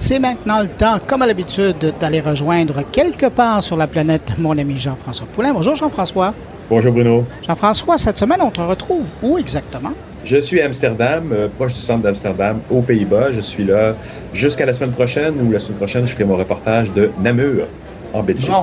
C'est 0.00 0.20
maintenant 0.20 0.62
le 0.62 0.68
temps, 0.68 0.98
comme 1.06 1.22
à 1.22 1.26
l'habitude, 1.26 1.94
d'aller 2.00 2.20
rejoindre 2.20 2.82
quelque 2.90 3.26
part 3.26 3.62
sur 3.62 3.76
la 3.76 3.86
planète 3.86 4.38
mon 4.38 4.56
ami 4.56 4.78
Jean-François 4.78 5.26
Poulain. 5.26 5.52
Bonjour 5.52 5.74
Jean-François. 5.74 6.34
Bonjour 6.70 6.92
Bruno. 6.92 7.24
Jean-François, 7.46 7.98
cette 7.98 8.18
semaine, 8.18 8.40
on 8.42 8.50
te 8.50 8.60
retrouve 8.60 9.06
où 9.22 9.38
exactement? 9.38 9.92
Je 10.28 10.36
suis 10.42 10.60
à 10.60 10.66
Amsterdam, 10.66 11.30
euh, 11.32 11.48
proche 11.48 11.72
du 11.72 11.80
centre 11.80 12.02
d'Amsterdam, 12.02 12.60
aux 12.68 12.82
Pays-Bas. 12.82 13.32
Je 13.32 13.40
suis 13.40 13.64
là 13.64 13.94
jusqu'à 14.34 14.66
la 14.66 14.74
semaine 14.74 14.92
prochaine, 14.92 15.40
ou 15.40 15.50
la 15.50 15.58
semaine 15.58 15.78
prochaine, 15.78 16.06
je 16.06 16.12
ferai 16.12 16.24
mon 16.24 16.36
reportage 16.36 16.92
de 16.92 17.10
Namur, 17.18 17.66
en 18.12 18.22
Belgique. 18.22 18.50
Bon. 18.50 18.62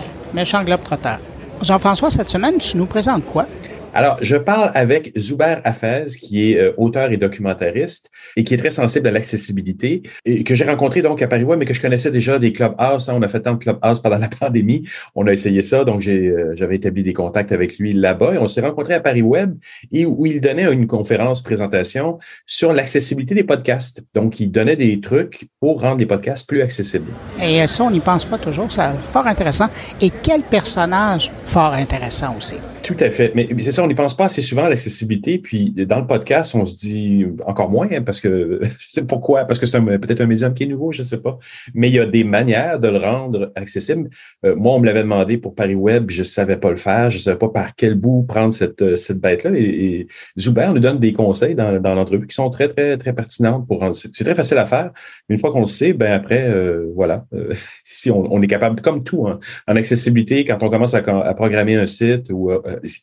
Jean-François, 1.63 2.11
cette 2.11 2.29
semaine, 2.29 2.59
tu 2.59 2.77
nous 2.77 2.85
présentes 2.85 3.25
quoi? 3.25 3.47
Alors, 3.95 4.17
je 4.21 4.35
parle 4.35 4.71
avec 4.73 5.17
Zuber 5.17 5.61
Hafez, 5.63 6.03
qui 6.19 6.51
est 6.51 6.57
euh, 6.57 6.73
auteur 6.75 7.13
et 7.13 7.17
documentariste 7.17 8.11
et 8.35 8.43
qui 8.43 8.53
est 8.53 8.57
très 8.57 8.69
sensible 8.69 9.07
à 9.07 9.11
l'accessibilité 9.11 10.03
que 10.43 10.53
j'ai 10.53 10.65
rencontré 10.65 11.01
donc 11.01 11.21
à 11.21 11.27
Paris 11.29 11.45
Web, 11.45 11.59
mais 11.59 11.65
que 11.65 11.73
je 11.73 11.79
connaissais 11.79 12.11
déjà 12.11 12.37
des 12.37 12.51
Clubhouse. 12.51 13.07
Hein. 13.07 13.13
on 13.15 13.21
a 13.21 13.29
fait 13.29 13.39
tant 13.39 13.53
de 13.53 13.57
Clubhouse 13.57 14.01
pendant 14.01 14.17
la 14.19 14.27
pandémie. 14.27 14.85
On 15.15 15.25
a 15.27 15.31
essayé 15.31 15.63
ça, 15.63 15.85
donc 15.85 16.05
euh, 16.07 16.51
j'avais 16.57 16.75
établi 16.75 17.03
des 17.03 17.13
contacts 17.13 17.53
avec 17.53 17.77
lui 17.77 17.93
là-bas 17.93 18.33
et 18.33 18.37
on 18.37 18.47
s'est 18.47 18.59
rencontré 18.59 18.95
à 18.95 18.99
Paris 18.99 19.21
Web 19.21 19.55
et 19.93 20.05
où 20.05 20.25
il 20.25 20.41
donnait 20.41 20.69
une 20.73 20.87
conférence 20.87 21.41
présentation 21.41 22.19
sur 22.45 22.73
l'accessibilité 22.73 23.33
des 23.33 23.45
podcasts. 23.45 24.03
Donc, 24.13 24.41
il 24.41 24.51
donnait 24.51 24.75
des 24.75 24.99
trucs 24.99 25.47
pour 25.61 25.79
rendre 25.79 25.99
les 25.99 26.05
podcasts 26.05 26.49
plus 26.49 26.61
accessibles. 26.61 27.13
Et 27.41 27.65
ça, 27.67 27.85
on 27.85 27.91
n'y 27.91 28.01
pense 28.01 28.25
pas 28.25 28.37
toujours. 28.37 28.69
C'est 28.73 28.81
fort 29.13 29.25
intéressant. 29.25 29.69
Et 30.01 30.11
quel 30.21 30.41
personnage 30.41 31.31
fort 31.45 31.71
intéressant 31.71 32.35
aussi. 32.37 32.55
Tout 32.85 32.95
à 32.99 33.09
fait. 33.09 33.31
Mais, 33.33 33.47
c'est 33.61 33.71
ça, 33.71 33.83
on 33.83 33.87
n'y 33.87 33.95
pense 33.95 34.15
pas 34.15 34.25
assez 34.25 34.43
souvent 34.43 34.65
à 34.65 34.69
l'accessibilité. 34.69 35.39
Puis 35.39 35.71
dans 35.71 35.99
le 35.99 36.05
podcast, 36.05 36.53
on 36.53 36.65
se 36.65 36.75
dit 36.75 37.25
encore 37.47 37.71
moins, 37.71 37.87
hein, 37.91 38.03
parce 38.03 38.21
que 38.21 38.59
je 38.77 38.91
sais 38.91 39.01
pourquoi, 39.01 39.45
parce 39.45 39.59
que 39.59 39.65
c'est 39.65 39.81
peut-être 39.81 40.21
un 40.21 40.27
médium 40.27 40.53
qui 40.53 40.63
est 40.63 40.67
nouveau, 40.67 40.91
je 40.91 41.01
ne 41.01 41.05
sais 41.05 41.19
pas. 41.19 41.39
Mais 41.73 41.89
il 41.89 41.95
y 41.95 41.99
a 41.99 42.05
des 42.05 42.23
manières 42.23 42.79
de 42.79 42.87
le 42.87 42.99
rendre 42.99 43.51
accessible. 43.55 44.11
Euh, 44.45 44.55
moi, 44.55 44.75
on 44.75 44.79
me 44.79 44.85
l'avait 44.85 45.01
demandé 45.01 45.39
pour 45.39 45.55
Paris 45.55 45.73
Web, 45.73 46.11
je 46.11 46.19
ne 46.19 46.25
savais 46.25 46.57
pas 46.57 46.69
le 46.69 46.75
faire, 46.75 47.09
je 47.09 47.17
ne 47.17 47.21
savais 47.21 47.39
pas 47.39 47.49
par 47.49 47.75
quel 47.75 47.95
bout 47.95 48.21
prendre 48.21 48.53
cette, 48.53 48.83
euh, 48.83 48.97
cette 48.97 49.19
bête-là. 49.19 49.49
Et, 49.55 50.05
Zuber 50.37 50.67
nous 50.71 50.79
donne 50.79 50.99
des 50.99 51.13
conseils 51.13 51.55
dans, 51.55 51.81
dans 51.81 51.95
l'entrevue 51.95 52.27
qui 52.27 52.35
sont 52.35 52.51
très, 52.51 52.67
très, 52.67 52.97
très 52.97 53.13
pertinentes 53.13 53.67
pour 53.67 53.79
rendre. 53.79 53.95
C'est 53.95 54.23
très 54.23 54.35
facile 54.35 54.59
à 54.59 54.67
faire. 54.67 54.91
Une 55.27 55.39
fois 55.39 55.51
qu'on 55.51 55.61
le 55.61 55.65
sait, 55.65 55.93
ben 55.93 56.13
après, 56.13 56.47
euh, 56.47 56.85
voilà. 56.93 57.25
si 57.83 58.11
on, 58.11 58.31
on, 58.31 58.43
est 58.43 58.47
capable, 58.47 58.79
comme 58.81 59.03
tout, 59.03 59.27
hein, 59.27 59.39
en 59.67 59.75
accessibilité, 59.75 60.45
quand 60.45 60.61
on 60.61 60.69
commence 60.69 60.93
à, 60.93 60.99
à 60.99 61.33
programmer 61.33 61.75
un 61.77 61.87
site 61.87 62.29
ou 62.29 62.51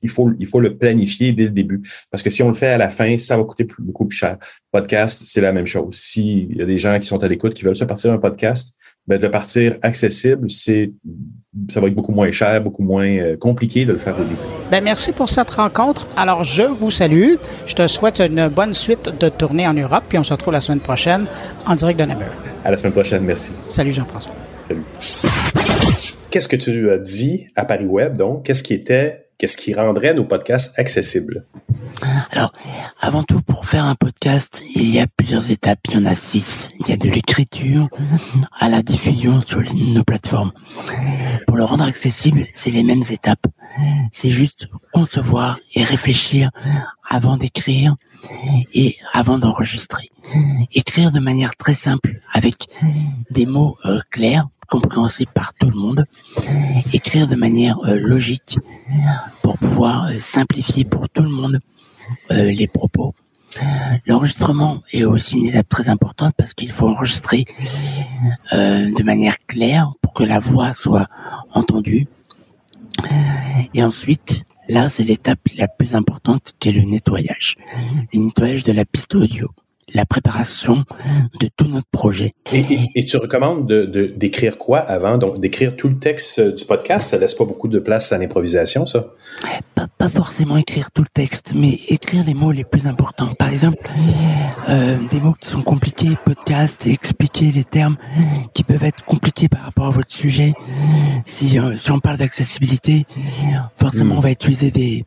il 0.03 0.09
faut, 0.09 0.31
il 0.39 0.47
faut 0.47 0.61
le 0.61 0.77
planifier 0.77 1.33
dès 1.33 1.45
le 1.45 1.51
début. 1.51 1.83
Parce 2.11 2.23
que 2.23 2.31
si 2.31 2.43
on 2.43 2.49
le 2.49 2.55
fait 2.55 2.69
à 2.69 2.79
la 2.79 2.91
fin, 2.91 3.19
ça 3.19 3.37
va 3.37 3.45
coûter 3.45 3.67
beaucoup 3.79 4.07
plus 4.07 4.17
cher. 4.17 4.39
Podcast, 4.71 5.25
c'est 5.27 5.41
la 5.41 5.53
même 5.53 5.67
chose. 5.67 5.95
S'il 5.95 6.57
y 6.57 6.63
a 6.63 6.67
des 6.67 6.79
gens 6.79 6.99
qui 6.99 7.07
sont 7.07 7.23
à 7.23 7.29
l'écoute, 7.29 7.55
qui 7.55 7.65
veulent 7.65 7.77
se 7.77 7.85
partir 7.85 8.13
un 8.13 8.19
podcast, 8.19 8.75
ben 9.07 9.21
de 9.21 9.27
partir 9.27 9.79
accessible, 9.83 10.49
c'est 10.49 10.93
ça 11.69 11.81
va 11.81 11.89
être 11.89 11.95
beaucoup 11.95 12.13
moins 12.13 12.31
cher, 12.31 12.63
beaucoup 12.63 12.85
moins 12.85 13.05
euh, 13.05 13.37
compliqué 13.37 13.85
de 13.85 13.93
le 13.93 13.99
faire 13.99 14.15
au 14.19 14.23
début. 14.23 14.37
Ben 14.71 14.83
merci 14.83 15.13
pour 15.13 15.29
cette 15.29 15.51
rencontre. 15.51 16.07
Alors, 16.17 16.45
je 16.45 16.63
vous 16.63 16.91
salue. 16.91 17.35
Je 17.67 17.75
te 17.75 17.87
souhaite 17.89 18.21
une 18.21 18.49
bonne 18.49 18.75
suite 18.75 19.11
de 19.19 19.29
tournée 19.29 19.67
en 19.67 19.75
Europe, 19.75 20.05
puis 20.09 20.19
on 20.19 20.25
se 20.25 20.33
retrouve 20.33 20.53
la 20.53 20.61
semaine 20.61 20.81
prochaine 20.81 21.27
en 21.67 21.75
direct 21.75 21.99
de 21.99 22.05
Namur. 22.05 22.29
À 22.65 22.71
la 22.71 22.77
semaine 22.77 22.93
prochaine, 22.93 23.25
merci. 23.25 23.51
Salut 23.69 23.93
Jean-François. 23.93 24.35
Salut. 24.61 24.85
Qu'est-ce 26.31 26.49
que 26.49 26.57
tu 26.57 26.91
as 26.91 26.99
dit 26.99 27.49
à 27.57 27.65
Paris 27.65 27.87
Web, 27.87 28.17
donc? 28.17 28.45
Qu'est-ce 28.45 28.63
qui 28.63 28.73
était 28.73 29.22
Qu'est-ce 29.39 29.57
qui 29.57 29.75
rendrait 29.75 30.15
nos 30.15 30.25
podcasts 30.25 30.79
accessibles? 30.79 31.45
Alors, 32.31 32.53
avant 33.01 33.23
tout, 33.23 33.41
pour 33.43 33.67
faire 33.67 33.85
un 33.85 33.95
podcast, 33.95 34.63
il 34.75 34.89
y 34.89 35.01
a 35.01 35.07
plusieurs 35.07 35.51
étapes. 35.51 35.81
Il 35.89 35.95
y 35.95 35.97
en 35.99 36.07
a 36.07 36.15
six. 36.15 36.69
Il 36.81 36.89
y 36.89 36.93
a 36.93 36.97
de 36.97 37.09
l'écriture 37.09 37.89
à 38.59 38.69
la 38.69 38.83
diffusion 38.83 39.41
sur 39.41 39.63
nos 39.75 40.05
plateformes. 40.05 40.53
Pour 41.47 41.57
le 41.57 41.65
rendre 41.65 41.85
accessible, 41.85 42.47
c'est 42.53 42.71
les 42.71 42.83
mêmes 42.83 43.03
étapes. 43.11 43.47
C'est 44.13 44.31
juste 44.31 44.69
concevoir 44.93 45.59
et 45.75 45.83
réfléchir 45.83 46.51
avant 47.09 47.37
d'écrire 47.37 47.97
et 48.75 48.97
avant 49.13 49.39
d'enregistrer. 49.39 50.11
Écrire 50.73 51.11
de 51.13 51.21
manière 51.21 51.57
très 51.57 51.75
simple 51.75 52.21
avec 52.33 52.69
des 53.31 53.47
mots 53.47 53.77
euh, 53.85 54.01
clairs 54.11 54.49
compréhensible 54.73 55.31
par 55.35 55.53
tout 55.53 55.69
le 55.69 55.77
monde, 55.77 56.07
écrire 56.95 57.29
de 57.29 57.37
manière 57.37 57.79
euh, 57.85 57.99
logique 57.99 58.59
pour 59.43 59.59
pouvoir 59.59 60.07
euh, 60.07 60.17
simplifier 60.17 60.87
pour 60.87 61.11
tout 61.11 61.23
le 61.23 61.29
monde 61.29 61.61
euh, 62.31 62.51
les 62.51 62.67
propos. 62.67 63.15
L'enregistrement 64.07 64.83
est 64.95 65.05
aussi 65.05 65.37
une 65.37 65.45
étape 65.45 65.69
très 65.69 65.91
importante 65.91 66.33
parce 66.39 66.55
qu'il 66.55 66.71
faut 66.71 66.89
enregistrer 66.89 67.45
de 68.51 69.03
manière 69.03 69.37
claire 69.47 69.93
pour 70.01 70.15
que 70.15 70.25
la 70.25 70.39
voix 70.39 70.73
soit 70.73 71.07
entendue. 71.53 72.07
Et 73.75 73.85
ensuite, 73.85 74.45
là, 74.71 74.89
c'est 74.89 75.05
l'étape 75.05 75.47
la 75.59 75.69
plus 75.69 75.95
importante 75.95 76.55
qui 76.59 76.71
est 76.71 76.73
le 76.73 76.81
nettoyage. 76.81 77.57
Le 78.15 78.21
nettoyage 78.21 78.63
de 78.63 78.73
la 78.73 78.87
piste 78.87 79.15
audio 79.15 79.51
la 79.95 80.07
préparation 80.07 80.85
de 81.41 81.49
tout 81.57 81.67
notre 81.67 81.89
projet. 81.91 82.35
Et, 82.53 83.05
tu 83.05 83.17
recommandes 83.17 83.67
de, 83.67 84.13
d'écrire 84.17 84.59
quoi 84.59 84.79
avant? 84.79 85.19
Donc, 85.19 85.41
d'écrire 85.41 85.77
tout 85.77 85.89
le 85.89 85.99
texte 85.99 86.39
euh, 86.39 86.53
du 86.53 86.65
podcast, 86.65 87.11
ça 87.11 87.19
laisse 87.19 87.35
pas 87.35 87.45
beaucoup 87.45 87.69
de 87.69 87.79
place 87.79 88.13
à 88.13 88.19
l'improvisation, 88.19 88.87
ça? 88.87 89.13
Pas, 89.75 89.87
pas 89.99 90.09
forcément 90.09 90.57
écrire 90.57 90.91
tout 90.93 91.03
le 91.03 91.09
texte, 91.13 91.53
mais 91.55 91.81
écrire 91.89 92.25
les 92.25 92.35
mots 92.35 92.53
les 92.53 92.65
plus 92.65 92.87
importants. 92.87 93.35
Par 93.35 93.49
exemple, 93.49 93.79
euh, 94.69 94.97
des 95.11 95.21
mots 95.21 95.35
qui 95.41 95.49
sont 95.49 95.63
compliqués, 95.63 96.17
podcast, 96.25 96.87
expliquer 96.87 97.53
les 97.53 97.65
termes 97.65 97.97
qui 98.55 98.65
peuvent 98.65 98.85
être 98.85 99.05
compliqués 99.05 99.49
par 99.49 99.63
rapport 99.63 99.87
à 99.87 99.91
votre 99.91 100.13
sujet. 100.13 100.53
Si, 101.25 101.59
euh, 101.59 101.77
si 101.77 101.91
on 101.91 102.01
parle 102.01 102.17
d'accessibilité, 102.17 103.07
forcément, 103.75 104.15
hmm. 104.15 104.19
on 104.19 104.21
va 104.21 104.31
utiliser 104.31 104.71
des, 104.71 105.05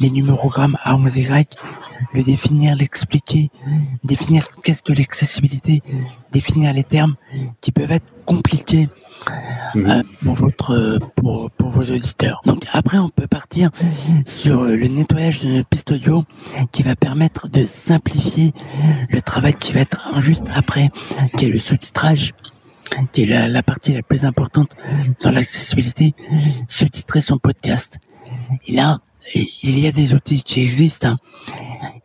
les 0.00 0.10
numérogrammes 0.10 0.78
A, 0.82 0.96
11, 0.96 1.16
Y, 1.18 1.48
le 2.12 2.22
définir, 2.22 2.76
l'expliquer, 2.76 3.50
définir 4.04 4.46
qu'est-ce 4.62 4.82
que 4.82 4.92
l'accessibilité, 4.92 5.82
définir 6.32 6.72
les 6.72 6.84
termes 6.84 7.14
qui 7.60 7.72
peuvent 7.72 7.92
être 7.92 8.12
compliqués 8.24 8.88
euh, 9.76 10.02
pour 10.22 10.34
votre 10.34 10.98
pour, 11.16 11.50
pour 11.50 11.70
vos 11.70 11.82
auditeurs. 11.82 12.40
Donc 12.44 12.66
après 12.72 12.98
on 12.98 13.08
peut 13.08 13.26
partir 13.26 13.70
sur 14.26 14.64
le 14.64 14.88
nettoyage 14.88 15.40
de 15.40 15.48
notre 15.48 15.68
piste 15.68 15.92
audio 15.92 16.24
qui 16.72 16.82
va 16.82 16.96
permettre 16.96 17.48
de 17.48 17.64
simplifier 17.64 18.52
le 19.10 19.20
travail 19.20 19.54
qui 19.54 19.72
va 19.72 19.80
être 19.80 20.20
juste 20.20 20.46
après, 20.54 20.90
qui 21.36 21.46
est 21.46 21.50
le 21.50 21.58
sous-titrage 21.58 22.34
qui 23.12 23.22
est 23.22 23.26
la, 23.26 23.48
la, 23.48 23.62
partie 23.62 23.94
la 23.94 24.02
plus 24.02 24.24
importante 24.24 24.76
dans 25.22 25.30
l'accessibilité, 25.30 26.14
sous-titrer 26.68 27.22
son 27.22 27.38
podcast. 27.38 27.98
Et 28.66 28.74
là, 28.74 29.00
il 29.34 29.78
y 29.78 29.86
a 29.86 29.92
des 29.92 30.14
outils 30.14 30.42
qui 30.42 30.60
existent. 30.60 31.08
Hein. 31.10 31.18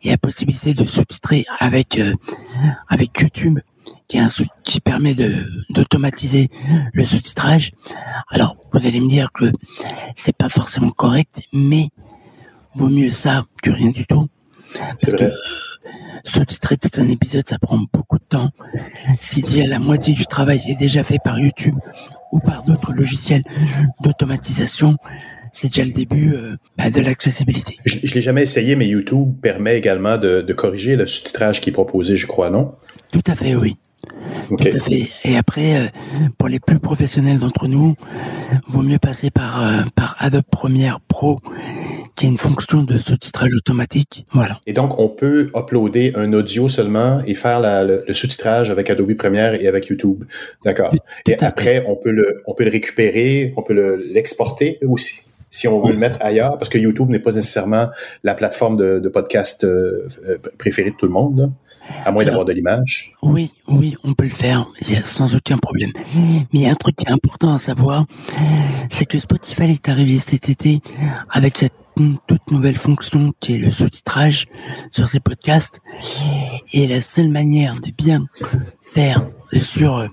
Il 0.02 0.06
y 0.06 0.10
a 0.10 0.12
la 0.12 0.18
possibilité 0.18 0.74
de 0.74 0.84
sous-titrer 0.84 1.44
avec 1.58 1.98
euh, 1.98 2.14
avec 2.88 3.20
YouTube, 3.20 3.58
qui, 4.06 4.16
est 4.16 4.20
un 4.20 4.28
qui 4.64 4.80
permet 4.80 5.14
de 5.14 5.46
d'automatiser 5.70 6.50
le 6.92 7.04
sous-titrage. 7.04 7.72
Alors, 8.30 8.56
vous 8.72 8.86
allez 8.86 9.00
me 9.00 9.08
dire 9.08 9.30
que 9.32 9.52
c'est 10.14 10.36
pas 10.36 10.48
forcément 10.48 10.90
correct, 10.90 11.42
mais 11.52 11.88
vaut 12.74 12.88
mieux 12.88 13.10
ça 13.10 13.42
que 13.62 13.70
rien 13.70 13.90
du 13.90 14.06
tout. 14.06 14.28
Parce 15.00 15.14
que 15.14 15.32
sous-titrer 16.24 16.76
tout 16.76 17.00
un 17.00 17.08
épisode, 17.08 17.48
ça 17.48 17.58
prend 17.58 17.78
beaucoup 17.92 18.18
de 18.18 18.24
temps. 18.24 18.50
Si 19.20 19.42
la 19.66 19.78
moitié 19.78 20.14
du 20.14 20.26
travail 20.26 20.60
est 20.68 20.78
déjà 20.78 21.02
fait 21.02 21.18
par 21.22 21.38
YouTube 21.38 21.78
ou 22.32 22.40
par 22.40 22.64
d'autres 22.64 22.92
logiciels 22.92 23.42
d'automatisation, 24.00 24.96
c'est 25.52 25.68
déjà 25.68 25.84
le 25.84 25.92
début 25.92 26.34
euh, 26.34 26.56
bah, 26.76 26.90
de 26.90 27.00
l'accessibilité. 27.00 27.76
Je, 27.84 27.98
je 28.02 28.14
l'ai 28.14 28.20
jamais 28.20 28.42
essayé, 28.42 28.76
mais 28.76 28.86
YouTube 28.86 29.34
permet 29.40 29.76
également 29.76 30.18
de, 30.18 30.42
de 30.42 30.52
corriger 30.52 30.96
le 30.96 31.06
sous-titrage 31.06 31.60
qui 31.60 31.70
est 31.70 31.72
proposé, 31.72 32.16
je 32.16 32.26
crois, 32.26 32.50
non? 32.50 32.72
Tout 33.10 33.22
à 33.26 33.34
fait, 33.34 33.54
oui. 33.54 33.76
Tout 34.48 34.56
à 34.64 34.78
fait. 34.78 35.08
Et 35.24 35.36
après, 35.36 35.76
euh, 35.76 35.86
pour 36.38 36.48
les 36.48 36.60
plus 36.60 36.78
professionnels 36.78 37.38
d'entre 37.38 37.66
nous, 37.66 37.94
vaut 38.66 38.82
mieux 38.82 38.98
passer 38.98 39.30
par 39.30 39.62
euh, 39.62 39.82
par 39.94 40.16
Adobe 40.18 40.44
Premiere 40.50 41.00
Pro, 41.00 41.40
qui 42.14 42.26
a 42.26 42.28
une 42.28 42.38
fonction 42.38 42.82
de 42.82 42.96
sous-titrage 42.96 43.54
automatique. 43.54 44.24
Voilà. 44.32 44.60
Et 44.66 44.72
donc, 44.72 44.98
on 44.98 45.08
peut 45.08 45.48
uploader 45.54 46.12
un 46.14 46.32
audio 46.32 46.68
seulement 46.68 47.20
et 47.26 47.34
faire 47.34 47.60
la, 47.60 47.84
le, 47.84 48.04
sous-titrage 48.12 48.70
avec 48.70 48.88
Adobe 48.88 49.14
Premiere 49.14 49.54
et 49.54 49.66
avec 49.66 49.86
YouTube. 49.86 50.24
D'accord. 50.64 50.94
Et 51.26 51.36
après, 51.42 51.84
on 51.86 51.96
peut 51.96 52.12
le 52.12 52.42
on 52.46 52.54
peut 52.54 52.64
le 52.64 52.70
récupérer, 52.70 53.52
on 53.56 53.62
peut 53.62 54.02
l'exporter 54.12 54.78
aussi 54.86 55.22
si 55.50 55.68
on 55.68 55.80
veut 55.80 55.92
le 55.92 55.98
mettre 55.98 56.18
ailleurs, 56.20 56.58
parce 56.58 56.68
que 56.68 56.78
YouTube 56.78 57.08
n'est 57.08 57.18
pas 57.18 57.32
nécessairement 57.32 57.88
la 58.24 58.34
plateforme 58.34 58.76
de, 58.76 58.98
de 58.98 59.08
podcast 59.08 59.64
euh, 59.64 60.08
euh, 60.24 60.38
préférée 60.58 60.90
de 60.90 60.96
tout 60.96 61.06
le 61.06 61.12
monde. 61.12 61.52
À 62.04 62.10
moins 62.10 62.22
d'avoir 62.22 62.44
de 62.44 62.52
l'image. 62.52 63.14
Oui, 63.22 63.50
oui, 63.66 63.96
on 64.04 64.12
peut 64.12 64.24
le 64.24 64.30
faire, 64.30 64.70
sans 65.04 65.34
aucun 65.34 65.56
problème. 65.56 65.90
Mais 66.14 66.46
il 66.52 66.60
y 66.60 66.66
a 66.66 66.70
un 66.70 66.74
truc 66.74 66.96
qui 66.96 67.06
est 67.06 67.10
important 67.10 67.54
à 67.54 67.58
savoir, 67.58 68.04
c'est 68.90 69.06
que 69.06 69.18
Spotify 69.18 69.62
est 69.62 69.88
arrivé 69.88 70.18
cet 70.18 70.50
été 70.50 70.80
avec 71.30 71.56
cette 71.56 71.72
toute 72.26 72.50
nouvelle 72.50 72.76
fonction 72.76 73.32
qui 73.40 73.54
est 73.54 73.58
le 73.58 73.70
sous-titrage 73.70 74.48
sur 74.90 75.08
ses 75.08 75.20
podcasts. 75.20 75.80
Et 76.74 76.86
la 76.86 77.00
seule 77.00 77.28
manière 77.28 77.80
de 77.80 77.90
bien 77.90 78.26
faire 78.82 79.22
sur 79.58 80.06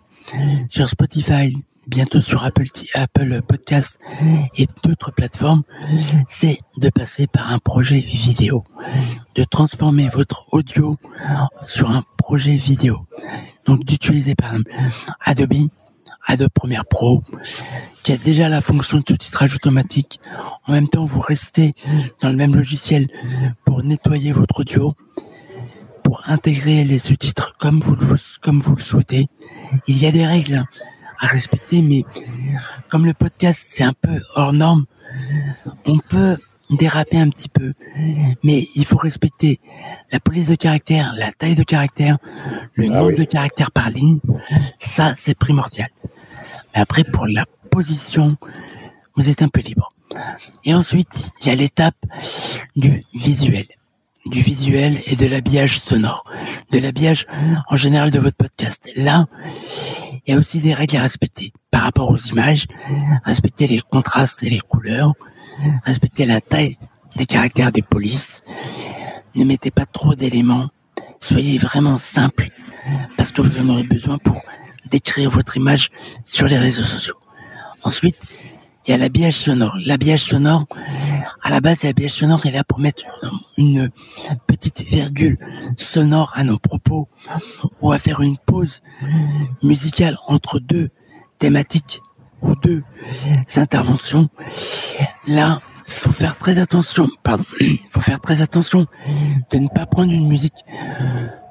sur 0.70 0.88
Spotify, 0.88 1.56
bientôt 1.88 2.22
sur 2.22 2.44
Apple, 2.44 2.66
Apple 2.94 3.41
Podcast 3.41 3.99
et 4.57 4.68
d'autres 4.84 5.12
plateformes, 5.12 5.64
c'est 6.28 6.60
de 6.78 6.90
passer 6.90 7.28
par 7.28 7.52
un 7.52 7.60
projet 7.60 7.99
vidéo, 7.99 8.64
de 9.36 9.44
transformer 9.44 10.10
votre 10.10 10.45
audio 10.52 10.98
sur 11.66 11.91
un 11.91 12.03
projet 12.18 12.56
vidéo. 12.56 13.06
Donc 13.66 13.84
d'utiliser 13.84 14.36
par 14.36 14.53
exemple 14.53 14.72
Adobe, 15.24 15.70
Adobe 16.28 16.49
Premiere 16.49 16.86
Pro, 16.86 17.24
qui 18.03 18.12
a 18.12 18.18
déjà 18.18 18.49
la 18.49 18.62
fonction 18.62 18.98
de 18.98 19.03
sous-titrage 19.07 19.56
automatique. 19.56 20.20
En 20.68 20.74
même 20.74 20.88
temps, 20.88 21.06
vous 21.06 21.20
restez 21.20 21.74
dans 22.22 22.30
le 22.30 22.36
même 22.36 22.56
logiciel 22.56 23.07
pour 23.66 23.84
nettoyer 23.84 24.32
votre 24.32 24.62
audio, 24.62 24.94
pour 26.03 26.22
intégrer 26.28 26.84
les 26.84 26.99
sous-titres 26.99 27.56
comme 27.57 27.80
vous 27.80 27.95
le, 27.95 28.16
comme 28.41 28.60
vous 28.60 28.76
le 28.76 28.82
souhaitez. 28.82 29.28
Il 29.88 29.98
y 29.98 30.06
a 30.06 30.12
des 30.12 30.26
règles 30.26 30.66
à 31.20 31.28
respecter, 31.28 31.82
mais 31.82 32.04
comme 32.90 33.06
le 33.06 33.14
podcast 33.14 33.64
c'est 33.68 33.84
un 33.84 33.94
peu 33.94 34.22
hors 34.36 34.54
norme, 34.54 34.86
on 35.86 35.98
peut 36.00 36.38
déraper 36.70 37.18
un 37.18 37.30
petit 37.30 37.50
peu, 37.50 37.74
mais 38.44 38.70
il 38.76 38.86
faut 38.86 38.98
respecter 38.98 39.60
la 40.12 40.20
police 40.20 40.48
de 40.48 40.56
caractère, 40.56 41.14
la 41.16 41.32
taille 41.32 41.56
de 41.56 41.64
caractère, 41.64 42.18
le 42.74 42.86
ah 42.86 42.98
nombre 43.00 43.14
de 43.14 43.24
caractères 43.24 43.72
par 43.72 43.90
ligne. 43.90 44.20
Ça, 44.80 45.14
c'est 45.16 45.38
primordial. 45.38 45.88
Mais 46.74 46.82
après, 46.82 47.04
pour 47.04 47.28
la 47.28 47.46
position, 47.70 48.38
vous 49.16 49.30
êtes 49.30 49.42
un 49.42 49.48
peu 49.48 49.62
libre. 49.62 49.94
Et 50.64 50.74
ensuite, 50.74 51.30
il 51.42 51.48
y 51.48 51.52
a 51.52 51.56
l'étape 51.56 51.96
du 52.76 53.04
visuel 53.14 53.66
du 54.26 54.42
visuel 54.42 55.02
et 55.06 55.16
de 55.16 55.28
l'habillage 55.28 55.80
sonore, 55.80 56.24
de 56.72 56.80
l'habillage 56.80 57.28
en 57.70 57.76
général 57.76 58.12
de 58.12 58.20
votre 58.20 58.36
podcast. 58.36 58.90
Là, 58.96 59.28
il 60.26 60.34
y 60.34 60.38
a 60.38 60.39
aussi 60.39 60.60
des 60.60 60.73
règles 60.73 60.97
à 60.97 61.02
respecter 61.02 61.53
par 61.72 61.84
rapport 61.84 62.10
aux 62.10 62.18
images, 62.18 62.65
respecter 63.23 63.68
les 63.68 63.80
contrastes 63.80 64.43
et 64.43 64.49
les 64.49 64.60
couleurs, 64.60 65.14
respecter 65.84 66.26
la 66.26 66.41
taille 66.41 66.77
des 67.15 67.26
caractères 67.26 67.72
des 67.72 67.81
polices. 67.81 68.41
Ne 69.35 69.45
mettez 69.45 69.72
pas 69.72 69.85
trop 69.85 70.15
d'éléments. 70.15 70.69
Soyez 71.19 71.57
vraiment 71.57 71.97
simple 71.97 72.49
parce 73.18 73.31
que 73.31 73.41
vous 73.41 73.61
en 73.61 73.69
aurez 73.69 73.84
besoin 73.84 74.18
pour 74.18 74.41
décrire 74.89 75.30
votre 75.30 75.57
image 75.57 75.89
sur 76.23 76.47
les 76.47 76.57
réseaux 76.57 76.84
sociaux. 76.84 77.18
Ensuite, 77.84 78.27
il 78.86 78.91
y 78.91 78.94
a 78.94 78.98
l'habillage 78.98 79.38
sonore. 79.38 79.76
L'habillage 79.86 80.24
sonore, 80.24 80.66
à 81.44 81.49
la 81.49 81.60
base, 81.60 81.84
l'habillage 81.84 82.12
sonore 82.12 82.45
est 82.45 82.52
là 82.52 82.64
pour 82.64 82.80
mettre 82.80 83.03
une 83.57 83.90
petite 84.48 84.82
virgule 84.82 85.38
sonore 85.78 86.32
à 86.36 86.44
nos 86.44 86.60
propos 86.60 87.07
ou 87.82 87.91
à 87.91 87.98
faire 87.98 88.22
une 88.22 88.38
pause 88.38 88.82
musicale 89.64 90.18
entre 90.28 90.60
deux 90.60 90.90
thématiques 91.40 92.02
ou 92.41 92.56
deux 92.56 92.84
interventions. 93.56 94.30
Là, 95.28 95.62
faut 95.88 96.12
faire 96.12 96.38
très 96.38 96.60
attention, 96.60 97.10
pardon, 97.24 97.45
faut 97.88 98.02
faire 98.02 98.20
très 98.20 98.41
attention 98.41 98.88
de 99.52 99.57
ne 99.57 99.68
pas 99.68 99.86
prendre 99.86 100.12
une 100.12 100.28
musique 100.28 100.66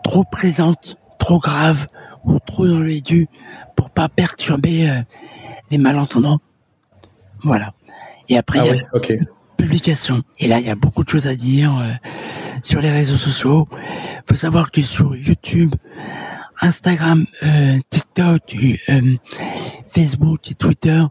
trop 0.02 0.24
présente, 0.24 0.96
trop 1.18 1.38
grave 1.38 1.86
ou 2.24 2.38
trop 2.38 2.66
dans 2.66 2.80
l'aigu 2.80 3.28
pour 3.76 3.90
pas 3.90 4.08
perturber 4.08 4.88
euh, 4.88 5.02
les 5.70 5.78
malentendants. 5.78 6.40
Voilà. 7.44 7.74
Et 8.28 8.36
après, 8.36 8.58
ah 8.60 8.66
il 8.66 8.76
y 8.76 8.80
a 8.80 8.84
okay. 8.94 9.18
publication. 9.56 10.22
Et 10.38 10.48
là, 10.48 10.58
il 10.58 10.66
y 10.66 10.70
a 10.70 10.74
beaucoup 10.74 11.04
de 11.04 11.08
choses 11.08 11.26
à 11.26 11.34
dire 11.34 11.76
euh, 11.78 11.92
sur 12.62 12.80
les 12.80 12.90
réseaux 12.90 13.16
sociaux. 13.16 13.68
faut 14.28 14.34
savoir 14.34 14.70
que 14.70 14.82
sur 14.82 15.14
YouTube, 15.14 15.74
Instagram, 16.60 17.26
euh, 17.42 17.78
TikTok, 17.90 18.56
euh, 18.88 19.00
Facebook 19.88 20.50
et 20.50 20.54
Twitter, 20.54 21.02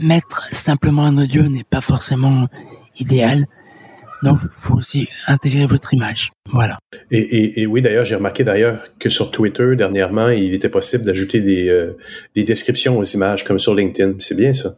mettre 0.00 0.42
simplement 0.52 1.04
un 1.04 1.16
audio 1.16 1.42
n'est 1.44 1.64
pas 1.64 1.80
forcément 1.80 2.48
idéal. 2.98 3.46
Donc, 4.22 4.38
il 4.42 4.48
faut 4.50 4.74
aussi 4.74 5.08
intégrer 5.26 5.66
votre 5.66 5.92
image. 5.94 6.32
Voilà. 6.50 6.78
Et, 7.10 7.18
et, 7.18 7.60
et 7.60 7.66
oui, 7.66 7.82
d'ailleurs, 7.82 8.06
j'ai 8.06 8.14
remarqué 8.14 8.44
d'ailleurs 8.44 8.82
que 8.98 9.08
sur 9.08 9.30
Twitter, 9.30 9.76
dernièrement, 9.76 10.30
il 10.30 10.54
était 10.54 10.70
possible 10.70 11.04
d'ajouter 11.04 11.40
des, 11.40 11.92
des 12.34 12.42
descriptions 12.42 12.98
aux 12.98 13.04
images, 13.04 13.44
comme 13.44 13.58
sur 13.58 13.74
LinkedIn. 13.74 14.14
C'est 14.18 14.36
bien 14.36 14.54
ça. 14.54 14.74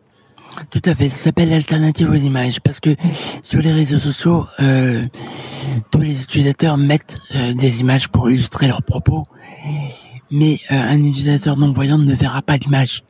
Tout 0.71 0.83
à 0.85 0.95
fait, 0.95 1.09
ça 1.09 1.17
s'appelle 1.17 1.51
l'alternative 1.51 2.11
aux 2.11 2.15
images 2.15 2.61
parce 2.61 2.81
que 2.81 2.91
sur 3.43 3.61
les 3.61 3.73
réseaux 3.73 3.99
sociaux, 3.99 4.47
euh, 4.61 5.05
tous 5.91 6.01
les 6.01 6.23
utilisateurs 6.23 6.77
mettent 6.77 7.19
euh, 7.35 7.55
des 7.55 7.81
images 7.81 8.09
pour 8.09 8.31
illustrer 8.31 8.67
leurs 8.67 8.83
propos, 8.83 9.27
mais 10.31 10.61
euh, 10.71 10.75
un 10.75 10.99
utilisateur 10.99 11.57
non 11.57 11.73
voyant 11.73 11.99
ne 11.99 12.13
verra 12.13 12.43
pas 12.43 12.57
l'image, 12.57 13.03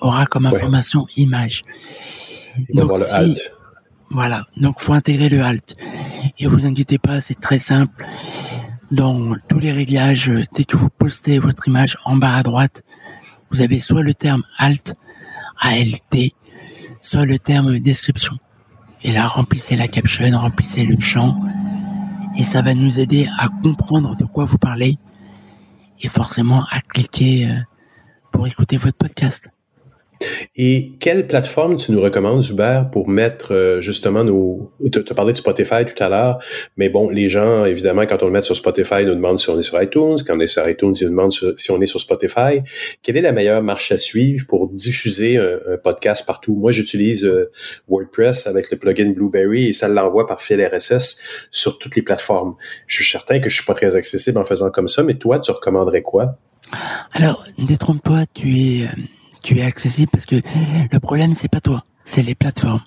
aura 0.00 0.26
comme 0.26 0.46
information 0.46 1.06
image. 1.16 1.62
donc 2.72 2.98
le 2.98 3.12
alt. 3.12 3.52
Voilà, 4.10 4.46
donc 4.56 4.80
faut 4.80 4.92
intégrer 4.92 5.28
le 5.28 5.42
alt. 5.42 5.76
Et 6.38 6.46
vous 6.46 6.64
inquiétez 6.64 6.98
pas, 6.98 7.20
c'est 7.20 7.38
très 7.40 7.58
simple. 7.58 8.06
Dans 8.92 9.34
tous 9.48 9.58
les 9.58 9.72
réglages, 9.72 10.30
dès 10.54 10.64
que 10.64 10.76
vous 10.76 10.88
postez 10.88 11.40
votre 11.40 11.66
image 11.66 11.96
en 12.04 12.16
bas 12.16 12.36
à 12.36 12.42
droite, 12.44 12.84
vous 13.50 13.60
avez 13.60 13.80
soit 13.80 14.02
le 14.02 14.14
terme 14.14 14.44
alt, 14.58 14.94
ALT, 15.60 16.30
soit 17.06 17.24
le 17.24 17.38
terme 17.38 17.78
description. 17.78 18.36
Et 19.04 19.12
là, 19.12 19.28
remplissez 19.28 19.76
la 19.76 19.86
caption, 19.86 20.36
remplissez 20.36 20.84
le 20.84 20.98
champ, 20.98 21.40
et 22.36 22.42
ça 22.42 22.62
va 22.62 22.74
nous 22.74 22.98
aider 22.98 23.28
à 23.38 23.46
comprendre 23.48 24.16
de 24.16 24.24
quoi 24.24 24.44
vous 24.44 24.58
parlez, 24.58 24.98
et 26.00 26.08
forcément 26.08 26.64
à 26.64 26.80
cliquer 26.80 27.48
euh, 27.48 27.60
pour 28.32 28.48
écouter 28.48 28.76
votre 28.76 28.96
podcast. 28.96 29.50
Et 30.56 30.92
quelle 31.00 31.26
plateforme 31.26 31.76
tu 31.76 31.92
nous 31.92 32.00
recommandes, 32.00 32.44
Hubert, 32.48 32.90
pour 32.90 33.08
mettre 33.08 33.52
euh, 33.52 33.80
justement 33.80 34.24
nos... 34.24 34.72
Tu 34.90 34.98
as 34.98 35.14
parlé 35.14 35.32
de 35.32 35.38
Spotify 35.38 35.84
tout 35.84 36.02
à 36.02 36.08
l'heure, 36.08 36.38
mais 36.76 36.88
bon, 36.88 37.10
les 37.10 37.28
gens, 37.28 37.64
évidemment, 37.64 38.06
quand 38.06 38.22
on 38.22 38.26
le 38.26 38.32
met 38.32 38.40
sur 38.40 38.56
Spotify, 38.56 39.00
ils 39.00 39.06
nous 39.06 39.14
demandent 39.14 39.38
si 39.38 39.50
on 39.50 39.58
est 39.58 39.62
sur 39.62 39.80
iTunes. 39.82 40.16
Quand 40.26 40.36
on 40.36 40.40
est 40.40 40.46
sur 40.46 40.66
iTunes, 40.68 40.94
ils 41.00 41.04
nous 41.04 41.10
demandent 41.10 41.32
si 41.32 41.70
on 41.70 41.80
est 41.80 41.86
sur 41.86 42.00
Spotify. 42.00 42.60
Quelle 43.02 43.16
est 43.16 43.22
la 43.22 43.32
meilleure 43.32 43.62
marche 43.62 43.92
à 43.92 43.98
suivre 43.98 44.46
pour 44.48 44.68
diffuser 44.68 45.36
un, 45.36 45.76
podcast 45.82 46.26
partout? 46.26 46.54
Moi, 46.54 46.72
j'utilise 46.72 47.24
euh, 47.24 47.50
WordPress 47.88 48.46
avec 48.46 48.70
le 48.70 48.78
plugin 48.78 49.10
Blueberry 49.10 49.68
et 49.68 49.72
ça 49.72 49.88
l'envoie 49.88 50.26
par 50.26 50.40
fil 50.40 50.64
RSS 50.64 51.20
sur 51.50 51.78
toutes 51.78 51.96
les 51.96 52.02
plateformes. 52.02 52.54
Je 52.86 52.96
suis 52.96 53.04
certain 53.04 53.40
que 53.40 53.48
je 53.48 53.56
suis 53.56 53.64
pas 53.64 53.74
très 53.74 53.96
accessible 53.96 54.38
en 54.38 54.44
faisant 54.44 54.70
comme 54.70 54.88
ça, 54.88 55.02
mais 55.02 55.14
toi, 55.14 55.38
tu 55.38 55.50
recommanderais 55.50 56.02
quoi? 56.02 56.38
Alors, 57.12 57.44
détrompe-toi, 57.58 58.24
tu 58.34 58.48
es 58.48 58.84
euh, 58.84 59.02
tu 59.46 59.58
es 59.60 59.62
accessible 59.62 60.10
parce 60.10 60.26
que 60.26 60.36
le 60.90 60.98
problème 60.98 61.34
c'est 61.34 61.48
pas 61.48 61.60
toi, 61.60 61.84
c'est 62.04 62.22
les 62.22 62.34
plateformes. 62.34 62.82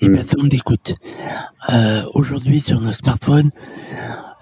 Les 0.00 0.08
hmm. 0.08 0.14
plateformes 0.14 0.48
d'écoute. 0.48 0.94
Euh, 1.68 2.02
aujourd'hui 2.14 2.58
sur 2.58 2.80
nos 2.80 2.90
smartphones, 2.90 3.50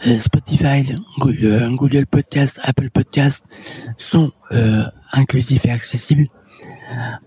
euh, 0.06 0.18
Spotify, 0.18 0.86
euh, 0.90 1.68
Google, 1.68 2.06
Podcast, 2.06 2.58
Apple 2.62 2.88
Podcast 2.88 3.44
sont 3.98 4.32
inclusifs 5.12 5.66
et 5.66 5.70
accessibles. 5.70 6.28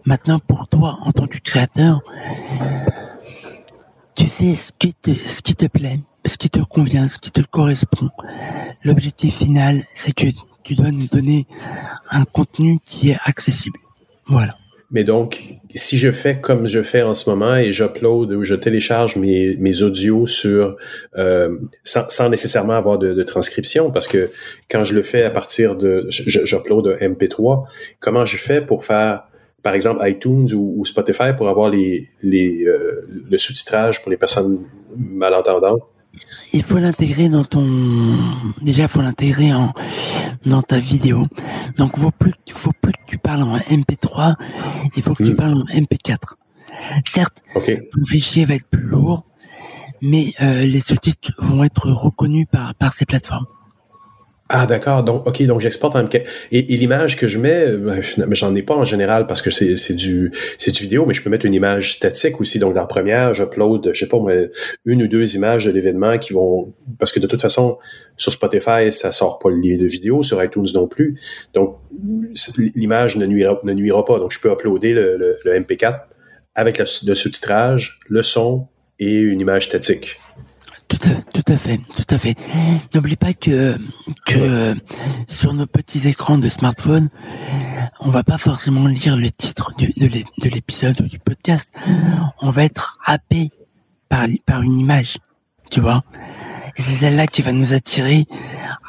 Maintenant, 0.05 0.39
pour 0.39 0.67
toi, 0.67 0.97
en 1.01 1.11
tant 1.11 1.27
que 1.27 1.37
créateur, 1.37 2.01
tu 4.15 4.25
fais 4.25 4.55
ce 4.55 4.71
qui 4.79 4.95
te, 4.95 5.11
ce 5.13 5.43
qui 5.43 5.53
te 5.53 5.67
plaît, 5.67 5.99
ce 6.25 6.37
qui 6.37 6.49
te 6.49 6.61
convient, 6.61 7.07
ce 7.07 7.19
qui 7.19 7.29
te 7.29 7.41
correspond. 7.41 8.09
L'objectif 8.83 9.37
final, 9.37 9.83
c'est 9.93 10.13
que 10.13 10.25
tu 10.63 10.73
dois 10.73 10.89
nous 10.89 11.05
donner 11.05 11.45
un 12.09 12.25
contenu 12.25 12.79
qui 12.83 13.11
est 13.11 13.19
accessible. 13.25 13.79
Voilà. 14.27 14.55
Mais 14.91 15.05
donc, 15.05 15.41
si 15.73 15.97
je 15.97 16.11
fais 16.11 16.41
comme 16.41 16.67
je 16.67 16.83
fais 16.83 17.01
en 17.01 17.13
ce 17.13 17.29
moment 17.29 17.55
et 17.55 17.71
j'upload 17.71 18.33
ou 18.33 18.43
je 18.43 18.55
télécharge 18.55 19.15
mes, 19.15 19.55
mes 19.55 19.83
audios 19.83 20.27
sur 20.27 20.75
euh, 21.17 21.57
sans, 21.85 22.09
sans, 22.09 22.29
nécessairement 22.29 22.73
avoir 22.73 22.99
de, 22.99 23.13
de, 23.13 23.23
transcription, 23.23 23.89
parce 23.89 24.09
que 24.09 24.31
quand 24.69 24.83
je 24.83 24.93
le 24.93 25.01
fais 25.01 25.23
à 25.23 25.29
partir 25.29 25.77
de 25.77 26.07
j'upload 26.09 26.97
un 26.99 27.07
MP3, 27.07 27.63
comment 28.01 28.25
je 28.25 28.35
fais 28.35 28.59
pour 28.59 28.83
faire 28.83 29.23
par 29.63 29.75
exemple 29.75 30.05
iTunes 30.09 30.51
ou, 30.53 30.83
Spotify 30.83 31.33
pour 31.37 31.47
avoir 31.47 31.69
les, 31.69 32.09
les 32.21 32.65
euh, 32.65 33.07
le 33.29 33.37
sous-titrage 33.37 34.01
pour 34.01 34.11
les 34.11 34.17
personnes 34.17 34.65
malentendantes? 34.97 35.83
Il 36.53 36.63
faut 36.63 36.77
l'intégrer 36.77 37.29
dans 37.29 37.45
ton 37.45 37.65
déjà 38.61 38.87
faut 38.87 39.01
l'intégrer 39.01 39.53
en 39.53 39.73
dans 40.45 40.61
ta 40.61 40.79
vidéo. 40.79 41.25
Donc 41.77 41.97
faut 41.97 42.11
plus 42.11 42.33
faut 42.49 42.71
plus 42.81 42.93
que 42.93 43.05
tu 43.07 43.17
parles 43.17 43.43
en 43.43 43.57
MP3 43.57 44.35
il 44.95 45.03
faut 45.03 45.13
que 45.13 45.23
tu 45.23 45.31
hmm. 45.31 45.35
parles 45.35 45.53
en 45.53 45.65
MP4 45.65 46.35
certes 47.05 47.41
le 47.55 48.05
fichier 48.05 48.45
va 48.45 48.55
être 48.55 48.67
plus 48.67 48.83
lourd 48.83 49.23
mais 50.01 50.33
euh, 50.41 50.65
les 50.65 50.79
sous-titres 50.79 51.31
vont 51.37 51.63
être 51.63 51.89
reconnus 51.91 52.47
par 52.51 52.75
par 52.75 52.93
ces 52.93 53.05
plateformes 53.05 53.45
Ah 54.53 54.65
d'accord, 54.65 55.01
donc 55.01 55.25
ok, 55.25 55.43
donc 55.43 55.61
j'exporte 55.61 55.95
en. 55.95 56.03
Et, 56.51 56.73
et 56.73 56.75
l'image 56.75 57.15
que 57.15 57.25
je 57.25 57.39
mets, 57.39 57.67
mais 57.77 58.35
j'en 58.35 58.53
ai 58.53 58.61
pas 58.61 58.75
en 58.75 58.83
général 58.83 59.25
parce 59.25 59.41
que 59.41 59.49
c'est 59.49 59.77
c'est 59.77 59.93
du 59.93 60.33
c'est 60.57 60.71
du 60.71 60.83
vidéo, 60.83 61.05
mais 61.05 61.13
je 61.13 61.23
peux 61.23 61.29
mettre 61.29 61.45
une 61.45 61.53
image 61.53 61.93
statique 61.93 62.41
aussi. 62.41 62.59
Donc 62.59 62.73
dans 62.73 62.81
la 62.81 62.85
première, 62.85 63.33
j'upload, 63.33 63.91
je 63.93 63.99
sais 63.99 64.07
pas 64.07 64.19
moi, 64.19 64.33
une 64.83 65.03
ou 65.03 65.07
deux 65.07 65.37
images 65.37 65.63
de 65.63 65.71
l'événement 65.71 66.17
qui 66.17 66.33
vont 66.33 66.73
parce 66.99 67.13
que 67.13 67.21
de 67.21 67.27
toute 67.27 67.41
façon 67.41 67.77
sur 68.17 68.33
Spotify 68.33 68.91
ça 68.91 69.13
sort 69.13 69.39
pas 69.39 69.49
le 69.49 69.55
lien 69.55 69.77
de 69.77 69.87
vidéo, 69.87 70.21
sur 70.21 70.43
iTunes 70.43 70.67
non 70.73 70.85
plus. 70.85 71.17
Donc 71.53 71.77
l'image 72.75 73.15
ne 73.15 73.25
nuira 73.25 73.57
ne 73.63 73.71
nuira 73.71 74.03
pas. 74.03 74.19
Donc 74.19 74.33
je 74.33 74.41
peux 74.41 74.51
uploader 74.51 74.91
le, 74.91 75.15
le, 75.15 75.37
le 75.45 75.59
MP4 75.61 76.01
avec 76.55 76.77
le 76.79 77.15
sous-titrage, 77.15 78.01
le 78.09 78.21
son 78.21 78.67
et 78.99 79.15
une 79.15 79.39
image 79.39 79.67
statique. 79.67 80.17
Tout 81.33 81.43
à, 81.47 81.57
fait, 81.57 81.77
tout 81.77 82.15
à 82.15 82.17
fait. 82.17 82.35
N'oublie 82.93 83.15
pas 83.15 83.33
que 83.33 83.77
que 84.25 84.75
sur 85.27 85.53
nos 85.53 85.65
petits 85.65 86.07
écrans 86.07 86.37
de 86.37 86.49
smartphone, 86.49 87.07
on 88.01 88.09
va 88.09 88.23
pas 88.23 88.37
forcément 88.37 88.87
lire 88.87 89.15
le 89.15 89.31
titre 89.31 89.73
de, 89.77 89.87
de 89.97 90.49
l'épisode 90.49 90.99
ou 91.01 91.05
du 91.05 91.17
podcast. 91.19 91.73
On 92.41 92.51
va 92.51 92.65
être 92.65 92.99
happé 93.05 93.51
par 94.09 94.61
une 94.61 94.79
image, 94.79 95.17
tu 95.69 95.79
vois. 95.79 96.03
C'est 96.77 96.91
celle-là 96.91 97.27
qui 97.27 97.41
va 97.41 97.51
nous 97.53 97.73
attirer 97.73 98.25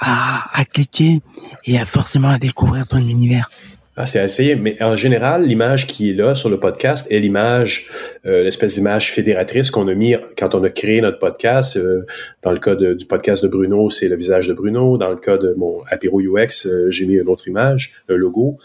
à, 0.00 0.50
à 0.52 0.64
cliquer 0.64 1.20
et 1.64 1.78
à 1.78 1.84
forcément 1.84 2.30
à 2.30 2.38
découvrir 2.38 2.88
ton 2.88 2.98
univers. 2.98 3.48
Ah, 3.94 4.06
c'est 4.06 4.24
essayé, 4.24 4.56
mais 4.56 4.82
en 4.82 4.96
général, 4.96 5.44
l'image 5.46 5.86
qui 5.86 6.10
est 6.10 6.14
là 6.14 6.34
sur 6.34 6.48
le 6.48 6.58
podcast 6.58 7.06
est 7.10 7.18
l'image, 7.18 7.90
euh, 8.24 8.42
l'espèce 8.42 8.74
d'image 8.74 9.12
fédératrice 9.12 9.70
qu'on 9.70 9.86
a 9.86 9.92
mis 9.92 10.14
quand 10.38 10.54
on 10.54 10.64
a 10.64 10.70
créé 10.70 11.02
notre 11.02 11.18
podcast. 11.18 11.76
Euh, 11.76 12.06
dans 12.40 12.52
le 12.52 12.58
cas 12.58 12.74
du 12.74 13.04
podcast 13.04 13.42
de 13.42 13.48
Bruno, 13.48 13.90
c'est 13.90 14.08
le 14.08 14.16
visage 14.16 14.48
de 14.48 14.54
Bruno. 14.54 14.96
Dans 14.96 15.10
le 15.10 15.16
cas 15.16 15.36
de 15.36 15.52
mon 15.58 15.82
Apéro 15.90 16.22
UX, 16.22 16.64
euh, 16.64 16.90
j'ai 16.90 17.04
mis 17.04 17.16
une 17.16 17.28
autre 17.28 17.48
image, 17.48 17.92
le 18.06 18.16
logo. 18.16 18.56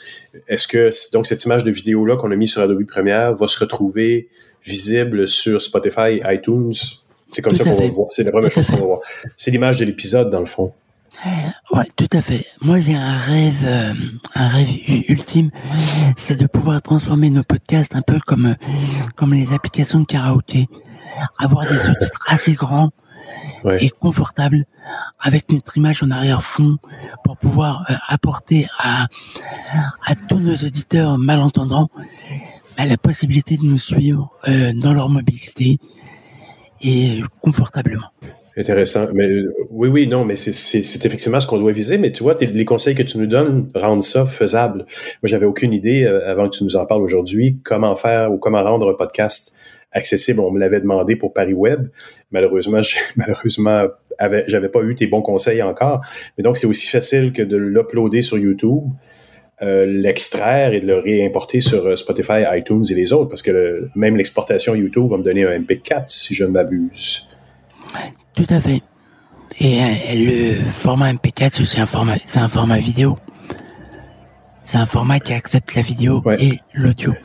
Est-ce 0.47 0.65
que 0.65 0.91
donc 1.11 1.27
cette 1.27 1.43
image 1.43 1.65
de 1.65 1.71
vidéo 1.71 2.05
là 2.05 2.15
qu'on 2.15 2.31
a 2.31 2.35
mis 2.37 2.47
sur 2.47 2.61
Adobe 2.61 2.85
Premiere 2.85 3.35
va 3.35 3.47
se 3.47 3.59
retrouver 3.59 4.29
visible 4.63 5.27
sur 5.27 5.61
Spotify, 5.61 6.21
iTunes? 6.23 6.71
C'est 7.29 7.41
comme 7.41 7.53
ça 7.53 7.65
qu'on 7.65 7.73
va 7.73 7.87
voir. 7.87 8.07
C'est 8.11 8.23
la 8.23 8.31
première 8.31 8.51
chose 8.51 8.67
qu'on 8.67 8.77
va 8.77 8.85
voir. 8.85 8.99
C'est 9.35 9.51
l'image 9.51 9.77
de 9.77 9.83
l'épisode 9.83 10.29
dans 10.29 10.39
le 10.39 10.45
fond. 10.45 10.71
Ouais, 11.71 11.85
tout 11.95 12.09
à 12.13 12.21
fait. 12.21 12.45
Moi, 12.61 12.79
j'ai 12.79 12.95
un 12.95 13.15
rêve, 13.15 13.63
euh, 13.65 13.93
un 14.35 14.47
rêve 14.47 14.69
ultime, 15.09 15.51
c'est 16.15 16.37
de 16.39 16.47
pouvoir 16.47 16.81
transformer 16.81 17.29
nos 17.29 17.43
podcasts 17.43 17.95
un 17.95 18.01
peu 18.01 18.19
comme 18.19 18.55
comme 19.15 19.33
les 19.33 19.53
applications 19.53 19.99
de 19.99 20.05
karaoké, 20.05 20.67
avoir 21.39 21.67
des 21.67 21.77
sous-titres 21.77 22.19
assez 22.27 22.53
grands 22.53 22.91
et 23.79 23.89
confortables, 23.89 24.65
avec 25.19 25.51
notre 25.51 25.77
image 25.77 26.01
en 26.03 26.11
arrière-fond, 26.11 26.77
pour 27.23 27.37
pouvoir 27.37 27.85
euh, 27.89 27.95
apporter 28.07 28.67
à 28.77 29.07
à 30.05 30.15
tous 30.29 30.39
nos 30.39 30.55
auditeurs 30.55 31.17
malentendants 31.17 31.89
bah, 32.77 32.85
la 32.85 32.97
possibilité 32.97 33.57
de 33.57 33.63
nous 33.63 33.79
suivre 33.79 34.31
euh, 34.47 34.71
dans 34.73 34.93
leur 34.93 35.09
mobilité 35.09 35.79
et 36.81 37.21
confortablement. 37.41 38.11
Intéressant. 38.57 39.07
Mais 39.13 39.29
euh, 39.29 39.53
oui, 39.69 39.87
oui, 39.87 40.07
non, 40.07 40.25
mais 40.25 40.35
c'est 40.35 41.05
effectivement 41.05 41.39
ce 41.39 41.45
qu'on 41.45 41.59
doit 41.59 41.71
viser. 41.71 41.99
Mais 41.99 42.11
tu 42.11 42.23
vois, 42.23 42.33
les 42.39 42.65
conseils 42.65 42.95
que 42.95 43.03
tu 43.03 43.19
nous 43.19 43.27
donnes 43.27 43.69
rendent 43.75 44.03
ça 44.03 44.25
faisable. 44.25 44.79
Moi, 44.79 45.25
j'avais 45.25 45.45
aucune 45.45 45.73
idée, 45.73 46.05
euh, 46.05 46.27
avant 46.29 46.49
que 46.49 46.57
tu 46.57 46.63
nous 46.63 46.75
en 46.75 46.85
parles 46.87 47.03
aujourd'hui, 47.03 47.59
comment 47.63 47.95
faire 47.95 48.31
ou 48.31 48.37
comment 48.37 48.63
rendre 48.63 48.89
un 48.89 48.95
podcast 48.95 49.53
accessible. 49.91 50.39
On 50.39 50.51
me 50.51 50.59
l'avait 50.59 50.81
demandé 50.81 51.15
pour 51.15 51.33
Paris 51.33 51.53
Web. 51.53 51.89
Malheureusement, 52.31 52.81
malheureusement, 53.15 53.85
j'avais 54.47 54.69
pas 54.69 54.81
eu 54.81 54.95
tes 54.95 55.05
bons 55.05 55.21
conseils 55.21 55.61
encore. 55.61 56.01
Mais 56.37 56.43
donc, 56.43 56.57
c'est 56.57 56.67
aussi 56.67 56.89
facile 56.89 57.33
que 57.33 57.43
de 57.43 57.57
l'uploader 57.57 58.23
sur 58.23 58.39
YouTube. 58.39 58.85
Euh, 59.63 59.87
l'extraire 59.87 60.73
et 60.73 60.81
de 60.81 60.85
le 60.85 60.99
réimporter 60.99 61.61
sur 61.61 61.97
Spotify, 61.97 62.43
iTunes 62.51 62.83
et 62.91 62.93
les 62.93 63.11
autres, 63.11 63.29
parce 63.29 63.41
que 63.41 63.89
même 63.95 64.15
l'exportation 64.15 64.75
YouTube 64.75 65.07
va 65.09 65.17
me 65.17 65.23
donner 65.23 65.45
un 65.45 65.59
MP4 65.59 66.03
si 66.07 66.35
je 66.35 66.43
ne 66.43 66.49
m'abuse. 66.49 67.27
Tout 68.37 68.45
à 68.53 68.61
fait. 68.61 68.83
Et, 69.59 69.81
euh, 69.81 69.87
le 70.13 70.69
format 70.69 71.11
MP4, 71.11 71.65
c'est 71.65 71.79
un 71.79 71.87
format, 71.87 72.17
c'est 72.23 72.39
un 72.39 72.49
format 72.49 72.77
vidéo. 72.77 73.17
C'est 74.63 74.77
un 74.77 74.85
format 74.85 75.19
qui 75.19 75.33
accepte 75.33 75.73
la 75.73 75.81
vidéo 75.81 76.23
et 76.37 76.59
l'audio. 76.73 77.15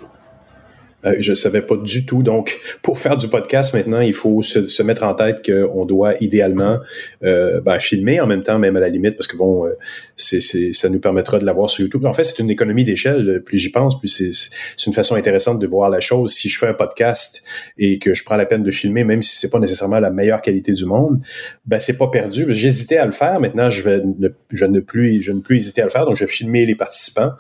Euh, 1.05 1.17
je 1.21 1.35
savais 1.35 1.63
pas 1.63 1.77
du 1.77 2.07
tout. 2.07 2.23
Donc, 2.23 2.61
pour 2.83 2.99
faire 2.99 3.17
du 3.17 3.29
podcast 3.29 3.75
maintenant, 3.75 4.01
il 4.01 4.15
faut 4.15 4.43
se, 4.43 4.67
se 4.67 4.83
mettre 4.83 5.03
en 5.03 5.15
tête 5.15 5.45
qu'on 5.45 5.85
doit 5.85 6.15
idéalement 6.21 6.79
euh, 7.23 7.61
ben, 7.61 7.79
filmer 7.79 8.21
en 8.21 8.27
même 8.27 8.43
temps, 8.43 8.59
même 8.59 8.77
à 8.77 8.81
la 8.81 8.89
limite, 8.89 9.17
parce 9.17 9.27
que 9.27 9.37
bon, 9.37 9.67
euh, 9.67 9.73
c'est, 10.17 10.41
ça 10.41 10.89
nous 10.89 11.01
permettra 11.01 11.39
de 11.39 11.45
l'avoir 11.45 11.69
sur 11.69 11.83
YouTube. 11.83 12.05
En 12.05 12.13
fait, 12.13 12.25
c'est 12.25 12.39
une 12.39 12.51
économie 12.51 12.85
d'échelle. 12.85 13.43
Plus 13.45 13.59
j'y 13.59 13.71
pense, 13.71 13.99
plus 13.99 14.09
c'est, 14.09 14.33
c'est 14.33 14.87
une 14.87 14.93
façon 14.93 15.15
intéressante 15.15 15.59
de 15.59 15.67
voir 15.67 15.91
la 15.91 16.01
chose. 16.01 16.33
Si 16.33 16.49
je 16.49 16.59
fais 16.59 16.69
un 16.69 16.75
podcast 16.75 17.43
et 17.79 17.99
que 17.99 18.15
je 18.15 18.25
prends 18.25 18.37
la 18.37 18.47
peine 18.47 18.63
de 18.63 18.71
filmer, 18.71 19.05
même 19.05 19.23
si 19.23 19.37
c'est 19.37 19.51
pas 19.51 19.59
nécessairement 19.59 20.01
la 20.01 20.11
meilleure 20.11 20.41
qualité 20.41 20.73
du 20.73 20.85
monde, 20.85 21.21
ben 21.67 21.81
c'est 21.81 21.97
pas 21.97 22.09
perdu. 22.09 22.47
J'hésitais 22.49 22.99
à 22.99 23.07
le 23.07 23.13
faire. 23.13 23.41
Maintenant, 23.41 23.71
je 23.71 23.83
vais 23.83 24.03
ne, 24.19 24.29
je 24.51 24.67
ne 24.67 24.81
plus, 24.81 25.23
je 25.23 25.33
ne 25.33 25.41
plus 25.41 25.57
hésiter 25.57 25.83
à 25.83 25.85
le 25.85 25.91
faire. 25.91 26.07
Donc, 26.07 26.17
je 26.17 26.25
vais 26.25 26.31
filmer 26.31 26.67
les 26.67 26.75
participants, 26.75 27.33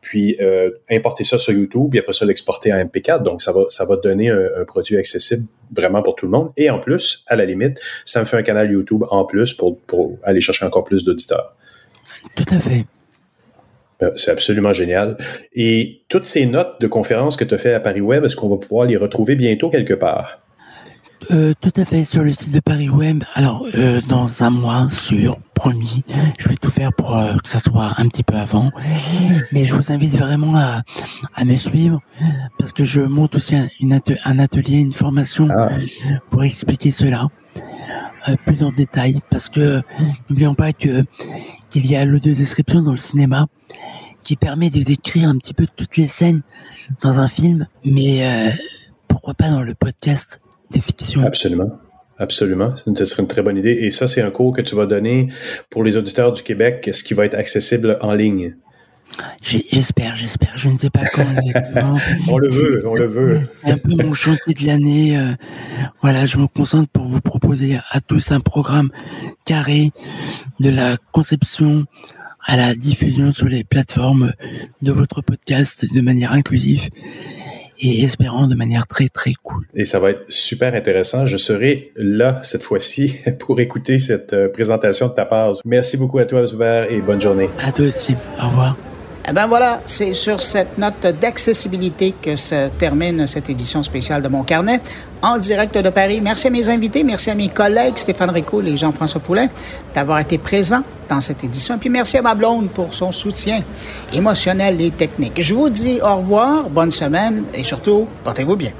puis 0.00 0.36
euh, 0.40 0.70
importer 0.90 1.24
ça 1.24 1.38
sur 1.38 1.52
YouTube, 1.52 1.94
et 1.94 1.98
après 1.98 2.12
ça 2.12 2.24
l'exporter 2.24 2.72
en 2.72 2.76
MP4 2.76 3.09
donc, 3.18 3.42
ça 3.42 3.52
va, 3.52 3.62
ça 3.68 3.84
va 3.84 3.96
donner 3.96 4.30
un, 4.30 4.64
produit 4.66 4.96
accessible 4.96 5.46
vraiment 5.74 6.02
pour 6.02 6.14
tout 6.14 6.26
le 6.26 6.32
monde. 6.32 6.52
Et 6.56 6.70
en 6.70 6.78
plus, 6.78 7.24
à 7.26 7.36
la 7.36 7.44
limite, 7.44 7.80
ça 8.04 8.20
me 8.20 8.24
fait 8.24 8.36
un 8.36 8.42
canal 8.42 8.70
YouTube 8.70 9.04
en 9.10 9.24
plus 9.24 9.54
pour, 9.54 9.78
pour 9.80 10.18
aller 10.22 10.40
chercher 10.40 10.64
encore 10.64 10.84
plus 10.84 11.04
d'auditeurs. 11.04 11.54
Tout 12.34 12.44
à 12.50 12.60
fait. 12.60 12.84
Euh, 14.02 14.12
c'est 14.16 14.30
absolument 14.30 14.72
génial. 14.72 15.16
Et 15.54 16.02
toutes 16.08 16.24
ces 16.24 16.46
notes 16.46 16.80
de 16.80 16.86
conférences 16.86 17.36
que 17.36 17.44
tu 17.44 17.54
as 17.54 17.58
fait 17.58 17.74
à 17.74 17.80
Paris 17.80 18.00
Web, 18.00 18.24
est-ce 18.24 18.36
qu'on 18.36 18.48
va 18.48 18.56
pouvoir 18.56 18.86
les 18.86 18.96
retrouver 18.96 19.34
bientôt 19.34 19.70
quelque 19.70 19.94
part? 19.94 20.40
Euh, 21.30 21.52
tout 21.60 21.72
à 21.76 21.84
fait 21.84 22.04
sur 22.04 22.24
le 22.24 22.32
site 22.32 22.50
de 22.50 22.60
Paris 22.60 22.88
Web. 22.88 23.24
Alors 23.34 23.66
euh, 23.76 24.00
dans 24.08 24.42
un 24.42 24.50
mois, 24.50 24.88
sur 24.90 25.38
promis, 25.54 26.02
je 26.38 26.48
vais 26.48 26.56
tout 26.56 26.70
faire 26.70 26.92
pour 26.92 27.16
euh, 27.16 27.36
que 27.36 27.48
ça 27.48 27.58
soit 27.58 27.92
un 27.98 28.08
petit 28.08 28.22
peu 28.22 28.34
avant. 28.34 28.70
Mais 29.52 29.64
je 29.64 29.74
vous 29.74 29.92
invite 29.92 30.16
vraiment 30.16 30.56
à, 30.56 30.82
à 31.34 31.44
me 31.44 31.54
suivre 31.56 32.00
parce 32.58 32.72
que 32.72 32.84
je 32.84 33.00
monte 33.00 33.36
aussi 33.36 33.54
un, 33.54 33.68
un 34.24 34.38
atelier, 34.38 34.78
une 34.78 34.92
formation 34.92 35.48
ah. 35.50 35.68
pour 36.30 36.42
expliquer 36.42 36.90
cela 36.90 37.28
plus 38.46 38.62
en 38.62 38.70
détail. 38.70 39.20
Parce 39.30 39.48
que 39.48 39.82
n'oublions 40.28 40.54
pas 40.54 40.72
que 40.72 41.04
qu'il 41.68 41.86
y 41.86 41.94
a 41.94 42.04
l'audio 42.04 42.34
description 42.34 42.82
dans 42.82 42.92
le 42.92 42.96
cinéma 42.96 43.46
qui 44.22 44.36
permet 44.36 44.70
de 44.70 44.82
décrire 44.82 45.28
un 45.28 45.38
petit 45.38 45.54
peu 45.54 45.66
toutes 45.76 45.96
les 45.96 46.08
scènes 46.08 46.42
dans 47.00 47.20
un 47.20 47.28
film, 47.28 47.68
mais 47.84 48.56
pourquoi 49.08 49.34
pas 49.34 49.50
dans 49.50 49.62
le 49.62 49.74
podcast 49.74 50.40
Absolument. 51.24 51.78
Absolument. 52.18 52.74
Ce 52.76 53.04
serait 53.06 53.22
une 53.22 53.28
très 53.28 53.42
bonne 53.42 53.56
idée. 53.56 53.78
Et 53.80 53.90
ça, 53.90 54.06
c'est 54.06 54.20
un 54.20 54.30
cours 54.30 54.54
que 54.54 54.60
tu 54.60 54.76
vas 54.76 54.84
donner 54.84 55.28
pour 55.70 55.82
les 55.82 55.96
auditeurs 55.96 56.32
du 56.32 56.42
Québec, 56.42 56.90
ce 56.92 57.02
qui 57.02 57.14
va 57.14 57.24
être 57.24 57.34
accessible 57.34 57.96
en 58.02 58.12
ligne. 58.12 58.56
J'espère, 59.42 60.16
j'espère. 60.16 60.52
Je 60.54 60.68
ne 60.68 60.78
sais 60.78 60.90
pas 60.90 61.04
quand 61.12 61.24
on 62.28 62.38
le 62.38 62.48
veut, 62.48 62.86
on 62.86 62.94
le 62.94 63.06
veut. 63.06 63.40
C'est 63.64 63.72
un 63.72 63.78
peu 63.78 63.94
mon 63.94 64.14
chantier 64.14 64.54
de 64.54 64.66
l'année. 64.66 65.18
Euh, 65.18 65.32
voilà, 66.02 66.26
je 66.26 66.36
me 66.36 66.46
concentre 66.46 66.88
pour 66.90 67.06
vous 67.06 67.20
proposer 67.20 67.78
à 67.90 68.00
tous 68.00 68.32
un 68.32 68.40
programme 68.40 68.90
carré 69.46 69.90
de 70.60 70.70
la 70.70 70.96
conception 71.12 71.86
à 72.46 72.56
la 72.56 72.74
diffusion 72.74 73.32
sur 73.32 73.46
les 73.46 73.64
plateformes 73.64 74.32
de 74.82 74.92
votre 74.92 75.22
podcast 75.22 75.86
de 75.92 76.00
manière 76.00 76.32
inclusive 76.32 76.88
et 77.80 78.02
espérant 78.02 78.46
de 78.46 78.54
manière 78.54 78.86
très 78.86 79.08
très 79.08 79.32
cool. 79.42 79.66
Et 79.74 79.84
ça 79.84 79.98
va 79.98 80.10
être 80.10 80.24
super 80.28 80.74
intéressant. 80.74 81.26
Je 81.26 81.36
serai 81.36 81.92
là 81.96 82.40
cette 82.42 82.62
fois-ci 82.62 83.16
pour 83.38 83.60
écouter 83.60 83.98
cette 83.98 84.32
euh, 84.32 84.48
présentation 84.48 85.08
de 85.08 85.12
ta 85.12 85.24
part. 85.24 85.52
Merci 85.64 85.96
beaucoup 85.96 86.18
à 86.18 86.24
toi, 86.24 86.46
Zuber, 86.46 86.86
et 86.90 87.00
bonne 87.00 87.20
journée. 87.20 87.48
À 87.58 87.72
toi 87.72 87.86
aussi. 87.86 88.16
Au 88.40 88.48
revoir. 88.48 88.76
Eh 89.28 89.32
bien 89.32 89.46
voilà, 89.46 89.80
c'est 89.84 90.14
sur 90.14 90.40
cette 90.42 90.78
note 90.78 91.06
d'accessibilité 91.20 92.14
que 92.20 92.36
se 92.36 92.68
termine 92.70 93.26
cette 93.26 93.50
édition 93.50 93.82
spéciale 93.82 94.22
de 94.22 94.28
Mon 94.28 94.42
Carnet 94.44 94.80
en 95.20 95.36
direct 95.36 95.76
de 95.76 95.90
Paris. 95.90 96.20
Merci 96.22 96.46
à 96.46 96.50
mes 96.50 96.68
invités, 96.70 97.04
merci 97.04 97.30
à 97.30 97.34
mes 97.34 97.48
collègues 97.48 97.98
Stéphane 97.98 98.30
Rico 98.30 98.62
et 98.62 98.76
Jean-François 98.76 99.20
Poulain 99.20 99.48
d'avoir 99.94 100.20
été 100.20 100.38
présents 100.38 100.82
dans 101.08 101.20
cette 101.20 101.44
édition. 101.44 101.76
Puis 101.78 101.90
merci 101.90 102.16
à 102.16 102.22
ma 102.22 102.34
blonde 102.34 102.70
pour 102.70 102.94
son 102.94 103.12
soutien 103.12 103.60
émotionnel 104.12 104.80
et 104.80 104.90
technique. 104.90 105.40
Je 105.42 105.54
vous 105.54 105.68
dis 105.68 106.00
au 106.02 106.16
revoir, 106.16 106.70
bonne 106.70 106.92
semaine 106.92 107.44
et 107.52 107.62
surtout, 107.62 108.08
portez-vous 108.24 108.56
bien. 108.56 108.72